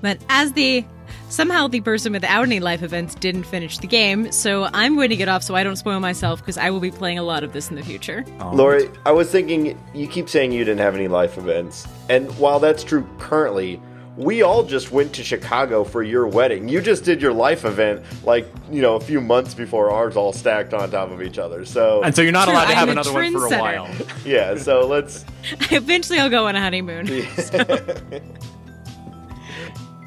But 0.00 0.18
as 0.28 0.52
the 0.52 0.84
somehow 1.28 1.68
the 1.68 1.80
person 1.80 2.12
without 2.12 2.42
any 2.42 2.60
life 2.60 2.82
events 2.82 3.14
didn't 3.14 3.44
finish 3.44 3.78
the 3.78 3.86
game, 3.86 4.30
so 4.32 4.68
I'm 4.72 4.96
going 4.96 5.10
to 5.10 5.16
get 5.16 5.28
off 5.28 5.42
so 5.42 5.54
I 5.54 5.64
don't 5.64 5.76
spoil 5.76 6.00
myself 6.00 6.40
because 6.40 6.58
I 6.58 6.70
will 6.70 6.80
be 6.80 6.90
playing 6.90 7.18
a 7.18 7.22
lot 7.22 7.42
of 7.44 7.52
this 7.52 7.70
in 7.70 7.76
the 7.76 7.82
future. 7.82 8.24
Oh. 8.40 8.50
Lori, 8.50 8.88
I 9.06 9.12
was 9.12 9.30
thinking. 9.30 9.78
You 9.94 10.06
keep 10.06 10.28
saying 10.28 10.52
you 10.52 10.64
didn't 10.64 10.80
have 10.80 10.94
any 10.94 11.08
life 11.08 11.38
events, 11.38 11.86
and 12.08 12.30
while 12.38 12.60
that's 12.60 12.84
true 12.84 13.08
currently. 13.18 13.80
We 14.16 14.42
all 14.42 14.62
just 14.62 14.92
went 14.92 15.12
to 15.14 15.24
Chicago 15.24 15.82
for 15.82 16.04
your 16.04 16.28
wedding. 16.28 16.68
You 16.68 16.80
just 16.80 17.02
did 17.02 17.20
your 17.20 17.32
life 17.32 17.64
event, 17.64 18.04
like 18.22 18.46
you 18.70 18.80
know, 18.80 18.94
a 18.94 19.00
few 19.00 19.20
months 19.20 19.54
before 19.54 19.90
ours, 19.90 20.16
all 20.16 20.32
stacked 20.32 20.72
on 20.72 20.88
top 20.92 21.10
of 21.10 21.20
each 21.20 21.36
other. 21.36 21.64
So, 21.64 22.00
And 22.04 22.14
so 22.14 22.22
you're 22.22 22.30
not 22.30 22.44
True, 22.44 22.52
allowed 22.52 22.66
to 22.66 22.74
have 22.76 22.88
I'm 22.88 22.96
a 22.96 23.00
another 23.00 23.12
one 23.12 23.32
for 23.32 23.46
a 23.46 23.58
while. 23.58 23.88
yeah. 24.24 24.56
So 24.56 24.86
let's. 24.86 25.24
Eventually, 25.72 26.20
I'll 26.20 26.30
go 26.30 26.46
on 26.46 26.54
a 26.54 26.60
honeymoon. 26.60 27.08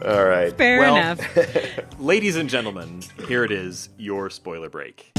All 0.05 0.25
right. 0.25 0.55
Fair 0.55 0.79
Well- 0.79 0.95
enough. 0.95 1.19
Ladies 1.99 2.35
and 2.35 2.49
gentlemen, 2.49 3.01
here 3.27 3.43
it 3.43 3.51
is, 3.51 3.89
your 3.97 4.29
spoiler 4.29 4.69
break. 4.69 5.11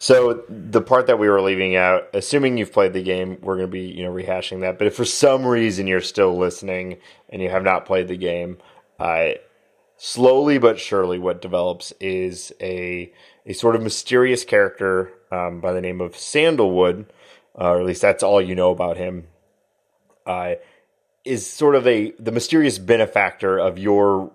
So 0.00 0.42
the 0.48 0.80
part 0.80 1.06
that 1.08 1.18
we 1.18 1.28
were 1.28 1.42
leaving 1.42 1.76
out, 1.76 2.08
assuming 2.14 2.56
you've 2.56 2.72
played 2.72 2.92
the 2.94 3.02
game, 3.02 3.36
we're 3.42 3.56
going 3.56 3.66
to 3.66 3.72
be 3.72 3.80
you 3.82 4.04
know 4.04 4.12
rehashing 4.12 4.60
that. 4.60 4.78
But 4.78 4.86
if 4.86 4.96
for 4.96 5.04
some 5.04 5.44
reason 5.44 5.86
you're 5.86 6.00
still 6.00 6.36
listening 6.38 6.98
and 7.28 7.42
you 7.42 7.50
have 7.50 7.64
not 7.64 7.84
played 7.84 8.08
the 8.08 8.16
game, 8.16 8.58
uh, 8.98 9.30
slowly 9.98 10.58
but 10.58 10.78
surely, 10.78 11.18
what 11.18 11.42
develops 11.42 11.92
is 12.00 12.52
a 12.60 13.12
a 13.44 13.52
sort 13.52 13.74
of 13.74 13.82
mysterious 13.82 14.44
character 14.44 15.12
um, 15.32 15.60
by 15.60 15.72
the 15.72 15.80
name 15.80 16.00
of 16.00 16.16
Sandalwood, 16.16 17.12
uh, 17.60 17.70
or 17.70 17.80
at 17.80 17.86
least 17.86 18.02
that's 18.02 18.22
all 18.22 18.40
you 18.40 18.54
know 18.54 18.70
about 18.70 18.96
him. 18.96 19.26
Uh, 20.26 20.54
is 21.24 21.46
sort 21.46 21.74
of 21.74 21.86
a 21.86 22.12
the 22.12 22.32
mysterious 22.32 22.78
benefactor 22.78 23.58
of 23.58 23.78
your 23.78 24.30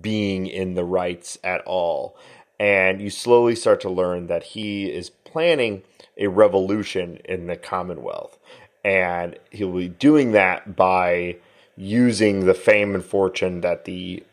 being 0.00 0.46
in 0.46 0.74
the 0.74 0.84
rites 0.84 1.38
at 1.42 1.60
all. 1.62 2.16
And 2.58 3.00
you 3.00 3.10
slowly 3.10 3.54
start 3.54 3.80
to 3.82 3.90
learn 3.90 4.26
that 4.26 4.42
he 4.42 4.90
is 4.90 5.10
planning 5.10 5.82
a 6.16 6.26
revolution 6.26 7.20
in 7.24 7.46
the 7.46 7.56
Commonwealth. 7.56 8.38
And 8.84 9.38
he'll 9.50 9.72
be 9.72 9.88
doing 9.88 10.32
that 10.32 10.74
by 10.74 11.36
using 11.76 12.46
the 12.46 12.54
fame 12.54 12.94
and 12.94 13.04
fortune 13.04 13.60
that 13.60 13.84
the 13.84 14.24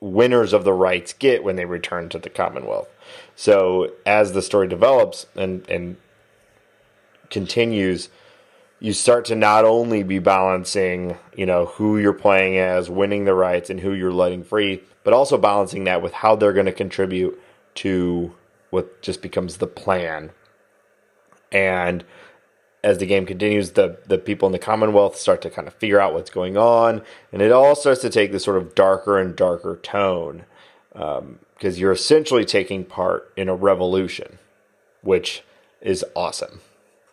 winners 0.00 0.52
of 0.52 0.64
the 0.64 0.72
rites 0.72 1.12
get 1.12 1.44
when 1.44 1.56
they 1.56 1.64
return 1.64 2.08
to 2.10 2.18
the 2.18 2.30
Commonwealth. 2.30 2.88
So 3.34 3.92
as 4.06 4.32
the 4.32 4.42
story 4.42 4.68
develops 4.68 5.26
and, 5.34 5.68
and 5.68 5.96
continues, 7.30 8.08
you 8.80 8.92
start 8.92 9.24
to 9.26 9.34
not 9.34 9.64
only 9.64 10.02
be 10.02 10.18
balancing, 10.18 11.16
you 11.34 11.46
know, 11.46 11.66
who 11.66 11.98
you're 11.98 12.12
playing 12.12 12.58
as, 12.58 12.90
winning 12.90 13.24
the 13.24 13.34
rites, 13.34 13.70
and 13.70 13.80
who 13.80 13.92
you're 13.92 14.12
letting 14.12 14.44
free, 14.44 14.82
but 15.04 15.14
also 15.14 15.38
balancing 15.38 15.84
that 15.84 16.02
with 16.02 16.12
how 16.12 16.36
they're 16.36 16.52
going 16.52 16.66
to 16.66 16.72
contribute 16.72 17.40
to 17.76 18.34
what 18.70 19.00
just 19.02 19.22
becomes 19.22 19.56
the 19.56 19.66
plan. 19.66 20.30
And 21.52 22.04
as 22.82 22.98
the 22.98 23.06
game 23.06 23.26
continues, 23.26 23.72
the 23.72 23.98
the 24.06 24.18
people 24.18 24.46
in 24.46 24.52
the 24.52 24.58
Commonwealth 24.58 25.16
start 25.16 25.42
to 25.42 25.50
kind 25.50 25.66
of 25.66 25.74
figure 25.74 26.00
out 26.00 26.14
what's 26.14 26.30
going 26.30 26.56
on, 26.56 27.02
and 27.32 27.42
it 27.42 27.52
all 27.52 27.74
starts 27.74 28.00
to 28.02 28.10
take 28.10 28.32
this 28.32 28.44
sort 28.44 28.56
of 28.56 28.74
darker 28.74 29.18
and 29.18 29.34
darker 29.34 29.76
tone 29.82 30.44
um, 30.94 31.38
because 31.54 31.80
you're 31.80 31.92
essentially 31.92 32.44
taking 32.44 32.84
part 32.84 33.32
in 33.36 33.48
a 33.48 33.54
revolution, 33.54 34.38
which 35.02 35.42
is 35.80 36.04
awesome. 36.14 36.60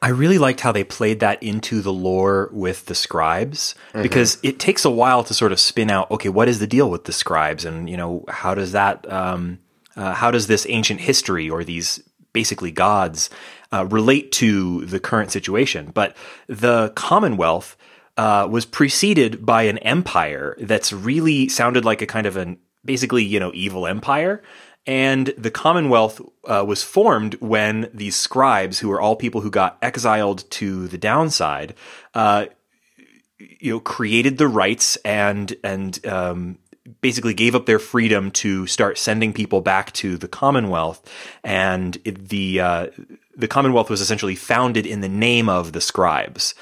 I 0.04 0.10
really 0.10 0.38
liked 0.38 0.60
how 0.60 0.74
they 0.74 0.84
played 0.84 1.22
that 1.22 1.41
into 1.41 1.82
the 1.82 1.93
lore 1.93 2.49
with 2.51 2.88
the 2.88 2.93
scribes 2.93 3.74
because 4.04 4.38
it 4.43 4.60
takes 4.60 4.84
a 4.84 4.89
while 4.89 5.24
to 5.24 5.34
sort 5.34 5.54
of 5.54 5.62
spin 5.62 5.89
out. 5.89 6.12
Okay, 6.12 6.28
what 6.28 6.49
is 6.49 6.60
the 6.60 6.68
deal 6.68 6.91
with 6.91 7.06
the 7.06 7.14
scribes, 7.14 7.64
and 7.64 7.89
you 7.89 7.95
know 7.95 8.26
how 8.28 8.54
does 8.54 8.74
that, 8.74 9.10
um, 9.10 9.60
uh, 9.95 10.14
how 10.14 10.30
does 10.30 10.47
this 10.47 10.66
ancient 10.68 10.99
history 10.99 11.49
or 11.49 11.64
these 11.64 12.04
basically 12.34 12.70
gods 12.70 13.30
uh, 13.72 13.86
relate 13.86 14.34
to 14.34 14.84
the 14.88 14.99
current 14.99 15.32
situation? 15.32 15.89
But 15.93 16.18
the 16.47 16.91
Commonwealth 16.95 17.78
uh, 18.18 18.45
was 18.51 18.66
preceded 18.66 19.45
by 19.45 19.64
an 19.64 19.78
empire 19.78 20.58
that's 20.60 20.91
really 20.91 21.47
sounded 21.47 21.86
like 21.86 22.01
a 22.01 22.06
kind 22.06 22.28
of 22.28 22.36
an 22.36 22.58
basically 22.84 23.24
you 23.24 23.39
know 23.39 23.51
evil 23.54 23.88
empire 23.88 24.43
and 24.86 25.34
the 25.38 25.52
commonwealth 25.52 26.22
uh, 26.46 26.64
was 26.66 26.84
formed 26.84 27.36
when 27.36 27.90
these 27.94 28.16
scribes 28.16 28.80
who 28.80 28.90
were 28.90 29.00
all 29.00 29.16
people 29.16 29.42
who 29.42 29.50
got 29.50 29.78
exiled 29.82 30.50
to 30.52 30.88
the 30.88 30.98
downside 30.98 31.74
uh, 32.14 32.46
you 33.38 33.74
know 33.74 33.80
created 33.80 34.38
the 34.38 34.48
rites 34.48 34.96
and 34.98 35.56
and 35.64 36.06
um, 36.06 36.58
basically 37.02 37.34
gave 37.34 37.56
up 37.56 37.66
their 37.66 37.80
freedom 37.80 38.32
to 38.32 38.68
start 38.68 38.98
sending 38.98 39.34
people 39.34 39.62
back 39.62 39.92
to 39.94 40.18
the 40.18 40.28
commonwealth. 40.28 41.02
And 41.44 41.98
it, 42.04 42.30
the 42.30 42.60
uh, 42.60 42.88
the 43.36 43.48
commonwealth 43.48 43.90
was 43.90 44.02
essentially 44.02 44.36
founded 44.36 44.86
in 44.86 45.02
the 45.02 45.10
name 45.10 45.50
of 45.50 45.74
the 45.74 45.82
scribes. 45.82 46.55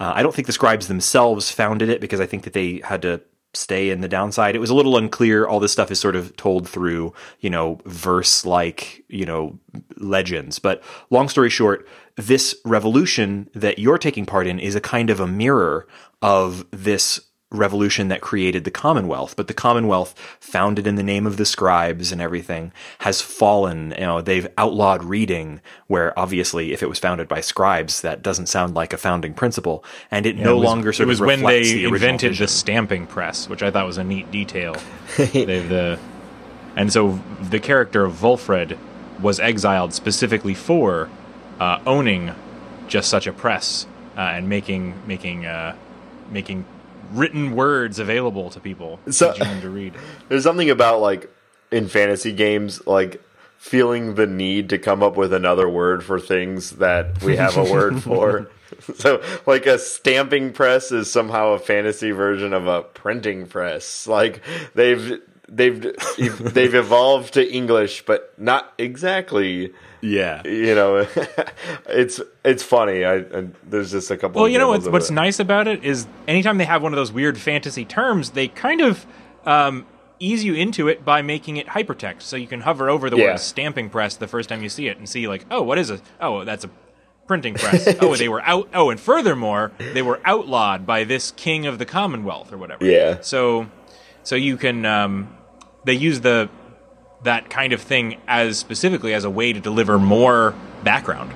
Uh, 0.00 0.12
I 0.14 0.22
don't 0.22 0.34
think 0.34 0.46
the 0.46 0.52
scribes 0.52 0.88
themselves 0.88 1.50
founded 1.50 1.88
it 1.88 2.00
because 2.00 2.20
I 2.20 2.26
think 2.26 2.44
that 2.44 2.52
they 2.52 2.80
had 2.84 3.02
to 3.02 3.20
stay 3.54 3.90
in 3.90 4.00
the 4.00 4.08
downside. 4.08 4.54
It 4.54 4.60
was 4.60 4.70
a 4.70 4.74
little 4.74 4.96
unclear. 4.96 5.46
All 5.46 5.60
this 5.60 5.72
stuff 5.72 5.90
is 5.90 5.98
sort 5.98 6.16
of 6.16 6.36
told 6.36 6.68
through, 6.68 7.12
you 7.40 7.50
know, 7.50 7.80
verse 7.84 8.44
like, 8.44 9.04
you 9.08 9.24
know, 9.24 9.58
legends. 9.96 10.58
But 10.58 10.82
long 11.10 11.28
story 11.28 11.50
short, 11.50 11.88
this 12.16 12.54
revolution 12.64 13.48
that 13.54 13.78
you're 13.78 13.98
taking 13.98 14.26
part 14.26 14.46
in 14.46 14.58
is 14.58 14.74
a 14.74 14.80
kind 14.80 15.10
of 15.10 15.20
a 15.20 15.26
mirror 15.26 15.86
of 16.20 16.66
this 16.70 17.20
revolution 17.50 18.08
that 18.08 18.20
created 18.20 18.64
the 18.64 18.70
Commonwealth. 18.70 19.34
But 19.36 19.48
the 19.48 19.54
Commonwealth, 19.54 20.14
founded 20.40 20.86
in 20.86 20.96
the 20.96 21.02
name 21.02 21.26
of 21.26 21.36
the 21.38 21.44
scribes 21.46 22.12
and 22.12 22.20
everything, 22.20 22.72
has 23.00 23.20
fallen. 23.22 23.92
You 23.98 24.04
know, 24.04 24.20
they've 24.20 24.46
outlawed 24.58 25.02
reading, 25.04 25.60
where 25.86 26.18
obviously, 26.18 26.72
if 26.72 26.82
it 26.82 26.88
was 26.88 26.98
founded 26.98 27.26
by 27.28 27.40
scribes, 27.40 28.02
that 28.02 28.22
doesn't 28.22 28.46
sound 28.48 28.74
like 28.74 28.92
a 28.92 28.98
founding 28.98 29.32
principle, 29.34 29.82
and 30.10 30.26
it 30.26 30.36
no 30.36 30.52
It 30.52 30.58
was- 30.58 30.64
longer 30.66 30.92
sort 30.92 31.06
it 31.06 31.08
was 31.08 31.20
of 31.20 31.26
when 31.26 31.42
they 31.42 31.62
the 31.62 31.84
invented 31.86 32.30
vision. 32.32 32.44
the 32.44 32.48
stamping 32.48 33.06
press, 33.06 33.48
which 33.48 33.62
I 33.62 33.70
thought 33.70 33.86
was 33.86 33.98
a 33.98 34.04
neat 34.04 34.30
detail. 34.30 34.76
The 35.16 35.98
and 36.76 36.92
so 36.92 37.18
the 37.42 37.58
character 37.58 38.04
of 38.04 38.12
Volfred 38.12 38.76
was 39.20 39.40
exiled 39.40 39.92
specifically 39.94 40.54
for 40.54 41.08
uh, 41.58 41.80
owning 41.86 42.30
just 42.86 43.08
such 43.10 43.26
a 43.26 43.32
press 43.32 43.84
uh, 44.16 44.20
and 44.20 44.48
making 44.48 44.94
making 45.06 45.44
uh, 45.44 45.74
making 46.30 46.64
written 47.12 47.54
words 47.54 47.98
available 47.98 48.50
to 48.50 48.60
people 48.60 49.00
So- 49.10 49.32
to 49.34 49.70
read. 49.70 49.94
There's 50.28 50.42
something 50.44 50.70
about 50.70 51.00
like 51.00 51.30
in 51.70 51.88
fantasy 51.88 52.32
games, 52.32 52.86
like 52.86 53.22
feeling 53.58 54.14
the 54.14 54.26
need 54.26 54.68
to 54.70 54.78
come 54.78 55.02
up 55.02 55.16
with 55.16 55.32
another 55.32 55.68
word 55.68 56.04
for 56.04 56.20
things 56.20 56.72
that 56.72 57.22
we 57.22 57.36
have 57.36 57.56
a 57.56 57.64
word 57.64 58.02
for. 58.02 58.50
So, 58.96 59.22
like 59.46 59.64
a 59.64 59.78
stamping 59.78 60.52
press 60.52 60.92
is 60.92 61.10
somehow 61.10 61.52
a 61.52 61.58
fantasy 61.58 62.10
version 62.10 62.52
of 62.52 62.66
a 62.66 62.82
printing 62.82 63.46
press. 63.46 64.06
Like 64.06 64.42
they've 64.74 65.20
they've 65.48 65.80
they've 66.38 66.74
evolved 66.74 67.34
to 67.34 67.50
English, 67.50 68.04
but 68.04 68.34
not 68.38 68.72
exactly. 68.76 69.72
Yeah. 70.00 70.46
You 70.46 70.74
know, 70.74 70.96
it's 71.88 72.20
it's 72.44 72.62
funny. 72.62 73.04
I, 73.04 73.16
I 73.16 73.48
there's 73.64 73.90
just 73.90 74.10
a 74.10 74.16
couple. 74.16 74.40
Well, 74.42 74.48
you 74.48 74.58
know 74.58 74.68
what's 74.68 74.88
what's 74.88 75.10
it. 75.10 75.14
nice 75.14 75.38
about 75.40 75.68
it 75.68 75.84
is 75.84 76.06
anytime 76.26 76.58
they 76.58 76.64
have 76.64 76.82
one 76.82 76.92
of 76.92 76.96
those 76.96 77.12
weird 77.12 77.38
fantasy 77.38 77.84
terms, 77.84 78.30
they 78.30 78.48
kind 78.48 78.80
of 78.80 79.06
um, 79.44 79.86
ease 80.20 80.44
you 80.44 80.54
into 80.54 80.88
it 80.88 81.04
by 81.04 81.22
making 81.22 81.56
it 81.56 81.66
hypertext. 81.66 82.22
So 82.22 82.36
you 82.36 82.46
can 82.46 82.60
hover 82.60 82.88
over 82.90 83.10
the 83.10 83.16
Yeah. 83.16 83.24
word 83.32 83.40
stamping 83.40 83.90
press 83.90 84.16
the 84.16 84.28
first 84.28 84.48
time 84.48 84.62
you 84.62 84.68
see 84.68 84.88
it 84.88 84.98
and 84.98 85.08
see 85.08 85.26
like, 85.28 85.46
oh, 85.50 85.62
what 85.62 85.78
is 85.78 85.90
it? 85.90 86.00
Oh, 86.20 86.44
that's 86.44 86.64
a 86.64 86.70
printing 87.26 87.54
press. 87.54 87.96
oh, 88.00 88.16
they 88.16 88.28
were 88.28 88.42
out. 88.42 88.68
Oh, 88.74 88.90
and 88.90 88.98
furthermore, 89.00 89.72
they 89.78 90.02
were 90.02 90.20
outlawed 90.24 90.86
by 90.86 91.04
this 91.04 91.30
king 91.32 91.66
of 91.66 91.78
the 91.78 91.84
Commonwealth 91.86 92.52
or 92.52 92.58
whatever. 92.58 92.84
Yeah. 92.84 93.18
So, 93.20 93.68
so 94.22 94.34
you 94.34 94.56
can 94.56 94.84
um, 94.86 95.36
they 95.84 95.92
use 95.94 96.20
the 96.20 96.48
that 97.22 97.50
kind 97.50 97.72
of 97.72 97.80
thing 97.80 98.20
as 98.26 98.58
specifically 98.58 99.14
as 99.14 99.24
a 99.24 99.30
way 99.30 99.52
to 99.52 99.60
deliver 99.60 99.98
more 99.98 100.54
background. 100.84 101.32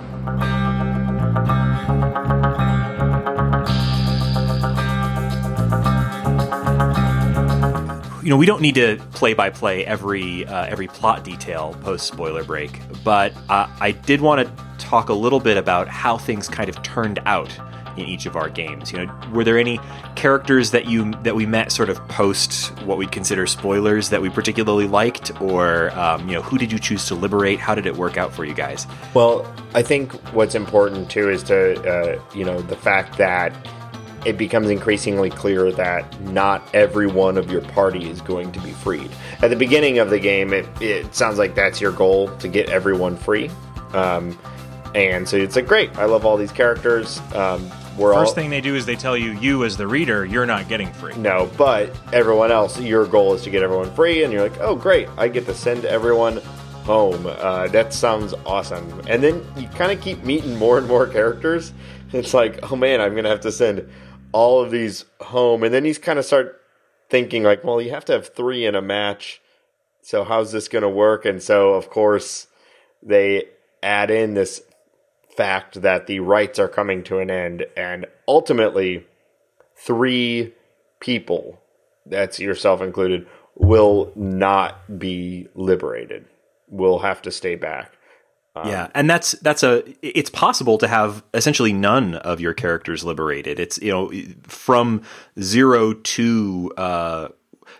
you 8.22 8.30
know, 8.30 8.36
we 8.36 8.46
don't 8.46 8.62
need 8.62 8.76
to 8.76 8.98
play 9.12 9.34
by 9.34 9.50
play 9.50 9.84
every 9.84 10.46
uh, 10.46 10.66
every 10.66 10.86
plot 10.86 11.24
detail 11.24 11.76
post 11.82 12.06
spoiler 12.06 12.44
break, 12.44 12.80
but 13.02 13.32
uh, 13.48 13.66
I 13.80 13.90
did 13.90 14.20
want 14.20 14.46
to 14.46 14.64
talk 14.78 15.08
a 15.08 15.14
little 15.14 15.40
bit 15.40 15.56
about 15.56 15.88
how 15.88 16.18
things 16.18 16.48
kind 16.48 16.68
of 16.68 16.80
turned 16.82 17.18
out 17.26 17.50
in 17.96 18.06
each 18.06 18.26
of 18.26 18.36
our 18.36 18.48
games. 18.48 18.92
You 18.92 19.06
know, 19.06 19.20
were 19.32 19.44
there 19.44 19.58
any 19.58 19.80
characters 20.16 20.70
that 20.72 20.86
you 20.86 21.12
that 21.22 21.34
we 21.34 21.46
met 21.46 21.72
sort 21.72 21.88
of 21.88 21.96
post 22.08 22.68
what 22.80 22.98
we'd 22.98 23.12
consider 23.12 23.46
spoilers 23.46 24.10
that 24.10 24.20
we 24.22 24.30
particularly 24.30 24.86
liked, 24.86 25.40
or 25.40 25.90
um, 25.98 26.28
you 26.28 26.34
know, 26.34 26.42
who 26.42 26.58
did 26.58 26.72
you 26.72 26.78
choose 26.78 27.06
to 27.08 27.14
liberate? 27.14 27.58
How 27.58 27.74
did 27.74 27.86
it 27.86 27.96
work 27.96 28.16
out 28.16 28.32
for 28.32 28.44
you 28.44 28.54
guys? 28.54 28.86
Well, 29.14 29.52
I 29.74 29.82
think 29.82 30.12
what's 30.34 30.54
important 30.54 31.10
too 31.10 31.30
is 31.30 31.42
to, 31.44 31.80
uh, 31.82 32.22
you 32.34 32.44
know, 32.44 32.60
the 32.60 32.76
fact 32.76 33.18
that 33.18 33.54
it 34.24 34.38
becomes 34.38 34.70
increasingly 34.70 35.30
clear 35.30 35.72
that 35.72 36.20
not 36.20 36.62
every 36.74 37.06
one 37.06 37.36
of 37.36 37.50
your 37.50 37.60
party 37.60 38.08
is 38.08 38.20
going 38.20 38.52
to 38.52 38.60
be 38.60 38.70
freed. 38.70 39.10
At 39.40 39.50
the 39.50 39.56
beginning 39.56 39.98
of 39.98 40.10
the 40.10 40.18
game, 40.20 40.52
it, 40.52 40.66
it 40.80 41.14
sounds 41.14 41.38
like 41.38 41.54
that's 41.54 41.80
your 41.80 41.92
goal 41.92 42.28
to 42.36 42.48
get 42.48 42.68
everyone 42.68 43.16
free. 43.16 43.50
Um, 43.92 44.38
and 44.94 45.28
so 45.28 45.36
it's 45.36 45.56
like, 45.56 45.66
great, 45.66 45.96
I 45.96 46.04
love 46.04 46.24
all 46.24 46.36
these 46.36 46.52
characters. 46.52 47.20
Um, 47.34 47.68
we're 47.96 48.14
First 48.14 48.30
all. 48.30 48.34
thing 48.34 48.50
they 48.50 48.60
do 48.60 48.74
is 48.74 48.86
they 48.86 48.96
tell 48.96 49.16
you, 49.16 49.32
you 49.32 49.64
as 49.64 49.76
the 49.76 49.86
reader, 49.86 50.24
you're 50.24 50.46
not 50.46 50.68
getting 50.68 50.92
free. 50.92 51.14
No, 51.16 51.50
but 51.56 51.94
everyone 52.12 52.50
else, 52.50 52.80
your 52.80 53.06
goal 53.06 53.34
is 53.34 53.42
to 53.42 53.50
get 53.50 53.62
everyone 53.62 53.92
free, 53.94 54.24
and 54.24 54.32
you're 54.32 54.42
like, 54.42 54.58
oh, 54.60 54.74
great, 54.74 55.08
I 55.16 55.28
get 55.28 55.46
to 55.46 55.54
send 55.54 55.84
everyone 55.84 56.38
home. 56.84 57.26
Uh, 57.26 57.68
that 57.68 57.92
sounds 57.92 58.34
awesome. 58.46 59.02
And 59.08 59.22
then 59.22 59.44
you 59.56 59.68
kind 59.68 59.92
of 59.92 60.00
keep 60.00 60.22
meeting 60.24 60.56
more 60.56 60.78
and 60.78 60.86
more 60.86 61.06
characters. 61.06 61.72
It's 62.14 62.34
like, 62.34 62.70
oh 62.70 62.76
man, 62.76 63.00
I'm 63.00 63.12
going 63.12 63.24
to 63.24 63.30
have 63.30 63.40
to 63.40 63.50
send 63.50 63.88
all 64.32 64.62
of 64.62 64.70
these 64.70 65.06
home. 65.22 65.62
And 65.62 65.72
then 65.72 65.86
you 65.86 65.94
kind 65.94 66.18
of 66.18 66.26
start 66.26 66.60
thinking, 67.08 67.42
like, 67.42 67.64
well, 67.64 67.80
you 67.80 67.90
have 67.90 68.04
to 68.04 68.12
have 68.12 68.34
three 68.34 68.66
in 68.66 68.74
a 68.74 68.82
match. 68.82 69.40
So 70.02 70.22
how's 70.22 70.52
this 70.52 70.68
going 70.68 70.82
to 70.82 70.90
work? 70.90 71.24
And 71.24 71.42
so, 71.42 71.72
of 71.72 71.88
course, 71.88 72.48
they 73.02 73.46
add 73.82 74.10
in 74.10 74.34
this 74.34 74.60
fact 75.36 75.82
that 75.82 76.06
the 76.06 76.20
rites 76.20 76.58
are 76.58 76.68
coming 76.68 77.02
to 77.04 77.18
an 77.18 77.30
end, 77.30 77.66
and 77.76 78.06
ultimately, 78.28 79.06
three 79.76 80.52
people, 81.00 81.60
that's 82.06 82.38
yourself 82.38 82.80
included, 82.80 83.26
will 83.56 84.12
not 84.14 84.98
be 84.98 85.48
liberated. 85.54 86.26
Will 86.68 87.00
have 87.00 87.22
to 87.22 87.30
stay 87.30 87.54
back. 87.54 87.92
yeah, 88.64 88.88
and 88.94 89.08
that's 89.08 89.32
that's 89.32 89.62
a 89.62 89.82
it's 90.02 90.30
possible 90.30 90.76
to 90.78 90.88
have 90.88 91.22
essentially 91.32 91.72
none 91.72 92.14
of 92.16 92.40
your 92.40 92.52
characters 92.52 93.02
liberated. 93.02 93.58
It's 93.58 93.78
you 93.78 93.90
know 93.90 94.10
from 94.42 95.02
zero 95.40 95.94
to 95.94 96.72
uh, 96.76 97.28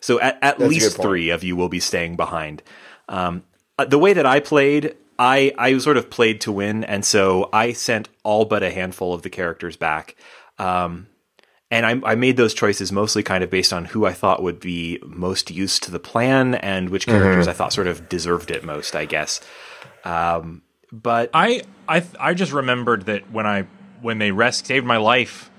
so 0.00 0.20
at, 0.20 0.38
at 0.42 0.58
least 0.58 1.00
three 1.00 1.30
of 1.30 1.44
you 1.44 1.56
will 1.56 1.68
be 1.68 1.80
staying 1.80 2.16
behind. 2.16 2.62
Um, 3.08 3.44
uh, 3.78 3.84
the 3.84 3.98
way 3.98 4.12
that 4.12 4.26
I 4.26 4.40
played, 4.40 4.96
I 5.22 5.52
I 5.56 5.78
sort 5.78 5.96
of 5.96 6.10
played 6.10 6.40
to 6.42 6.52
win, 6.52 6.82
and 6.82 7.04
so 7.04 7.48
I 7.52 7.74
sent 7.74 8.08
all 8.24 8.44
but 8.44 8.64
a 8.64 8.72
handful 8.72 9.14
of 9.14 9.22
the 9.22 9.30
characters 9.30 9.76
back. 9.76 10.16
Um, 10.58 11.06
and 11.70 11.86
I, 11.86 12.10
I 12.10 12.14
made 12.16 12.36
those 12.36 12.52
choices 12.54 12.90
mostly 12.90 13.22
kind 13.22 13.44
of 13.44 13.48
based 13.48 13.72
on 13.72 13.84
who 13.86 14.04
I 14.04 14.12
thought 14.12 14.42
would 14.42 14.58
be 14.58 14.98
most 15.06 15.50
used 15.50 15.84
to 15.84 15.92
the 15.92 16.00
plan 16.00 16.56
and 16.56 16.90
which 16.90 17.06
characters 17.06 17.48
I 17.48 17.52
thought 17.52 17.72
sort 17.72 17.86
of 17.86 18.08
deserved 18.08 18.50
it 18.50 18.62
most, 18.64 18.94
I 18.96 19.04
guess. 19.06 19.40
Um, 20.04 20.62
but 20.90 21.30
I 21.32 21.62
I 21.88 22.04
I 22.18 22.34
just 22.34 22.52
remembered 22.52 23.06
that 23.06 23.30
when 23.30 23.46
I 23.46 23.66
when 24.00 24.18
they 24.18 24.32
res- 24.32 24.56
saved 24.66 24.84
my 24.84 24.96
life 24.96 25.50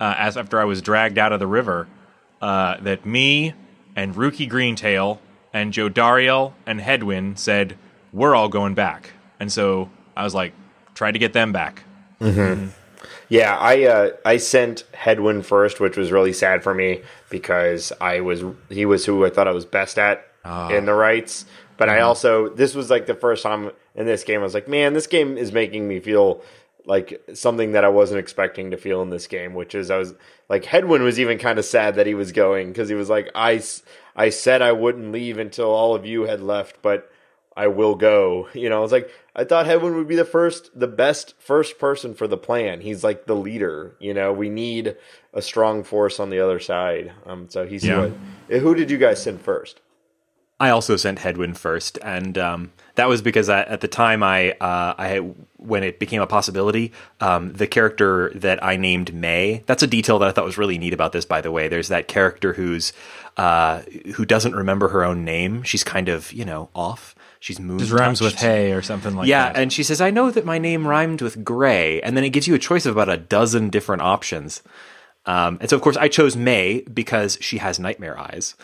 uh, 0.00 0.14
as 0.18 0.36
after 0.36 0.60
I 0.60 0.64
was 0.64 0.82
dragged 0.82 1.16
out 1.16 1.32
of 1.32 1.38
the 1.38 1.46
river, 1.46 1.86
uh, 2.40 2.78
that 2.80 3.06
me 3.06 3.54
and 3.94 4.16
Rukey 4.16 4.50
Greentail 4.50 5.20
and 5.52 5.72
Jodariel 5.72 6.54
and 6.66 6.80
Hedwyn 6.80 7.38
said 7.38 7.78
we're 8.12 8.34
all 8.34 8.48
going 8.48 8.74
back, 8.74 9.12
and 9.40 9.50
so 9.50 9.90
I 10.16 10.24
was 10.24 10.34
like, 10.34 10.52
tried 10.94 11.12
to 11.12 11.18
get 11.18 11.32
them 11.32 11.52
back. 11.52 11.82
Mm-hmm. 12.20 12.68
Yeah, 13.28 13.56
I 13.56 13.84
uh, 13.84 14.10
I 14.24 14.36
sent 14.36 14.84
Hedwyn 14.92 15.44
first, 15.44 15.80
which 15.80 15.96
was 15.96 16.12
really 16.12 16.32
sad 16.32 16.62
for 16.62 16.74
me 16.74 17.00
because 17.30 17.92
I 18.00 18.20
was 18.20 18.44
he 18.68 18.84
was 18.84 19.06
who 19.06 19.24
I 19.24 19.30
thought 19.30 19.48
I 19.48 19.52
was 19.52 19.64
best 19.64 19.98
at 19.98 20.26
ah. 20.44 20.68
in 20.68 20.84
the 20.84 20.94
rites. 20.94 21.46
But 21.78 21.88
I 21.88 21.96
mm-hmm. 21.96 22.06
also 22.06 22.48
this 22.50 22.74
was 22.74 22.90
like 22.90 23.06
the 23.06 23.14
first 23.14 23.42
time 23.42 23.70
in 23.94 24.06
this 24.06 24.22
game 24.24 24.40
I 24.40 24.44
was 24.44 24.54
like, 24.54 24.68
man, 24.68 24.92
this 24.92 25.06
game 25.06 25.38
is 25.38 25.52
making 25.52 25.88
me 25.88 25.98
feel 25.98 26.42
like 26.84 27.24
something 27.32 27.72
that 27.72 27.84
I 27.84 27.88
wasn't 27.88 28.20
expecting 28.20 28.70
to 28.72 28.76
feel 28.76 29.02
in 29.02 29.10
this 29.10 29.26
game, 29.26 29.54
which 29.54 29.74
is 29.74 29.90
I 29.90 29.98
was 29.98 30.14
like 30.48 30.64
Hedwyn 30.64 31.02
was 31.02 31.18
even 31.18 31.38
kind 31.38 31.58
of 31.58 31.64
sad 31.64 31.94
that 31.94 32.06
he 32.06 32.14
was 32.14 32.32
going 32.32 32.68
because 32.68 32.88
he 32.88 32.94
was 32.94 33.08
like, 33.08 33.30
I 33.34 33.62
I 34.14 34.28
said 34.28 34.62
I 34.62 34.72
wouldn't 34.72 35.12
leave 35.12 35.38
until 35.38 35.70
all 35.70 35.94
of 35.94 36.04
you 36.04 36.24
had 36.24 36.40
left, 36.40 36.82
but 36.82 37.10
I 37.56 37.66
will 37.66 37.94
go. 37.94 38.48
You 38.54 38.68
know, 38.70 38.82
it's 38.84 38.92
like 38.92 39.10
I 39.36 39.44
thought 39.44 39.66
Hedwyn 39.66 39.94
would 39.96 40.08
be 40.08 40.16
the 40.16 40.24
first, 40.24 40.70
the 40.78 40.86
best 40.86 41.34
first 41.38 41.78
person 41.78 42.14
for 42.14 42.26
the 42.26 42.36
plan. 42.38 42.80
He's 42.80 43.04
like 43.04 43.26
the 43.26 43.36
leader. 43.36 43.94
You 44.00 44.14
know, 44.14 44.32
we 44.32 44.48
need 44.48 44.96
a 45.34 45.42
strong 45.42 45.84
force 45.84 46.18
on 46.20 46.30
the 46.30 46.40
other 46.40 46.60
side. 46.60 47.12
Um, 47.26 47.48
so 47.48 47.66
he's 47.66 47.84
Yeah. 47.84 48.00
what? 48.00 48.12
eh, 48.50 48.58
Who 48.58 48.74
did 48.74 48.90
you 48.90 48.98
guys 48.98 49.22
send 49.22 49.40
first? 49.40 49.80
I 50.60 50.70
also 50.70 50.96
sent 50.96 51.18
Hedwyn 51.18 51.56
first, 51.56 51.98
and 52.02 52.38
um, 52.38 52.72
that 52.94 53.08
was 53.08 53.20
because 53.20 53.48
I, 53.48 53.62
at 53.62 53.80
the 53.80 53.88
time 53.88 54.22
I 54.22 54.52
uh, 54.52 54.94
I 54.96 55.18
when 55.56 55.82
it 55.82 55.98
became 55.98 56.22
a 56.22 56.26
possibility, 56.26 56.92
um, 57.20 57.52
the 57.54 57.66
character 57.66 58.30
that 58.36 58.62
I 58.62 58.76
named 58.76 59.12
May. 59.12 59.64
That's 59.66 59.82
a 59.82 59.88
detail 59.88 60.20
that 60.20 60.28
I 60.28 60.32
thought 60.32 60.44
was 60.44 60.58
really 60.58 60.78
neat 60.78 60.92
about 60.94 61.10
this. 61.10 61.24
By 61.24 61.40
the 61.40 61.50
way, 61.50 61.66
there's 61.66 61.88
that 61.88 62.06
character 62.06 62.52
who's 62.52 62.92
uh, 63.36 63.80
who 64.14 64.24
doesn't 64.24 64.54
remember 64.54 64.88
her 64.90 65.02
own 65.04 65.24
name. 65.24 65.64
She's 65.64 65.82
kind 65.82 66.08
of 66.08 66.32
you 66.32 66.44
know 66.44 66.68
off. 66.76 67.16
She's 67.42 67.58
moon. 67.58 67.80
Just 67.80 67.90
rhymes 67.90 68.20
with 68.20 68.34
hay 68.34 68.70
or 68.70 68.82
something 68.82 69.16
like 69.16 69.26
Yeah, 69.26 69.46
that. 69.46 69.56
Yeah, 69.56 69.62
and 69.62 69.72
she 69.72 69.82
says, 69.82 70.00
"I 70.00 70.10
know 70.12 70.30
that 70.30 70.44
my 70.44 70.58
name 70.58 70.86
rhymed 70.86 71.20
with 71.20 71.42
gray," 71.42 72.00
and 72.00 72.16
then 72.16 72.22
it 72.22 72.28
gives 72.28 72.46
you 72.46 72.54
a 72.54 72.58
choice 72.58 72.86
of 72.86 72.92
about 72.92 73.08
a 73.08 73.16
dozen 73.16 73.68
different 73.68 74.00
options. 74.02 74.62
Um, 75.26 75.58
and 75.60 75.68
so, 75.68 75.74
of 75.74 75.82
course, 75.82 75.96
I 75.96 76.06
chose 76.06 76.36
May 76.36 76.82
because 76.82 77.38
she 77.40 77.58
has 77.58 77.80
nightmare 77.80 78.16
eyes, 78.16 78.54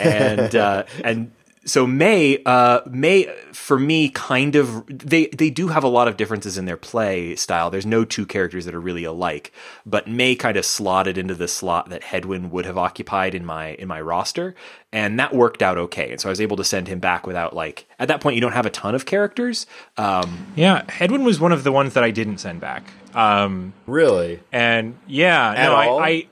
and 0.00 0.54
uh, 0.54 0.84
and 1.02 1.32
so 1.64 1.86
May, 1.86 2.42
uh, 2.46 2.80
May 2.86 3.26
for 3.52 3.78
me, 3.78 4.08
kind 4.08 4.56
of 4.56 4.86
they 4.86 5.26
they 5.26 5.50
do 5.50 5.68
have 5.68 5.84
a 5.84 5.88
lot 5.88 6.08
of 6.08 6.16
differences 6.16 6.56
in 6.56 6.64
their 6.64 6.78
play 6.78 7.36
style. 7.36 7.70
There's 7.70 7.84
no 7.84 8.04
two 8.04 8.24
characters 8.24 8.64
that 8.64 8.74
are 8.74 8.80
really 8.80 9.04
alike, 9.04 9.52
but 9.84 10.08
May 10.08 10.34
kind 10.34 10.56
of 10.56 10.64
slotted 10.64 11.18
into 11.18 11.34
the 11.34 11.48
slot 11.48 11.90
that 11.90 12.02
Hedwyn 12.02 12.50
would 12.50 12.64
have 12.64 12.78
occupied 12.78 13.34
in 13.34 13.44
my 13.44 13.74
in 13.74 13.88
my 13.88 14.00
roster, 14.00 14.54
and 14.90 15.18
that 15.20 15.34
worked 15.34 15.62
out 15.62 15.76
okay. 15.76 16.10
And 16.10 16.20
so 16.20 16.28
I 16.28 16.30
was 16.30 16.40
able 16.40 16.56
to 16.56 16.64
send 16.64 16.88
him 16.88 16.98
back 16.98 17.26
without 17.26 17.54
like 17.54 17.86
at 17.98 18.08
that 18.08 18.22
point 18.22 18.36
you 18.36 18.40
don't 18.40 18.52
have 18.52 18.66
a 18.66 18.70
ton 18.70 18.94
of 18.94 19.04
characters. 19.04 19.66
Um, 19.98 20.52
yeah, 20.56 20.82
Hedwyn 20.84 21.24
was 21.24 21.40
one 21.40 21.52
of 21.52 21.62
the 21.62 21.72
ones 21.72 21.92
that 21.92 22.04
I 22.04 22.10
didn't 22.10 22.38
send 22.38 22.60
back. 22.60 22.84
Um, 23.14 23.74
Really? 23.86 24.40
And 24.50 24.96
yeah, 25.06 25.52
no, 25.56 25.74
all? 25.74 26.00
I, 26.00 26.08
I 26.08 26.26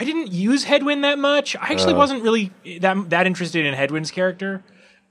I 0.00 0.04
didn't 0.04 0.30
use 0.32 0.64
Hedwyn 0.64 1.02
that 1.02 1.18
much. 1.18 1.56
I 1.56 1.68
actually 1.72 1.94
wasn't 1.94 2.22
really 2.22 2.52
that 2.80 3.10
that 3.10 3.26
interested 3.26 3.66
in 3.66 3.74
Hedwyn's 3.74 4.10
character. 4.10 4.62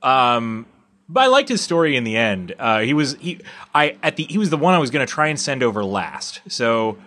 Um, 0.02 0.66
but 1.10 1.24
I 1.24 1.28
liked 1.28 1.50
his 1.50 1.62
story 1.62 1.96
in 1.96 2.04
the 2.04 2.16
end. 2.18 2.54
Uh, 2.58 2.80
he 2.80 2.94
was 2.94 3.16
he 3.20 3.40
I 3.74 3.98
at 4.04 4.16
the 4.16 4.24
he 4.24 4.38
was 4.38 4.50
the 4.50 4.58
one 4.58 4.74
I 4.74 4.78
was 4.80 4.90
going 4.92 5.06
to 5.06 5.12
try 5.12 5.28
and 5.28 5.40
send 5.40 5.64
over 5.64 5.84
last. 5.84 6.42
So 6.48 6.98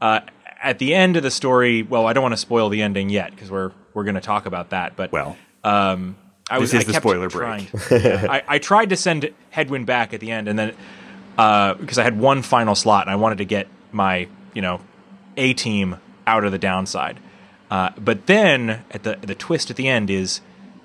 uh, 0.00 0.20
at 0.62 0.78
the 0.78 0.94
end 0.94 1.16
of 1.16 1.22
the 1.22 1.30
story, 1.30 1.82
well, 1.82 2.06
I 2.06 2.12
don't 2.12 2.22
want 2.22 2.32
to 2.32 2.38
spoil 2.40 2.68
the 2.68 2.82
ending 2.82 3.08
yet 3.10 3.30
because 3.30 3.50
we're 3.50 3.72
we're 3.94 4.04
going 4.04 4.14
to 4.16 4.20
talk 4.20 4.46
about 4.46 4.70
that. 4.70 4.96
But 4.96 5.12
Well, 5.12 5.36
um, 5.64 6.16
I 6.50 6.58
This 6.58 6.72
was 6.72 6.82
is 6.82 6.88
I 6.88 6.92
the 6.92 6.98
spoiler 7.00 7.28
trying. 7.28 7.66
break. 7.88 7.90
Yeah. 8.04 8.26
I, 8.30 8.42
I 8.46 8.58
tried 8.58 8.90
to 8.90 8.96
send 8.96 9.30
Hedwyn 9.54 9.86
back 9.86 10.12
at 10.14 10.20
the 10.20 10.30
end, 10.30 10.48
and 10.48 10.58
then 10.58 10.74
because 11.36 11.98
I 11.98 12.02
had 12.02 12.18
one 12.18 12.42
final 12.42 12.74
slot, 12.74 13.06
and 13.06 13.10
I 13.10 13.16
wanted 13.16 13.38
to 13.38 13.44
get 13.46 13.66
my 13.92 14.28
you 14.52 14.62
know 14.62 14.80
A 15.36 15.54
team 15.54 15.96
out 16.26 16.44
of 16.44 16.52
the 16.52 16.58
downside. 16.58 17.18
Uh, 17.70 17.90
but 17.98 18.26
then 18.26 18.84
at 18.90 19.02
the 19.04 19.16
the 19.20 19.34
twist 19.34 19.70
at 19.70 19.76
the 19.76 19.88
end 19.88 20.10
is 20.10 20.40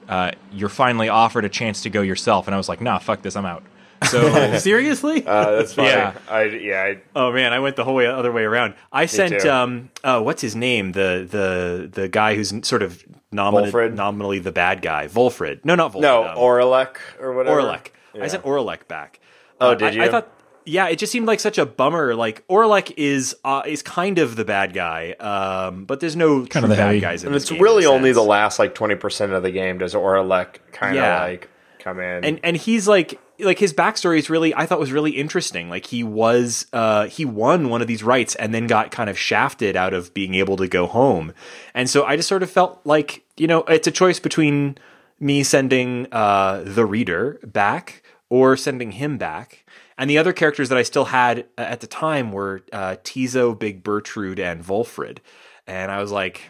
uh, 0.07 0.31
you're 0.51 0.69
finally 0.69 1.09
offered 1.09 1.45
a 1.45 1.49
chance 1.49 1.81
to 1.83 1.89
go 1.89 2.01
yourself, 2.01 2.47
and 2.47 2.53
I 2.53 2.57
was 2.57 2.69
like, 2.69 2.79
nah, 2.81 2.99
fuck 2.99 3.21
this, 3.23 3.35
I'm 3.35 3.45
out. 3.45 3.63
So 4.09 4.57
seriously? 4.59 5.25
Uh, 5.25 5.51
that's 5.51 5.73
funny. 5.73 5.87
Yeah. 5.89 6.13
I, 6.29 6.43
yeah, 6.43 6.81
I, 6.83 7.01
Oh 7.15 7.31
man, 7.31 7.53
I 7.53 7.59
went 7.59 7.75
the 7.75 7.83
whole 7.83 7.95
way 7.95 8.05
other 8.05 8.31
way 8.31 8.43
around. 8.43 8.75
I 8.91 9.07
sent 9.07 9.45
um 9.45 9.89
uh, 10.03 10.21
what's 10.21 10.41
his 10.41 10.55
name? 10.55 10.91
The 10.91 11.27
the 11.29 11.89
the 12.01 12.07
guy 12.07 12.35
who's 12.35 12.53
sort 12.67 12.83
of 12.83 13.03
nominally 13.31 13.89
nominally 13.89 14.39
the 14.39 14.51
bad 14.51 14.81
guy. 14.83 15.07
Volfred. 15.07 15.65
No, 15.65 15.73
not 15.75 15.93
Volfred. 15.93 16.01
no, 16.01 16.27
um, 16.27 16.37
Oralech 16.37 16.97
or 17.19 17.33
whatever. 17.33 17.61
Orlek. 17.61 17.87
I 18.21 18.27
sent 18.27 18.43
Orlek 18.43 18.87
back. 18.87 19.19
Oh, 19.59 19.71
Uh, 19.71 19.75
did 19.75 19.97
I, 19.97 20.01
I 20.01 20.05
you? 20.05 20.11
thought 20.11 20.29
yeah, 20.65 20.87
it 20.89 20.97
just 20.99 21.11
seemed 21.11 21.27
like 21.27 21.39
such 21.39 21.57
a 21.57 21.65
bummer. 21.65 22.15
Like 22.15 22.45
Orlek 22.47 22.93
is 22.97 23.35
uh, 23.43 23.61
is 23.65 23.81
kind 23.81 24.19
of 24.19 24.35
the 24.35 24.45
bad 24.45 24.73
guy, 24.73 25.11
um, 25.13 25.85
but 25.85 25.99
there's 25.99 26.15
no 26.15 26.45
Kind 26.45 26.63
of 26.65 26.69
the 26.69 26.75
bad 26.75 26.87
heavy. 26.87 26.99
guys 26.99 27.23
in 27.23 27.27
And 27.27 27.35
this 27.35 27.43
it's 27.43 27.51
game, 27.51 27.61
really 27.61 27.83
in 27.85 27.89
a 27.89 27.93
only 27.93 28.11
the 28.11 28.21
last 28.23 28.59
like 28.59 28.75
twenty 28.75 28.95
percent 28.95 29.31
of 29.33 29.43
the 29.43 29.51
game 29.51 29.77
does 29.77 29.93
Oralech 29.93 30.55
kind 30.71 30.97
of 30.97 31.03
Yeah. 31.03 31.21
like 31.23 31.49
come 31.79 31.99
in. 31.99 32.23
and 32.25 32.39
and 32.43 32.57
he's 32.57 32.87
like 32.87 33.19
like 33.39 33.59
his 33.59 33.73
backstory 33.73 34.17
is 34.17 34.29
really 34.29 34.55
I 34.55 34.65
thought 34.65 34.79
was 34.79 34.91
really 34.93 35.11
interesting. 35.11 35.69
Like 35.69 35.85
he 35.85 36.03
was 36.03 36.65
uh 36.73 37.07
he 37.07 37.25
won 37.25 37.69
one 37.69 37.81
of 37.81 37.87
these 37.87 38.01
rites 38.01 38.33
and 38.35 38.53
then 38.53 38.65
got 38.65 38.91
kind 38.91 39.09
of 39.09 39.19
shafted 39.19 39.75
out 39.75 39.93
of 39.93 40.13
being 40.13 40.35
able 40.35 40.55
to 40.57 40.67
go 40.67 40.87
home. 40.87 41.33
And 41.73 41.89
so 41.89 42.05
I 42.05 42.15
just 42.15 42.29
sort 42.29 42.43
of 42.43 42.49
felt 42.49 42.79
like, 42.85 43.23
you 43.37 43.45
know, 43.47 43.63
it's 43.63 43.87
a 43.87 43.91
choice 43.91 44.19
between 44.21 44.77
me 45.19 45.43
sending 45.43 46.07
uh 46.13 46.63
the 46.65 46.85
reader 46.85 47.39
back 47.45 48.01
or 48.29 48.55
sending 48.57 48.93
him 48.93 49.17
back. 49.17 49.64
And 49.97 50.09
the 50.09 50.17
other 50.17 50.33
characters 50.33 50.69
that 50.69 50.77
I 50.77 50.83
still 50.83 51.05
had 51.05 51.45
uh, 51.57 51.61
at 51.61 51.79
the 51.79 51.87
time 51.87 52.31
were 52.31 52.61
uh 52.73 52.97
Ti'zo, 53.03 53.57
Big 53.57 53.83
Bertrude 53.83 54.39
and 54.39 54.63
Volfred. 54.63 55.19
And 55.67 55.91
I 55.91 56.01
was 56.01 56.11
like, 56.11 56.49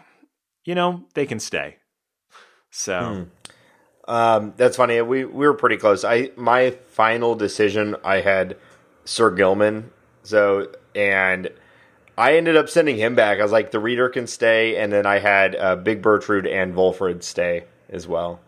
you 0.64 0.74
know, 0.74 1.04
they 1.14 1.26
can 1.26 1.40
stay. 1.40 1.76
So 2.70 3.26
Um, 4.08 4.54
that's 4.56 4.76
funny. 4.76 5.00
We 5.00 5.24
we 5.24 5.46
were 5.46 5.54
pretty 5.54 5.76
close. 5.76 6.04
I 6.04 6.30
my 6.36 6.70
final 6.88 7.34
decision 7.34 7.96
I 8.04 8.20
had 8.20 8.56
Sir 9.04 9.30
Gilman. 9.30 9.90
So 10.22 10.72
and 10.94 11.50
I 12.18 12.36
ended 12.36 12.56
up 12.56 12.68
sending 12.68 12.96
him 12.96 13.14
back. 13.14 13.38
I 13.38 13.42
was 13.42 13.52
like, 13.52 13.70
the 13.72 13.78
reader 13.80 14.08
can 14.08 14.26
stay, 14.26 14.76
and 14.76 14.92
then 14.92 15.06
I 15.06 15.18
had 15.18 15.54
uh, 15.54 15.76
Big 15.76 16.02
Bertrude 16.02 16.50
and 16.50 16.74
Volfred 16.74 17.22
stay 17.22 17.64
as 17.90 18.06
well. 18.06 18.40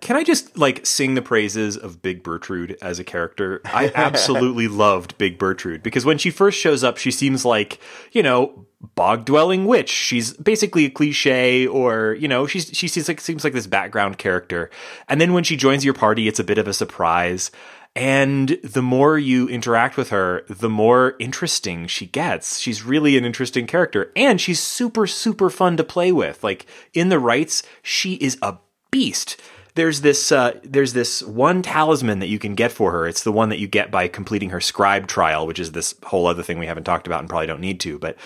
Can 0.00 0.16
I 0.16 0.24
just 0.24 0.56
like 0.56 0.86
sing 0.86 1.14
the 1.14 1.22
praises 1.22 1.76
of 1.76 2.02
Big 2.02 2.22
Bertrude 2.22 2.76
as 2.80 2.98
a 2.98 3.04
character? 3.04 3.60
I 3.64 3.90
absolutely 3.94 4.68
loved 4.68 5.18
Big 5.18 5.38
Bertrude 5.38 5.82
because 5.82 6.04
when 6.04 6.18
she 6.18 6.30
first 6.30 6.58
shows 6.58 6.84
up, 6.84 6.98
she 6.98 7.10
seems 7.10 7.44
like, 7.44 7.80
you 8.12 8.22
know, 8.22 8.66
bog 8.94 9.24
dwelling 9.24 9.66
witch. 9.66 9.90
She's 9.90 10.34
basically 10.34 10.84
a 10.84 10.90
cliche 10.90 11.66
or, 11.66 12.16
you 12.18 12.28
know, 12.28 12.46
she's 12.46 12.70
she 12.72 12.88
seems 12.88 13.08
like 13.08 13.20
seems 13.20 13.44
like 13.44 13.52
this 13.52 13.66
background 13.66 14.18
character. 14.18 14.70
And 15.08 15.20
then 15.20 15.32
when 15.32 15.44
she 15.44 15.56
joins 15.56 15.84
your 15.84 15.94
party, 15.94 16.28
it's 16.28 16.40
a 16.40 16.44
bit 16.44 16.58
of 16.58 16.68
a 16.68 16.74
surprise. 16.74 17.50
And 17.96 18.58
the 18.62 18.82
more 18.82 19.18
you 19.18 19.48
interact 19.48 19.96
with 19.96 20.10
her, 20.10 20.44
the 20.48 20.68
more 20.68 21.16
interesting 21.18 21.88
she 21.88 22.06
gets. 22.06 22.60
She's 22.60 22.84
really 22.84 23.16
an 23.16 23.24
interesting 23.24 23.66
character. 23.66 24.12
And 24.14 24.40
she's 24.40 24.62
super, 24.62 25.06
super 25.08 25.50
fun 25.50 25.76
to 25.78 25.84
play 25.84 26.12
with. 26.12 26.44
Like 26.44 26.66
in 26.94 27.08
the 27.08 27.18
rites, 27.18 27.64
she 27.82 28.14
is 28.14 28.38
a 28.40 28.58
beast 28.92 29.40
there's 29.78 30.00
this 30.00 30.32
uh, 30.32 30.58
there's 30.64 30.92
this 30.92 31.22
one 31.22 31.62
talisman 31.62 32.18
that 32.18 32.26
you 32.26 32.40
can 32.40 32.56
get 32.56 32.72
for 32.72 32.90
her. 32.90 33.06
It's 33.06 33.22
the 33.22 33.30
one 33.30 33.48
that 33.50 33.60
you 33.60 33.68
get 33.68 33.92
by 33.92 34.08
completing 34.08 34.50
her 34.50 34.60
scribe 34.60 35.06
trial, 35.06 35.46
which 35.46 35.60
is 35.60 35.70
this 35.70 35.94
whole 36.02 36.26
other 36.26 36.42
thing 36.42 36.58
we 36.58 36.66
haven't 36.66 36.82
talked 36.82 37.06
about 37.06 37.20
and 37.20 37.28
probably 37.28 37.46
don't 37.46 37.60
need 37.60 37.78
to. 37.80 37.96
But 37.96 38.16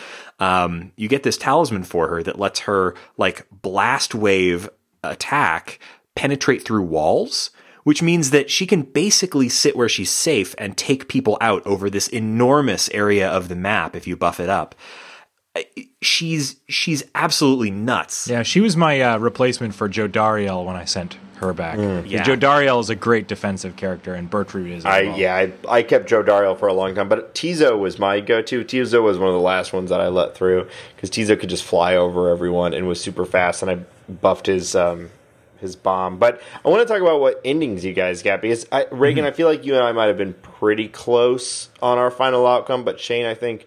um, 0.41 0.93
you 0.97 1.09
get 1.09 1.25
this 1.25 1.37
talisman 1.37 1.85
for 1.85 2.09
her 2.09 2.23
that 2.23 2.39
lets 2.39 2.61
her 2.61 2.95
like 3.19 3.47
blast 3.51 4.15
wave 4.15 4.71
attack 5.05 5.79
penetrate 6.15 6.65
through 6.65 6.83
walls. 6.83 7.51
Which 7.85 8.01
means 8.01 8.31
that 8.31 8.49
she 8.49 8.65
can 8.65 8.83
basically 8.83 9.49
sit 9.49 9.75
where 9.75 9.89
she's 9.89 10.09
safe 10.09 10.55
and 10.57 10.77
take 10.77 11.09
people 11.09 11.37
out 11.41 11.67
over 11.67 11.91
this 11.91 12.07
enormous 12.07 12.89
area 12.91 13.29
of 13.29 13.49
the 13.49 13.57
map 13.57 13.97
if 13.97 14.07
you 14.07 14.17
buff 14.17 14.39
it 14.39 14.49
up. 14.49 14.77
She's 16.01 16.57
she's 16.69 17.05
absolutely 17.15 17.71
nuts. 17.71 18.27
Yeah, 18.29 18.43
she 18.43 18.61
was 18.61 18.77
my 18.77 19.01
uh, 19.01 19.19
replacement 19.19 19.75
for 19.75 19.89
Jodariel 19.89 20.65
when 20.65 20.77
I 20.77 20.85
sent 20.87 21.19
her 21.43 21.53
back. 21.53 21.77
Yeah. 22.09 22.25
Jodariel 22.25 22.81
is 22.81 22.89
a 22.89 22.95
great 22.95 23.29
defensive 23.29 23.77
character, 23.77 24.15
and 24.15 24.31
Bertrude 24.31 24.71
is. 24.71 24.79
As 24.79 24.87
I 24.87 25.03
well. 25.05 25.19
yeah, 25.19 25.35
I, 25.35 25.53
I 25.69 25.83
kept 25.83 26.09
Joe 26.09 26.23
Dario 26.23 26.55
for 26.55 26.69
a 26.69 26.73
long 26.73 26.95
time, 26.95 27.09
but 27.09 27.35
Ti'zo 27.35 27.79
was 27.79 27.99
my 27.99 28.21
go-to. 28.21 28.65
Ti'zo 28.65 29.03
was 29.03 29.19
one 29.19 29.29
of 29.29 29.35
the 29.35 29.41
last 29.41 29.73
ones 29.73 29.91
that 29.91 30.01
I 30.01 30.09
let 30.09 30.35
through 30.35 30.69
because 30.97 31.11
Ti'zo 31.11 31.39
could 31.39 31.51
just 31.51 31.65
fly 31.65 31.97
over 31.97 32.31
everyone 32.31 32.73
and 32.73 32.89
was 32.89 33.01
super 33.01 33.27
fast, 33.27 33.63
and 33.63 33.71
I 33.71 33.75
buffed 34.11 34.47
his 34.47 34.75
um, 34.75 35.11
his 35.61 35.77
bomb. 35.77 36.19
But 36.19 36.41
I 36.65 36.69
want 36.69 36.87
to 36.87 36.93
talk 36.93 37.03
about 37.03 37.21
what 37.21 37.41
endings 37.45 37.85
you 37.85 37.93
guys 37.93 38.23
got 38.23 38.41
because 38.41 38.67
I, 38.73 38.87
Reagan, 38.91 39.25
I 39.25 39.33
feel 39.33 39.49
like 39.49 39.67
you 39.67 39.75
and 39.75 39.83
I 39.85 39.93
might 39.93 40.07
have 40.07 40.19
been 40.19 40.35
pretty 40.35 40.89
close 40.89 41.69
on 41.83 41.99
our 41.99 42.11
final 42.11 42.47
outcome, 42.47 42.85
but 42.85 43.01
Shane, 43.01 43.27
I 43.27 43.35
think 43.35 43.67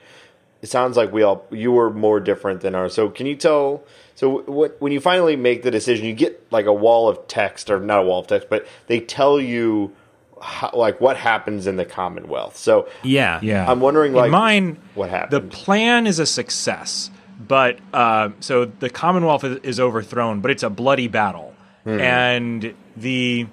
it 0.65 0.69
sounds 0.69 0.97
like 0.97 1.13
we 1.13 1.21
all 1.21 1.45
you 1.51 1.71
were 1.71 1.91
more 1.91 2.19
different 2.19 2.61
than 2.61 2.73
ours. 2.73 2.93
So 2.95 3.09
can 3.09 3.27
you 3.27 3.35
tell? 3.35 3.83
So 4.15 4.41
what, 4.43 4.77
when 4.81 4.91
you 4.91 4.99
finally 4.99 5.35
make 5.35 5.61
the 5.61 5.69
decision, 5.69 6.05
you 6.07 6.13
get 6.13 6.33
like 6.51 6.65
a 6.65 6.73
wall 6.73 7.07
of 7.07 7.27
text, 7.27 7.69
or 7.69 7.79
not 7.79 7.99
a 7.99 8.03
wall 8.03 8.19
of 8.21 8.27
text, 8.27 8.49
but 8.49 8.65
they 8.87 8.99
tell 8.99 9.39
you 9.39 9.93
how, 10.41 10.71
like 10.73 10.99
what 10.99 11.17
happens 11.17 11.67
in 11.67 11.75
the 11.75 11.85
Commonwealth. 11.85 12.57
So 12.57 12.87
Yeah. 13.03 13.39
Yeah, 13.43 13.69
I'm 13.69 13.79
wondering, 13.79 14.13
In 14.13 14.17
like, 14.17 14.31
mine. 14.31 14.77
what 14.95 15.09
happened. 15.09 15.31
The 15.31 15.55
plan 15.55 16.07
is 16.07 16.17
a 16.19 16.25
success, 16.25 17.11
but 17.39 17.77
uh, 17.93 18.29
so 18.39 18.65
the 18.65 18.89
Commonwealth 18.89 19.43
is, 19.43 19.57
is 19.63 19.79
overthrown, 19.79 20.41
but 20.41 20.49
it's 20.51 20.63
a 20.63 20.69
bloody 20.69 21.07
battle, 21.07 21.53
Hmm. 21.83 21.99
and 21.99 22.73
the 22.97 23.45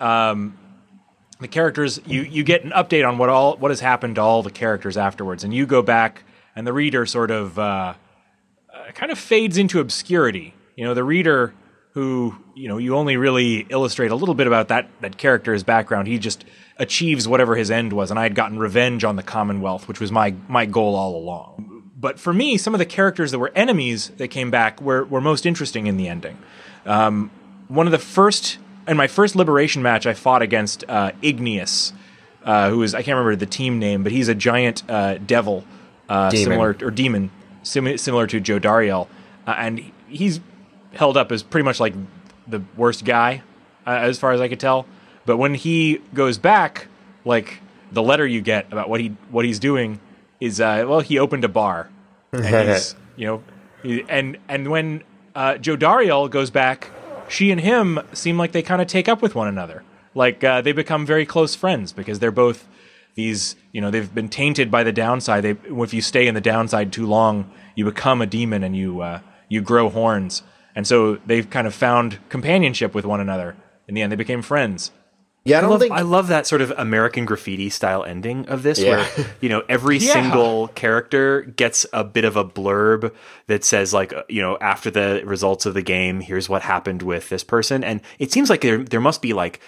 um, 0.00 0.56
the 1.40 1.48
characters 1.48 2.00
you 2.06 2.22
you 2.22 2.44
get 2.44 2.62
an 2.64 2.70
update 2.70 3.08
on 3.08 3.18
what 3.18 3.28
all 3.28 3.56
what 3.56 3.70
has 3.70 3.80
happened 3.80 4.14
to 4.16 4.20
all 4.20 4.42
the 4.44 4.50
characters 4.50 4.96
afterwards, 4.96 5.42
and 5.44 5.52
you 5.54 5.66
go 5.66 5.82
back, 5.82 6.22
and 6.58 6.66
the 6.66 6.72
reader 6.72 7.06
sort 7.06 7.30
of. 7.30 7.58
Uh, 7.58 7.94
uh, 8.88 8.90
kind 8.92 9.10
of 9.10 9.18
fades 9.18 9.56
into 9.56 9.80
obscurity. 9.80 10.54
You 10.76 10.84
know, 10.84 10.94
the 10.94 11.04
reader 11.04 11.54
who 11.92 12.36
you 12.54 12.68
know 12.68 12.78
you 12.78 12.94
only 12.94 13.16
really 13.16 13.66
illustrate 13.70 14.10
a 14.10 14.14
little 14.14 14.34
bit 14.34 14.46
about 14.46 14.68
that 14.68 14.88
that 15.00 15.16
character's 15.16 15.62
background. 15.62 16.06
He 16.06 16.18
just 16.18 16.44
achieves 16.76 17.26
whatever 17.26 17.56
his 17.56 17.70
end 17.70 17.92
was, 17.92 18.10
and 18.10 18.20
I 18.20 18.22
had 18.24 18.34
gotten 18.34 18.58
revenge 18.58 19.04
on 19.04 19.16
the 19.16 19.22
Commonwealth, 19.22 19.88
which 19.88 20.00
was 20.00 20.12
my 20.12 20.34
my 20.48 20.66
goal 20.66 20.94
all 20.94 21.16
along. 21.16 21.90
But 21.96 22.20
for 22.20 22.32
me, 22.32 22.56
some 22.56 22.74
of 22.74 22.78
the 22.78 22.86
characters 22.86 23.32
that 23.32 23.38
were 23.38 23.50
enemies 23.54 24.10
that 24.18 24.28
came 24.28 24.50
back 24.50 24.80
were 24.80 25.04
were 25.04 25.20
most 25.20 25.46
interesting 25.46 25.86
in 25.86 25.96
the 25.96 26.08
ending. 26.08 26.38
Um, 26.86 27.30
one 27.68 27.86
of 27.86 27.90
the 27.92 27.98
first 27.98 28.58
in 28.86 28.96
my 28.96 29.06
first 29.06 29.34
liberation 29.34 29.82
match, 29.82 30.06
I 30.06 30.14
fought 30.14 30.42
against 30.42 30.84
uh, 30.88 31.12
Igneous, 31.20 31.92
uh, 32.44 32.70
who 32.70 32.82
is 32.82 32.94
I 32.94 33.02
can't 33.02 33.16
remember 33.16 33.34
the 33.34 33.46
team 33.46 33.78
name, 33.78 34.02
but 34.02 34.12
he's 34.12 34.28
a 34.28 34.34
giant 34.34 34.88
uh, 34.88 35.18
devil, 35.18 35.64
uh, 36.08 36.30
similar 36.44 36.76
or 36.82 36.90
demon, 36.90 37.30
sim- 37.62 37.98
similar 37.98 38.26
to 38.26 38.40
Jodariel, 38.40 39.08
uh, 39.46 39.54
and 39.58 39.80
he's 40.08 40.40
held 40.94 41.16
up 41.16 41.30
as 41.32 41.42
pretty 41.42 41.64
much 41.64 41.80
like 41.80 41.94
the 42.46 42.62
worst 42.76 43.04
guy, 43.04 43.42
uh, 43.86 43.90
as 43.90 44.18
far 44.18 44.32
as 44.32 44.40
I 44.40 44.48
could 44.48 44.60
tell. 44.60 44.86
But 45.26 45.36
when 45.36 45.54
he 45.54 46.00
goes 46.14 46.38
back, 46.38 46.86
like 47.24 47.60
the 47.92 48.02
letter 48.02 48.26
you 48.26 48.40
get 48.40 48.72
about 48.72 48.88
what 48.88 49.00
he 49.00 49.08
what 49.30 49.44
he's 49.44 49.58
doing 49.58 50.00
is, 50.40 50.60
uh, 50.60 50.84
well, 50.88 51.00
he 51.00 51.18
opened 51.18 51.44
a 51.44 51.48
bar, 51.48 51.90
and 52.32 52.44
he's 52.74 52.94
you 53.16 53.26
know, 53.26 53.42
he- 53.82 54.04
and 54.08 54.38
and 54.48 54.68
when 54.70 55.02
uh, 55.34 55.54
Jodariel 55.54 56.30
goes 56.30 56.50
back, 56.50 56.90
she 57.28 57.50
and 57.50 57.60
him 57.60 57.98
seem 58.14 58.38
like 58.38 58.52
they 58.52 58.62
kind 58.62 58.80
of 58.80 58.88
take 58.88 59.08
up 59.08 59.20
with 59.20 59.34
one 59.34 59.48
another. 59.48 59.82
Like 60.14 60.42
uh, 60.42 60.62
they 60.62 60.72
become 60.72 61.04
very 61.04 61.26
close 61.26 61.54
friends 61.54 61.92
because 61.92 62.18
they're 62.18 62.30
both 62.32 62.66
these. 63.18 63.56
You 63.72 63.82
know, 63.82 63.90
they've 63.90 64.12
been 64.14 64.28
tainted 64.30 64.70
by 64.70 64.82
the 64.84 64.92
downside. 64.92 65.42
They, 65.44 65.56
if 65.64 65.92
you 65.92 66.00
stay 66.00 66.26
in 66.26 66.34
the 66.34 66.40
downside 66.40 66.92
too 66.92 67.06
long, 67.06 67.50
you 67.74 67.84
become 67.84 68.22
a 68.22 68.26
demon 68.26 68.62
and 68.64 68.74
you 68.74 69.00
uh, 69.02 69.20
you 69.50 69.60
grow 69.60 69.90
horns. 69.90 70.42
And 70.74 70.86
so 70.86 71.16
they've 71.26 71.48
kind 71.50 71.66
of 71.66 71.74
found 71.74 72.18
companionship 72.28 72.94
with 72.94 73.04
one 73.04 73.20
another. 73.20 73.56
In 73.88 73.94
the 73.94 74.02
end, 74.02 74.12
they 74.12 74.16
became 74.16 74.42
friends. 74.42 74.92
yeah, 75.44 75.56
I 75.56 75.58
I 75.58 75.62
don't 75.62 75.70
love, 75.70 75.80
think 75.80 75.92
I 75.94 76.02
love 76.02 76.28
that 76.28 76.46
sort 76.46 76.60
of 76.60 76.72
American 76.76 77.24
graffiti 77.24 77.70
style 77.70 78.04
ending 78.04 78.46
of 78.48 78.62
this, 78.62 78.78
Yeah. 78.78 78.98
where 78.98 79.26
you 79.40 79.48
know 79.48 79.62
every 79.68 79.96
Yeah. 80.06 80.12
single 80.12 80.68
character 80.68 81.42
gets 81.42 81.86
a 81.92 82.04
bit 82.04 82.24
of 82.24 82.36
a 82.36 82.44
blurb 82.44 83.12
that 83.48 83.64
says 83.64 83.92
like 83.92 84.12
uh, 84.12 84.22
you 84.28 84.40
know 84.42 84.56
after 84.60 84.90
the 84.90 85.22
results 85.24 85.66
of 85.66 85.74
the 85.74 85.82
game, 85.82 86.20
here's 86.20 86.48
what 86.48 86.62
happened 86.62 87.02
with 87.02 87.28
this 87.30 87.42
person, 87.44 87.82
and 87.82 88.00
it 88.18 88.30
seems 88.30 88.48
like 88.50 88.60
there 88.60 88.84
there 88.84 89.00
must 89.00 89.20
be 89.22 89.32
like 89.32 89.58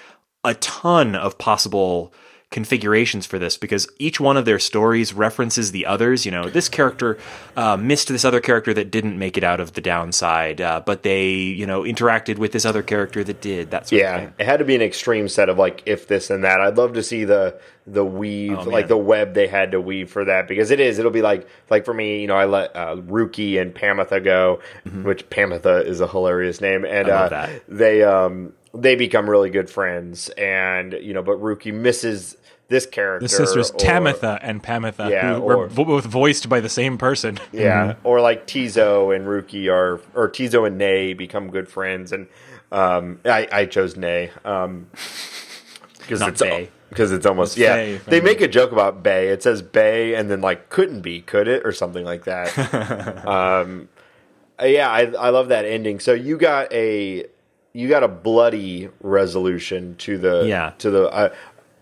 a 0.44 0.54
ton 0.54 1.14
of 1.16 1.38
possible 1.38 2.12
configurations 2.50 3.26
for 3.26 3.38
this 3.38 3.56
because 3.56 3.86
each 3.98 4.18
one 4.18 4.36
of 4.36 4.44
their 4.44 4.58
stories 4.58 5.14
references 5.14 5.70
the 5.70 5.86
others. 5.86 6.26
You 6.26 6.32
know, 6.32 6.48
this 6.48 6.68
character 6.68 7.16
uh, 7.56 7.76
missed 7.76 8.08
this 8.08 8.24
other 8.24 8.40
character 8.40 8.74
that 8.74 8.90
didn't 8.90 9.18
make 9.18 9.36
it 9.36 9.44
out 9.44 9.60
of 9.60 9.74
the 9.74 9.80
downside, 9.80 10.60
uh, 10.60 10.82
but 10.84 11.02
they, 11.04 11.30
you 11.30 11.64
know, 11.64 11.82
interacted 11.82 12.38
with 12.38 12.50
this 12.52 12.64
other 12.64 12.82
character 12.82 13.22
that 13.22 13.40
did. 13.40 13.70
That 13.70 13.88
sort 13.88 14.02
of 14.02 14.06
Yeah, 14.06 14.30
it 14.38 14.44
had 14.46 14.58
to 14.58 14.64
be 14.64 14.74
an 14.74 14.82
extreme 14.82 15.28
set 15.28 15.48
of 15.48 15.58
like 15.58 15.82
if 15.86 16.08
this 16.08 16.28
and 16.30 16.42
that. 16.44 16.60
I'd 16.60 16.76
love 16.76 16.94
to 16.94 17.02
see 17.02 17.24
the 17.24 17.60
the 17.86 18.04
weave, 18.04 18.58
Oh, 18.58 18.62
like 18.64 18.88
the 18.88 18.96
web 18.96 19.34
they 19.34 19.46
had 19.46 19.72
to 19.72 19.80
weave 19.80 20.10
for 20.10 20.24
that 20.24 20.48
because 20.48 20.70
it 20.70 20.80
is. 20.80 20.98
It'll 20.98 21.10
be 21.10 21.22
like 21.22 21.46
like 21.70 21.84
for 21.84 21.94
me, 21.94 22.20
you 22.20 22.26
know, 22.26 22.36
I 22.36 22.46
let 22.46 22.74
uh, 22.74 22.96
Rukey 22.96 23.60
and 23.60 23.74
Pamitha 23.74 24.22
go, 24.22 24.60
which 25.02 25.28
Pamitha 25.30 25.84
is 25.84 26.00
a 26.00 26.08
hilarious 26.08 26.60
name, 26.60 26.84
and 26.84 27.06
Mm-hmm. 27.06 27.34
Uh, 27.34 27.58
they 27.68 28.02
um 28.02 28.52
they 28.72 28.94
become 28.94 29.28
really 29.28 29.50
good 29.50 29.68
friends, 29.68 30.28
and 30.30 30.92
you 30.92 31.12
know, 31.12 31.22
but 31.22 31.40
Rukey 31.40 31.74
misses 31.74 32.36
this 32.70 32.86
character. 32.86 33.24
The 33.24 33.28
sisters 33.28 33.70
or- 33.70 33.76
Tamitha 33.76 34.38
and 34.40 34.62
Pamitha, 34.62 35.10
Yeah, 35.10 35.34
who 35.34 35.42
or- 35.42 35.56
were 35.58 35.66
both 35.68 36.06
voiced 36.06 36.48
by 36.48 36.60
the 36.60 36.70
same 36.70 36.96
person. 36.96 37.38
Yeah, 37.52 37.96
or 38.04 38.22
like 38.22 38.46
Ti'zo 38.46 39.14
and 39.14 39.26
Rukey 39.26 39.70
are, 39.70 40.00
or 40.14 40.30
Ti'zo 40.30 40.66
and 40.66 40.78
Nay 40.78 41.12
become 41.12 41.50
good 41.50 41.68
friends, 41.68 42.12
and 42.12 42.28
um, 42.72 43.20
I, 43.26 43.46
I 43.52 43.66
chose 43.66 43.96
Nay 43.96 44.30
um, 44.44 44.86
because 45.98 46.20
Not 46.20 46.40
it's 46.40 46.70
because 46.88 47.12
it's 47.12 47.26
almost 47.26 47.56
It's 47.56 47.60
yeah. 47.60 47.98
They 48.06 48.20
make 48.20 48.40
a 48.40 48.48
joke 48.48 48.72
about 48.72 49.02
Bay. 49.02 49.28
It 49.28 49.42
says 49.42 49.62
Bay, 49.62 50.14
and 50.14 50.30
then 50.30 50.40
like 50.40 50.70
couldn't 50.70 51.02
be, 51.02 51.20
could 51.20 51.46
it, 51.48 51.64
or 51.66 51.72
something 51.72 52.04
like 52.04 52.24
that. 52.24 53.26
um, 53.26 53.88
yeah, 54.62 54.88
I 54.90 55.02
I 55.12 55.28
love 55.30 55.48
that 55.48 55.64
ending. 55.64 56.00
So 56.00 56.12
you 56.12 56.36
got 56.36 56.72
a 56.72 57.24
you 57.72 57.88
got 57.88 58.02
a 58.02 58.08
bloody 58.08 58.88
resolution 59.00 59.94
to 59.98 60.18
the 60.18 60.44
Yeah. 60.46 60.72
to 60.78 60.90
the 60.90 61.04
uh, 61.08 61.28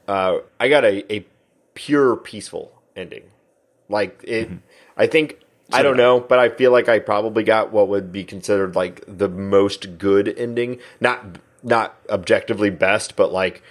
uh, 0.09 0.39
I 0.59 0.69
got 0.69 0.85
a 0.85 1.13
a 1.13 1.27
pure 1.75 2.17
peaceful 2.17 2.73
ending. 2.97 3.25
Like 3.89 4.23
it, 4.25 4.51
I 4.97 5.07
think 5.07 5.39
I 5.73 5.83
don't 5.83 5.97
know, 5.97 6.21
but 6.21 6.39
I 6.39 6.49
feel 6.49 6.73
like 6.73 6.89
I 6.89 6.99
probably 6.99 7.45
got 7.45 7.73
what 7.73 7.89
would 7.89 8.11
be 8.11 8.25
considered 8.25 8.75
like 8.75 9.05
the 9.07 9.29
most 9.29 9.99
good 9.99 10.29
ending. 10.37 10.81
Not 11.01 11.39
not 11.63 11.97
objectively 12.11 12.71
best, 12.71 13.17
but 13.17 13.33
like 13.33 13.63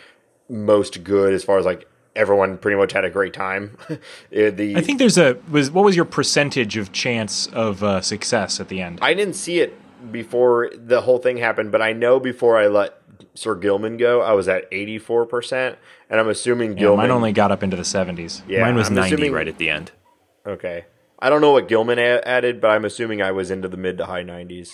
most 0.49 1.03
good 1.03 1.34
as 1.34 1.43
far 1.43 1.57
as 1.57 1.65
like 1.65 1.88
everyone 2.15 2.57
pretty 2.57 2.77
much 2.77 2.93
had 2.93 3.05
a 3.05 3.09
great 3.09 3.34
time. 3.34 3.77
The 4.31 4.76
I 4.76 4.81
think 4.81 4.99
there's 4.99 5.18
a 5.18 5.38
was 5.49 5.72
what 5.72 5.85
was 5.85 5.95
your 5.95 6.05
percentage 6.05 6.77
of 6.77 6.91
chance 6.91 7.47
of 7.47 7.84
uh, 7.84 8.01
success 8.01 8.59
at 8.59 8.69
the 8.69 8.81
end? 8.81 8.99
I 9.01 9.14
didn't 9.14 9.35
see 9.35 9.59
it 9.59 9.73
before 10.11 10.69
the 10.73 11.01
whole 11.01 11.18
thing 11.18 11.38
happened, 11.38 11.72
but 11.72 11.81
I 11.81 11.93
know 11.93 12.19
before 12.19 12.57
I 12.57 12.68
let 12.68 12.95
Sir 13.34 13.56
Gilman 13.56 13.98
go, 13.98 14.22
I 14.22 14.34
was 14.34 14.48
at 14.48 14.65
eighty 14.72 14.98
four 14.99 15.26
percent, 15.26 15.77
and 16.10 16.19
I'm 16.19 16.27
assuming 16.30 16.72
Yeah, 16.72 16.80
Gilman 16.80 16.98
mine 17.07 17.11
only 17.11 17.31
got 17.31 17.52
up 17.52 17.64
into 17.64 17.76
the 17.76 17.84
70s. 17.84 18.41
Yeah, 18.48 18.61
Mine 18.61 18.76
was 18.76 18.88
I'm 18.89 18.95
90 18.95 19.14
assuming- 19.15 19.34
right 19.34 19.48
at 19.48 19.57
the 19.57 19.69
end. 19.69 19.91
Okay. 20.45 20.85
I 21.19 21.30
don't 21.30 21.41
know 21.41 21.52
what 21.52 21.68
Gilman 21.68 21.98
a- 21.99 22.22
added, 22.26 22.61
but 22.61 22.69
I'm 22.69 22.85
assuming 22.85 23.22
I 23.22 23.31
was 23.31 23.49
into 23.52 23.68
the 23.68 23.77
mid 23.77 23.98
to 23.98 24.06
high 24.06 24.23
90s. 24.23 24.72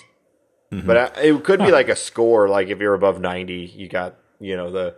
But 0.72 0.98
I, 0.98 1.22
it 1.22 1.44
could 1.44 1.60
be 1.60 1.72
like 1.72 1.88
a 1.88 1.95
score. 1.95 2.49
Like 2.49 2.70
if 2.70 2.80
you're 2.80 2.95
above 2.95 3.22
90, 3.22 3.74
you 3.76 3.88
got 3.88 4.15
you 4.40 4.57
know 4.57 4.72
the 4.72 4.95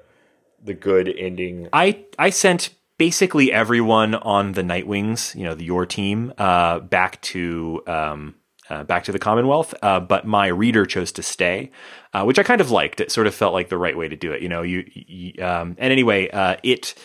the 0.63 0.73
good 0.73 1.13
ending. 1.17 1.67
I 1.73 2.05
I 2.17 2.29
sent 2.29 2.69
basically 2.97 3.51
everyone 3.51 4.15
on 4.15 4.53
the 4.53 4.61
Nightwings, 4.61 5.35
you 5.35 5.43
know, 5.43 5.53
the, 5.53 5.65
your 5.65 5.85
team, 5.85 6.31
uh, 6.37 6.79
back 6.79 7.21
to 7.23 7.83
um, 7.87 8.35
uh, 8.69 8.83
back 8.83 9.03
to 9.05 9.11
the 9.11 9.19
Commonwealth. 9.19 9.73
Uh, 9.81 9.99
but 9.99 10.25
my 10.25 10.47
reader 10.47 10.85
chose 10.85 11.11
to 11.13 11.23
stay, 11.23 11.71
uh, 12.13 12.23
which 12.23 12.39
I 12.39 12.43
kind 12.43 12.61
of 12.61 12.71
liked. 12.71 12.99
It 12.99 13.11
sort 13.11 13.27
of 13.27 13.35
felt 13.35 13.53
like 13.53 13.69
the 13.69 13.77
right 13.77 13.97
way 13.97 14.07
to 14.07 14.15
do 14.15 14.31
it. 14.31 14.41
You 14.41 14.49
know, 14.49 14.61
you, 14.61 14.83
you 14.93 15.43
um, 15.43 15.75
and 15.77 15.91
anyway, 15.91 16.29
uh, 16.29 16.57
it, 16.63 16.95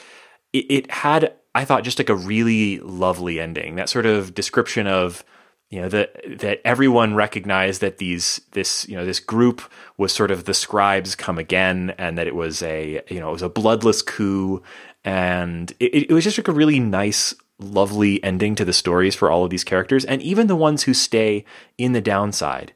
it 0.52 0.66
it 0.70 0.90
had 0.90 1.34
I 1.54 1.64
thought 1.64 1.84
just 1.84 1.98
like 1.98 2.08
a 2.08 2.14
really 2.14 2.78
lovely 2.78 3.40
ending. 3.40 3.76
That 3.76 3.88
sort 3.88 4.06
of 4.06 4.34
description 4.34 4.86
of 4.86 5.24
you 5.70 5.80
know 5.80 5.88
that 5.88 6.20
that 6.40 6.60
everyone 6.64 7.14
recognized 7.14 7.80
that 7.80 7.98
these 7.98 8.40
this 8.52 8.88
you 8.88 8.96
know 8.96 9.04
this 9.04 9.20
group 9.20 9.62
was 9.96 10.12
sort 10.12 10.30
of 10.30 10.44
the 10.44 10.54
scribes 10.54 11.14
come 11.14 11.38
again 11.38 11.94
and 11.96 12.18
that 12.18 12.26
it 12.26 12.34
was 12.34 12.62
a 12.62 13.00
you 13.08 13.20
know 13.20 13.30
it 13.30 13.32
was 13.32 13.42
a 13.42 13.48
bloodless 13.48 14.02
coup 14.02 14.62
and 15.04 15.72
it, 15.80 16.10
it 16.10 16.12
was 16.12 16.24
just 16.24 16.38
like 16.38 16.48
a 16.48 16.52
really 16.52 16.80
nice 16.80 17.34
lovely 17.60 18.22
ending 18.24 18.54
to 18.54 18.64
the 18.64 18.72
stories 18.72 19.14
for 19.14 19.30
all 19.30 19.44
of 19.44 19.50
these 19.50 19.64
characters 19.64 20.04
and 20.04 20.22
even 20.22 20.46
the 20.46 20.56
ones 20.56 20.84
who 20.84 20.94
stay 20.94 21.44
in 21.78 21.92
the 21.92 22.00
downside 22.00 22.72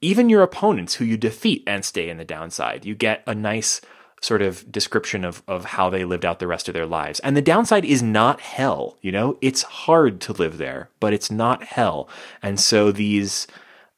even 0.00 0.28
your 0.28 0.42
opponents 0.42 0.94
who 0.94 1.04
you 1.04 1.16
defeat 1.16 1.62
and 1.66 1.84
stay 1.84 2.08
in 2.08 2.16
the 2.16 2.24
downside 2.24 2.84
you 2.84 2.94
get 2.94 3.22
a 3.26 3.34
nice 3.34 3.80
sort 4.22 4.40
of 4.40 4.70
description 4.70 5.24
of 5.24 5.42
of 5.46 5.64
how 5.64 5.90
they 5.90 6.04
lived 6.04 6.24
out 6.24 6.38
the 6.38 6.46
rest 6.46 6.68
of 6.68 6.74
their 6.74 6.86
lives. 6.86 7.20
And 7.20 7.36
the 7.36 7.42
downside 7.42 7.84
is 7.84 8.02
not 8.02 8.40
hell, 8.40 8.96
you 9.02 9.12
know? 9.12 9.36
It's 9.42 9.62
hard 9.62 10.20
to 10.22 10.32
live 10.32 10.58
there, 10.58 10.88
but 11.00 11.12
it's 11.12 11.30
not 11.30 11.64
hell. 11.64 12.08
And 12.40 12.58
so 12.58 12.92
these 12.92 13.46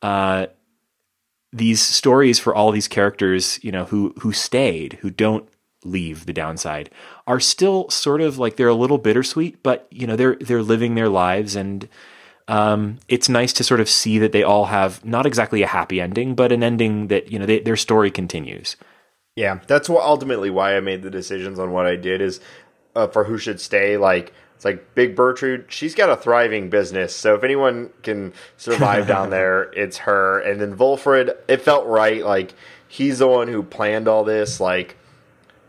uh 0.03 0.47
these 1.53 1.81
stories 1.81 2.41
for 2.41 2.55
all 2.55 2.73
these 2.73 2.89
characters, 2.89 3.63
you 3.63 3.71
know, 3.71 3.85
who 3.85 4.15
who 4.21 4.33
stayed, 4.33 4.95
who 5.03 5.11
don't 5.11 5.49
leave 5.85 6.25
the 6.25 6.33
downside, 6.33 6.91
are 7.27 7.41
still 7.41 7.89
sort 7.91 8.21
of 8.21 8.39
like 8.39 8.57
they're 8.57 8.69
a 8.69 8.75
little 8.75 8.99
bittersweet, 8.99 9.63
but 9.63 9.87
you 9.91 10.07
know, 10.07 10.17
they're 10.17 10.37
they're 10.37 10.63
living 10.63 10.95
their 10.95 11.09
lives 11.09 11.57
and 11.57 11.89
um, 12.47 12.99
it's 13.09 13.29
nice 13.29 13.53
to 13.55 13.65
sort 13.65 13.81
of 13.81 13.89
see 13.89 14.19
that 14.19 14.33
they 14.33 14.43
all 14.43 14.67
have 14.67 15.05
not 15.05 15.25
exactly 15.27 15.63
a 15.63 15.67
happy 15.67 16.01
ending, 16.01 16.35
but 16.35 16.53
an 16.53 16.63
ending 16.63 17.09
that 17.09 17.33
you 17.33 17.39
know 17.39 17.47
they, 17.47 17.61
their 17.61 17.77
story 17.77 18.11
continues. 18.11 18.77
Yeah, 19.37 19.61
that's 19.67 19.89
what 19.89 20.05
ultimately 20.05 20.51
why 20.51 20.77
I 20.77 20.81
made 20.81 21.03
the 21.03 21.11
decisions 21.11 21.59
on 21.59 21.73
what 21.73 21.87
I 21.87 21.97
did 21.97 22.21
is 22.21 22.41
uh, 22.95 23.09
for 23.09 23.25
who 23.25 23.39
should 23.39 23.61
stay. 23.61 23.97
Like 23.97 24.33
it's 24.55 24.65
like 24.65 24.95
Big 24.95 25.17
Bertrude, 25.17 25.71
she's 25.71 25.95
got 25.95 26.11
a 26.11 26.17
thriving 26.17 26.69
business, 26.69 27.15
so 27.17 27.35
if 27.35 27.43
anyone 27.43 27.91
can 28.03 28.35
survive 28.59 29.07
down 29.07 29.31
there, 29.31 29.63
it's 29.73 29.99
her. 29.99 30.39
And 30.41 30.61
then 30.61 30.77
Volfred, 30.77 31.35
it 31.49 31.63
felt 31.63 31.87
right. 31.87 32.25
Like 32.25 32.55
he's 32.87 33.21
the 33.21 33.29
one 33.29 33.49
who 33.49 33.63
planned 33.63 34.07
all 34.07 34.23
this. 34.23 34.61
Like 34.61 34.97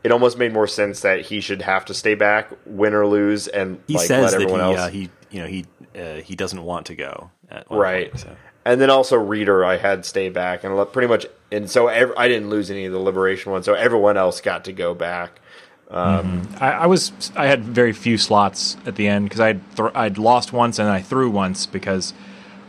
it 0.06 0.12
almost 0.12 0.38
made 0.38 0.54
more 0.54 0.68
sense 0.68 1.02
that 1.02 1.22
he 1.22 1.42
should 1.42 1.64
have 1.64 1.84
to 1.86 1.94
stay 1.96 2.14
back, 2.14 2.52
win 2.68 2.94
or 2.94 3.08
lose, 3.08 3.48
and 3.48 3.82
He 3.88 3.96
like 3.96 4.06
says 4.06 4.34
let 4.34 4.40
that 4.40 4.50
he, 4.50 4.56
else. 4.56 4.80
uh, 4.80 4.88
he 4.90 5.10
you 5.32 5.42
know 5.42 5.48
he 5.48 5.66
uh, 6.00 6.22
he 6.22 6.36
doesn't 6.36 6.64
want 6.64 6.86
to 6.86 6.96
go 6.96 7.32
at 7.50 7.68
one 7.70 7.80
right. 7.80 8.12
point, 8.12 8.22
so. 8.22 8.36
And 8.66 8.80
then 8.80 8.90
also 8.92 9.18
Reader, 9.18 9.66
I 9.66 9.78
had 9.78 10.06
stay 10.06 10.30
back, 10.30 10.64
and 10.64 10.78
let- 10.78 10.94
pretty 10.94 11.08
much, 11.08 11.26
and 11.52 11.68
so 11.70 11.88
ev- 11.88 12.14
I 12.18 12.28
didn't 12.28 12.50
lose 12.52 12.70
any 12.70 12.86
of 12.86 12.94
the 12.94 13.00
Liberation 13.00 13.52
ones, 13.52 13.66
so 13.66 13.74
everyone 13.74 14.16
else 14.16 14.42
got 14.42 14.64
to 14.66 14.74
go 14.74 14.94
back. 14.94 15.40
I, 16.60 16.72
I 16.72 16.86
was 16.86 17.12
I 17.36 17.48
had 17.48 17.64
very 17.64 17.92
few 17.94 18.18
slots 18.20 18.78
at 18.86 18.96
the 18.96 19.08
end 19.08 19.26
because 19.26 19.40
I'd 19.42 19.76
th- 19.76 19.92
I'd 19.96 20.18
lost 20.20 20.54
once 20.54 20.78
and 20.80 20.88
I 20.88 21.02
threw 21.02 21.30
once 21.32 21.66
because 21.66 22.14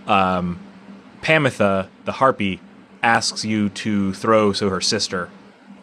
um, 0.06 0.58
Pamitha 1.22 1.88
the 2.06 2.12
harpy 2.12 2.60
asks 3.02 3.44
you 3.44 3.68
to 3.70 4.12
throw 4.14 4.52
so 4.52 4.68
her 4.70 4.80
sister 4.80 5.28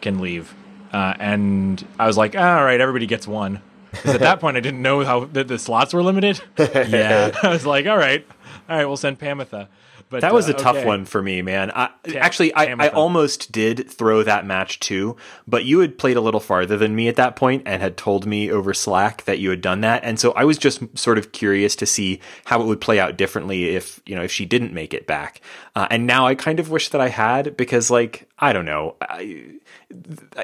can 0.00 0.18
leave, 0.20 0.54
uh, 0.94 1.14
and 1.18 1.84
I 1.98 2.06
was 2.06 2.16
like, 2.16 2.34
all 2.36 2.64
right, 2.64 2.80
everybody 2.80 3.06
gets 3.06 3.26
one. 3.26 3.60
'Cause 3.92 4.14
at 4.14 4.20
that 4.20 4.40
point, 4.44 4.56
I 4.56 4.60
didn't 4.60 4.82
know 4.82 5.04
how 5.04 5.24
that 5.26 5.48
the 5.48 5.58
slots 5.58 5.92
were 5.92 6.02
limited. 6.02 6.40
Yeah, 6.58 7.30
I 7.42 7.48
was 7.48 7.66
like, 7.66 7.86
all 7.86 7.96
right, 7.98 8.26
all 8.68 8.76
right, 8.76 8.86
we'll 8.86 8.96
send 8.96 9.18
Pamitha. 9.18 9.68
But 10.10 10.20
that 10.20 10.34
was 10.34 10.48
uh, 10.48 10.52
a 10.52 10.54
tough 10.54 10.76
okay. 10.76 10.86
one 10.86 11.04
for 11.04 11.22
me, 11.22 11.42
man. 11.42 11.70
I, 11.74 11.90
actually, 12.16 12.54
I, 12.54 12.74
I 12.78 12.88
almost 12.88 13.50
did 13.50 13.90
throw 13.90 14.22
that 14.22 14.46
match 14.46 14.80
too, 14.80 15.16
but 15.46 15.64
you 15.64 15.80
had 15.80 15.98
played 15.98 16.16
a 16.16 16.20
little 16.20 16.40
farther 16.40 16.76
than 16.76 16.94
me 16.94 17.08
at 17.08 17.16
that 17.16 17.36
point 17.36 17.62
and 17.66 17.82
had 17.82 17.96
told 17.96 18.26
me 18.26 18.50
over 18.50 18.74
Slack 18.74 19.24
that 19.24 19.38
you 19.38 19.50
had 19.50 19.60
done 19.60 19.80
that, 19.80 20.04
and 20.04 20.20
so 20.20 20.32
I 20.32 20.44
was 20.44 20.58
just 20.58 20.82
sort 20.96 21.18
of 21.18 21.32
curious 21.32 21.74
to 21.76 21.86
see 21.86 22.20
how 22.44 22.60
it 22.60 22.66
would 22.66 22.80
play 22.80 23.00
out 23.00 23.16
differently 23.16 23.70
if 23.70 24.00
you 24.06 24.14
know 24.14 24.22
if 24.22 24.32
she 24.32 24.44
didn't 24.44 24.72
make 24.72 24.94
it 24.94 25.06
back. 25.06 25.40
Uh, 25.76 25.88
and 25.90 26.06
now 26.06 26.26
I 26.26 26.34
kind 26.34 26.60
of 26.60 26.70
wish 26.70 26.90
that 26.90 27.00
I 27.00 27.08
had 27.08 27.56
because, 27.56 27.90
like, 27.90 28.28
I 28.38 28.52
don't 28.52 28.64
know, 28.64 28.96
I, 29.00 29.58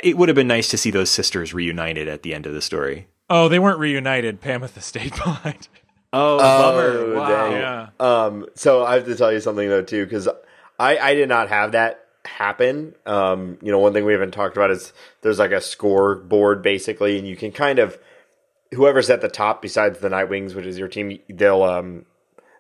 it 0.03 0.17
would 0.17 0.29
have 0.29 0.37
been 0.37 0.49
nice 0.49 0.69
to 0.71 0.79
see 0.79 0.91
those 0.91 1.11
sisters 1.11 1.55
reunited 1.55 2.09
at 2.09 2.23
the 2.23 2.35
end 2.35 2.47
of 2.47 2.53
the 2.53 2.63
story. 2.63 3.07
Oh, 3.29 3.49
they 3.49 3.61
weren't 3.61 3.79
reunited. 3.79 4.41
Pamitha 4.41 4.83
stayed 4.83 5.13
behind. 5.13 5.69
Oh, 6.13 6.39
bummer. 6.39 7.15
Wow. 7.15 7.29
dang. 7.29 7.53
yeah. 7.53 7.89
Um, 8.01 8.47
so 8.55 8.85
I 8.85 8.95
have 8.95 9.07
to 9.07 9.17
tell 9.17 9.33
you 9.33 9.41
something 9.41 9.69
though 9.69 9.83
too, 9.83 10.05
because 10.05 10.29
I 10.79 10.99
I 10.99 11.15
did 11.15 11.29
not 11.29 11.49
have 11.49 11.73
that 11.73 12.07
happen. 12.25 12.95
Um, 13.07 13.59
you 13.63 13.71
know, 13.71 13.79
one 13.79 13.93
thing 13.93 14.05
we 14.05 14.13
haven't 14.13 14.33
talked 14.33 14.57
about 14.57 14.71
is 14.71 14.93
there's 15.23 15.39
like 15.39 15.53
a 15.53 15.61
scoreboard 15.61 16.63
basically, 16.63 17.19
and 17.19 17.27
you 17.27 17.37
can 17.37 17.53
kind 17.53 17.79
of 17.79 17.99
whoever's 18.73 19.11
at 19.11 19.21
the 19.21 19.29
top 19.29 19.63
besides 19.63 19.99
the 19.99 20.09
Nightwings, 20.09 20.55
which 20.55 20.67
is 20.67 20.79
your 20.79 20.89
team, 20.89 21.19
they'll 21.29 21.63
um 21.63 22.07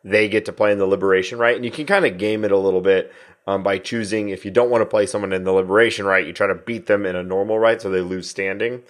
they 0.02 0.28
get 0.28 0.44
to 0.47 0.52
play 0.52 0.72
in 0.72 0.78
the 0.78 0.86
Liberation 0.86 1.39
rite, 1.39 1.56
and 1.56 1.64
you 1.64 1.70
can 1.70 1.86
kind 1.86 2.06
of 2.06 2.18
game 2.18 2.44
it 2.44 2.52
a 2.52 2.59
little 2.59 2.81
bit. 2.81 3.12
Um, 3.47 3.62
by 3.62 3.78
choosing, 3.78 4.28
if 4.28 4.44
you 4.44 4.51
don't 4.51 4.70
want 4.70 4.82
to 4.82 4.86
play 4.86 5.06
someone 5.06 5.32
in 5.32 5.44
the 5.44 5.51
liberation 5.51 6.05
rite, 6.05 6.27
you 6.27 6.32
try 6.32 6.47
to 6.47 6.55
beat 6.55 6.86
them 6.86 7.05
in 7.06 7.16
a 7.16 7.22
normal 7.22 7.59
rite, 7.59 7.81
so 7.81 7.90
they 7.90 8.02
lose 8.02 8.28
standing. 8.28 8.82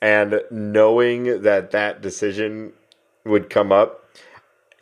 And 0.00 0.42
knowing 0.50 1.42
that 1.42 1.70
that 1.72 2.02
decision 2.02 2.74
would 3.24 3.48
come 3.48 3.72
up, 3.72 4.03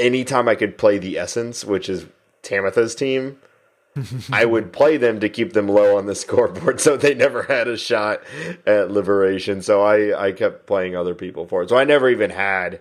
anytime 0.02 0.48
I 0.48 0.54
could 0.54 0.76
play 0.76 0.98
the 0.98 1.18
Essence, 1.18 1.64
which 1.64 1.88
is 1.88 2.06
Tamitha's 2.42 2.94
team, 2.94 3.38
I 4.32 4.44
would 4.44 4.72
play 4.72 4.96
them 4.96 5.20
to 5.20 5.28
keep 5.28 5.52
them 5.52 5.68
low 5.68 5.96
on 5.96 6.06
the 6.06 6.14
scoreboard, 6.24 6.80
so 6.80 6.96
they 6.96 7.14
never 7.14 7.44
had 7.44 7.68
a 7.68 7.76
shot 7.76 8.22
at 8.66 8.90
liberation. 8.90 9.62
So 9.62 9.82
I 9.82 10.28
I 10.28 10.32
kept 10.32 10.66
playing 10.66 10.96
other 10.96 11.14
people 11.14 11.46
for 11.46 11.62
it. 11.62 11.68
So 11.68 11.76
I 11.76 11.84
never 11.84 12.08
even 12.08 12.30
had 12.30 12.80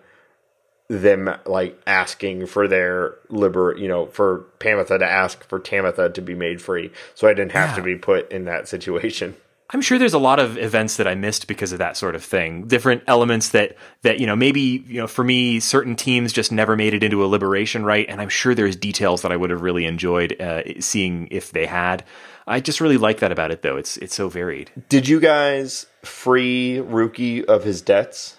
them 0.88 1.34
like 1.45 1.80
asking 1.88 2.45
for 2.48 2.68
their 2.68 3.15
liber 3.30 3.73
you 3.77 3.88
know 3.88 4.07
for 4.07 4.43
Pamitha 4.60 4.99
to 4.99 5.06
ask 5.10 5.41
for 5.48 5.57
Tamitha 5.57 6.14
to 6.14 6.22
be 6.22 6.35
made 6.35 6.61
free 6.61 6.91
so 7.15 7.30
I 7.30 7.34
didn't 7.34 7.53
have 7.53 7.69
Yeah. 7.69 7.76
to 7.77 7.81
be 7.81 7.95
put 7.95 8.30
in 8.30 8.43
that 8.43 8.68
situation 8.68 9.38
I'm 9.73 9.81
sure 9.81 9.98
there's 9.98 10.14
a 10.14 10.19
lot 10.19 10.39
of 10.39 10.57
events 10.57 10.98
that 10.98 11.07
I 11.07 11.15
missed 11.15 11.48
because 11.48 11.72
of 11.72 11.80
that 11.80 11.95
sort 11.95 12.14
of 12.15 12.23
thing. 12.23 12.68
Different 12.68 13.03
elements 13.07 13.49
that 13.49 13.77
that 14.02 14.19
you 14.19 14.27
know 14.27 14.35
maybe 14.35 14.84
you 14.88 14.99
know 14.99 15.07
for 15.07 15.23
me 15.23 15.60
certain 15.61 15.95
teams 15.95 16.34
just 16.34 16.52
never 16.52 16.76
made 16.76 16.93
it 16.93 17.03
into 17.03 17.23
a 17.23 17.27
liberation 17.27 17.85
rite, 17.85 18.07
and 18.10 18.19
I'm 18.19 18.30
sure 18.30 18.53
there's 18.53 18.76
details 18.76 19.22
that 19.22 19.31
I 19.31 19.38
would 19.38 19.49
have 19.49 19.61
really 19.61 19.85
enjoyed 19.85 20.39
uh, 20.41 20.64
seeing 20.81 21.27
if 21.31 21.52
they 21.52 21.65
had. 21.68 22.03
I 22.48 22.60
just 22.60 22.81
really 22.81 22.98
like 22.98 23.19
that 23.19 23.31
about 23.31 23.52
it 23.52 23.61
though. 23.61 23.77
It's 23.77 23.95
it's 23.98 24.15
so 24.15 24.27
varied. 24.27 24.72
did 24.89 25.07
you 25.07 25.19
guys 25.19 25.85
free 26.03 26.77
Rukey 26.84 27.45
of 27.45 27.64
his 27.64 27.81
debts 27.81 28.38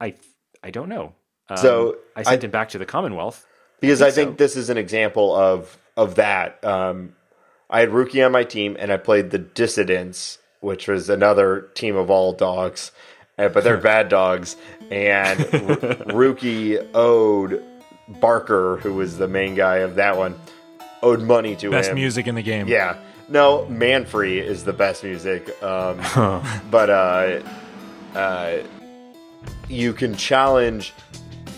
I 0.00 0.14
I 0.62 0.70
don't 0.70 0.88
know. 0.88 1.14
Um, 1.48 1.56
So, 1.56 1.96
I 2.14 2.22
sent 2.22 2.42
I- 2.42 2.46
him 2.46 2.50
back 2.50 2.68
to 2.70 2.78
the 2.78 2.86
Commonwealth. 2.86 3.46
because 3.80 4.00
I 4.02 4.06
think 4.06 4.14
think 4.14 4.30
so. 4.38 4.44
this 4.44 4.56
is 4.56 4.70
an 4.70 4.78
example 4.78 5.34
of 5.34 5.76
of 5.96 6.14
that. 6.16 6.62
Um, 6.64 7.15
I 7.68 7.80
had 7.80 7.90
Rukey 7.90 8.24
on 8.24 8.32
my 8.32 8.44
team, 8.44 8.76
and 8.78 8.92
I 8.92 8.96
played 8.96 9.30
the 9.30 9.38
Dissidents, 9.38 10.38
which 10.60 10.86
was 10.86 11.08
another 11.10 11.68
team 11.74 11.96
of 11.96 12.10
all 12.10 12.32
dogs, 12.32 12.92
uh, 13.38 13.48
but 13.48 13.64
they're 13.64 13.76
bad 13.80 14.08
dogs. 14.08 14.56
And 14.90 15.40
Rukey 15.40 16.86
owed 16.94 17.62
Barker, 18.08 18.76
who 18.78 18.94
was 18.94 19.18
the 19.18 19.28
main 19.28 19.54
guy 19.54 19.78
of 19.78 19.96
that 19.96 20.16
one, 20.16 20.38
owed 21.02 21.22
money 21.22 21.56
to 21.56 21.70
Best 21.70 21.88
him. 21.88 21.94
Best 21.94 22.00
music 22.00 22.26
in 22.26 22.34
the 22.36 22.42
game. 22.42 22.68
Yeah. 22.68 22.98
No, 23.28 23.66
Manfree 23.68 24.40
is 24.40 24.62
the 24.64 24.72
best 24.72 25.02
music. 25.02 25.60
Um, 25.60 26.00
but 26.70 26.90
uh, 26.90 27.40
uh, 28.14 28.58
you 29.68 29.92
can 29.92 30.14
challenge. 30.14 30.94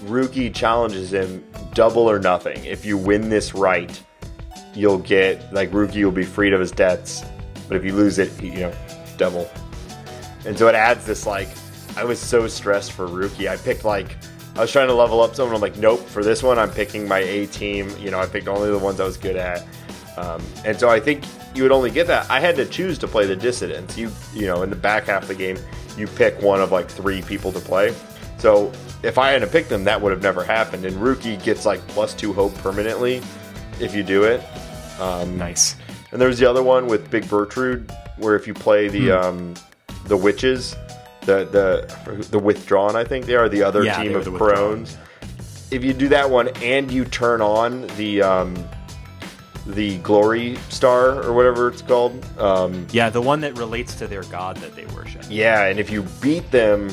Rukey 0.05 0.55
challenges 0.55 1.13
him 1.13 1.45
double 1.75 2.09
or 2.09 2.19
nothing. 2.19 2.65
If 2.65 2.87
you 2.87 2.97
win 2.97 3.29
this 3.29 3.55
rite, 3.55 4.03
you'll 4.79 4.99
get 4.99 5.53
like 5.53 5.71
Rukey 5.73 6.05
will 6.05 6.13
be 6.13 6.25
freed 6.25 6.53
of 6.53 6.61
his 6.61 6.71
debts. 6.71 7.25
But 7.67 7.77
if 7.77 7.85
you 7.85 7.93
lose 7.93 8.19
it, 8.19 8.41
you 8.41 8.53
know, 8.61 8.73
double. 9.17 9.51
And 10.47 10.57
so 10.57 10.69
it 10.69 10.75
adds 10.75 11.05
this 11.05 11.27
like 11.27 11.49
I 11.97 12.05
was 12.05 12.21
so 12.21 12.47
stressed 12.47 12.93
for 12.93 13.09
Rukey. 13.09 13.49
I 13.49 13.57
picked 13.57 13.85
like 13.85 14.17
I 14.55 14.61
was 14.61 14.73
trying 14.73 14.89
to 14.89 14.95
level 14.95 15.21
up 15.21 15.35
someone. 15.35 15.55
I'm 15.57 15.61
like, 15.61 15.77
nope. 15.77 16.01
For 16.01 16.23
this 16.23 16.43
one, 16.43 16.59
I'm 16.59 16.71
picking 16.71 17.07
my 17.07 17.19
A 17.19 17.47
team. 17.47 17.91
You 17.99 18.11
know, 18.11 18.21
I 18.21 18.27
picked 18.27 18.49
only 18.49 18.71
the 18.71 18.79
ones 18.79 19.01
I 19.01 19.05
was 19.05 19.17
good 19.17 19.37
at. 19.37 19.67
Um, 20.17 20.43
and 20.65 20.79
so 20.79 20.89
I 20.89 20.99
think 20.99 21.25
you 21.55 21.63
would 21.63 21.73
only 21.73 21.91
get 21.91 22.07
that. 22.07 22.31
I 22.31 22.41
had 22.41 22.57
to 22.57 22.67
choose 22.67 22.99
to 22.99 23.09
play 23.09 23.27
the 23.27 23.37
dissidents. 23.37 23.99
You 23.99 24.11
you 24.33 24.47
know, 24.47 24.63
in 24.63 24.71
the 24.71 24.77
back 24.77 25.07
half 25.07 25.23
of 25.23 25.29
the 25.29 25.35
game, 25.35 25.59
you 25.97 26.07
pick 26.07 26.41
one 26.41 26.61
of 26.61 26.71
like 26.71 26.89
three 26.89 27.23
people 27.23 27.53
to 27.53 27.61
play. 27.61 27.95
So 28.39 28.73
if 29.03 29.19
I 29.19 29.31
hadn't 29.31 29.51
picked 29.51 29.69
them, 29.69 29.83
that 29.85 30.01
would 30.01 30.13
have 30.13 30.23
never 30.23 30.45
happened. 30.45 30.85
And 30.85 30.97
Rukey 30.97 31.43
gets 31.43 31.67
like 31.67 31.85
plus 31.89 32.15
two 32.15 32.33
hope 32.33 32.55
permanently 32.59 33.23
if 33.81 33.95
you 33.95 34.03
do 34.03 34.25
it. 34.25 34.43
Nice. 34.99 35.77
And 36.13 36.21
there's 36.21 36.39
the 36.39 36.49
other 36.49 36.63
one 36.63 36.87
with 36.87 37.11
Big 37.11 37.25
Bertrude, 37.25 37.91
where 38.17 38.35
if 38.37 38.47
you 38.47 38.55
play 38.55 38.89
the 38.89 39.09
Hmm. 39.09 39.25
um, 39.27 39.55
the 40.07 40.17
witches, 40.17 40.75
the 41.27 41.45
the 41.45 42.25
the 42.31 42.39
withdrawn, 42.39 42.97
I 42.97 43.05
think 43.05 43.27
they 43.27 43.35
are 43.35 43.49
the 43.49 43.63
other 43.63 43.85
Yeah, 43.85 44.03
team 44.03 44.17
of 44.17 44.33
crones. 44.35 44.97
If 45.71 45.85
you 45.85 45.93
do 45.93 46.09
that 46.09 46.31
one 46.31 46.49
and 46.63 46.91
you 46.91 47.05
turn 47.05 47.43
on 47.43 47.87
the 47.99 48.23
um, 48.23 48.55
the 49.67 49.99
glory 49.99 50.57
star 50.71 51.23
or 51.23 51.35
whatever 51.35 51.69
it's 51.69 51.83
called, 51.83 52.25
um, 52.39 52.87
Yeah, 52.91 53.11
the 53.11 53.21
one 53.21 53.41
that 53.43 53.59
relates 53.59 53.95
to 53.97 54.07
their 54.07 54.23
god 54.25 54.57
that 54.59 54.75
they 54.75 54.87
worship. 54.87 55.25
yeah, 55.29 55.67
and 55.67 55.79
if 55.79 55.91
you 55.91 56.05
beat 56.23 56.51
them, 56.51 56.89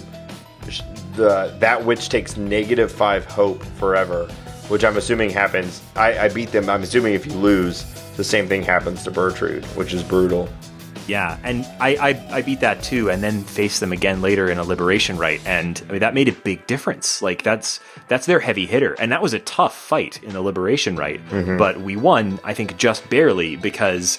the 1.16 1.56
that 1.60 1.86
witch 1.86 2.10
takes 2.10 2.36
negative 2.36 2.92
five 2.92 3.24
hope 3.26 3.64
forever, 3.80 4.28
which 4.68 4.84
I'm 4.84 4.98
assuming 4.98 5.30
happens. 5.30 5.82
I, 5.96 6.18
I 6.26 6.30
beat 6.30 6.52
them. 6.52 6.70
I'm 6.70 6.84
assuming 6.84 7.14
if 7.14 7.26
you 7.26 7.34
lose, 7.34 7.84
the 8.16 8.24
same 8.24 8.48
thing 8.48 8.64
happens 8.64 9.04
to 9.04 9.12
Bertrude, 9.12 9.64
which 9.76 9.94
is 9.94 10.04
brutal. 10.04 10.50
Yeah, 11.08 11.38
and 11.44 11.66
I, 11.80 11.96
I 11.96 12.38
I 12.38 12.42
beat 12.42 12.62
that 12.62 12.82
too, 12.82 13.12
and 13.12 13.22
then 13.22 13.44
faced 13.44 13.80
them 13.80 13.92
again 13.92 14.22
later 14.22 14.50
in 14.50 14.58
a 14.58 14.64
liberation 14.64 15.18
rite, 15.18 15.46
and 15.46 15.80
I 15.88 15.92
mean 15.92 16.00
that 16.00 16.16
made 16.16 16.28
a 16.30 16.32
big 16.32 16.66
difference. 16.66 17.22
Like 17.22 17.44
that's 17.44 17.80
that's 18.08 18.26
their 18.26 18.40
heavy 18.40 18.66
hitter, 18.66 18.94
and 18.94 19.12
that 19.12 19.22
was 19.22 19.34
a 19.34 19.40
tough 19.40 19.76
fight 19.76 20.24
in 20.24 20.34
the 20.34 20.42
liberation 20.42 20.96
rite, 20.96 21.24
mm-hmm. 21.30 21.58
but 21.58 21.80
we 21.80 21.96
won, 21.96 22.40
I 22.44 22.56
think, 22.56 22.78
just 22.78 23.08
barely 23.10 23.56
because 23.56 24.18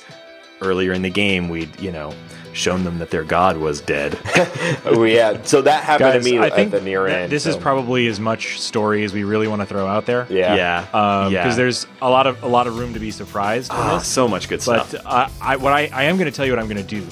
earlier 0.62 0.92
in 0.92 1.02
the 1.02 1.10
game 1.10 1.48
we'd 1.48 1.78
you 1.80 1.90
know 1.90 2.14
shown 2.56 2.84
them 2.84 2.98
that 2.98 3.10
their 3.10 3.22
god 3.24 3.56
was 3.58 3.80
dead. 3.80 4.18
Oh 4.84 5.04
yeah, 5.04 5.42
so 5.42 5.62
that 5.62 5.84
happened 5.84 6.12
Guys, 6.14 6.24
to 6.24 6.30
me 6.30 6.38
I 6.38 6.46
at 6.46 6.54
think 6.54 6.70
the 6.70 6.80
near 6.80 7.06
end. 7.06 7.30
this 7.30 7.44
is 7.46 7.56
probably 7.56 8.06
as 8.06 8.18
much 8.20 8.60
story 8.60 9.04
as 9.04 9.12
we 9.12 9.24
really 9.24 9.48
want 9.48 9.62
to 9.62 9.66
throw 9.66 9.86
out 9.86 10.06
there. 10.06 10.26
yeah. 10.30 10.54
yeah, 10.54 10.80
because 10.82 11.32
yeah. 11.32 11.54
there's 11.54 11.86
a 12.00 12.08
lot 12.08 12.26
of 12.26 12.42
a 12.42 12.46
lot 12.46 12.66
of 12.66 12.78
room 12.78 12.94
to 12.94 13.00
be 13.00 13.10
surprised. 13.10 13.70
Ah, 13.74 13.98
this. 13.98 14.06
so 14.06 14.26
much 14.28 14.48
good 14.48 14.62
But 14.64 14.86
stuff. 14.86 14.92
But 14.92 15.06
uh, 15.06 15.28
I, 15.40 15.56
what 15.56 15.72
I, 15.72 15.90
I 15.92 16.04
am 16.04 16.16
going 16.16 16.30
to 16.30 16.36
tell 16.36 16.46
you 16.46 16.52
what 16.52 16.58
I'm 16.58 16.68
going 16.68 16.84
to 16.84 17.00
do, 17.00 17.06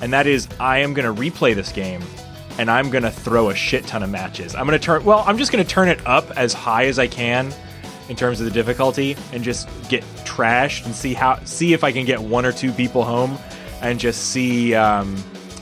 and 0.00 0.12
that 0.12 0.26
is 0.26 0.48
I 0.60 0.78
am 0.78 0.94
going 0.94 1.12
to 1.12 1.20
replay 1.20 1.54
this 1.54 1.72
game, 1.72 2.02
and 2.58 2.70
I'm 2.70 2.90
going 2.90 3.04
to 3.04 3.10
throw 3.10 3.50
a 3.50 3.54
shit 3.54 3.86
ton 3.86 4.02
of 4.02 4.10
matches. 4.10 4.54
I'm 4.54 4.66
going 4.66 4.78
to 4.78 4.84
turn 4.84 5.04
well, 5.04 5.24
I'm 5.26 5.36
just 5.38 5.52
going 5.52 5.64
to 5.64 5.70
turn 5.70 5.88
it 5.88 6.04
up 6.06 6.30
as 6.36 6.52
high 6.52 6.86
as 6.86 6.98
I 6.98 7.06
can 7.08 7.52
in 8.08 8.14
terms 8.16 8.38
of 8.40 8.46
the 8.46 8.52
difficulty, 8.52 9.16
and 9.32 9.42
just 9.42 9.68
get 9.88 10.04
trashed 10.24 10.86
and 10.86 10.94
see 10.94 11.12
how 11.12 11.42
see 11.44 11.72
if 11.72 11.82
I 11.82 11.90
can 11.92 12.04
get 12.04 12.20
one 12.20 12.46
or 12.46 12.52
two 12.52 12.72
people 12.72 13.02
home, 13.04 13.36
and 13.82 13.98
just 14.00 14.30
see 14.30 14.74
um, 14.74 15.16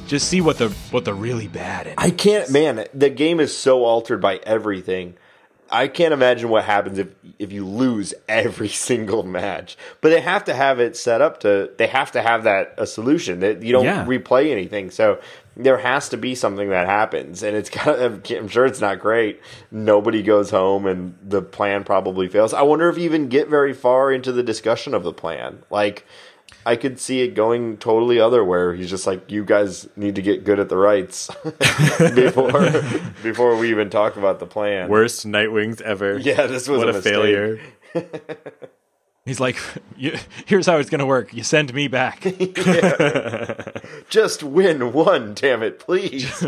just 0.07 0.29
see 0.29 0.41
what 0.41 0.59
the 0.59 0.69
what 0.91 1.05
the 1.05 1.15
really 1.15 1.49
bad. 1.49 1.95
I 1.99 2.11
can't, 2.11 2.51
man. 2.51 2.87
The 2.95 3.11
game 3.11 3.41
is 3.41 3.57
so 3.57 3.85
altered 3.85 4.21
by 4.21 4.37
everything. 4.45 5.15
I 5.71 5.89
can't 5.89 6.13
imagine 6.13 6.51
what 6.51 6.65
happens 6.65 6.99
if 6.99 7.09
if 7.39 7.51
you 7.53 7.67
lose 7.67 8.15
every 8.29 8.69
single 8.89 9.23
match. 9.23 9.77
But 10.01 10.11
they 10.11 10.21
have 10.21 10.45
to 10.45 10.55
have 10.55 10.79
it 10.79 10.97
set 10.97 11.21
up 11.21 11.41
to. 11.41 11.71
They 11.77 11.87
have 11.89 12.13
to 12.13 12.23
have 12.23 12.45
that 12.45 12.75
a 12.79 12.87
solution 12.87 13.41
that 13.41 13.63
you 13.63 13.73
don't 13.73 13.85
Yeah. 13.85 14.05
replay 14.05 14.51
anything. 14.51 14.91
So 14.91 15.19
there 15.57 15.79
has 15.79 16.09
to 16.11 16.17
be 16.17 16.35
something 16.35 16.69
that 16.71 16.87
happens, 16.87 17.43
and 17.43 17.57
it's 17.57 17.71
kind 17.79 18.01
of. 18.01 18.31
I'm 18.31 18.49
sure 18.49 18.67
it's 18.67 18.81
not 18.81 19.01
great. 19.01 19.41
Nobody 19.71 20.23
goes 20.23 20.51
home, 20.51 20.87
and 20.87 21.17
the 21.23 21.43
plan 21.43 21.83
probably 21.83 22.29
fails. 22.29 22.53
I 22.53 22.63
wonder 22.63 22.89
if 22.89 22.99
you 22.99 23.05
even 23.05 23.29
get 23.29 23.49
very 23.49 23.73
far 23.73 24.13
into 24.13 24.33
the 24.33 24.43
discussion 24.43 24.95
of 24.95 25.03
the 25.03 25.13
plan. 25.13 25.63
Like. 25.71 26.07
I 26.67 26.77
could 26.77 26.99
see 26.99 27.21
it 27.21 27.35
going 27.35 27.77
totally 27.79 28.21
other 28.21 28.45
where 28.45 28.75
he's 28.75 28.91
just 28.91 29.07
like, 29.07 29.31
you 29.31 29.45
guys 29.45 29.89
need 29.97 30.15
to 30.17 30.23
get 30.23 30.45
good 30.45 30.59
at 30.59 30.69
the 30.69 30.77
rites 30.77 31.31
before 32.15 32.71
before 33.23 33.57
we 33.57 33.71
even 33.71 33.91
talk 33.91 34.17
about 34.17 34.41
the 34.41 34.47
plan. 34.47 34.89
Worst 34.89 35.27
Nightwings 35.27 35.81
ever. 35.81 36.19
yeah, 36.19 36.47
this 36.47 36.69
was 36.69 36.79
what 36.79 36.95
a, 36.95 36.99
a, 36.99 37.03
failure. 37.03 37.61
He's 39.25 39.41
like, 39.41 39.57
you, 39.97 40.19
here's 40.45 40.67
how 40.67 40.77
it's 40.77 40.91
going 40.91 40.99
to 40.99 41.07
work. 41.07 41.33
You 41.33 41.43
send 41.43 41.73
me 41.73 41.89
back. 41.89 42.21
Just 44.11 44.43
win 44.43 44.93
one, 44.93 45.33
damn 45.33 45.63
it, 45.63 45.79
please. 45.79 46.45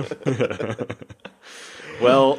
Well, 2.00 2.38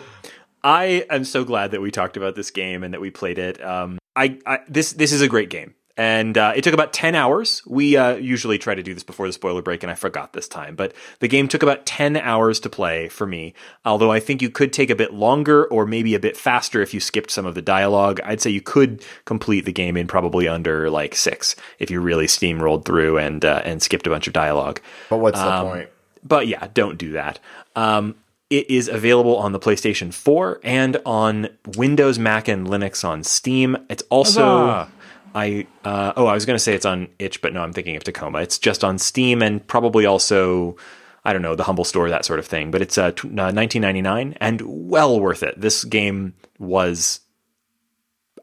I 0.64 1.06
am 1.10 1.24
so 1.24 1.44
glad 1.44 1.72
that 1.72 1.82
we 1.82 1.92
talked 1.92 2.18
about 2.18 2.36
this 2.36 2.52
game 2.52 2.84
and 2.84 2.94
that 2.94 3.02
we 3.02 3.10
played 3.10 3.40
it. 3.40 3.64
Um, 3.64 3.98
I, 4.16 4.40
I 4.46 4.60
this 4.68 4.94
this 4.94 5.12
is 5.12 5.22
a 5.22 5.28
great 5.28 5.50
game, 5.50 5.74
and 5.98 6.38
uh, 6.38 6.54
it 6.56 6.64
took 6.64 6.74
about 6.74 6.94
ten 6.94 7.16
hours. 7.16 7.62
We 7.66 7.98
uh, 7.98 8.16
usually 8.16 8.58
try 8.58 8.76
to 8.76 8.84
do 8.84 8.94
this 8.94 9.04
before 9.04 9.28
the 9.28 9.34
spoiler 9.34 9.62
break, 9.62 9.84
and 9.84 9.92
I 9.92 9.96
forgot 9.96 10.34
this 10.34 10.48
time. 10.48 10.76
But 10.76 10.94
the 11.20 11.28
game 11.28 11.48
took 11.48 11.64
about 11.64 11.86
ten 11.86 12.16
hours 12.16 12.60
to 12.62 12.70
play 12.70 13.10
for 13.10 13.26
me. 13.26 13.54
Although 13.84 14.12
I 14.12 14.20
think 14.20 14.42
you 14.42 14.50
could 14.50 14.72
take 14.72 14.90
a 14.90 14.96
bit 14.96 15.14
longer, 15.14 15.66
or 15.66 15.86
maybe 15.86 16.14
a 16.16 16.20
bit 16.20 16.38
faster 16.38 16.82
if 16.82 16.94
you 16.94 17.00
skipped 17.00 17.32
some 17.32 17.46
of 17.46 17.56
the 17.56 17.62
dialogue. 17.62 18.22
I'd 18.24 18.40
say 18.42 18.50
you 18.52 18.62
could 18.62 19.04
complete 19.26 19.66
the 19.66 19.74
game 19.74 19.98
in 19.98 20.08
probably 20.08 20.48
under 20.48 20.90
like 20.90 21.16
six 21.16 21.56
if 21.80 21.90
you 21.92 22.00
really 22.00 22.28
steamrolled 22.28 22.86
through 22.86 23.18
and 23.18 23.44
uh, 23.44 23.62
and 23.66 23.82
skipped 23.82 24.06
a 24.08 24.10
bunch 24.10 24.28
of 24.28 24.34
dialogue. 24.34 24.80
but 25.10 25.18
what's 25.18 25.40
the 25.40 25.52
Um, 25.52 25.68
point? 25.68 25.90
But 26.24 26.48
yeah, 26.48 26.68
don't 26.74 26.98
do 26.98 27.14
that. 27.14 27.40
Um, 27.76 28.16
it 28.50 28.70
is 28.70 28.88
available 28.88 29.36
on 29.36 29.52
the 29.52 29.60
PlayStation 29.60 30.14
4 30.14 30.62
and 30.64 30.98
on 31.06 31.50
Windows, 31.76 32.18
Mac, 32.18 32.48
and 32.48 32.66
Linux 32.66 33.04
on 33.04 33.24
Steam. 33.24 33.76
It's 33.90 34.04
also 34.10 34.68
Huzzah. 34.68 34.92
I 35.38 35.68
uh, 35.86 36.14
oh 36.18 36.26
I 36.26 36.34
was 36.34 36.48
going 36.48 36.56
to 36.56 36.64
say 36.64 36.74
it's 36.74 36.86
on 36.86 37.10
itch, 37.20 37.44
but 37.44 37.54
no, 37.54 37.62
I'm 37.62 37.72
thinking 37.72 37.96
of 37.96 38.04
Tacoma. 38.04 38.40
It's 38.40 38.58
just 38.58 38.84
on 38.84 38.98
Steam 38.98 39.44
and 39.44 39.66
probably 39.68 40.08
also 40.08 40.76
I 41.24 41.32
don't 41.32 41.44
know 41.44 41.56
the 41.56 41.64
Humble 41.64 41.84
Store 41.84 42.10
that 42.10 42.26
sort 42.26 42.40
of 42.40 42.48
thing. 42.48 42.72
But 42.72 42.82
it's 42.82 42.98
uh, 42.98 43.12
t- 43.12 43.28
uh, 43.28 43.52
19.99 43.52 44.36
and 44.42 44.62
well 44.90 45.20
worth 45.20 45.44
it. 45.44 45.62
This 45.62 45.84
game 45.84 46.34
was 46.58 47.20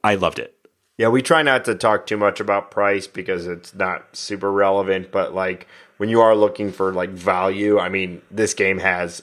I 0.04 0.14
loved 0.14 0.38
it. 0.38 0.54
Yeah, 0.96 1.08
we 1.08 1.20
try 1.20 1.42
not 1.42 1.64
to 1.64 1.74
talk 1.74 2.06
too 2.06 2.16
much 2.16 2.38
about 2.38 2.70
price 2.70 3.08
because 3.08 3.48
it's 3.48 3.74
not 3.74 4.14
super 4.14 4.52
relevant, 4.52 5.10
but 5.10 5.34
like 5.34 5.66
when 5.96 6.08
you 6.08 6.20
are 6.20 6.36
looking 6.36 6.70
for 6.70 6.92
like 6.92 7.10
value, 7.10 7.80
I 7.80 7.88
mean, 7.88 8.22
this 8.30 8.54
game 8.54 8.78
has 8.78 9.20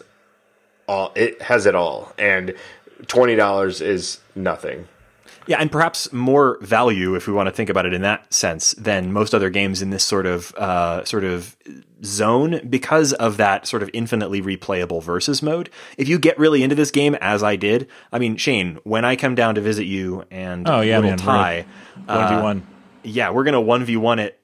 all 0.88 1.14
it 1.16 1.42
has 1.42 1.66
it 1.66 1.76
all 1.76 2.12
and 2.18 2.54
$20 3.04 3.82
is 3.82 4.20
nothing. 4.36 4.90
Yeah, 5.48 5.58
and 5.60 5.72
perhaps 5.72 6.12
more 6.14 6.58
value 6.62 7.16
if 7.16 7.28
we 7.28 7.34
want 7.34 7.48
to 7.48 7.52
think 7.52 7.70
about 7.70 7.86
it 7.86 7.94
in 7.94 8.04
that 8.04 8.32
sense 8.34 8.74
than 8.74 9.12
most 9.12 9.34
other 9.34 9.50
games 9.50 9.82
in 9.82 9.90
this 9.90 10.04
sort 10.04 10.26
of 10.26 10.54
uh, 10.56 11.04
sort 11.04 11.24
of 11.24 11.58
zone 12.04 12.62
because 12.70 13.14
of 13.14 13.38
that 13.38 13.68
sort 13.68 13.82
of 13.84 13.90
infinitely 13.94 14.42
replayable 14.42 15.02
versus 15.04 15.42
mode. 15.42 15.70
If 15.98 16.08
you 16.08 16.20
get 16.20 16.38
really 16.38 16.62
into 16.64 16.76
this 16.76 16.92
game, 16.92 17.16
as 17.22 17.42
I 17.44 17.56
did, 17.56 17.88
I 18.12 18.20
mean, 18.20 18.38
Shane, 18.38 18.80
when 18.84 19.04
I 19.04 19.16
come 19.16 19.34
down 19.36 19.56
to 19.56 19.62
visit 19.62 19.86
you 19.86 20.26
and 20.30 20.68
Oh, 20.70 20.82
yeah, 20.82 20.98
little 20.98 21.10
man, 21.12 21.18
Ty, 21.18 21.66
One 21.96 22.06
v 22.06 22.14
uh, 22.36 22.44
one. 22.44 22.68
yeah, 23.04 23.32
we're 23.32 23.44
gonna 23.44 23.62
one 23.62 23.84
v 23.84 23.98
one 23.98 24.20
it 24.20 24.40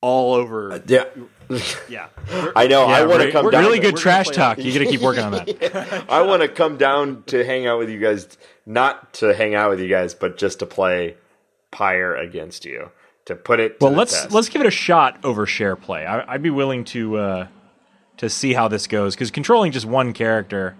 all 0.00 0.34
over. 0.34 0.82
Yeah, 0.86 1.04
yeah, 1.88 2.08
I 2.56 2.66
know. 2.66 2.84
I 2.84 3.04
want 3.06 3.22
to 3.22 3.30
come 3.32 3.44
We're 3.44 3.50
down. 3.52 3.64
really 3.64 3.78
to- 3.78 3.86
good 3.86 3.94
we're 3.94 4.00
trash 4.00 4.28
talk. 4.28 4.58
You 4.58 4.72
got 4.72 4.80
to 4.80 4.86
keep 4.86 5.00
working 5.00 5.24
on 5.24 5.32
that. 5.32 6.06
I 6.10 6.22
want 6.22 6.42
to 6.42 6.48
come 6.48 6.76
down 6.76 7.22
to 7.28 7.44
hang 7.44 7.66
out 7.66 7.78
with 7.78 7.88
you 7.90 7.98
guys, 7.98 8.26
not 8.66 9.14
to 9.14 9.34
hang 9.34 9.54
out 9.54 9.70
with 9.70 9.80
you 9.80 9.88
guys, 9.88 10.14
but 10.14 10.36
just 10.36 10.58
to 10.60 10.66
play 10.66 11.16
Pyre 11.70 12.14
against 12.16 12.64
you. 12.64 12.90
To 13.26 13.34
put 13.34 13.60
it. 13.60 13.78
To 13.80 13.84
Well, 13.86 13.92
the 13.92 13.98
let's 13.98 14.12
test. 14.12 14.32
let's 14.32 14.48
give 14.48 14.60
it 14.62 14.66
a 14.66 14.70
shot 14.70 15.18
over 15.24 15.44
share 15.46 15.76
play. 15.76 16.06
I, 16.06 16.34
I'd 16.34 16.42
be 16.42 16.50
willing 16.50 16.84
to 16.86 17.16
uh, 17.16 17.46
to 18.18 18.28
see 18.30 18.52
how 18.54 18.68
this 18.68 18.86
goes 18.86 19.14
because 19.14 19.30
controlling 19.30 19.70
just 19.72 19.84
one 19.86 20.12
character, 20.14 20.76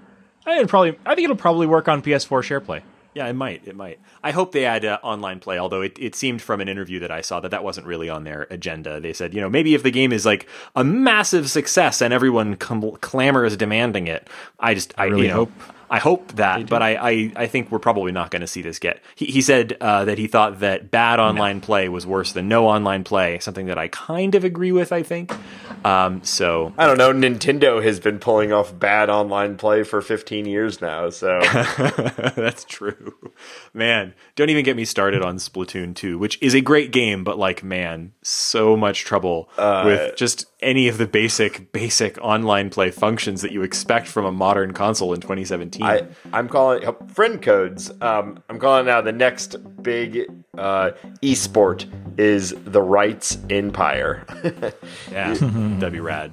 I 0.47 0.51
think 0.53 0.57
it'll 0.61 0.69
probably 0.71 0.99
I 1.05 1.15
think 1.15 1.25
it'll 1.25 1.37
probably 1.37 1.67
work 1.67 1.89
on 1.89 2.01
PS4 2.03 2.43
share 2.43 2.61
play. 2.61 2.83
Yeah, 3.19 3.27
it 3.27 3.33
might, 3.33 3.67
it 3.67 3.75
might. 3.75 3.99
I 4.23 4.31
hope 4.31 4.53
they 4.53 4.65
add 4.65 4.85
uh, 4.85 5.01
online 5.03 5.41
play. 5.41 5.59
Although 5.59 5.83
it, 5.83 5.99
it 5.99 6.15
seemed 6.15 6.41
from 6.41 6.61
an 6.61 6.69
interview 6.69 7.01
that 7.01 7.11
I 7.11 7.21
saw 7.21 7.41
that 7.41 7.51
that 7.51 7.65
wasn't 7.65 7.89
really 7.89 8.09
on 8.09 8.23
their 8.23 8.47
agenda. 8.49 9.01
They 9.01 9.13
said, 9.13 9.35
you 9.35 9.41
know, 9.41 9.51
maybe 9.51 9.75
if 9.75 9.83
the 9.83 9.91
game 9.91 10.13
is 10.13 10.25
like 10.25 10.49
a 10.77 10.85
massive 10.85 11.51
success 11.51 12.01
and 12.01 12.15
everyone 12.15 12.55
com- 12.55 12.97
clamors 13.01 13.57
demanding 13.57 14.07
it, 14.07 14.31
I 14.61 14.75
just, 14.75 14.95
I, 14.97 15.07
really 15.07 15.23
you 15.23 15.29
know, 15.29 15.35
hope 15.35 15.53
I 15.91 15.99
hope 15.99 16.33
that, 16.33 16.69
but 16.69 16.83
I, 16.83 16.95
I, 16.97 17.33
I 17.37 17.47
think 17.47 17.71
we're 17.71 17.79
probably 17.79 18.13
not 18.13 18.31
going 18.31 18.41
to 18.41 18.47
see 18.47 18.63
this 18.63 18.79
get. 18.79 19.01
He, 19.15 19.27
he 19.27 19.41
said 19.41 19.77
uh, 19.81 20.05
that 20.05 20.19
he 20.19 20.27
thought 20.27 20.61
that 20.61 20.91
bad 20.91 21.19
online 21.19 21.61
play 21.61 21.89
was 21.89 22.07
worse 22.07 22.33
than 22.33 22.49
no 22.49 22.67
online 22.67 23.05
play, 23.05 23.39
something 23.39 23.67
that 23.67 23.79
I 23.79 23.89
kind 23.89 24.35
of 24.35 24.45
agree 24.45 24.73
with. 24.73 24.93
I 24.93 25.03
think. 25.03 25.33
Um, 25.85 26.23
so 26.25 26.73
I 26.77 26.87
don't 26.87 26.99
know. 26.99 27.13
Nintendo 27.13 27.83
has 27.83 28.01
been 28.01 28.19
pulling 28.19 28.53
off 28.53 28.77
bad 28.79 29.09
online 29.11 29.57
play 29.57 29.83
for 29.83 30.01
15 30.01 30.47
years 30.47 30.81
now. 30.81 31.11
So 31.11 31.41
That's 32.37 32.65
true. 32.65 33.15
Man, 33.73 34.15
don't 34.37 34.51
even 34.51 34.65
get 34.65 34.77
me 34.77 34.85
started 34.85 35.23
on 35.23 35.37
Splatoon 35.37 35.95
2, 35.95 36.19
which 36.19 36.41
is 36.43 36.55
a 36.55 36.61
great 36.61 36.93
game, 36.93 37.25
but 37.25 37.39
like, 37.39 37.63
man, 37.63 38.13
so 38.23 38.77
much 38.77 39.05
trouble 39.05 39.49
with 39.57 40.17
just 40.17 40.47
any 40.61 40.89
of 40.89 40.99
the 40.99 41.07
basic, 41.07 41.73
basic 41.73 42.19
online 42.19 42.71
play 42.71 42.91
functions 42.91 43.43
that 43.43 43.53
you 43.53 43.63
expect 43.63 44.09
from 44.09 44.25
a 44.25 44.33
modern 44.33 44.73
console 44.73 45.15
in 45.15 45.21
2017. 45.21 45.83
I, 45.83 46.07
I'm 46.33 46.49
calling 46.49 46.83
friend 47.13 47.41
codes. 47.41 47.91
Um, 48.01 48.43
I'm 48.49 48.59
calling 48.59 48.87
now 48.87 49.01
the 49.01 49.13
next 49.13 49.57
big 49.83 50.27
uh, 50.57 50.91
esport 51.23 51.87
is 52.19 52.55
the 52.65 52.83
rites 52.83 53.39
empire. 53.51 54.25
Yeah, 55.11 55.35
that'd 55.35 55.93
be 55.93 56.01
rad. 56.01 56.33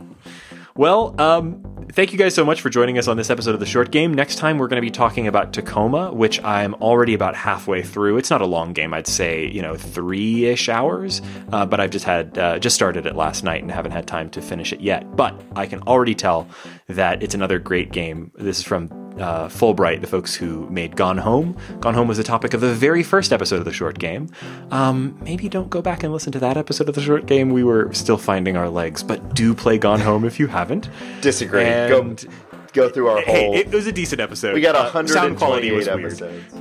Well, 0.78 1.16
um, 1.22 1.88
thank 1.94 2.12
you 2.12 2.18
guys 2.20 2.36
so 2.36 2.44
much 2.44 2.60
for 2.60 2.70
joining 2.70 2.98
us 2.98 3.08
on 3.08 3.16
this 3.16 3.30
episode 3.30 3.54
of 3.54 3.62
The 3.62 3.66
Short 3.66 3.92
Game. 3.92 4.14
Next 4.14 4.36
time, 4.36 4.58
we're 4.58 4.68
going 4.68 4.82
to 4.82 4.86
be 4.86 4.92
talking 4.92 5.26
about 5.26 5.54
Tacoma, 5.54 6.12
which 6.12 6.44
I'm 6.44 6.74
already 6.76 7.14
about 7.14 7.34
halfway 7.34 7.82
through. 7.82 8.18
It's 8.18 8.30
not 8.30 8.42
a 8.42 8.46
long 8.46 8.74
game, 8.74 8.94
I'd 8.94 9.08
say, 9.08 9.50
you 9.50 9.62
know, 9.62 9.76
three 9.76 10.48
ish 10.48 10.68
hours, 10.68 11.22
uh, 11.54 11.66
but 11.66 11.80
I've 11.80 11.92
just 11.92 12.04
had, 12.04 12.38
uh, 12.38 12.60
just 12.60 12.76
started 12.76 13.06
it 13.06 13.16
last 13.16 13.42
night 13.42 13.62
and 13.62 13.72
haven't 13.72 13.94
had 13.94 14.06
time 14.06 14.30
to 14.32 14.42
finish 14.42 14.74
it 14.74 14.82
yet. 14.82 15.16
But 15.16 15.42
I 15.56 15.66
can 15.66 15.80
already 15.84 16.14
tell 16.14 16.46
that 16.88 17.24
it's 17.24 17.34
another 17.36 17.60
great 17.60 17.92
game. 17.92 18.32
This 18.36 18.60
is 18.60 18.64
from 18.64 18.90
uh, 19.20 19.48
Fullbright, 19.48 20.02
the 20.02 20.08
folks 20.08 20.36
who 20.36 20.70
made 20.70 20.96
Gone 20.96 21.18
Home. 21.18 21.58
Gone 21.80 21.94
Home 21.94 22.08
was 22.08 22.18
the 22.18 22.24
topic 22.24 22.54
of 22.54 22.62
the 22.62 22.74
very 22.74 23.02
first 23.02 23.32
episode 23.32 23.58
of 23.60 23.66
the 23.66 23.72
short 23.74 23.98
game. 23.98 24.28
Um, 24.72 25.18
maybe 25.24 25.48
don't 25.50 25.70
go 25.70 25.82
back 25.82 26.04
and 26.04 26.12
listen 26.14 26.32
to 26.34 26.40
that 26.40 26.58
episode 26.58 26.90
of 26.90 26.96
the 26.96 27.02
short 27.02 27.26
game. 27.26 27.50
We 27.50 27.64
were 27.64 27.94
still 27.94 28.18
finding 28.18 28.58
our 28.58 28.70
legs, 28.70 29.04
but 29.04 29.34
do 29.34 29.54
play 29.56 29.78
Gone 29.78 30.02
Home 30.02 30.26
if 30.26 30.40
you 30.40 30.48
haven't. 30.48 30.90
Disagree. 31.22 31.64
And- 31.64 31.90
go 32.24 32.30
go 32.74 32.90
through 32.90 33.08
our 33.08 33.22
Hey, 33.22 33.46
whole. 33.46 33.56
it 33.56 33.72
was 33.72 33.88
a 33.88 33.92
decent 33.94 34.20
episode. 34.20 34.54
we 34.54 34.60
got 34.60 34.76
a 34.76 34.80
Uh, 34.80 35.08
sound 35.08 35.38
quality 35.38 35.72
128 35.72 35.76
was 35.76 35.88
weird. 35.88 36.06
episodes. 36.34 36.56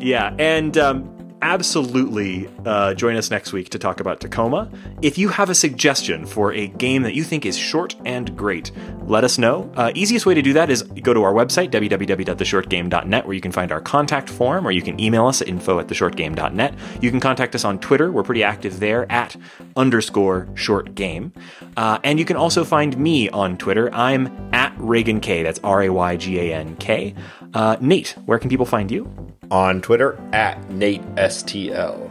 Yeah, 0.00 0.34
and 0.40 0.76
um, 0.76 1.21
absolutely 1.42 2.48
uh, 2.64 2.94
join 2.94 3.16
us 3.16 3.30
next 3.30 3.52
week 3.52 3.68
to 3.70 3.78
talk 3.78 4.00
about 4.00 4.20
Tacoma. 4.20 4.70
If 5.02 5.18
you 5.18 5.28
have 5.28 5.50
a 5.50 5.54
suggestion 5.54 6.24
for 6.24 6.52
a 6.52 6.68
game 6.68 7.02
that 7.02 7.14
you 7.14 7.24
think 7.24 7.44
is 7.44 7.58
short 7.58 7.94
and 8.04 8.34
great, 8.36 8.70
let 9.04 9.24
us 9.24 9.36
know. 9.36 9.70
Uh, 9.76 9.90
easiest 9.94 10.24
way 10.24 10.34
to 10.34 10.42
do 10.42 10.52
that 10.52 10.70
is 10.70 10.82
go 10.82 11.12
to 11.12 11.22
our 11.22 11.32
website, 11.32 11.70
www.theshortgame.net, 11.70 13.26
where 13.26 13.34
you 13.34 13.40
can 13.40 13.52
find 13.52 13.72
our 13.72 13.80
contact 13.80 14.30
form, 14.30 14.66
or 14.66 14.70
you 14.70 14.82
can 14.82 14.98
email 15.00 15.26
us 15.26 15.42
at 15.42 15.48
info 15.48 15.78
at 15.80 15.88
theshortgame.net. 15.88 16.74
You 17.00 17.10
can 17.10 17.20
contact 17.20 17.54
us 17.54 17.64
on 17.64 17.78
Twitter. 17.80 18.12
We're 18.12 18.22
pretty 18.22 18.44
active 18.44 18.80
there 18.80 19.10
at 19.10 19.36
underscore 19.76 20.48
short 20.54 20.94
game. 20.94 21.32
Uh, 21.76 21.98
and 22.04 22.18
you 22.18 22.24
can 22.24 22.36
also 22.36 22.64
find 22.64 22.96
me 22.96 23.28
on 23.30 23.58
Twitter. 23.58 23.92
I'm 23.92 24.26
at 24.54 24.76
Raygan 24.76 25.20
K. 25.20 25.42
That's 25.42 25.60
R 25.64 25.82
A 25.82 25.88
Y 25.88 26.16
G 26.16 26.38
A 26.38 26.54
N 26.54 26.76
K. 26.76 27.14
Uh, 27.54 27.76
Nate, 27.80 28.16
where 28.24 28.38
can 28.38 28.48
people 28.48 28.66
find 28.66 28.90
you? 28.90 29.10
On 29.52 29.82
Twitter 29.82 30.18
at 30.32 30.70
Nate 30.70 31.02
STL. 31.16 32.10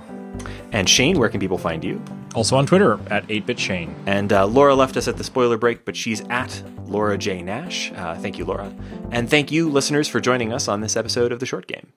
And 0.72 0.88
Shane, 0.88 1.18
where 1.18 1.28
can 1.28 1.40
people 1.40 1.58
find 1.58 1.84
you? 1.84 2.00
Also 2.36 2.56
on 2.56 2.68
Twitter 2.68 3.00
at 3.10 3.28
8bitshane. 3.28 3.94
And 4.06 4.32
uh, 4.32 4.46
Laura 4.46 4.76
left 4.76 4.96
us 4.96 5.08
at 5.08 5.18
the 5.18 5.24
spoiler 5.24 5.58
break, 5.58 5.84
but 5.84 5.96
she's 5.96 6.22
at 6.30 6.62
Laura 6.86 7.18
J. 7.18 7.42
Nash. 7.42 7.92
Uh, 7.94 8.16
thank 8.16 8.38
you, 8.38 8.46
Laura. 8.46 8.72
And 9.10 9.28
thank 9.28 9.52
you, 9.52 9.70
listeners, 9.70 10.08
for 10.08 10.20
joining 10.20 10.54
us 10.54 10.68
on 10.68 10.82
this 10.82 10.96
episode 10.96 11.32
of 11.32 11.40
The 11.40 11.48
Short 11.48 11.66
Game. 11.66 11.92